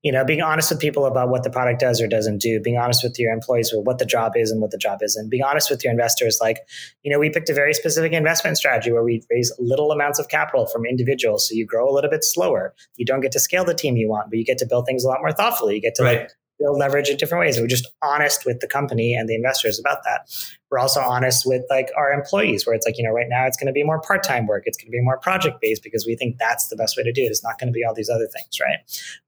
you 0.02 0.10
know, 0.10 0.24
being 0.24 0.40
honest 0.40 0.70
with 0.70 0.80
people 0.80 1.04
about 1.04 1.28
what 1.28 1.42
the 1.42 1.50
product 1.50 1.78
does 1.80 2.00
or 2.00 2.08
doesn't 2.08 2.38
do, 2.38 2.58
being 2.60 2.78
honest 2.78 3.02
with 3.02 3.18
your 3.18 3.32
employees 3.32 3.70
with 3.72 3.84
what 3.84 3.98
the 3.98 4.06
job 4.06 4.32
is 4.34 4.50
and 4.50 4.60
what 4.60 4.70
the 4.70 4.78
job 4.78 5.00
isn't, 5.02 5.28
being 5.28 5.42
honest 5.42 5.70
with 5.70 5.84
your 5.84 5.90
investors. 5.90 6.38
Like, 6.40 6.58
you 7.02 7.12
know, 7.12 7.18
we 7.18 7.28
picked 7.28 7.50
a 7.50 7.54
very 7.54 7.74
specific 7.74 8.12
investment 8.12 8.56
strategy 8.56 8.92
where 8.92 9.04
we 9.04 9.22
raise 9.30 9.52
little 9.58 9.92
amounts 9.92 10.18
of 10.18 10.28
capital 10.28 10.66
from 10.66 10.86
individuals. 10.86 11.48
So 11.48 11.54
you 11.54 11.66
grow 11.66 11.88
a 11.88 11.92
little 11.92 12.10
bit 12.10 12.24
slower. 12.24 12.74
You 12.96 13.04
don't 13.04 13.20
get 13.20 13.32
to 13.32 13.40
scale 13.40 13.64
the 13.64 13.74
team 13.74 13.96
you 13.96 14.08
want, 14.08 14.30
but 14.30 14.38
you 14.38 14.44
get 14.44 14.58
to 14.58 14.66
build 14.66 14.86
things 14.86 15.04
a 15.04 15.08
lot 15.08 15.18
more 15.20 15.32
thoughtfully. 15.32 15.74
You 15.74 15.82
get 15.82 15.96
to 15.96 16.02
right. 16.02 16.32
build 16.58 16.78
leverage 16.78 17.10
in 17.10 17.18
different 17.18 17.40
ways. 17.44 17.60
we're 17.60 17.66
just 17.66 17.92
honest 18.02 18.46
with 18.46 18.60
the 18.60 18.68
company 18.68 19.14
and 19.14 19.28
the 19.28 19.34
investors 19.34 19.78
about 19.78 20.02
that. 20.04 20.30
We're 20.70 20.78
also 20.78 21.00
honest 21.00 21.44
with 21.44 21.62
like 21.68 21.90
our 21.94 22.10
employees, 22.10 22.66
where 22.66 22.74
it's 22.74 22.86
like, 22.86 22.96
you 22.96 23.04
know, 23.04 23.12
right 23.12 23.28
now 23.28 23.46
it's 23.46 23.58
going 23.58 23.66
to 23.66 23.72
be 23.74 23.84
more 23.84 24.00
part 24.00 24.22
time 24.22 24.46
work. 24.46 24.62
It's 24.64 24.78
going 24.78 24.86
to 24.86 24.92
be 24.92 25.02
more 25.02 25.18
project 25.18 25.60
based 25.60 25.82
because 25.82 26.06
we 26.06 26.16
think 26.16 26.38
that's 26.38 26.68
the 26.68 26.76
best 26.76 26.96
way 26.96 27.02
to 27.02 27.12
do 27.12 27.20
it. 27.20 27.26
It's 27.26 27.44
not 27.44 27.58
going 27.58 27.68
to 27.68 27.76
be 27.76 27.84
all 27.84 27.92
these 27.92 28.08
other 28.08 28.28
things, 28.34 28.58
right? 28.58 28.78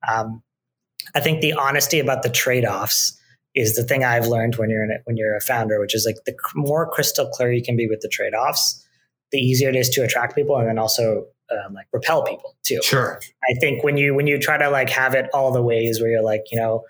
Um, 0.08 0.42
I 1.14 1.20
think 1.20 1.40
the 1.40 1.52
honesty 1.52 2.00
about 2.00 2.22
the 2.22 2.30
trade 2.30 2.64
offs 2.64 3.18
is 3.54 3.76
the 3.76 3.84
thing 3.84 4.02
I've 4.04 4.26
learned 4.26 4.56
when 4.56 4.70
you're 4.70 4.84
in 4.84 4.90
it, 4.90 5.02
when 5.04 5.16
you're 5.16 5.36
a 5.36 5.40
founder, 5.40 5.78
which 5.78 5.94
is 5.94 6.06
like 6.06 6.16
the 6.24 6.34
more 6.54 6.88
crystal 6.88 7.28
clear 7.28 7.52
you 7.52 7.62
can 7.62 7.76
be 7.76 7.86
with 7.86 8.00
the 8.00 8.08
trade 8.08 8.34
offs, 8.34 8.86
the 9.30 9.38
easier 9.38 9.68
it 9.68 9.76
is 9.76 9.88
to 9.90 10.02
attract 10.02 10.34
people 10.34 10.56
and 10.56 10.68
then 10.68 10.78
also 10.78 11.26
um, 11.50 11.74
like 11.74 11.86
repel 11.92 12.22
people 12.22 12.56
too. 12.62 12.80
Sure. 12.82 13.20
I 13.48 13.54
think 13.60 13.84
when 13.84 13.96
you 13.96 14.14
when 14.14 14.26
you 14.26 14.38
try 14.38 14.56
to 14.56 14.70
like 14.70 14.88
have 14.90 15.14
it 15.14 15.28
all 15.34 15.52
the 15.52 15.62
ways 15.62 16.00
where 16.00 16.10
you're 16.10 16.22
like 16.22 16.44
you 16.50 16.58
know 16.58 16.84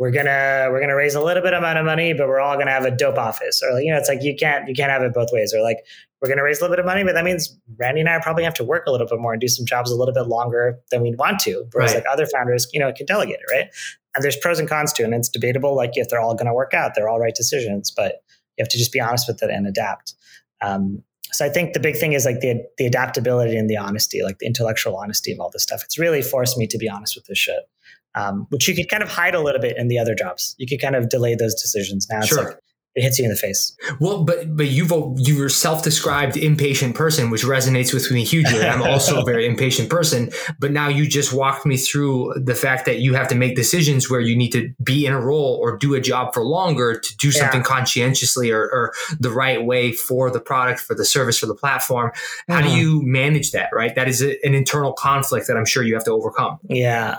we're 0.00 0.10
gonna 0.10 0.68
we're 0.70 0.80
gonna 0.80 0.96
raise 0.96 1.14
a 1.14 1.20
little 1.20 1.42
bit 1.42 1.52
amount 1.52 1.78
of 1.78 1.84
money, 1.84 2.14
but 2.14 2.26
we're 2.26 2.40
all 2.40 2.56
gonna 2.56 2.70
have 2.70 2.86
a 2.86 2.90
dope 2.90 3.18
office, 3.18 3.62
or 3.62 3.78
you 3.82 3.92
know, 3.92 3.98
it's 3.98 4.08
like 4.08 4.22
you 4.22 4.34
can't 4.34 4.66
you 4.66 4.74
can't 4.74 4.90
have 4.90 5.02
it 5.02 5.12
both 5.12 5.28
ways. 5.30 5.52
Or 5.52 5.60
like 5.60 5.76
we're 6.20 6.28
gonna 6.30 6.42
raise 6.42 6.58
a 6.58 6.62
little 6.62 6.74
bit 6.74 6.80
of 6.80 6.86
money, 6.86 7.04
but 7.04 7.12
that 7.12 7.22
means 7.22 7.54
Randy 7.78 8.00
and 8.00 8.08
I 8.08 8.18
probably 8.18 8.42
have 8.44 8.54
to 8.54 8.64
work 8.64 8.86
a 8.86 8.90
little 8.90 9.06
bit 9.06 9.20
more 9.20 9.34
and 9.34 9.40
do 9.40 9.46
some 9.46 9.66
jobs 9.66 9.90
a 9.90 9.94
little 9.94 10.14
bit 10.14 10.26
longer 10.26 10.80
than 10.90 11.02
we'd 11.02 11.18
want 11.18 11.38
to. 11.40 11.66
Whereas 11.72 11.90
right. 11.92 11.98
like 11.98 12.10
other 12.10 12.24
founders, 12.24 12.66
you 12.72 12.80
know, 12.80 12.90
can 12.96 13.04
delegate 13.04 13.40
it, 13.40 13.52
right? 13.52 13.66
And 14.14 14.24
there's 14.24 14.38
pros 14.38 14.58
and 14.58 14.66
cons 14.66 14.94
to 14.94 15.02
it, 15.02 15.04
and 15.04 15.14
it's 15.14 15.28
debatable. 15.28 15.76
Like 15.76 15.90
if 15.92 16.08
they're 16.08 16.18
all 16.18 16.34
gonna 16.34 16.54
work 16.54 16.72
out, 16.72 16.92
they're 16.94 17.10
all 17.10 17.20
right 17.20 17.34
decisions, 17.34 17.90
but 17.90 18.22
you 18.56 18.62
have 18.62 18.70
to 18.70 18.78
just 18.78 18.92
be 18.92 19.00
honest 19.00 19.28
with 19.28 19.42
it 19.42 19.50
and 19.50 19.66
adapt. 19.66 20.14
Um, 20.62 21.02
so 21.30 21.44
I 21.44 21.50
think 21.50 21.74
the 21.74 21.80
big 21.80 21.98
thing 21.98 22.14
is 22.14 22.24
like 22.24 22.40
the 22.40 22.64
the 22.78 22.86
adaptability 22.86 23.54
and 23.54 23.68
the 23.68 23.76
honesty, 23.76 24.22
like 24.22 24.38
the 24.38 24.46
intellectual 24.46 24.96
honesty 24.96 25.30
of 25.30 25.40
all 25.40 25.50
this 25.52 25.62
stuff. 25.62 25.82
It's 25.84 25.98
really 25.98 26.22
forced 26.22 26.56
me 26.56 26.66
to 26.68 26.78
be 26.78 26.88
honest 26.88 27.16
with 27.16 27.26
this 27.26 27.36
shit, 27.38 27.68
um, 28.14 28.46
which 28.50 28.66
you 28.68 28.74
could 28.74 28.88
kind 28.88 29.02
of 29.02 29.08
hide 29.08 29.34
a 29.34 29.40
little 29.40 29.60
bit 29.60 29.76
in 29.76 29.88
the 29.88 29.98
other 29.98 30.14
jobs. 30.14 30.54
You 30.58 30.66
could 30.66 30.80
kind 30.80 30.96
of 30.96 31.08
delay 31.08 31.34
those 31.34 31.54
decisions. 31.54 32.06
Now 32.10 32.18
it's 32.18 32.28
Sure. 32.28 32.44
like 32.44 32.56
it 32.96 33.02
hits 33.02 33.20
you 33.20 33.24
in 33.24 33.30
the 33.30 33.36
face. 33.36 33.72
Well, 34.00 34.24
but 34.24 34.56
but 34.56 34.66
you've 34.66 34.90
you're 35.16 35.46
a 35.46 35.50
self-described 35.50 36.36
impatient 36.36 36.96
person, 36.96 37.30
which 37.30 37.44
resonates 37.44 37.94
with 37.94 38.10
me 38.10 38.24
hugely. 38.24 38.62
I'm 38.66 38.82
also 38.82 39.22
a 39.22 39.24
very 39.24 39.46
impatient 39.52 39.88
person, 39.88 40.30
but 40.58 40.72
now 40.72 40.88
you 40.88 41.06
just 41.06 41.32
walked 41.32 41.64
me 41.64 41.76
through 41.76 42.34
the 42.36 42.56
fact 42.56 42.86
that 42.86 42.98
you 42.98 43.14
have 43.14 43.28
to 43.28 43.36
make 43.36 43.54
decisions 43.54 44.10
where 44.10 44.18
you 44.20 44.34
need 44.36 44.50
to 44.50 44.74
be 44.82 45.06
in 45.06 45.12
a 45.12 45.20
role 45.20 45.56
or 45.62 45.76
do 45.76 45.94
a 45.94 46.00
job 46.00 46.34
for 46.34 46.44
longer 46.44 46.98
to 46.98 47.16
do 47.18 47.30
something 47.30 47.62
conscientiously 47.62 48.50
or, 48.50 48.62
or 48.62 48.92
the 49.20 49.30
right 49.30 49.64
way 49.64 49.92
for 49.92 50.28
the 50.28 50.40
product, 50.40 50.80
for 50.80 50.96
the 50.96 51.04
service, 51.04 51.38
for 51.38 51.46
the 51.46 51.54
platform. 51.54 52.10
How 52.48 52.60
do 52.60 52.66
Mhm. 52.66 52.76
you 52.76 53.02
manage 53.04 53.52
that? 53.52 53.68
Right, 53.72 53.94
that 53.94 54.08
is 54.08 54.20
a, 54.20 54.44
an 54.44 54.54
internal 54.56 54.92
conflict 54.94 55.46
that 55.46 55.56
I'm 55.56 55.64
sure 55.64 55.84
you 55.84 55.94
have 55.94 56.04
to 56.06 56.10
overcome. 56.12 56.58
Yeah. 56.68 57.18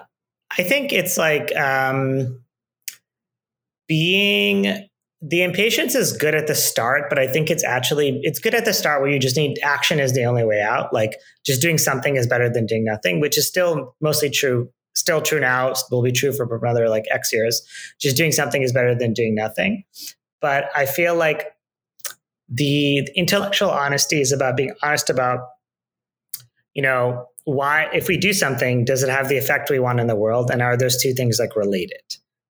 I 0.57 0.63
think 0.63 0.91
it's 0.91 1.17
like 1.17 1.55
um, 1.55 2.43
being 3.87 4.87
the 5.21 5.43
impatience 5.43 5.93
is 5.93 6.17
good 6.17 6.33
at 6.33 6.47
the 6.47 6.55
start, 6.55 7.03
but 7.07 7.19
I 7.19 7.27
think 7.27 7.51
it's 7.51 7.63
actually 7.63 8.19
it's 8.23 8.39
good 8.39 8.55
at 8.55 8.65
the 8.65 8.73
start 8.73 9.01
where 9.01 9.11
you 9.11 9.19
just 9.19 9.37
need 9.37 9.59
action 9.61 9.99
is 9.99 10.13
the 10.13 10.25
only 10.25 10.43
way 10.43 10.61
out. 10.61 10.93
Like 10.93 11.19
just 11.45 11.61
doing 11.61 11.77
something 11.77 12.15
is 12.15 12.25
better 12.25 12.49
than 12.49 12.65
doing 12.65 12.83
nothing, 12.83 13.19
which 13.19 13.37
is 13.37 13.47
still 13.47 13.95
mostly 14.01 14.31
true, 14.31 14.69
still 14.95 15.21
true 15.21 15.39
now, 15.39 15.73
will 15.91 16.01
be 16.01 16.11
true 16.11 16.33
for 16.33 16.43
another 16.55 16.89
like 16.89 17.05
X 17.11 17.31
years. 17.31 17.61
Just 17.99 18.17
doing 18.17 18.31
something 18.31 18.63
is 18.63 18.73
better 18.73 18.95
than 18.95 19.13
doing 19.13 19.35
nothing. 19.35 19.83
But 20.41 20.69
I 20.75 20.87
feel 20.87 21.15
like 21.15 21.51
the 22.49 23.07
intellectual 23.15 23.69
honesty 23.69 24.21
is 24.21 24.31
about 24.31 24.57
being 24.57 24.73
honest 24.81 25.09
about, 25.09 25.39
you 26.73 26.81
know, 26.81 27.27
why 27.45 27.89
if 27.93 28.07
we 28.07 28.17
do 28.17 28.33
something 28.33 28.85
does 28.85 29.03
it 29.03 29.09
have 29.09 29.29
the 29.29 29.37
effect 29.37 29.69
we 29.69 29.79
want 29.79 29.99
in 29.99 30.07
the 30.07 30.15
world? 30.15 30.51
And 30.51 30.61
are 30.61 30.77
those 30.77 31.01
two 31.01 31.13
things 31.13 31.39
like 31.39 31.55
related? 31.55 32.01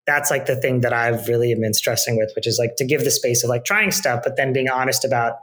That's 0.06 0.30
like 0.30 0.46
the 0.46 0.56
thing 0.56 0.80
that 0.80 0.94
i've 0.94 1.28
really 1.28 1.54
been 1.54 1.74
stressing 1.74 2.16
with 2.16 2.32
which 2.34 2.46
is 2.46 2.58
like 2.58 2.76
to 2.76 2.84
give 2.86 3.04
the 3.04 3.10
space 3.10 3.44
of 3.44 3.50
like 3.50 3.66
trying 3.66 3.90
stuff 3.90 4.22
but 4.24 4.36
then 4.38 4.54
being 4.54 4.70
honest 4.70 5.04
about 5.04 5.34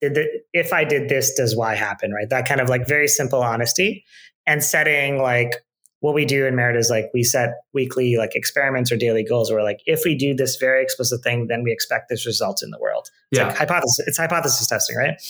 did 0.00 0.14
the, 0.14 0.26
if 0.54 0.72
i 0.72 0.82
did 0.82 1.10
this 1.10 1.34
does 1.34 1.54
why 1.54 1.74
happen 1.74 2.10
right? 2.10 2.30
That 2.30 2.48
kind 2.48 2.60
of 2.62 2.70
like 2.70 2.88
very 2.88 3.06
simple 3.06 3.42
honesty 3.42 4.02
and 4.46 4.64
setting 4.64 5.18
like 5.18 5.52
what 6.00 6.14
we 6.14 6.24
do 6.24 6.46
in 6.46 6.54
merit 6.56 6.76
is 6.76 6.88
like 6.88 7.10
we 7.12 7.22
set 7.22 7.50
weekly 7.74 8.16
like 8.16 8.34
experiments 8.34 8.90
or 8.90 8.96
daily 8.96 9.24
goals 9.24 9.50
where 9.52 9.62
like 9.62 9.80
if 9.84 10.04
we 10.06 10.14
do 10.16 10.34
this 10.34 10.56
very 10.56 10.82
explicit 10.82 11.22
thing 11.22 11.46
then 11.48 11.62
we 11.62 11.70
expect 11.70 12.08
this 12.08 12.24
result 12.26 12.62
in 12.62 12.70
the 12.70 12.78
world. 12.78 13.10
It's 13.30 13.40
Yeah. 13.40 13.48
like 13.48 13.58
hypothesis 13.58 14.06
it's 14.06 14.16
hypothesis 14.16 14.66
testing 14.66 14.96
right? 14.96 15.20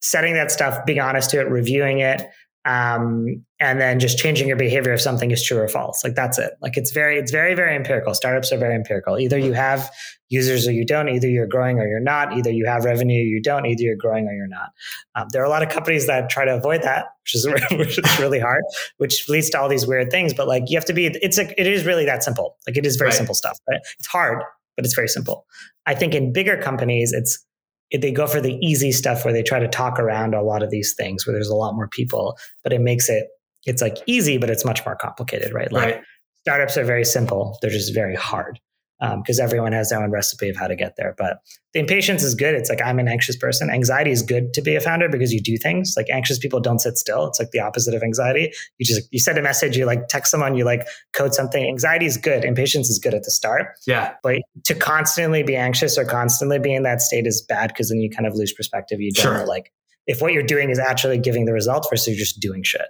Setting 0.00 0.34
that 0.34 0.50
stuff 0.50 0.84
being 0.86 1.00
honest 1.00 1.28
to 1.30 1.40
it 1.40 1.50
reviewing 1.50 1.98
it 1.98 2.22
um, 2.66 3.44
and 3.60 3.80
then 3.80 4.00
just 4.00 4.18
changing 4.18 4.48
your 4.48 4.56
behavior 4.56 4.92
if 4.92 5.00
something 5.00 5.30
is 5.30 5.42
true 5.42 5.58
or 5.58 5.68
false. 5.68 6.02
Like 6.04 6.14
that's 6.16 6.36
it. 6.38 6.52
Like 6.60 6.76
it's 6.76 6.90
very, 6.90 7.16
it's 7.16 7.30
very, 7.30 7.54
very 7.54 7.74
empirical. 7.76 8.12
Startups 8.12 8.52
are 8.52 8.58
very 8.58 8.74
empirical. 8.74 9.18
Either 9.18 9.38
you 9.38 9.52
have 9.52 9.88
users 10.28 10.66
or 10.66 10.72
you 10.72 10.84
don't. 10.84 11.08
Either 11.08 11.28
you're 11.28 11.46
growing 11.46 11.78
or 11.78 11.86
you're 11.86 12.00
not. 12.00 12.36
Either 12.36 12.50
you 12.50 12.66
have 12.66 12.84
revenue 12.84 13.20
or 13.20 13.24
you 13.24 13.40
don't. 13.40 13.64
Either 13.66 13.82
you're 13.82 13.96
growing 13.96 14.26
or 14.26 14.32
you're 14.32 14.48
not. 14.48 14.70
Um, 15.14 15.28
there 15.32 15.40
are 15.40 15.44
a 15.46 15.48
lot 15.48 15.62
of 15.62 15.68
companies 15.68 16.08
that 16.08 16.28
try 16.28 16.44
to 16.44 16.56
avoid 16.56 16.82
that, 16.82 17.06
which 17.22 17.34
is 17.36 17.46
which 17.78 17.98
is 17.98 18.18
really 18.18 18.40
hard, 18.40 18.62
which 18.98 19.28
leads 19.28 19.48
to 19.50 19.60
all 19.60 19.68
these 19.68 19.86
weird 19.86 20.10
things. 20.10 20.34
But 20.34 20.48
like 20.48 20.64
you 20.66 20.76
have 20.76 20.84
to 20.86 20.92
be. 20.92 21.06
It's 21.06 21.38
like 21.38 21.54
it 21.56 21.66
is 21.68 21.86
really 21.86 22.04
that 22.06 22.24
simple. 22.24 22.56
Like 22.66 22.76
it 22.76 22.84
is 22.84 22.96
very 22.96 23.08
Right. 23.10 23.16
simple 23.16 23.34
stuff. 23.36 23.56
Right? 23.70 23.80
It's 24.00 24.08
hard, 24.08 24.42
but 24.76 24.84
it's 24.84 24.94
very 24.94 25.08
simple. 25.08 25.46
I 25.86 25.94
think 25.94 26.14
in 26.14 26.32
bigger 26.32 26.56
companies, 26.60 27.12
it's 27.12 27.36
it- 27.36 27.45
they 27.92 28.10
go 28.12 28.26
for 28.26 28.40
the 28.40 28.58
easy 28.60 28.92
stuff 28.92 29.24
where 29.24 29.32
they 29.32 29.42
try 29.42 29.58
to 29.58 29.68
talk 29.68 29.98
around 29.98 30.34
a 30.34 30.42
lot 30.42 30.62
of 30.62 30.70
these 30.70 30.94
things 30.94 31.26
where 31.26 31.34
there's 31.34 31.48
a 31.48 31.54
lot 31.54 31.74
more 31.74 31.88
people, 31.88 32.36
but 32.62 32.72
it 32.72 32.80
makes 32.80 33.08
it 33.08 33.28
it's 33.64 33.82
like 33.82 33.96
easy, 34.06 34.38
but 34.38 34.48
it's 34.50 34.64
much 34.64 34.84
more 34.86 34.96
complicated, 34.96 35.52
right? 35.52 35.72
Like 35.72 35.94
Right. 35.96 36.04
startups 36.42 36.76
are 36.76 36.84
very 36.84 37.04
simple; 37.04 37.58
they're 37.60 37.70
just 37.70 37.94
very 37.94 38.14
hard 38.14 38.60
Um, 38.98 39.20
because 39.20 39.38
everyone 39.38 39.72
has 39.72 39.90
their 39.90 40.02
own 40.02 40.10
recipe 40.10 40.48
of 40.48 40.56
how 40.56 40.66
to 40.66 40.74
get 40.74 40.94
there. 40.96 41.14
But 41.18 41.40
the 41.74 41.80
impatience 41.80 42.22
is 42.22 42.34
good. 42.34 42.54
It's 42.54 42.70
like 42.70 42.80
I'm 42.82 42.98
an 42.98 43.08
anxious 43.08 43.36
person. 43.36 43.68
Anxiety 43.68 44.10
is 44.10 44.22
good 44.22 44.54
to 44.54 44.62
be 44.62 44.74
a 44.74 44.80
founder 44.80 45.06
because 45.10 45.34
you 45.34 45.42
do 45.42 45.58
things. 45.58 45.92
Like 45.98 46.06
anxious 46.10 46.38
people 46.38 46.60
don't 46.60 46.78
sit 46.78 46.96
still. 46.96 47.26
It's 47.26 47.38
like 47.38 47.50
the 47.50 47.60
opposite 47.60 47.92
of 47.92 48.02
anxiety. 48.02 48.50
You 48.78 48.86
just 48.86 49.06
you 49.12 49.18
send 49.18 49.36
a 49.36 49.42
message, 49.42 49.76
you 49.76 49.84
like 49.84 50.08
text 50.08 50.30
someone, 50.30 50.54
you 50.56 50.64
like 50.64 50.88
code 51.12 51.34
something. 51.34 51.62
Anxiety 51.68 52.06
is 52.06 52.16
good. 52.16 52.42
Impatience 52.42 52.88
is 52.88 52.98
good 52.98 53.12
at 53.12 53.24
the 53.24 53.30
start 53.30 53.66
Yeah. 53.86 54.14
but 54.22 54.36
to 54.64 54.74
constantly 54.74 55.42
be 55.42 55.56
anxious 55.56 55.98
or 55.98 56.06
constantly 56.06 56.58
be 56.58 56.72
in 56.74 56.82
that 56.84 57.02
state 57.02 57.26
is 57.26 57.42
bad 57.46 57.68
because 57.68 57.90
then 57.90 58.00
you 58.00 58.08
kind 58.08 58.26
of 58.26 58.34
lose 58.34 58.54
perspective. 58.54 58.98
You 59.02 59.12
don't 59.12 59.22
Sure. 59.22 59.38
know, 59.40 59.44
like 59.44 59.72
if 60.06 60.22
what 60.22 60.32
you're 60.32 60.42
doing 60.42 60.70
is 60.70 60.78
actually 60.78 61.18
giving 61.18 61.44
the 61.44 61.52
results 61.52 61.86
versus 61.90 62.08
you're 62.08 62.16
just 62.16 62.40
doing 62.40 62.62
shit. 62.62 62.86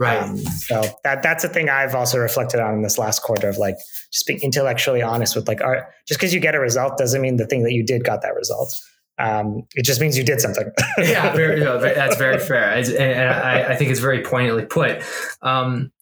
Right. 0.00 0.18
Um, 0.22 0.38
so 0.38 0.82
that 1.04 1.22
that's 1.22 1.44
a 1.44 1.48
thing 1.48 1.68
I've 1.68 1.94
also 1.94 2.18
reflected 2.18 2.58
on 2.58 2.72
in 2.74 2.82
this 2.82 2.96
last 2.96 3.22
quarter 3.22 3.50
of 3.50 3.58
like 3.58 3.76
just 4.10 4.26
being 4.26 4.40
intellectually 4.40 5.02
honest 5.02 5.36
with 5.36 5.46
like, 5.46 5.60
art. 5.60 5.84
just 6.08 6.18
because 6.18 6.32
you 6.32 6.40
get 6.40 6.54
a 6.54 6.58
result 6.58 6.96
doesn't 6.96 7.20
mean 7.20 7.36
the 7.36 7.46
thing 7.46 7.62
that 7.64 7.72
you 7.72 7.84
did 7.84 8.02
got 8.02 8.22
that 8.22 8.34
result. 8.34 8.72
Um, 9.18 9.64
it 9.74 9.84
just 9.84 10.00
means 10.00 10.16
you 10.16 10.24
did 10.24 10.40
something. 10.40 10.64
yeah, 10.98 11.34
very, 11.34 11.60
no, 11.60 11.78
that's 11.78 12.16
very 12.16 12.38
fair, 12.38 12.70
It's- 12.78 12.88
and, 12.88 12.98
and 13.12 13.28
I, 13.28 13.72
I 13.72 13.76
think 13.76 13.90
it's 13.90 14.00
very 14.00 14.22
poignantly 14.22 14.64
put. 14.64 15.02
Um, 15.42 15.92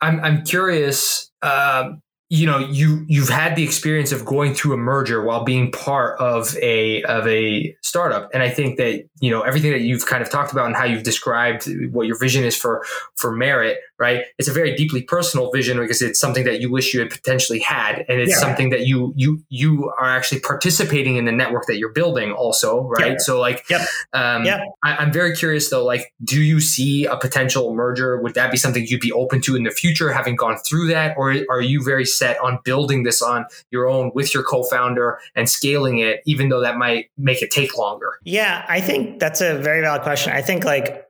I'm 0.00 0.20
I'm 0.20 0.44
curious. 0.44 1.30
Um, 1.42 2.00
you 2.34 2.46
know, 2.46 2.58
you 2.58 3.04
you've 3.08 3.28
had 3.28 3.56
the 3.56 3.62
experience 3.62 4.10
of 4.10 4.24
going 4.24 4.54
through 4.54 4.72
a 4.72 4.78
merger 4.78 5.22
while 5.22 5.44
being 5.44 5.70
part 5.70 6.18
of 6.18 6.56
a 6.62 7.02
of 7.02 7.26
a 7.28 7.76
startup, 7.82 8.30
and 8.32 8.42
I 8.42 8.48
think 8.48 8.78
that 8.78 9.04
you 9.20 9.30
know 9.30 9.42
everything 9.42 9.70
that 9.72 9.82
you've 9.82 10.06
kind 10.06 10.22
of 10.22 10.30
talked 10.30 10.50
about 10.50 10.64
and 10.64 10.74
how 10.74 10.84
you've 10.84 11.02
described 11.02 11.68
what 11.90 12.06
your 12.06 12.18
vision 12.18 12.42
is 12.42 12.56
for 12.56 12.82
for 13.16 13.36
merit. 13.36 13.76
Right, 13.98 14.24
it's 14.38 14.48
a 14.48 14.52
very 14.52 14.74
deeply 14.74 15.02
personal 15.02 15.52
vision 15.52 15.78
because 15.78 16.02
it's 16.02 16.18
something 16.18 16.42
that 16.44 16.60
you 16.60 16.72
wish 16.72 16.92
you 16.92 16.98
had 17.00 17.10
potentially 17.10 17.60
had, 17.60 18.04
and 18.08 18.18
it's 18.20 18.32
Yeah. 18.32 18.38
something 18.38 18.70
that 18.70 18.86
you 18.86 19.12
you 19.14 19.42
you 19.50 19.92
are 20.00 20.08
actually 20.08 20.40
participating 20.40 21.16
in 21.16 21.24
the 21.26 21.30
network 21.32 21.66
that 21.66 21.76
you're 21.76 21.92
building, 21.92 22.32
also. 22.32 22.82
Right, 22.98 23.12
Yeah. 23.12 23.18
so 23.18 23.38
like, 23.38 23.64
Yep. 23.70 23.80
um, 24.14 24.44
Yeah. 24.44 24.64
I, 24.82 24.96
I'm 24.96 25.12
very 25.12 25.36
curious 25.36 25.68
though. 25.70 25.84
Like, 25.84 26.12
do 26.24 26.40
you 26.40 26.58
see 26.60 27.04
a 27.04 27.16
potential 27.16 27.74
merger? 27.74 28.20
Would 28.20 28.34
that 28.34 28.50
be 28.50 28.56
something 28.56 28.84
you'd 28.88 29.00
be 29.00 29.12
open 29.12 29.40
to 29.42 29.54
in 29.54 29.62
the 29.62 29.70
future, 29.70 30.10
having 30.10 30.34
gone 30.34 30.56
through 30.68 30.88
that, 30.88 31.14
or 31.16 31.36
are 31.50 31.60
you 31.60 31.84
very 31.84 32.04
set 32.22 32.38
on 32.40 32.58
building 32.64 33.02
this 33.02 33.20
on 33.20 33.46
your 33.70 33.88
own 33.88 34.12
with 34.14 34.32
your 34.32 34.42
co-founder 34.42 35.18
and 35.34 35.48
scaling 35.48 35.98
it, 35.98 36.20
even 36.24 36.48
though 36.48 36.60
that 36.60 36.76
might 36.76 37.10
make 37.18 37.42
it 37.42 37.50
take 37.50 37.76
longer? 37.76 38.18
Yeah, 38.24 38.64
I 38.68 38.80
think 38.80 39.18
that's 39.18 39.40
a 39.40 39.58
very 39.58 39.80
valid 39.80 40.02
question. 40.02 40.32
I 40.32 40.42
think 40.42 40.64
like 40.64 41.06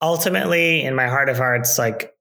ultimately 0.00 0.82
in 0.82 0.94
my 0.94 1.06
heart 1.06 1.28
of 1.28 1.36
hearts, 1.38 1.78
like 1.78 2.14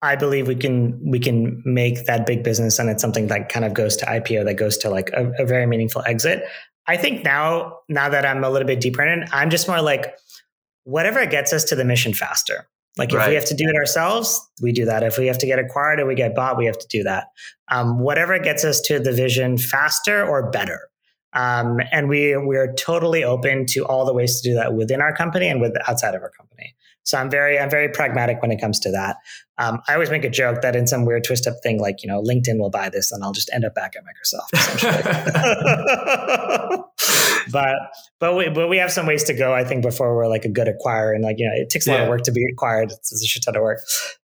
I 0.00 0.16
believe 0.16 0.48
we 0.48 0.56
can 0.56 1.00
we 1.08 1.20
can 1.20 1.62
make 1.64 2.06
that 2.06 2.26
big 2.26 2.42
business 2.42 2.78
and 2.78 2.90
it's 2.90 3.00
something 3.00 3.28
that 3.28 3.48
kind 3.48 3.64
of 3.64 3.72
goes 3.72 3.96
to 3.98 4.06
IPO 4.06 4.44
that 4.46 4.54
goes 4.54 4.76
to 4.78 4.90
like 4.90 5.10
a, 5.10 5.30
a 5.38 5.46
very 5.46 5.66
meaningful 5.66 6.02
exit. 6.06 6.44
I 6.88 6.96
think 6.96 7.24
now 7.24 7.78
now 7.88 8.08
that 8.08 8.26
I'm 8.26 8.42
a 8.42 8.50
little 8.50 8.66
bit 8.66 8.80
deeper 8.80 9.02
in 9.02 9.22
it, 9.22 9.28
I'm 9.32 9.50
just 9.50 9.68
more 9.68 9.80
like 9.80 10.14
whatever 10.84 11.24
gets 11.26 11.52
us 11.52 11.62
to 11.64 11.76
the 11.76 11.84
mission 11.84 12.12
faster. 12.12 12.66
Like 12.98 13.10
if 13.10 13.16
Right. 13.16 13.28
we 13.30 13.34
have 13.34 13.46
to 13.46 13.54
do 13.54 13.68
it 13.68 13.76
ourselves, 13.76 14.40
we 14.60 14.72
do 14.72 14.84
that. 14.84 15.02
If 15.02 15.16
we 15.16 15.26
have 15.26 15.38
to 15.38 15.46
get 15.46 15.58
acquired 15.58 15.98
or 16.00 16.06
we 16.06 16.14
get 16.14 16.34
bought, 16.34 16.58
we 16.58 16.66
have 16.66 16.78
to 16.78 16.86
do 16.88 17.02
that. 17.04 17.28
Um, 17.70 18.00
whatever 18.00 18.38
gets 18.38 18.64
us 18.64 18.80
to 18.82 18.98
the 18.98 19.12
vision 19.12 19.56
faster 19.56 20.24
or 20.24 20.50
better. 20.50 20.78
Um, 21.34 21.80
and 21.90 22.08
we 22.10 22.36
we 22.36 22.56
are 22.58 22.72
totally 22.74 23.24
open 23.24 23.64
to 23.70 23.86
all 23.86 24.04
the 24.04 24.12
ways 24.12 24.40
to 24.40 24.50
do 24.50 24.54
that 24.56 24.74
within 24.74 25.00
our 25.00 25.14
company 25.14 25.48
and 25.48 25.60
with 25.60 25.72
outside 25.88 26.14
of 26.14 26.22
our 26.22 26.30
company. 26.30 26.74
So 27.04 27.18
I'm 27.18 27.30
very 27.30 27.58
I'm 27.58 27.70
very 27.70 27.88
pragmatic 27.88 28.40
when 28.42 28.50
it 28.50 28.60
comes 28.60 28.78
to 28.80 28.90
that. 28.92 29.16
Um, 29.58 29.80
I 29.88 29.94
always 29.94 30.10
make 30.10 30.24
a 30.24 30.30
joke 30.30 30.62
that 30.62 30.74
in 30.76 30.86
some 30.86 31.04
weird 31.04 31.24
twist 31.24 31.46
up 31.46 31.54
thing, 31.62 31.78
like 31.80 32.02
you 32.02 32.08
know, 32.08 32.22
LinkedIn 32.22 32.58
will 32.58 32.70
buy 32.70 32.88
this, 32.88 33.12
and 33.12 33.22
I'll 33.22 33.32
just 33.32 33.50
end 33.52 33.64
up 33.64 33.74
back 33.74 33.94
at 33.96 34.02
Microsoft. 34.04 34.50
But 37.50 37.74
but 38.20 38.36
we 38.36 38.48
but 38.48 38.68
we 38.68 38.76
have 38.78 38.92
some 38.92 39.04
ways 39.06 39.24
to 39.24 39.34
go. 39.34 39.52
I 39.52 39.64
think 39.64 39.82
before 39.82 40.14
we're 40.16 40.28
like 40.28 40.44
a 40.44 40.48
good 40.48 40.68
acquirer, 40.68 41.12
and 41.14 41.24
like 41.24 41.38
you 41.38 41.44
know, 41.46 41.52
it 41.54 41.70
takes 41.70 41.86
a 41.86 41.90
lot 41.90 41.96
Yeah. 41.96 42.02
of 42.04 42.08
work 42.08 42.22
to 42.22 42.32
be 42.32 42.44
acquired. 42.50 42.92
It's, 42.92 43.12
it's 43.12 43.22
a 43.22 43.26
shit 43.26 43.42
ton 43.42 43.56
of 43.56 43.62
work. 43.62 43.80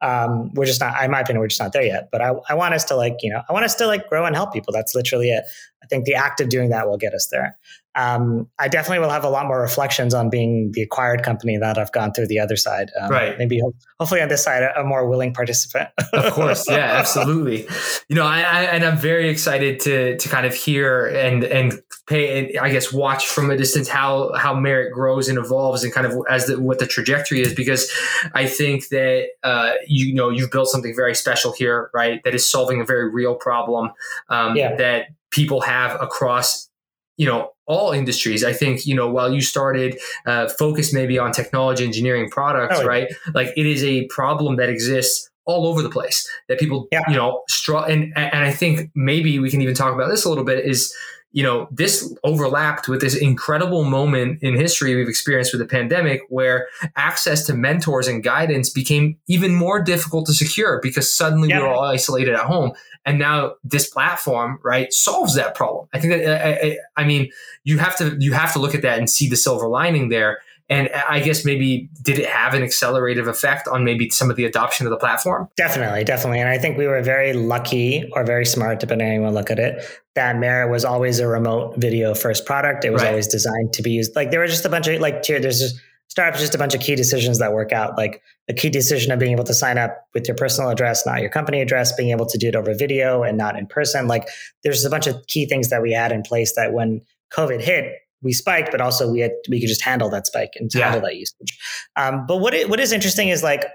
Um, 0.01 0.51
we're 0.55 0.65
just 0.65 0.81
not, 0.81 1.01
in 1.03 1.11
my 1.11 1.21
opinion, 1.21 1.39
we're 1.39 1.47
just 1.47 1.61
not 1.61 1.73
there 1.73 1.83
yet. 1.83 2.09
But 2.11 2.21
I, 2.21 2.33
I 2.49 2.55
want 2.55 2.73
us 2.73 2.83
to 2.85 2.95
like 2.95 3.17
you 3.21 3.29
know, 3.31 3.41
I 3.47 3.53
want 3.53 3.65
us 3.65 3.75
to 3.75 3.85
like 3.85 4.09
grow 4.09 4.25
and 4.25 4.35
help 4.35 4.51
people. 4.51 4.73
That's 4.73 4.95
literally 4.95 5.29
it. 5.29 5.45
I 5.83 5.87
think 5.87 6.05
the 6.05 6.15
act 6.15 6.39
of 6.41 6.49
doing 6.49 6.69
that 6.69 6.87
will 6.87 6.97
get 6.97 7.13
us 7.13 7.27
there. 7.31 7.57
Um, 7.95 8.49
I 8.57 8.69
definitely 8.69 8.99
will 9.05 9.11
have 9.11 9.23
a 9.23 9.29
lot 9.29 9.45
more 9.45 9.61
reflections 9.61 10.15
on 10.15 10.31
being 10.31 10.71
the 10.73 10.81
acquired 10.81 11.21
company 11.21 11.57
that 11.57 11.77
I've 11.77 11.91
gone 11.91 12.11
through 12.11 12.25
the 12.25 12.39
other 12.39 12.55
side. 12.55 12.89
Um, 12.99 13.11
Right. 13.11 13.37
Maybe 13.37 13.59
ho- 13.59 13.75
hopefully 13.99 14.19
on 14.21 14.29
this 14.29 14.43
side, 14.43 14.63
a, 14.63 14.79
a 14.81 14.83
more 14.83 15.07
willing 15.07 15.31
participant. 15.31 15.89
of 16.13 16.33
course 16.33 16.65
yeah 16.67 16.77
absolutely 16.99 17.67
you 18.09 18.15
know 18.15 18.25
I, 18.25 18.39
I 18.39 18.61
and 18.63 18.83
i'm 18.83 18.97
very 18.97 19.29
excited 19.29 19.79
to 19.81 20.17
to 20.17 20.29
kind 20.29 20.45
of 20.45 20.53
hear 20.55 21.05
and 21.07 21.43
and 21.43 21.81
pay 22.07 22.49
and 22.49 22.59
i 22.59 22.69
guess 22.69 22.91
watch 22.91 23.27
from 23.27 23.49
a 23.51 23.57
distance 23.57 23.87
how 23.87 24.33
how 24.35 24.53
merit 24.53 24.93
grows 24.93 25.27
and 25.29 25.37
evolves 25.37 25.83
and 25.83 25.93
kind 25.93 26.05
of 26.07 26.13
as 26.29 26.47
the, 26.47 26.59
what 26.59 26.79
the 26.79 26.87
trajectory 26.87 27.41
is 27.41 27.53
because 27.53 27.91
i 28.33 28.45
think 28.45 28.87
that 28.89 29.27
uh 29.43 29.71
you 29.87 30.13
know 30.13 30.29
you've 30.29 30.51
built 30.51 30.67
something 30.69 30.95
very 30.95 31.15
special 31.15 31.51
here 31.53 31.89
right 31.93 32.21
that 32.23 32.33
is 32.35 32.47
solving 32.49 32.81
a 32.81 32.85
very 32.85 33.09
real 33.11 33.35
problem 33.35 33.91
um 34.29 34.55
Yeah. 34.55 34.75
that 34.75 35.07
people 35.33 35.61
have 35.61 35.99
across 36.01 36.69
you 37.17 37.27
know 37.27 37.49
all 37.65 37.91
industries 37.91 38.43
i 38.43 38.53
think 38.53 38.85
you 38.85 38.95
know 38.95 39.09
while 39.09 39.33
you 39.33 39.41
started 39.41 39.99
uh, 40.25 40.47
focus 40.47 40.93
maybe 40.93 41.19
on 41.19 41.31
technology 41.31 41.83
engineering 41.83 42.29
products 42.29 42.79
oh, 42.79 42.85
right 42.85 43.07
like 43.33 43.49
it 43.57 43.65
is 43.65 43.83
a 43.83 44.05
problem 44.07 44.55
that 44.55 44.69
exists 44.69 45.29
all 45.45 45.67
over 45.67 45.81
the 45.81 45.89
place 45.89 46.29
that 46.47 46.57
people 46.59 46.87
yeah. 46.91 47.01
you 47.07 47.15
know 47.15 47.41
straw 47.49 47.83
and 47.83 48.13
and 48.15 48.43
i 48.45 48.51
think 48.51 48.89
maybe 48.95 49.39
we 49.39 49.49
can 49.49 49.61
even 49.61 49.75
talk 49.75 49.93
about 49.93 50.09
this 50.09 50.23
a 50.25 50.29
little 50.29 50.43
bit 50.43 50.65
is 50.65 50.93
you 51.33 51.41
know, 51.41 51.67
this 51.71 52.15
overlapped 52.23 52.87
with 52.87 53.01
this 53.01 53.15
incredible 53.15 53.83
moment 53.83 54.41
in 54.43 54.55
history 54.55 54.95
we've 54.95 55.09
experienced 55.09 55.51
with 55.51 55.59
the 55.59 55.67
pandemic 55.67 56.21
where 56.29 56.67
access 56.95 57.45
to 57.47 57.55
mentors 57.55 58.07
and 58.07 58.23
guidance 58.23 58.69
became 58.69 59.17
even 59.27 59.53
more 59.53 59.81
difficult 59.81 60.27
to 60.27 60.33
secure 60.33 60.79
because 60.81 61.13
suddenly 61.13 61.49
yeah. 61.49 61.57
we 61.57 61.63
were 61.63 61.69
all 61.69 61.85
isolated 61.85 62.35
at 62.35 62.45
home. 62.45 62.71
And 63.05 63.17
now 63.17 63.55
this 63.63 63.89
platform, 63.89 64.59
right, 64.63 64.93
solves 64.93 65.33
that 65.33 65.55
problem. 65.55 65.89
I 65.91 65.99
think 65.99 66.13
that, 66.13 66.45
I, 66.45 66.67
I, 66.67 66.77
I 66.97 67.03
mean, 67.03 67.31
you 67.63 67.79
have 67.79 67.97
to, 67.97 68.15
you 68.19 68.33
have 68.33 68.53
to 68.53 68.59
look 68.59 68.75
at 68.75 68.83
that 68.83 68.99
and 68.99 69.09
see 69.09 69.27
the 69.27 69.35
silver 69.35 69.67
lining 69.67 70.09
there. 70.09 70.39
And 70.69 70.89
I 71.09 71.19
guess 71.19 71.43
maybe 71.43 71.89
did 72.01 72.19
it 72.19 72.27
have 72.27 72.53
an 72.53 72.63
accelerative 72.63 73.27
effect 73.27 73.67
on 73.67 73.83
maybe 73.83 74.09
some 74.09 74.29
of 74.29 74.37
the 74.37 74.45
adoption 74.45 74.87
of 74.87 74.91
the 74.91 74.97
platform? 74.97 75.49
Definitely, 75.57 76.03
definitely. 76.05 76.39
And 76.39 76.49
I 76.49 76.57
think 76.57 76.77
we 76.77 76.87
were 76.87 77.01
very 77.01 77.33
lucky 77.33 78.09
or 78.13 78.23
very 78.23 78.45
smart, 78.45 78.79
depending 78.79 79.07
on 79.07 79.23
how 79.23 79.29
you 79.29 79.35
look 79.35 79.51
at 79.51 79.59
it, 79.59 79.85
that 80.15 80.37
Merit 80.37 80.71
was 80.71 80.85
always 80.85 81.19
a 81.19 81.27
remote 81.27 81.75
video 81.77 82.13
first 82.15 82.45
product. 82.45 82.85
It 82.85 82.91
was 82.91 83.01
right. 83.01 83.09
always 83.09 83.27
designed 83.27 83.73
to 83.73 83.83
be 83.83 83.91
used. 83.91 84.15
Like 84.15 84.31
there 84.31 84.39
were 84.39 84.47
just 84.47 84.63
a 84.63 84.69
bunch 84.69 84.87
of 84.87 85.01
like 85.01 85.25
here, 85.25 85.39
there's 85.39 85.59
just 85.59 85.79
startups 86.07 86.39
just 86.39 86.55
a 86.55 86.57
bunch 86.59 86.75
of 86.75 86.81
key 86.81 86.95
decisions 86.95 87.39
that 87.39 87.53
work 87.53 87.71
out. 87.71 87.97
Like 87.97 88.21
the 88.47 88.53
key 88.53 88.69
decision 88.69 89.11
of 89.11 89.19
being 89.19 89.31
able 89.31 89.45
to 89.45 89.53
sign 89.53 89.77
up 89.77 90.07
with 90.13 90.27
your 90.27 90.37
personal 90.37 90.69
address, 90.69 91.05
not 91.05 91.21
your 91.21 91.29
company 91.29 91.59
address, 91.59 91.91
being 91.95 92.11
able 92.11 92.27
to 92.27 92.37
do 92.37 92.47
it 92.49 92.55
over 92.55 92.73
video 92.73 93.23
and 93.23 93.37
not 93.37 93.57
in 93.57 93.67
person. 93.67 94.07
Like 94.07 94.27
there's 94.63 94.85
a 94.85 94.89
bunch 94.89 95.07
of 95.07 95.25
key 95.27 95.45
things 95.45 95.69
that 95.71 95.81
we 95.81 95.91
had 95.91 96.11
in 96.11 96.21
place 96.21 96.55
that 96.55 96.71
when 96.71 97.01
COVID 97.31 97.61
hit, 97.61 97.95
we 98.23 98.33
spiked, 98.33 98.71
but 98.71 98.81
also 98.81 99.11
we 99.11 99.19
had 99.19 99.31
we 99.49 99.59
could 99.59 99.69
just 99.69 99.83
handle 99.83 100.09
that 100.09 100.25
spike 100.27 100.51
and 100.55 100.71
yeah. 100.73 100.85
handle 100.85 101.01
that 101.01 101.15
usage. 101.15 101.57
Um, 101.95 102.25
but 102.27 102.37
what 102.37 102.53
it, 102.53 102.69
what 102.69 102.79
is 102.79 102.91
interesting 102.91 103.29
is 103.29 103.43
like 103.43 103.65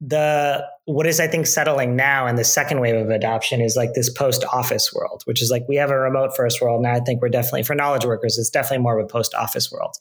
the 0.00 0.64
what 0.86 1.06
is 1.06 1.20
I 1.20 1.26
think 1.26 1.46
settling 1.46 1.96
now 1.96 2.26
and 2.26 2.36
the 2.36 2.44
second 2.44 2.80
wave 2.80 2.96
of 2.96 3.10
adoption 3.10 3.60
is 3.60 3.76
like 3.76 3.94
this 3.94 4.10
post 4.10 4.44
office 4.52 4.92
world, 4.92 5.22
which 5.24 5.40
is 5.40 5.50
like 5.50 5.64
we 5.68 5.76
have 5.76 5.90
a 5.90 5.98
remote 5.98 6.36
first 6.36 6.60
world 6.60 6.82
now. 6.82 6.92
I 6.92 7.00
think 7.00 7.22
we're 7.22 7.28
definitely 7.28 7.62
for 7.62 7.74
knowledge 7.74 8.04
workers, 8.04 8.38
it's 8.38 8.50
definitely 8.50 8.82
more 8.82 8.98
of 8.98 9.04
a 9.04 9.08
post 9.08 9.34
office 9.34 9.70
world. 9.72 9.94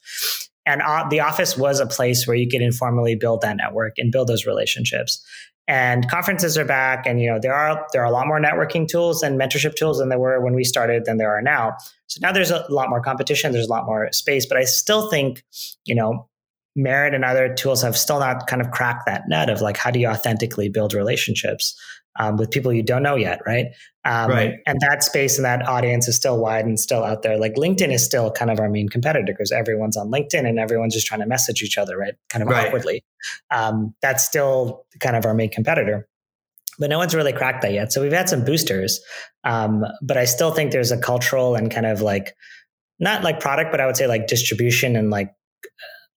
And 0.65 0.81
uh, 0.81 1.05
the 1.09 1.19
office 1.19 1.57
was 1.57 1.79
a 1.79 1.85
place 1.85 2.25
where 2.25 2.37
you 2.37 2.47
could 2.49 2.61
informally 2.61 3.15
build 3.15 3.41
that 3.41 3.57
network 3.57 3.93
and 3.97 4.11
build 4.11 4.27
those 4.27 4.45
relationships. 4.45 5.23
And 5.67 6.09
conferences 6.09 6.57
are 6.57 6.65
back, 6.65 7.05
and 7.05 7.21
you 7.21 7.31
know 7.31 7.39
there 7.41 7.53
are 7.53 7.85
there 7.93 8.01
are 8.01 8.05
a 8.05 8.11
lot 8.11 8.27
more 8.27 8.39
networking 8.39 8.87
tools 8.87 9.23
and 9.23 9.39
mentorship 9.39 9.75
tools 9.75 9.99
than 9.99 10.09
there 10.09 10.19
were 10.19 10.43
when 10.43 10.53
we 10.53 10.65
started 10.65 11.05
than 11.05 11.17
there 11.17 11.33
are 11.33 11.41
now. 11.41 11.77
So 12.07 12.19
now 12.21 12.33
there's 12.33 12.51
a 12.51 12.65
lot 12.69 12.89
more 12.89 13.01
competition, 13.01 13.53
there's 13.53 13.67
a 13.67 13.71
lot 13.71 13.85
more 13.85 14.09
space, 14.11 14.45
but 14.45 14.57
I 14.57 14.65
still 14.65 15.09
think 15.09 15.43
you 15.85 15.95
know 15.95 16.27
Merit 16.75 17.13
and 17.13 17.23
other 17.23 17.53
tools 17.53 17.81
have 17.81 17.95
still 17.95 18.19
not 18.19 18.47
kind 18.47 18.61
of 18.61 18.71
cracked 18.71 19.05
that 19.05 19.23
nut 19.27 19.49
of 19.49 19.61
like 19.61 19.77
how 19.77 19.91
do 19.91 19.99
you 19.99 20.07
authentically 20.07 20.69
build 20.69 20.93
relationships 20.93 21.79
um, 22.19 22.37
with 22.37 22.51
people 22.51 22.71
you 22.71 22.83
don't 22.83 23.03
know 23.03 23.15
yet, 23.15 23.39
right? 23.45 23.67
Um, 24.05 24.29
right. 24.29 24.55
And 24.65 24.79
that 24.81 25.03
space 25.03 25.37
and 25.37 25.45
that 25.45 25.67
audience 25.67 26.07
is 26.07 26.15
still 26.15 26.37
wide 26.37 26.65
and 26.65 26.79
still 26.79 27.03
out 27.03 27.21
there. 27.21 27.37
Like 27.37 27.55
LinkedIn 27.55 27.91
is 27.91 28.03
still 28.03 28.31
kind 28.31 28.51
of 28.51 28.59
our 28.59 28.69
main 28.69 28.89
competitor 28.89 29.33
because 29.33 29.51
everyone's 29.51 29.97
on 29.97 30.11
LinkedIn 30.11 30.47
and 30.47 30.59
everyone's 30.59 30.93
just 30.93 31.07
trying 31.07 31.21
to 31.21 31.25
message 31.25 31.61
each 31.61 31.77
other, 31.77 31.97
right? 31.97 32.13
Kind 32.29 32.43
of 32.43 32.49
right. 32.49 32.67
awkwardly. 32.67 33.03
Um, 33.49 33.95
that's 34.01 34.23
still 34.23 34.85
kind 34.99 35.15
of 35.15 35.25
our 35.25 35.33
main 35.33 35.49
competitor. 35.49 36.07
But 36.79 36.89
no 36.89 36.97
one's 36.97 37.15
really 37.15 37.33
cracked 37.33 37.61
that 37.61 37.71
yet. 37.71 37.93
So 37.93 38.01
we've 38.01 38.11
had 38.11 38.27
some 38.27 38.43
boosters, 38.43 38.99
um, 39.43 39.85
but 40.01 40.17
I 40.17 40.25
still 40.25 40.51
think 40.51 40.71
there's 40.71 40.91
a 40.91 40.97
cultural 40.97 41.55
and 41.55 41.71
kind 41.71 41.85
of 41.85 42.01
like 42.01 42.35
not 42.99 43.23
like 43.23 43.39
product, 43.39 43.71
but 43.71 43.79
I 43.79 43.85
would 43.85 43.95
say 43.95 44.07
like 44.07 44.27
distribution 44.27 44.95
and 44.95 45.11
like 45.11 45.33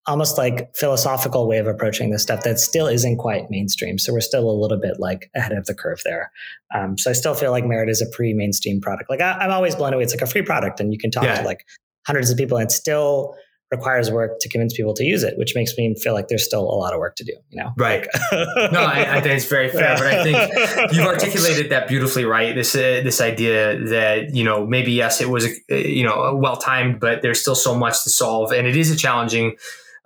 almost 0.06 0.38
like 0.38 0.74
philosophical 0.74 1.48
way 1.48 1.58
of 1.58 1.66
approaching 1.66 2.10
this 2.10 2.22
stuff 2.22 2.44
that 2.44 2.60
still 2.60 2.86
isn't 2.86 3.16
quite 3.16 3.50
mainstream. 3.50 3.98
So 3.98 4.12
we're 4.12 4.20
still 4.20 4.48
a 4.48 4.52
little 4.52 4.78
bit 4.78 5.00
like 5.00 5.30
ahead 5.34 5.52
of 5.52 5.66
the 5.66 5.74
curve 5.74 6.00
there. 6.04 6.30
Um, 6.74 6.96
so 6.96 7.10
I 7.10 7.12
still 7.12 7.34
feel 7.34 7.50
like 7.50 7.64
Merit 7.64 7.88
is 7.88 8.00
a 8.00 8.06
pre-mainstream 8.06 8.80
product. 8.80 9.10
Like 9.10 9.20
I, 9.20 9.44
am 9.44 9.50
always 9.50 9.74
blown 9.74 9.94
away. 9.94 10.04
It's 10.04 10.14
like 10.14 10.22
a 10.22 10.26
free 10.26 10.42
product, 10.42 10.80
and 10.80 10.92
you 10.92 10.98
can 10.98 11.10
talk 11.10 11.24
yeah. 11.24 11.40
to 11.40 11.46
like 11.46 11.66
hundreds 12.06 12.30
of 12.30 12.36
people, 12.36 12.56
and 12.56 12.66
it 12.66 12.72
still 12.72 13.34
requires 13.72 14.12
work 14.12 14.38
to 14.40 14.48
convince 14.48 14.76
people 14.76 14.94
to 14.94 15.02
use 15.02 15.24
it, 15.24 15.36
which 15.38 15.56
makes 15.56 15.76
me 15.76 15.92
feel 16.00 16.14
like 16.14 16.28
there's 16.28 16.44
still 16.44 16.62
a 16.62 16.76
lot 16.76 16.92
of 16.92 17.00
work 17.00 17.16
to 17.16 17.24
do. 17.24 17.32
You 17.50 17.64
know, 17.64 17.72
right? 17.76 18.06
no, 18.32 18.80
I, 18.80 19.16
I, 19.16 19.20
think 19.20 19.34
it's 19.34 19.46
very 19.46 19.68
fair, 19.68 19.96
but 19.96 20.06
I 20.06 20.22
think 20.22 20.92
you've 20.92 21.06
articulated 21.06 21.70
that 21.70 21.88
beautifully, 21.88 22.24
right? 22.24 22.54
This 22.54 22.76
uh, 22.76 23.00
this 23.02 23.20
idea 23.20 23.76
that 23.86 24.34
you 24.34 24.44
know 24.44 24.64
maybe 24.64 24.92
yes, 24.92 25.20
it 25.20 25.28
was 25.28 25.46
uh, 25.46 25.74
you 25.74 26.04
know 26.04 26.36
well 26.40 26.56
timed, 26.56 27.00
but 27.00 27.22
there's 27.22 27.40
still 27.40 27.56
so 27.56 27.76
much 27.76 28.04
to 28.04 28.10
solve, 28.10 28.52
and 28.52 28.68
it 28.68 28.76
is 28.76 28.92
a 28.92 28.96
challenging 28.96 29.56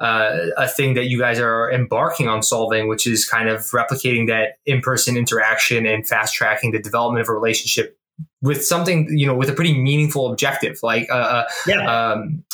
uh, 0.01 0.47
a 0.57 0.67
thing 0.67 0.95
that 0.95 1.07
you 1.07 1.19
guys 1.19 1.39
are 1.39 1.71
embarking 1.71 2.27
on 2.29 2.43
solving, 2.43 2.89
which 2.89 3.07
is 3.07 3.29
kind 3.29 3.49
of 3.49 3.61
replicating 3.71 4.27
that 4.29 4.57
in 4.65 4.81
person 4.81 5.17
interaction 5.17 5.87
and 5.87 6.09
fast 6.09 6.35
tracking 6.35 6.73
the 6.73 6.79
development 6.79 7.23
of 7.23 7.29
a 7.29 7.33
relationship 7.33 7.99
with 8.43 8.65
something, 8.65 9.07
you 9.11 9.27
know, 9.27 9.35
with 9.35 9.51
a 9.51 9.53
pretty 9.53 9.79
meaningful 9.79 10.31
objective. 10.31 10.79
Like, 10.83 11.09
uh, 11.11 11.15
uh 11.15 11.45
yeah. 11.67 12.13
um, 12.13 12.45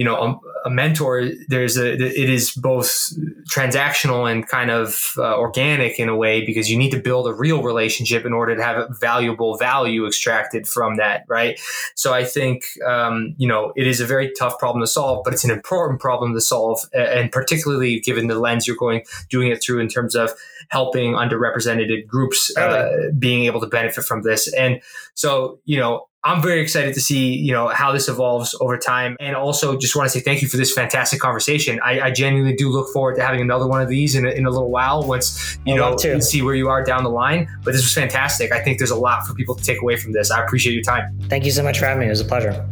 you 0.00 0.06
know 0.06 0.16
a, 0.16 0.68
a, 0.68 0.70
mentor 0.70 1.28
there's 1.48 1.76
a 1.76 1.92
it 1.92 2.30
is 2.30 2.52
both 2.52 3.12
transactional 3.52 4.32
and 4.32 4.48
kind 4.48 4.70
of 4.70 5.12
uh, 5.18 5.36
organic 5.36 6.00
in 6.00 6.08
a 6.08 6.16
way 6.16 6.42
because 6.42 6.70
you 6.70 6.78
need 6.78 6.90
to 6.90 6.98
build 6.98 7.26
a 7.26 7.34
real 7.34 7.62
relationship 7.62 8.24
in 8.24 8.32
order 8.32 8.56
to 8.56 8.62
have 8.62 8.98
valuable 8.98 9.58
value 9.58 10.06
extracted 10.06 10.66
from 10.66 10.96
that 10.96 11.26
right? 11.28 11.60
So 11.96 12.14
i 12.14 12.24
think 12.24 12.64
um, 12.86 13.34
you 13.36 13.46
know 13.46 13.74
it 13.76 13.86
is 13.86 14.00
a 14.00 14.06
very 14.06 14.32
tough 14.38 14.58
problem 14.58 14.80
to 14.82 14.86
solve 14.86 15.22
but 15.22 15.34
it's 15.34 15.44
an 15.44 15.50
important 15.50 16.00
problem 16.00 16.32
to 16.32 16.40
solve 16.40 16.80
and 16.94 17.30
particularly 17.30 18.00
given 18.00 18.26
the 18.26 18.38
lens 18.38 18.66
you're 18.66 18.76
going 18.76 19.02
doing 19.28 19.52
it 19.52 19.62
through 19.62 19.80
in 19.80 19.88
terms 19.88 20.14
of 20.14 20.30
helping 20.70 21.12
underrepresented 21.12 22.06
groups 22.06 22.56
uh, 22.56 23.10
being 23.18 23.44
able 23.44 23.60
to 23.60 23.66
benefit 23.66 24.04
from 24.04 24.22
this. 24.22 24.50
And 24.54 24.80
so 25.14 25.58
you 25.66 25.78
know 25.78 26.06
I'm 26.22 26.42
very 26.42 26.60
excited 26.60 26.92
to 26.94 27.00
see, 27.00 27.34
you 27.34 27.52
know, 27.52 27.68
how 27.68 27.92
this 27.92 28.06
evolves 28.06 28.54
over 28.60 28.76
time. 28.76 29.16
And 29.20 29.34
also 29.34 29.78
just 29.78 29.96
want 29.96 30.10
to 30.10 30.10
say 30.10 30.20
thank 30.22 30.42
you 30.42 30.48
for 30.48 30.58
this 30.58 30.72
fantastic 30.72 31.18
conversation. 31.18 31.80
I, 31.82 32.00
I 32.00 32.10
genuinely 32.10 32.54
do 32.54 32.68
look 32.68 32.92
forward 32.92 33.16
to 33.16 33.22
having 33.22 33.40
another 33.40 33.66
one 33.66 33.80
of 33.80 33.88
these 33.88 34.14
in 34.14 34.26
a, 34.26 34.30
in 34.30 34.44
a 34.44 34.50
little 34.50 34.70
while 34.70 35.02
once, 35.02 35.58
you 35.64 35.74
know, 35.74 35.96
see 35.96 36.42
where 36.42 36.54
you 36.54 36.68
are 36.68 36.84
down 36.84 37.04
the 37.04 37.10
line. 37.10 37.48
But 37.64 37.72
this 37.72 37.82
was 37.82 37.94
fantastic. 37.94 38.52
I 38.52 38.60
think 38.60 38.78
there's 38.78 38.90
a 38.90 38.96
lot 38.96 39.26
for 39.26 39.34
people 39.34 39.54
to 39.54 39.64
take 39.64 39.80
away 39.80 39.96
from 39.96 40.12
this. 40.12 40.30
I 40.30 40.44
appreciate 40.44 40.74
your 40.74 40.82
time. 40.82 41.18
Thank 41.28 41.46
you 41.46 41.52
so 41.52 41.62
much 41.62 41.78
for 41.78 41.86
having 41.86 42.00
me. 42.00 42.06
It 42.06 42.10
was 42.10 42.20
a 42.20 42.26
pleasure. 42.26 42.68